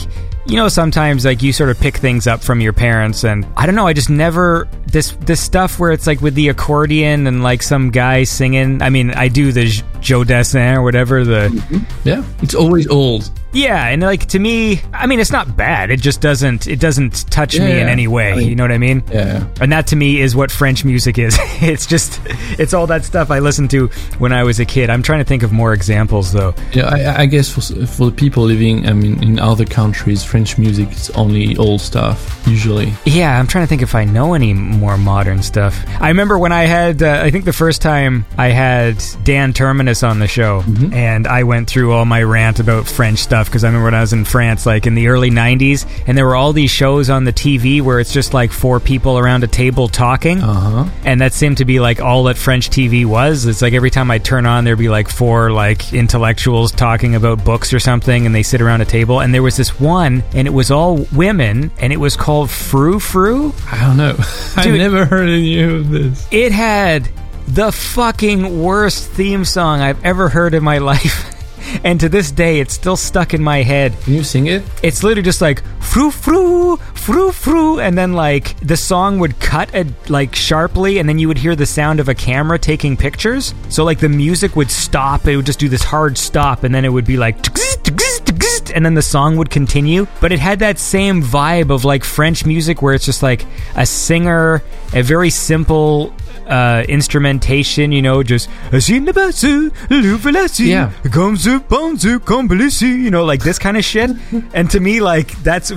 you 0.50 0.56
know, 0.56 0.68
sometimes 0.68 1.24
like 1.24 1.42
you 1.42 1.52
sort 1.52 1.70
of 1.70 1.78
pick 1.78 1.96
things 1.96 2.26
up 2.26 2.42
from 2.42 2.60
your 2.60 2.72
parents, 2.72 3.24
and 3.24 3.46
I 3.56 3.66
don't 3.66 3.76
know. 3.76 3.86
I 3.86 3.92
just 3.92 4.10
never 4.10 4.66
this 4.86 5.12
this 5.20 5.40
stuff 5.40 5.78
where 5.78 5.92
it's 5.92 6.08
like 6.08 6.20
with 6.20 6.34
the 6.34 6.48
accordion 6.48 7.28
and 7.28 7.44
like 7.44 7.62
some 7.62 7.90
guy 7.90 8.24
singing. 8.24 8.82
I 8.82 8.90
mean, 8.90 9.12
I 9.12 9.28
do 9.28 9.52
the 9.52 9.66
Joe 10.00 10.24
Dassin 10.24 10.76
or 10.76 10.82
whatever 10.82 11.24
the. 11.24 11.48
Mm-hmm. 11.52 12.08
Yeah, 12.08 12.24
it's 12.42 12.56
always 12.56 12.88
old. 12.88 13.30
Yeah, 13.52 13.86
and 13.88 14.02
like 14.02 14.26
to 14.28 14.38
me, 14.38 14.80
I 14.92 15.06
mean, 15.06 15.18
it's 15.20 15.32
not 15.32 15.56
bad. 15.56 15.90
It 15.90 16.00
just 16.00 16.20
doesn't 16.20 16.66
it 16.66 16.78
doesn't 16.80 17.30
touch 17.30 17.58
me 17.58 17.66
Yeah, 17.68 17.82
in 17.82 17.88
any 17.88 18.06
way. 18.06 18.32
I 18.32 18.36
mean- 18.36 18.48
you 18.48 18.54
know 18.56 18.64
what 18.64 18.72
I 18.72 18.78
mean? 18.78 19.02
Yeah. 19.12 19.46
And 19.60 19.72
that 19.72 19.88
to 19.88 19.96
me 19.96 20.20
is 20.20 20.36
what 20.36 20.50
French 20.50 20.84
music 20.84 21.18
is. 21.18 21.36
it's 21.62 21.86
just 21.86 22.20
it's 22.58 22.74
all 22.74 22.86
that 22.88 23.04
stuff 23.04 23.30
I 23.30 23.38
listened 23.40 23.70
to 23.72 23.88
when 24.18 24.32
I 24.32 24.44
was 24.44 24.60
a 24.60 24.64
kid. 24.64 24.90
I'm 24.90 25.02
trying 25.02 25.18
to 25.20 25.24
think 25.24 25.42
of 25.42 25.52
more 25.52 25.72
examples 25.72 26.32
though. 26.32 26.54
Yeah, 26.72 26.86
I, 26.88 27.22
I 27.22 27.26
guess 27.26 27.48
for, 27.48 27.60
for 27.86 28.06
the 28.06 28.12
people 28.12 28.44
living, 28.44 28.86
I 28.86 28.92
mean, 28.92 29.22
in 29.22 29.38
other 29.38 29.64
countries, 29.64 30.22
French 30.22 30.58
music 30.58 30.90
is 30.92 31.10
only 31.10 31.56
old 31.56 31.80
stuff, 31.80 32.42
usually. 32.46 32.92
Yeah, 33.04 33.38
I'm 33.38 33.46
trying 33.46 33.64
to 33.64 33.68
think 33.68 33.82
if 33.82 33.94
I 33.94 34.04
know 34.04 34.34
any 34.34 34.52
more 34.54 34.96
modern 34.96 35.42
stuff. 35.42 35.82
I 36.00 36.08
remember 36.08 36.38
when 36.38 36.52
I 36.52 36.64
had, 36.64 37.02
uh, 37.02 37.20
I 37.24 37.30
think 37.30 37.44
the 37.44 37.52
first 37.52 37.82
time 37.82 38.24
I 38.38 38.48
had 38.48 39.02
Dan 39.24 39.52
Terminus 39.52 40.02
on 40.02 40.18
the 40.18 40.28
show, 40.28 40.62
and 40.92 41.26
I 41.26 41.42
went 41.44 41.68
through 41.68 41.92
all 41.92 42.04
my 42.04 42.22
rant 42.22 42.60
about 42.60 42.86
French 42.86 43.18
stuff 43.18 43.39
because 43.48 43.64
I 43.64 43.68
remember 43.68 43.86
when 43.86 43.94
I 43.94 44.00
was 44.00 44.12
in 44.12 44.24
France, 44.24 44.66
like 44.66 44.86
in 44.86 44.94
the 44.94 45.08
early 45.08 45.30
90s, 45.30 45.86
and 46.06 46.16
there 46.16 46.26
were 46.26 46.36
all 46.36 46.52
these 46.52 46.70
shows 46.70 47.10
on 47.10 47.24
the 47.24 47.32
TV 47.32 47.80
where 47.82 48.00
it's 48.00 48.12
just 48.12 48.34
like 48.34 48.52
four 48.52 48.80
people 48.80 49.18
around 49.18 49.44
a 49.44 49.46
table 49.48 49.88
talking. 49.88 50.42
Uh 50.42 50.52
huh. 50.84 50.90
And 51.04 51.20
that 51.20 51.32
seemed 51.32 51.58
to 51.58 51.64
be 51.64 51.80
like 51.80 52.00
all 52.00 52.24
that 52.24 52.36
French 52.38 52.70
TV 52.70 53.04
was. 53.06 53.46
It's 53.46 53.62
like 53.62 53.72
every 53.72 53.90
time 53.90 54.10
I 54.10 54.18
turn 54.18 54.46
on, 54.46 54.64
there'd 54.64 54.78
be 54.78 54.88
like 54.88 55.08
four 55.08 55.50
like 55.50 55.92
intellectuals 55.92 56.72
talking 56.72 57.14
about 57.14 57.44
books 57.44 57.72
or 57.72 57.80
something, 57.80 58.26
and 58.26 58.34
they 58.34 58.42
sit 58.42 58.60
around 58.60 58.80
a 58.80 58.84
table. 58.86 59.20
And 59.20 59.32
there 59.34 59.42
was 59.42 59.56
this 59.56 59.78
one, 59.80 60.22
and 60.34 60.46
it 60.46 60.52
was 60.52 60.70
all 60.70 61.06
women, 61.12 61.70
and 61.78 61.92
it 61.92 61.98
was 61.98 62.16
called 62.16 62.50
Frou 62.50 62.98
Frou. 63.00 63.52
I 63.70 63.80
don't 63.80 63.96
know. 63.96 64.16
I 64.56 64.64
Dude. 64.64 64.78
never 64.78 65.04
heard 65.04 65.28
any 65.28 65.62
of 65.62 65.90
this. 65.90 66.26
It 66.30 66.52
had 66.52 67.08
the 67.48 67.72
fucking 67.72 68.62
worst 68.62 69.08
theme 69.10 69.44
song 69.44 69.80
I've 69.80 70.04
ever 70.04 70.28
heard 70.28 70.54
in 70.54 70.62
my 70.62 70.78
life. 70.92 71.34
And 71.84 72.00
to 72.00 72.08
this 72.08 72.30
day, 72.30 72.60
it's 72.60 72.74
still 72.74 72.96
stuck 72.96 73.34
in 73.34 73.42
my 73.42 73.62
head. 73.62 73.94
Can 74.02 74.14
you 74.14 74.24
sing 74.24 74.46
it? 74.46 74.62
It's 74.82 75.02
literally 75.02 75.22
just 75.22 75.40
like 75.40 75.62
frou 75.80 76.10
frou 76.10 76.76
frou 76.76 77.32
frou, 77.32 77.80
and 77.80 77.96
then 77.96 78.12
like 78.12 78.58
the 78.60 78.76
song 78.76 79.18
would 79.18 79.40
cut 79.40 79.74
a, 79.74 79.86
like 80.08 80.34
sharply, 80.34 80.98
and 80.98 81.08
then 81.08 81.18
you 81.18 81.28
would 81.28 81.38
hear 81.38 81.56
the 81.56 81.66
sound 81.66 82.00
of 82.00 82.08
a 82.08 82.14
camera 82.14 82.58
taking 82.58 82.96
pictures. 82.96 83.54
So 83.68 83.84
like 83.84 83.98
the 83.98 84.08
music 84.08 84.56
would 84.56 84.70
stop, 84.70 85.26
it 85.26 85.36
would 85.36 85.46
just 85.46 85.58
do 85.58 85.68
this 85.68 85.82
hard 85.82 86.16
stop, 86.16 86.64
and 86.64 86.74
then 86.74 86.84
it 86.84 86.90
would 86.90 87.06
be 87.06 87.16
like. 87.16 87.36
And 88.72 88.84
then 88.84 88.94
the 88.94 89.02
song 89.02 89.36
would 89.36 89.50
continue, 89.50 90.06
but 90.20 90.30
it 90.30 90.38
had 90.38 90.60
that 90.60 90.78
same 90.78 91.22
vibe 91.22 91.70
of 91.70 91.84
like 91.84 92.04
French 92.04 92.46
music 92.46 92.82
where 92.82 92.94
it's 92.94 93.04
just 93.04 93.22
like 93.22 93.44
a 93.74 93.84
singer, 93.84 94.62
a 94.92 95.02
very 95.02 95.30
simple 95.30 96.14
uh, 96.50 96.82
instrumentation, 96.88 97.92
you 97.92 98.02
know, 98.02 98.22
just 98.22 98.48
Yeah. 100.68 100.90
comes 101.10 101.46
upon 101.46 101.96
the 101.96 102.18
complice, 102.24 102.82
you 102.82 103.10
know, 103.10 103.24
like 103.24 103.42
this 103.42 103.58
kind 103.58 103.76
of 103.76 103.84
shit. 103.84 104.10
And 104.52 104.68
to 104.70 104.80
me, 104.80 105.00
like 105.00 105.28
that's 105.42 105.72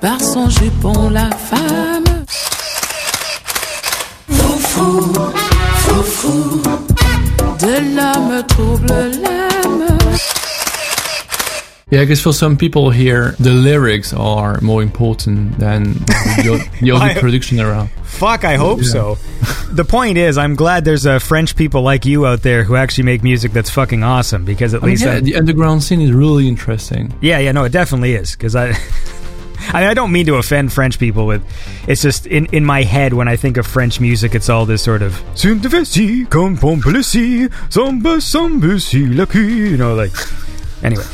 Par 0.00 0.18
son 0.20 0.48
jupon, 0.48 1.10
la 1.10 1.30
femme. 1.30 2.24
Foufou, 4.28 5.12
foufou. 5.84 6.62
De 7.60 7.94
l'homme 7.94 8.42
trouble 8.48 9.10
l'âme. 9.22 9.98
Yeah, 11.90 12.00
because 12.00 12.20
for 12.22 12.32
some 12.32 12.56
people 12.56 12.90
here, 12.90 13.32
the 13.40 13.50
lyrics 13.50 14.12
are 14.12 14.60
more 14.60 14.80
important 14.82 15.58
than 15.58 15.94
the, 15.94 16.68
the 16.80 16.92
I- 16.92 16.94
audio 17.10 17.20
production 17.20 17.58
around. 17.60 17.90
fuck. 18.04 18.44
I 18.44 18.56
hope 18.56 18.82
so. 18.82 19.18
The 19.70 19.84
point 19.84 20.18
is, 20.18 20.36
I'm 20.36 20.56
glad 20.56 20.84
there's 20.84 21.06
uh, 21.06 21.20
French 21.20 21.54
people 21.54 21.82
like 21.82 22.04
you 22.04 22.26
out 22.26 22.42
there 22.42 22.64
who 22.64 22.74
actually 22.74 23.04
make 23.04 23.22
music 23.22 23.52
that's 23.52 23.70
fucking 23.70 24.02
awesome. 24.02 24.44
Because 24.44 24.74
at 24.74 24.82
I 24.82 24.86
mean, 24.86 24.90
least, 24.94 25.04
yeah, 25.04 25.12
I- 25.12 25.20
the 25.20 25.36
underground 25.36 25.84
scene 25.84 26.00
is 26.00 26.10
really 26.12 26.48
interesting. 26.48 27.14
yeah, 27.20 27.38
yeah, 27.38 27.52
no, 27.52 27.62
it 27.64 27.70
definitely 27.72 28.14
is. 28.14 28.32
Because 28.32 28.56
I. 28.56 28.72
I, 29.72 29.88
I 29.88 29.94
don't 29.94 30.10
mean 30.10 30.24
to 30.26 30.36
offend 30.36 30.72
French 30.72 30.98
people 30.98 31.26
with 31.26 31.44
it's 31.86 32.00
just 32.00 32.26
in, 32.26 32.46
in 32.46 32.64
my 32.64 32.82
head 32.82 33.12
when 33.12 33.28
I 33.28 33.36
think 33.36 33.58
of 33.58 33.66
French 33.66 34.00
music 34.00 34.34
it's 34.34 34.48
all 34.48 34.64
this 34.64 34.82
sort 34.82 35.02
of 35.02 35.22
you 39.34 39.76
know 39.76 39.94
like 39.94 40.12
anyway 40.82 41.04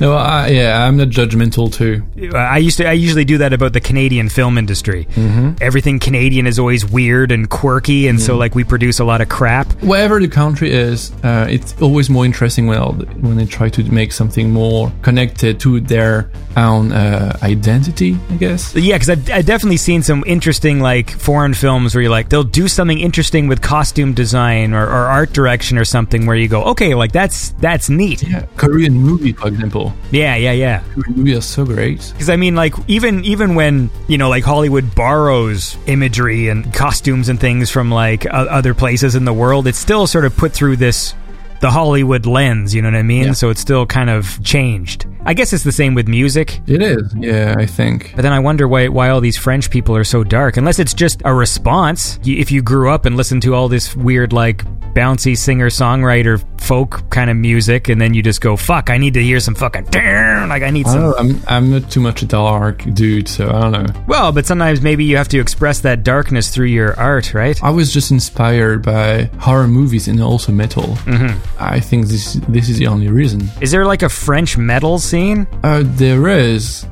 No, 0.00 0.14
I, 0.14 0.48
yeah, 0.48 0.84
I'm 0.84 0.96
not 0.96 1.08
judgmental 1.08 1.72
too. 1.72 2.02
I 2.34 2.58
used 2.58 2.78
to. 2.78 2.88
I 2.88 2.92
usually 2.92 3.24
do 3.24 3.38
that 3.38 3.52
about 3.52 3.72
the 3.72 3.80
Canadian 3.80 4.28
film 4.28 4.58
industry. 4.58 5.06
Mm-hmm. 5.14 5.62
Everything 5.62 5.98
Canadian 5.98 6.46
is 6.46 6.58
always 6.58 6.84
weird 6.84 7.32
and 7.32 7.48
quirky, 7.48 8.08
and 8.08 8.20
so 8.20 8.36
like 8.36 8.54
we 8.54 8.64
produce 8.64 8.98
a 9.00 9.04
lot 9.04 9.20
of 9.20 9.28
crap. 9.28 9.72
Wherever 9.82 10.20
the 10.20 10.28
country 10.28 10.72
is, 10.72 11.12
uh, 11.24 11.46
it's 11.48 11.80
always 11.80 12.10
more 12.10 12.24
interesting 12.24 12.66
when 12.66 12.80
when 13.22 13.36
they 13.36 13.46
try 13.46 13.68
to 13.70 13.82
make 13.92 14.12
something 14.12 14.50
more 14.50 14.92
connected 15.02 15.60
to 15.60 15.80
their 15.80 16.30
own 16.56 16.92
uh, 16.92 17.36
identity. 17.42 18.16
I 18.30 18.36
guess. 18.36 18.74
Yeah, 18.74 18.96
because 18.96 19.10
I've, 19.10 19.30
I've 19.30 19.46
definitely 19.46 19.78
seen 19.78 20.02
some 20.02 20.24
interesting 20.26 20.80
like 20.80 21.10
foreign 21.10 21.54
films 21.54 21.94
where 21.94 22.02
you're 22.02 22.10
like 22.10 22.28
they'll 22.28 22.42
do 22.42 22.68
something 22.68 22.98
interesting 22.98 23.48
with 23.48 23.60
costume 23.62 24.14
design 24.14 24.72
or, 24.74 24.84
or 24.84 25.06
art 25.06 25.32
direction 25.32 25.78
or 25.78 25.84
something 25.84 26.26
where 26.26 26.36
you 26.36 26.48
go, 26.48 26.64
okay, 26.64 26.94
like 26.94 27.12
that's 27.12 27.50
that's 27.60 27.88
neat. 27.88 28.22
Yeah, 28.22 28.46
Korean 28.56 28.94
movie, 28.94 29.32
for 29.32 29.48
example. 29.48 29.81
Yeah, 30.10 30.36
yeah, 30.36 30.52
yeah. 30.52 30.82
Korean 30.94 31.16
movies 31.16 31.38
are 31.38 31.40
so 31.40 31.64
great. 31.64 32.10
Because 32.12 32.28
I 32.28 32.36
mean, 32.36 32.54
like 32.54 32.74
even 32.88 33.24
even 33.24 33.54
when 33.54 33.90
you 34.08 34.18
know, 34.18 34.28
like 34.28 34.44
Hollywood 34.44 34.94
borrows 34.94 35.76
imagery 35.86 36.48
and 36.48 36.72
costumes 36.74 37.28
and 37.28 37.40
things 37.40 37.70
from 37.70 37.90
like 37.90 38.26
o- 38.26 38.28
other 38.30 38.74
places 38.74 39.14
in 39.14 39.24
the 39.24 39.32
world, 39.32 39.66
it's 39.66 39.78
still 39.78 40.06
sort 40.06 40.24
of 40.24 40.36
put 40.36 40.52
through 40.52 40.76
this 40.76 41.14
the 41.60 41.70
Hollywood 41.70 42.26
lens. 42.26 42.74
You 42.74 42.82
know 42.82 42.88
what 42.88 42.96
I 42.98 43.02
mean? 43.02 43.26
Yeah. 43.26 43.32
So 43.32 43.48
it's 43.50 43.60
still 43.60 43.86
kind 43.86 44.10
of 44.10 44.42
changed. 44.44 45.06
I 45.24 45.34
guess 45.34 45.52
it's 45.52 45.62
the 45.62 45.70
same 45.72 45.94
with 45.94 46.08
music. 46.08 46.60
It 46.66 46.82
is. 46.82 47.14
Yeah, 47.16 47.54
I 47.56 47.66
think. 47.66 48.12
But 48.16 48.22
then 48.22 48.32
I 48.32 48.40
wonder 48.40 48.66
why 48.66 48.88
why 48.88 49.08
all 49.10 49.20
these 49.20 49.38
French 49.38 49.70
people 49.70 49.96
are 49.96 50.04
so 50.04 50.24
dark. 50.24 50.56
Unless 50.56 50.78
it's 50.80 50.94
just 50.94 51.22
a 51.24 51.32
response. 51.32 52.18
If 52.24 52.50
you 52.50 52.62
grew 52.62 52.90
up 52.90 53.06
and 53.06 53.16
listened 53.16 53.42
to 53.42 53.54
all 53.54 53.68
this 53.68 53.94
weird 53.96 54.32
like 54.32 54.64
bouncy 54.94 55.36
singer 55.36 55.68
songwriter 55.68 56.42
folk 56.60 57.08
kind 57.10 57.30
of 57.30 57.36
music, 57.36 57.88
and 57.88 58.00
then 58.00 58.14
you 58.14 58.22
just 58.22 58.40
go, 58.40 58.56
"Fuck, 58.56 58.90
I 58.90 58.98
need 58.98 59.14
to 59.14 59.22
hear 59.22 59.40
some 59.40 59.54
fucking 59.54 59.84
damn." 59.90 60.48
like 60.48 60.62
I 60.62 60.70
need 60.70 60.86
I 60.86 60.90
some." 60.92 61.00
know. 61.00 61.14
I'm 61.18 61.42
I'm 61.46 61.70
not 61.70 61.90
too 61.90 62.00
much 62.00 62.22
a 62.22 62.26
dark 62.26 62.84
dude, 62.94 63.28
so 63.28 63.48
I 63.48 63.60
don't 63.60 63.72
know. 63.72 64.04
Well, 64.06 64.32
but 64.32 64.46
sometimes 64.46 64.80
maybe 64.80 65.04
you 65.04 65.16
have 65.16 65.28
to 65.28 65.38
express 65.40 65.80
that 65.80 66.04
darkness 66.04 66.50
through 66.50 66.66
your 66.66 66.98
art, 66.98 67.34
right? 67.34 67.62
I 67.62 67.70
was 67.70 67.92
just 67.92 68.10
inspired 68.10 68.82
by 68.82 69.24
horror 69.38 69.68
movies 69.68 70.08
and 70.08 70.20
also 70.22 70.52
metal. 70.52 70.96
Mm-hmm. 71.04 71.38
I 71.58 71.80
think 71.80 72.06
this 72.06 72.34
this 72.48 72.68
is 72.68 72.78
the 72.78 72.86
only 72.86 73.08
reason. 73.08 73.48
Is 73.60 73.70
there 73.70 73.84
like 73.86 74.02
a 74.02 74.08
French 74.08 74.56
metal 74.56 74.98
scene? 74.98 75.46
Uh, 75.62 75.82
there 75.84 76.28
is. 76.28 76.86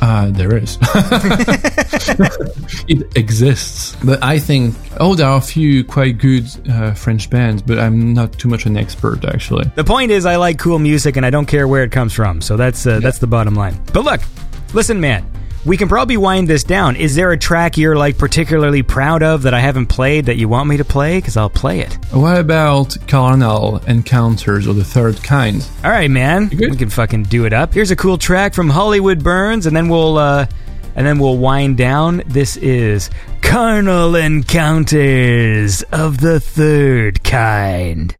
Uh, 0.00 0.30
there 0.30 0.56
is. 0.56 0.78
it 2.88 3.16
exists. 3.16 3.96
But 4.04 4.22
I 4.22 4.38
think, 4.38 4.74
oh, 5.00 5.14
there 5.14 5.26
are 5.26 5.38
a 5.38 5.42
few 5.42 5.84
quite 5.84 6.18
good 6.18 6.44
uh, 6.70 6.92
French 6.94 7.30
bands, 7.30 7.62
but 7.62 7.78
I'm 7.78 8.12
not 8.12 8.32
too 8.38 8.48
much 8.48 8.66
an 8.66 8.76
expert, 8.76 9.24
actually. 9.24 9.64
The 9.74 9.84
point 9.84 10.10
is, 10.10 10.26
I 10.26 10.36
like 10.36 10.58
cool 10.58 10.78
music 10.78 11.16
and 11.16 11.24
I 11.24 11.30
don't 11.30 11.46
care 11.46 11.66
where 11.66 11.82
it 11.82 11.92
comes 11.92 12.12
from. 12.12 12.40
So 12.40 12.56
that's 12.56 12.86
uh, 12.86 13.00
that's 13.00 13.18
the 13.18 13.26
bottom 13.26 13.54
line. 13.54 13.80
But 13.92 14.04
look, 14.04 14.20
listen, 14.74 15.00
man. 15.00 15.24
We 15.66 15.76
can 15.76 15.88
probably 15.88 16.16
wind 16.16 16.46
this 16.46 16.62
down. 16.62 16.94
Is 16.94 17.16
there 17.16 17.32
a 17.32 17.36
track 17.36 17.76
you're 17.76 17.96
like 17.96 18.18
particularly 18.18 18.84
proud 18.84 19.24
of 19.24 19.42
that 19.42 19.52
I 19.52 19.58
haven't 19.58 19.86
played 19.86 20.26
that 20.26 20.36
you 20.36 20.48
want 20.48 20.68
me 20.68 20.76
to 20.76 20.84
play? 20.84 21.18
Because 21.18 21.36
I'll 21.36 21.50
play 21.50 21.80
it. 21.80 21.92
What 22.12 22.38
about 22.38 22.96
Carnal 23.08 23.78
Encounters 23.78 24.68
or 24.68 24.74
the 24.74 24.84
Third 24.84 25.20
Kind? 25.24 25.68
All 25.82 25.90
right, 25.90 26.08
man. 26.08 26.46
good? 26.46 26.70
We 26.70 26.76
can 26.76 26.88
fucking 26.88 27.24
do 27.24 27.46
it 27.46 27.52
up. 27.52 27.74
Here's 27.74 27.90
a 27.90 27.96
cool 27.96 28.16
track 28.16 28.54
from 28.54 28.70
Hollywood 28.70 29.24
Burns, 29.24 29.66
and 29.66 29.76
then 29.76 29.88
we'll 29.88 30.18
uh, 30.18 30.46
and 30.94 31.04
then 31.04 31.18
we'll 31.18 31.36
wind 31.36 31.76
down. 31.76 32.22
This 32.28 32.56
is 32.58 33.10
Carnal 33.42 34.14
Encounters 34.14 35.82
of 35.90 36.20
the 36.20 36.38
Third 36.38 37.24
Kind. 37.24 38.16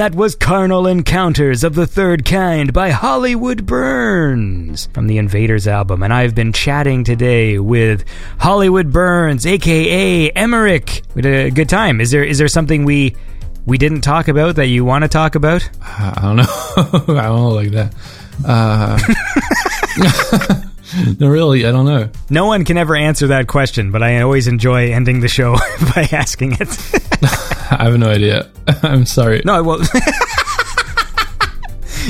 And 0.00 0.14
that 0.14 0.18
was 0.18 0.34
Carnal 0.34 0.86
Encounters 0.86 1.62
of 1.62 1.74
the 1.74 1.86
Third 1.86 2.24
Kind 2.24 2.72
by 2.72 2.88
Hollywood 2.88 3.66
Burns 3.66 4.86
from 4.94 5.08
the 5.08 5.18
Invaders 5.18 5.68
album. 5.68 6.02
And 6.02 6.10
I've 6.10 6.34
been 6.34 6.54
chatting 6.54 7.04
today 7.04 7.58
with 7.58 8.06
Hollywood 8.38 8.94
Burns, 8.94 9.44
aka 9.44 10.30
Emmerich. 10.30 11.02
We 11.14 11.20
had 11.20 11.26
a 11.26 11.50
good 11.50 11.68
time. 11.68 12.00
Is 12.00 12.12
there 12.12 12.24
is 12.24 12.38
there 12.38 12.48
something 12.48 12.86
we 12.86 13.14
we 13.66 13.76
didn't 13.76 14.00
talk 14.00 14.28
about 14.28 14.56
that 14.56 14.68
you 14.68 14.86
want 14.86 15.04
to 15.04 15.08
talk 15.08 15.34
about? 15.34 15.68
I 15.82 16.18
don't 16.22 16.36
know. 16.36 16.44
I 17.18 17.24
don't 17.24 17.36
know 17.36 17.50
like 17.50 17.72
that. 17.72 17.94
Uh, 18.42 18.98
no, 21.20 21.28
really, 21.28 21.66
I 21.66 21.72
don't 21.72 21.86
know. 21.86 22.10
No 22.28 22.46
one 22.46 22.64
can 22.64 22.76
ever 22.76 22.96
answer 22.96 23.28
that 23.28 23.46
question, 23.46 23.90
but 23.90 24.02
I 24.02 24.20
always 24.20 24.46
enjoy 24.46 24.92
ending 24.92 25.20
the 25.20 25.28
show 25.28 25.54
by 25.94 26.08
asking 26.12 26.52
it. 26.52 26.68
I 27.72 27.84
have 27.84 27.98
no 27.98 28.10
idea. 28.10 28.50
I'm 28.82 29.06
sorry. 29.06 29.42
no, 29.44 29.62
well. 29.62 29.80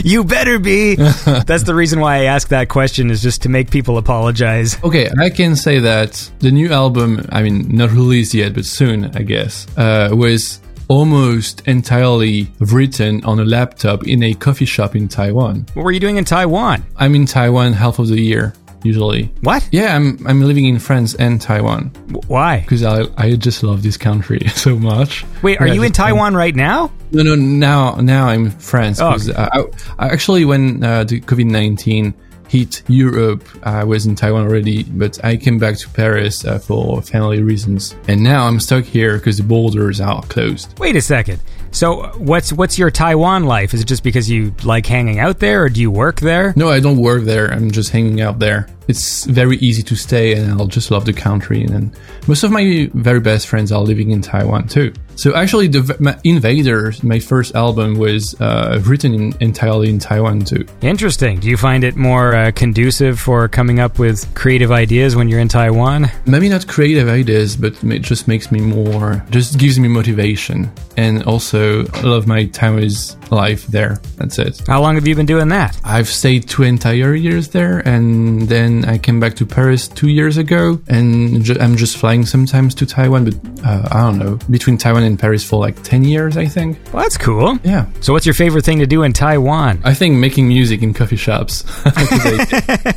you 0.04 0.24
better 0.24 0.58
be. 0.58 0.94
That's 0.94 1.64
the 1.64 1.74
reason 1.74 2.00
why 2.00 2.16
I 2.16 2.24
ask 2.24 2.48
that 2.48 2.68
question 2.68 3.10
is 3.10 3.22
just 3.22 3.42
to 3.42 3.48
make 3.48 3.70
people 3.70 3.98
apologize. 3.98 4.82
Okay, 4.82 5.10
I 5.20 5.30
can 5.30 5.56
say 5.56 5.80
that 5.80 6.30
the 6.38 6.50
new 6.50 6.72
album, 6.72 7.26
I 7.30 7.42
mean, 7.42 7.68
not 7.76 7.90
released 7.90 8.34
yet, 8.34 8.54
but 8.54 8.64
soon, 8.64 9.16
I 9.16 9.22
guess, 9.22 9.66
uh, 9.76 10.10
was 10.12 10.60
almost 10.90 11.62
entirely 11.68 12.48
written 12.58 13.24
on 13.24 13.38
a 13.38 13.44
laptop 13.44 14.08
in 14.08 14.24
a 14.24 14.34
coffee 14.34 14.64
shop 14.64 14.96
in 14.96 15.06
Taiwan. 15.06 15.64
What 15.74 15.84
were 15.84 15.92
you 15.92 16.00
doing 16.00 16.16
in 16.16 16.24
Taiwan? 16.24 16.84
I'm 16.96 17.14
in 17.14 17.26
Taiwan 17.26 17.74
half 17.74 18.00
of 18.00 18.08
the 18.08 18.20
year, 18.20 18.54
usually. 18.82 19.30
What? 19.42 19.68
Yeah, 19.72 19.94
I'm 19.96 20.18
I'm 20.26 20.40
living 20.42 20.66
in 20.66 20.78
France 20.78 21.14
and 21.14 21.40
Taiwan 21.40 21.90
Why? 22.26 22.60
because 22.60 22.82
I 22.82 23.04
I 23.16 23.36
just 23.36 23.62
love 23.62 23.82
this 23.82 23.96
country 23.96 24.40
so 24.54 24.76
much. 24.76 25.24
Wait, 25.42 25.60
are 25.60 25.66
Yeah, 25.66 25.74
you 25.74 25.82
in 25.82 25.92
Taiwan 25.92 26.34
right 26.34 26.54
now? 26.54 26.90
No, 27.12 27.22
no. 27.22 27.34
Now, 27.34 27.96
now 27.96 28.26
I'm 28.28 28.46
in 28.46 28.50
France. 28.52 29.00
Oh, 29.00 29.16
I, 29.36 29.64
I 29.98 30.06
actually, 30.08 30.44
when 30.44 30.82
uh, 30.84 31.04
the 31.04 31.20
COVID 31.20 31.46
nineteen 31.46 32.14
hit 32.48 32.82
Europe, 32.88 33.44
I 33.62 33.84
was 33.84 34.06
in 34.06 34.16
Taiwan 34.16 34.42
already, 34.44 34.82
but 34.82 35.24
I 35.24 35.36
came 35.36 35.58
back 35.58 35.76
to 35.78 35.88
Paris 35.90 36.44
uh, 36.44 36.58
for 36.58 37.00
family 37.02 37.42
reasons, 37.42 37.94
and 38.08 38.22
now 38.22 38.46
I'm 38.46 38.58
stuck 38.60 38.84
here 38.84 39.18
because 39.18 39.36
the 39.36 39.44
borders 39.44 40.00
are 40.00 40.22
closed. 40.22 40.76
Wait 40.78 40.96
a 40.96 41.00
second. 41.00 41.40
So, 41.72 42.08
what's 42.18 42.52
what's 42.52 42.78
your 42.78 42.90
Taiwan 42.90 43.44
life? 43.44 43.74
Is 43.74 43.80
it 43.80 43.86
just 43.86 44.02
because 44.02 44.28
you 44.28 44.54
like 44.64 44.86
hanging 44.86 45.18
out 45.18 45.38
there, 45.38 45.64
or 45.64 45.68
do 45.68 45.80
you 45.80 45.90
work 45.90 46.20
there? 46.20 46.52
No, 46.56 46.68
I 46.68 46.80
don't 46.80 46.98
work 46.98 47.24
there. 47.24 47.52
I'm 47.52 47.70
just 47.70 47.90
hanging 47.90 48.20
out 48.20 48.38
there. 48.38 48.68
It's 48.90 49.24
very 49.24 49.56
easy 49.58 49.82
to 49.84 49.94
stay, 49.94 50.34
and 50.34 50.50
I'll 50.52 50.66
just 50.78 50.90
love 50.90 51.04
the 51.04 51.12
country. 51.12 51.62
And 51.62 51.96
most 52.26 52.42
of 52.42 52.50
my 52.50 52.90
very 52.94 53.20
best 53.20 53.46
friends 53.46 53.70
are 53.70 53.80
living 53.80 54.10
in 54.10 54.20
Taiwan 54.20 54.66
too. 54.66 54.92
So 55.14 55.34
actually, 55.34 55.68
the 55.68 56.18
Invaders, 56.24 57.02
my 57.02 57.20
first 57.20 57.54
album, 57.54 57.98
was 57.98 58.34
uh, 58.40 58.80
written 58.84 59.14
in, 59.14 59.34
entirely 59.40 59.90
in 59.90 59.98
Taiwan 59.98 60.40
too. 60.40 60.64
Interesting. 60.80 61.40
Do 61.40 61.48
you 61.48 61.56
find 61.56 61.84
it 61.84 61.94
more 61.94 62.34
uh, 62.34 62.52
conducive 62.52 63.20
for 63.20 63.46
coming 63.46 63.80
up 63.80 63.98
with 63.98 64.34
creative 64.34 64.72
ideas 64.72 65.14
when 65.14 65.28
you're 65.28 65.40
in 65.40 65.48
Taiwan? 65.48 66.10
maybe 66.26 66.48
not 66.48 66.66
creative 66.66 67.08
ideas, 67.08 67.56
but 67.56 67.72
it 67.84 68.00
just 68.00 68.28
makes 68.28 68.50
me 68.50 68.60
more, 68.60 69.24
just 69.30 69.58
gives 69.58 69.78
me 69.78 69.88
motivation. 69.88 70.70
And 70.96 71.22
also, 71.24 71.86
I 71.86 72.02
love 72.02 72.26
my 72.26 72.46
Taiwanese 72.46 73.30
life 73.30 73.66
there. 73.66 74.00
That's 74.16 74.38
it. 74.38 74.62
How 74.66 74.80
long 74.80 74.94
have 74.94 75.06
you 75.06 75.14
been 75.14 75.26
doing 75.26 75.48
that? 75.48 75.78
I've 75.84 76.08
stayed 76.08 76.48
two 76.48 76.62
entire 76.62 77.14
years 77.14 77.48
there, 77.48 77.80
and 77.80 78.42
then 78.48 78.79
I 78.84 78.98
came 78.98 79.20
back 79.20 79.34
to 79.36 79.46
Paris 79.46 79.88
two 79.88 80.08
years 80.08 80.36
ago, 80.36 80.80
and 80.88 81.42
ju- 81.42 81.56
I'm 81.60 81.76
just 81.76 81.96
flying 81.96 82.26
sometimes 82.26 82.74
to 82.76 82.86
Taiwan, 82.86 83.24
but 83.24 83.34
uh, 83.64 83.88
I 83.90 84.00
don't 84.02 84.18
know, 84.18 84.38
between 84.50 84.76
Taiwan 84.78 85.02
and 85.02 85.18
Paris 85.18 85.44
for 85.48 85.58
like 85.60 85.82
10 85.82 86.04
years, 86.04 86.36
I 86.36 86.46
think. 86.46 86.78
Well, 86.92 87.02
that's 87.02 87.16
cool. 87.18 87.58
Yeah. 87.64 87.86
So, 88.00 88.12
what's 88.12 88.26
your 88.26 88.34
favorite 88.34 88.64
thing 88.64 88.78
to 88.78 88.86
do 88.86 89.02
in 89.02 89.12
Taiwan? 89.12 89.80
I 89.84 89.94
think 89.94 90.16
making 90.16 90.48
music 90.48 90.82
in 90.82 90.94
coffee 90.94 91.16
shops. 91.16 91.64
I, 91.84 91.92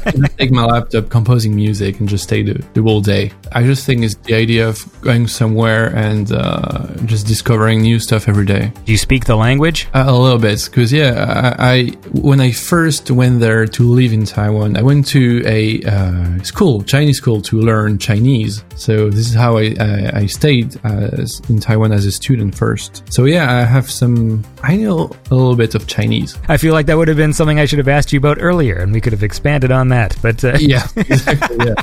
I 0.06 0.28
take 0.38 0.52
my 0.52 0.66
laptop, 0.66 1.10
composing 1.10 1.56
music, 1.56 2.00
and 2.00 2.08
just 2.08 2.24
stay 2.24 2.44
the, 2.44 2.64
the 2.74 2.82
whole 2.82 3.02
day. 3.02 3.32
I 3.52 3.64
just 3.64 3.86
think 3.86 4.04
it's 4.04 4.16
the 4.16 4.36
idea 4.36 4.68
of 4.68 4.84
going 5.02 5.28
somewhere 5.28 5.96
and 5.96 6.32
uh, 6.32 6.88
just 7.06 7.28
discovering 7.28 7.82
new 7.82 8.00
stuff 8.00 8.28
every 8.28 8.46
day. 8.46 8.72
Do 8.86 8.92
you 8.92 8.98
speak 8.98 9.26
the 9.26 9.36
language? 9.36 9.88
Uh, 9.94 10.06
a 10.08 10.14
little 10.18 10.40
bit, 10.40 10.64
because 10.66 10.92
yeah, 10.92 11.56
I, 11.60 11.74
I 11.74 11.86
when 12.14 12.40
I 12.40 12.52
first 12.52 13.10
went 13.12 13.40
there 13.40 13.66
to 13.66 13.84
live 13.84 14.14
in 14.14 14.26
Taiwan, 14.26 14.78
I 14.78 14.82
went 14.82 15.08
to 15.08 15.44
a 15.46 15.63
uh, 15.86 16.44
school, 16.44 16.84
Chinese 16.84 17.18
school, 17.18 17.42
to 17.42 17.60
learn 17.60 17.98
Chinese. 17.98 18.64
So 18.76 19.10
this 19.10 19.28
is 19.30 19.34
how 19.34 19.58
I 19.58 19.76
I, 19.80 20.12
I 20.22 20.26
stayed 20.28 20.70
as, 20.84 21.42
in 21.50 21.60
Taiwan 21.60 21.92
as 21.92 22.06
a 22.06 22.12
student 22.12 22.56
first. 22.56 23.04
So 23.12 23.26
yeah, 23.26 23.52
I 23.52 23.64
have 23.64 23.90
some. 23.90 24.44
I 24.64 24.76
know 24.76 25.10
a 25.32 25.36
little 25.36 25.56
bit 25.56 25.76
of 25.76 25.88
Chinese. 25.88 26.38
I 26.48 26.58
feel 26.58 26.74
like 26.74 26.86
that 26.88 26.98
would 26.98 27.08
have 27.08 27.18
been 27.18 27.34
something 27.34 27.60
I 27.60 27.66
should 27.66 27.80
have 27.80 27.88
asked 27.88 28.14
you 28.14 28.20
about 28.20 28.38
earlier, 28.40 28.78
and 28.78 28.94
we 28.94 29.02
could 29.02 29.14
have 29.14 29.24
expanded 29.24 29.72
on 29.72 29.90
that. 29.90 30.16
But 30.22 30.44
uh, 30.44 30.58
Yeah, 30.60 30.88
exactly. 30.96 31.58
Yeah. 31.66 31.76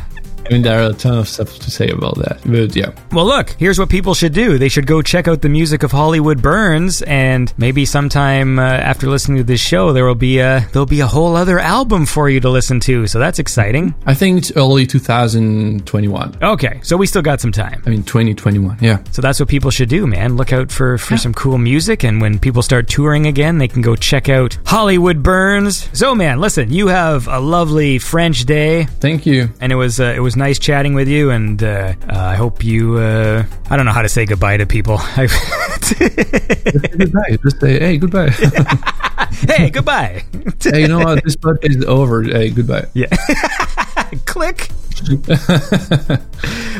I 0.51 0.55
mean, 0.55 0.63
there 0.63 0.83
are 0.83 0.91
a 0.91 0.95
ton 0.95 1.17
of 1.17 1.29
stuff 1.29 1.61
to 1.61 1.71
say 1.71 1.89
about 1.91 2.17
that, 2.17 2.41
but 2.45 2.75
yeah. 2.75 2.91
Well, 3.13 3.25
look, 3.25 3.51
here's 3.51 3.79
what 3.79 3.89
people 3.89 4.15
should 4.15 4.33
do. 4.35 4.59
They 4.59 4.69
should 4.69 4.85
go 4.85 5.01
check 5.01 5.29
out 5.29 5.43
the 5.43 5.49
music 5.49 5.85
of 5.85 5.93
Hollywood 5.93 6.43
Burns, 6.43 7.03
and 7.03 7.53
maybe 7.57 7.85
sometime 7.85 8.59
uh, 8.59 8.63
after 8.63 9.07
listening 9.09 9.39
to 9.39 9.45
this 9.45 9.61
show, 9.61 9.93
there 9.93 10.05
will 10.05 10.17
be 10.17 10.41
a 10.41 10.67
there'll 10.73 10.87
be 10.87 10.99
a 11.01 11.07
whole 11.07 11.37
other 11.37 11.61
album 11.61 12.05
for 12.05 12.29
you 12.29 12.41
to 12.41 12.51
listen 12.51 12.81
to. 12.81 13.07
So 13.07 13.21
that's 13.21 13.39
exciting. 13.39 13.95
I 14.07 14.15
think 14.15 14.39
it's 14.39 14.51
early 14.57 14.87
2021. 14.87 16.39
Okay, 16.43 16.81
so 16.83 16.97
we 16.97 17.07
still 17.07 17.23
got 17.23 17.41
some 17.41 17.53
time. 17.53 17.83
I 17.87 17.91
mean, 17.91 18.03
2021. 18.03 18.79
Yeah. 18.81 19.03
So 19.13 19.23
that's 19.23 19.39
what 19.39 19.49
people 19.49 19.71
should 19.71 19.89
do, 19.89 20.07
man. 20.07 20.37
Look 20.37 20.53
out 20.53 20.71
for 20.73 20.99
for 20.99 21.17
some 21.17 21.33
cool 21.35 21.59
music, 21.59 22.03
and 22.05 22.21
when 22.21 22.39
people 22.39 22.63
start 22.63 22.89
touring 22.89 23.27
again, 23.27 23.59
they 23.59 23.69
can 23.69 23.83
go 23.83 23.95
check 23.95 24.29
out 24.29 24.59
Hollywood 24.67 25.23
Burns. 25.23 25.89
So, 25.97 26.15
man, 26.15 26.41
listen, 26.41 26.73
you 26.73 26.89
have 26.89 27.29
a 27.29 27.39
lovely 27.39 27.99
French 27.99 28.45
day. 28.47 28.85
Thank 28.99 29.27
you. 29.27 29.49
and 29.61 29.71
it 29.73 29.77
was 29.77 30.01
uh, 30.01 30.13
it 30.17 30.21
was 30.21 30.37
nice 30.41 30.59
chatting 30.59 30.95
with 30.95 31.07
you 31.07 31.31
and 31.31 31.63
uh, 31.63 31.93
uh, 32.09 32.17
I 32.17 32.35
hope 32.35 32.65
you 32.65 32.97
uh, 32.97 33.45
I 33.69 33.77
don't 33.77 33.85
know 33.85 33.93
how 33.93 34.01
to 34.03 34.09
say 34.09 34.25
goodbye 34.25 34.57
to 34.57 34.65
people 34.67 34.97
goodbye. 36.99 37.37
Just 37.43 37.61
say, 37.61 37.79
hey, 37.79 37.99
goodbye. 37.99 38.31
hey 39.49 39.69
goodbye 39.71 40.25
hey, 40.63 40.81
you 40.81 40.89
know 40.89 40.99
what? 41.01 41.23
This 41.23 41.37
podcast 41.37 41.77
is 41.77 41.85
over. 41.85 42.23
Hey, 42.23 42.49
goodbye. 42.51 42.87
yeah 42.95 43.07
click 44.27 44.71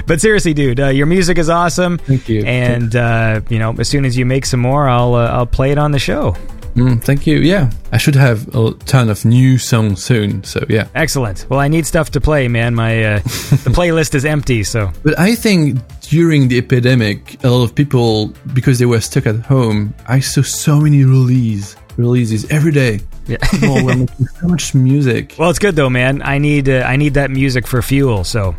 but 0.07 0.21
seriously 0.21 0.53
dude 0.55 0.81
uh, 0.81 0.89
your 0.89 1.07
music 1.07 1.39
is 1.39 1.49
awesome 1.49 1.99
Thank 1.99 2.29
you. 2.29 2.43
and 2.45 2.95
uh, 2.97 3.41
you 3.51 3.59
know 3.59 3.75
as 3.79 3.89
soon 3.89 4.05
as 4.05 4.17
you 4.17 4.25
make 4.27 4.47
some 4.47 4.61
more 4.61 4.89
I'll 4.89 5.15
uh, 5.15 5.29
I'll 5.29 5.47
play 5.47 5.71
it 5.71 5.79
on 5.79 5.93
the 5.93 5.99
show 5.99 6.35
Mm, 6.75 7.03
thank 7.03 7.27
you. 7.27 7.39
Yeah, 7.39 7.71
I 7.93 7.99
should 7.99 8.15
have 8.15 8.55
a 8.55 8.73
ton 8.87 9.09
of 9.11 9.25
new 9.25 9.59
songs 9.59 10.03
soon. 10.03 10.45
So 10.45 10.65
yeah, 10.69 10.89
excellent 10.95 11.47
well 11.49 11.61
I 11.61 11.69
need 11.69 11.87
stuff 11.87 12.11
to 12.11 12.21
play 12.21 12.49
man 12.49 12.75
my 12.75 13.03
uh, 13.05 13.19
the 13.65 13.71
playlist 13.75 14.15
is 14.15 14.25
empty 14.25 14.63
so 14.63 14.91
but 15.03 15.19
I 15.19 15.35
think 15.35 15.79
during 16.03 16.49
the 16.49 16.59
epidemic, 16.59 17.43
a 17.45 17.49
lot 17.49 17.63
of 17.63 17.75
people 17.75 18.33
because 18.53 18.79
they 18.79 18.87
were 18.87 19.01
stuck 19.01 19.27
at 19.27 19.37
home, 19.41 19.95
I 20.07 20.21
saw 20.21 20.43
so 20.43 20.81
many 20.81 21.05
release 21.05 21.77
releases 21.97 22.51
every 22.51 22.73
day. 22.73 23.01
yeah 23.27 23.37
People 23.51 23.85
were 23.85 23.97
making 24.05 24.27
so 24.27 24.49
much 24.49 24.75
music. 24.75 25.35
Well, 25.39 25.51
it's 25.51 25.59
good 25.59 25.77
though, 25.77 25.91
man. 25.91 26.23
I 26.23 26.39
need 26.39 26.69
uh, 26.69 26.83
I 26.87 26.97
need 26.97 27.15
that 27.15 27.31
music 27.31 27.67
for 27.67 27.81
fuel, 27.83 28.25
so 28.25 28.55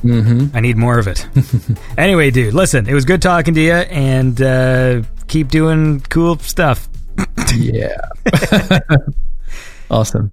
I 0.53 0.59
need 0.61 0.77
more 0.77 0.97
of 0.99 1.07
it. 1.07 1.27
anyway, 1.97 2.31
dude, 2.31 2.53
listen, 2.53 2.87
it 2.87 2.93
was 2.93 3.05
good 3.05 3.21
talking 3.21 3.53
to 3.55 3.61
you, 3.61 3.73
and 3.73 4.41
uh, 4.41 5.01
keep 5.27 5.49
doing 5.49 6.01
cool 6.09 6.37
stuff. 6.39 6.87
Yeah. 7.55 7.97
awesome. 9.91 10.31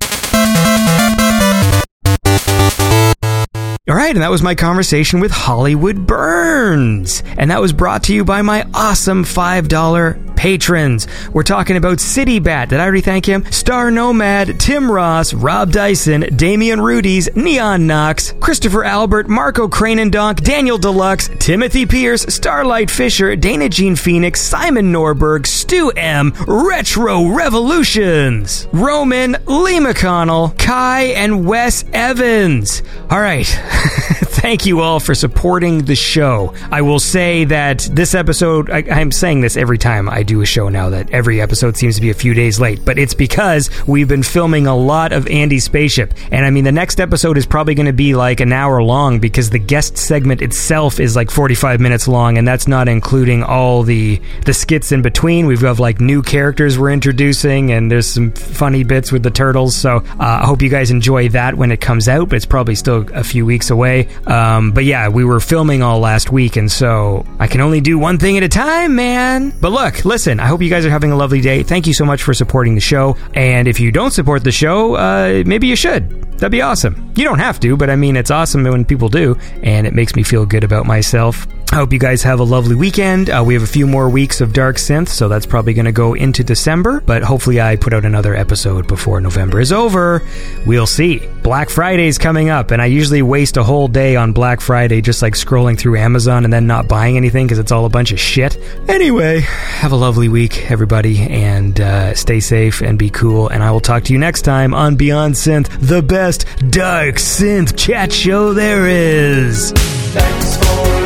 All 3.89 3.94
right, 3.94 4.15
and 4.15 4.20
that 4.23 4.31
was 4.31 4.43
my 4.43 4.55
conversation 4.55 5.19
with 5.19 5.31
Hollywood 5.31 6.06
Burns. 6.06 7.23
And 7.39 7.51
that 7.51 7.62
was 7.62 7.73
brought 7.73 8.02
to 8.05 8.15
you 8.15 8.23
by 8.23 8.43
my 8.43 8.66
awesome 8.74 9.24
$5 9.24 10.36
patrons. 10.36 11.09
We're 11.32 11.43
talking 11.43 11.77
about 11.78 11.98
City 11.98 12.39
Bat. 12.39 12.69
Did 12.69 12.81
I 12.81 12.85
already 12.85 13.01
thank 13.01 13.24
him? 13.24 13.51
Star 13.51 13.90
Nomad, 13.90 14.60
Tim 14.60 14.90
Ross, 14.90 15.32
Rob 15.32 15.73
Dyson, 15.73 16.27
Damian 16.36 16.81
Rudies, 16.81 17.35
Neon 17.35 17.86
Knox, 17.86 18.35
Christopher 18.40 18.85
Albert, 18.85 19.28
Marco 19.28 19.69
Cranendonk, 19.69 20.44
Daniel 20.44 20.77
Deluxe, 20.77 21.31
Timothy 21.39 21.86
Pierce, 21.86 22.23
Starlight 22.28 22.90
Fisher, 22.90 23.36
Dana 23.36 23.70
Jean 23.70 23.97
Phoenix, 23.97 24.43
Simon 24.43 24.93
Norberg, 24.93 25.47
Stu 25.47 25.90
M, 25.97 26.35
Retro 26.47 27.35
Revolutions, 27.35 28.69
Roman, 28.73 29.32
Lee 29.47 29.81
McConnell, 29.81 30.56
Kai, 30.59 31.05
and 31.05 31.47
Wes 31.47 31.86
Evans. 31.94 32.82
All 33.10 33.20
right. 33.20 33.48
thank 34.38 34.66
you 34.66 34.80
all 34.80 34.98
for 34.98 35.14
supporting 35.14 35.84
the 35.84 35.94
show. 35.94 36.55
I 36.70 36.82
will 36.82 36.98
say 36.98 37.44
that 37.44 37.88
this 37.92 38.14
episode, 38.14 38.70
I, 38.70 38.84
I'm 38.90 39.12
saying 39.12 39.40
this 39.40 39.56
every 39.56 39.78
time 39.78 40.09
I 40.09 40.22
do 40.22 40.40
a 40.40 40.46
show 40.46 40.68
now, 40.68 40.90
that 40.90 41.10
every 41.10 41.40
episode 41.40 41.76
seems 41.76 41.96
to 41.96 42.00
be 42.00 42.10
a 42.10 42.14
few 42.14 42.34
days 42.34 42.59
late, 42.59 42.84
but 42.84 42.98
it's 42.98 43.14
because 43.14 43.70
we've 43.86 44.09
been 44.09 44.22
filming 44.22 44.66
a 44.66 44.76
lot 44.76 45.12
of 45.12 45.28
Andy's 45.28 45.64
Spaceship. 45.64 46.14
And 46.32 46.44
I 46.44 46.50
mean, 46.50 46.64
the 46.64 46.72
next 46.72 46.98
episode 46.98 47.38
is 47.38 47.46
probably 47.46 47.74
going 47.74 47.86
to 47.86 47.92
be 47.92 48.14
like 48.14 48.40
an 48.40 48.52
hour 48.52 48.82
long 48.82 49.20
because 49.20 49.50
the 49.50 49.59
guest 49.59 49.96
segment 49.96 50.42
itself 50.42 50.98
is 50.98 51.14
like 51.14 51.30
45 51.30 51.80
minutes 51.80 52.09
long, 52.09 52.38
and 52.38 52.46
that's 52.46 52.66
not 52.66 52.88
including 52.88 53.42
all 53.42 53.82
the, 53.82 54.20
the 54.44 54.55
skits 54.55 54.92
in 54.92 55.02
between. 55.02 55.46
We've 55.46 55.62
got 55.62 55.78
like 55.78 56.00
new 56.00 56.22
characters 56.22 56.78
we're 56.78 56.92
introducing, 56.92 57.70
and 57.70 57.90
there's 57.90 58.09
some 58.09 58.32
funny 58.32 58.82
bits 58.82 59.12
with 59.12 59.22
the 59.22 59.30
turtles. 59.30 59.76
So 59.76 59.98
uh, 59.98 60.40
I 60.42 60.46
hope 60.46 60.62
you 60.62 60.68
guys 60.68 60.90
enjoy 60.90 61.28
that 61.30 61.56
when 61.56 61.70
it 61.70 61.80
comes 61.80 62.09
out, 62.09 62.28
but 62.28 62.36
it's 62.36 62.46
probably 62.46 62.74
still 62.74 63.06
a 63.12 63.22
few 63.22 63.46
weeks 63.46 63.67
away. 63.70 64.08
Um, 64.26 64.72
but 64.72 64.84
yeah, 64.84 65.08
we 65.08 65.24
were 65.24 65.40
filming 65.40 65.82
all 65.82 66.00
last 66.00 66.30
week, 66.30 66.56
and 66.56 66.70
so 66.70 67.26
I 67.38 67.46
can 67.46 67.60
only 67.60 67.80
do 67.80 67.98
one 67.98 68.18
thing 68.18 68.36
at 68.36 68.42
a 68.42 68.48
time, 68.48 68.94
man. 68.94 69.52
But 69.60 69.72
look, 69.72 70.04
listen, 70.04 70.40
I 70.40 70.46
hope 70.46 70.62
you 70.62 70.70
guys 70.70 70.84
are 70.86 70.90
having 70.90 71.12
a 71.12 71.16
lovely 71.16 71.40
day. 71.40 71.62
Thank 71.62 71.86
you 71.86 71.94
so 71.94 72.04
much 72.04 72.22
for 72.22 72.34
supporting 72.34 72.74
the 72.74 72.80
show. 72.80 73.16
And 73.34 73.68
if 73.68 73.80
you 73.80 73.90
don't 73.92 74.12
support 74.12 74.44
the 74.44 74.52
show, 74.52 74.94
uh, 74.94 75.42
maybe 75.46 75.66
you 75.66 75.76
should. 75.76 76.10
That'd 76.38 76.52
be 76.52 76.62
awesome. 76.62 77.12
You 77.16 77.24
don't 77.24 77.40
have 77.40 77.58
to, 77.60 77.76
but 77.76 77.90
I 77.90 77.96
mean, 77.96 78.16
it's 78.16 78.30
awesome 78.30 78.62
when 78.62 78.84
people 78.84 79.08
do, 79.08 79.36
and 79.62 79.86
it 79.86 79.94
makes 79.94 80.14
me 80.14 80.22
feel 80.22 80.46
good 80.46 80.62
about 80.64 80.86
myself. 80.86 81.46
I 81.70 81.76
hope 81.76 81.92
you 81.92 81.98
guys 81.98 82.22
have 82.22 82.40
a 82.40 82.44
lovely 82.44 82.74
weekend. 82.74 83.28
Uh, 83.28 83.44
we 83.46 83.52
have 83.52 83.62
a 83.62 83.66
few 83.66 83.86
more 83.86 84.08
weeks 84.08 84.40
of 84.40 84.54
Dark 84.54 84.76
Synth, 84.76 85.08
so 85.08 85.28
that's 85.28 85.44
probably 85.44 85.74
going 85.74 85.84
to 85.84 85.92
go 85.92 86.14
into 86.14 86.42
December, 86.42 87.02
but 87.02 87.22
hopefully 87.22 87.60
I 87.60 87.76
put 87.76 87.92
out 87.92 88.06
another 88.06 88.34
episode 88.34 88.88
before 88.88 89.20
November 89.20 89.60
is 89.60 89.70
over. 89.70 90.22
We'll 90.64 90.86
see. 90.86 91.28
Black 91.42 91.68
Friday's 91.68 92.16
coming 92.16 92.48
up, 92.48 92.70
and 92.70 92.80
I 92.80 92.86
usually 92.86 93.20
waste 93.20 93.58
a 93.58 93.62
whole 93.62 93.86
day 93.86 94.16
on 94.16 94.32
Black 94.32 94.62
Friday 94.62 95.02
just 95.02 95.20
like 95.20 95.34
scrolling 95.34 95.78
through 95.78 95.98
Amazon 95.98 96.44
and 96.44 96.52
then 96.52 96.66
not 96.66 96.88
buying 96.88 97.18
anything 97.18 97.46
because 97.46 97.58
it's 97.58 97.70
all 97.70 97.84
a 97.84 97.90
bunch 97.90 98.12
of 98.12 98.18
shit. 98.18 98.56
Anyway, 98.88 99.40
have 99.40 99.92
a 99.92 99.96
lovely 99.96 100.30
week, 100.30 100.70
everybody, 100.70 101.20
and 101.20 101.80
uh, 101.82 102.14
stay 102.14 102.40
safe 102.40 102.80
and 102.80 102.98
be 102.98 103.10
cool, 103.10 103.48
and 103.48 103.62
I 103.62 103.70
will 103.72 103.80
talk 103.80 104.04
to 104.04 104.12
you 104.14 104.18
next 104.18 104.42
time 104.42 104.72
on 104.72 104.96
Beyond 104.96 105.34
Synth, 105.34 105.68
the 105.86 106.02
best 106.02 106.46
Dark 106.70 107.16
Synth 107.16 107.76
chat 107.76 108.10
show 108.10 108.54
there 108.54 108.88
is. 108.88 109.72
Thanks 109.72 110.56
for 110.56 110.97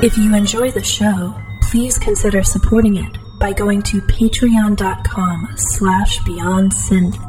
If 0.00 0.16
you 0.16 0.34
enjoy 0.34 0.70
the 0.70 0.82
show, 0.82 1.34
please 1.60 1.98
consider 1.98 2.42
supporting 2.42 2.96
it 2.96 3.18
by 3.38 3.52
going 3.52 3.82
to 3.82 4.00
patreon.com 4.00 5.48
slash 5.56 6.18
beyondsynth 6.20 7.27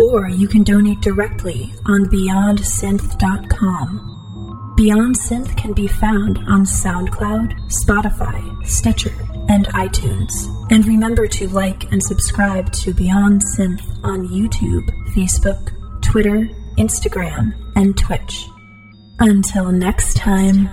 or 0.00 0.28
you 0.28 0.48
can 0.48 0.62
donate 0.62 1.00
directly 1.00 1.74
on 1.86 2.04
beyondsynth.com. 2.06 4.74
Beyond 4.76 5.18
Synth 5.18 5.56
can 5.56 5.72
be 5.72 5.88
found 5.88 6.38
on 6.46 6.64
SoundCloud, 6.64 7.52
Spotify, 7.68 8.64
Stitcher, 8.64 9.12
and 9.48 9.66
iTunes. 9.68 10.30
And 10.70 10.86
remember 10.86 11.26
to 11.26 11.48
like 11.48 11.90
and 11.90 12.00
subscribe 12.00 12.70
to 12.74 12.94
Beyond 12.94 13.42
Synth 13.56 13.82
on 14.04 14.28
YouTube, 14.28 14.88
Facebook, 15.14 15.72
Twitter, 16.00 16.48
Instagram, 16.76 17.54
and 17.74 17.98
Twitch. 17.98 18.46
Until 19.18 19.72
next 19.72 20.16
time. 20.16 20.68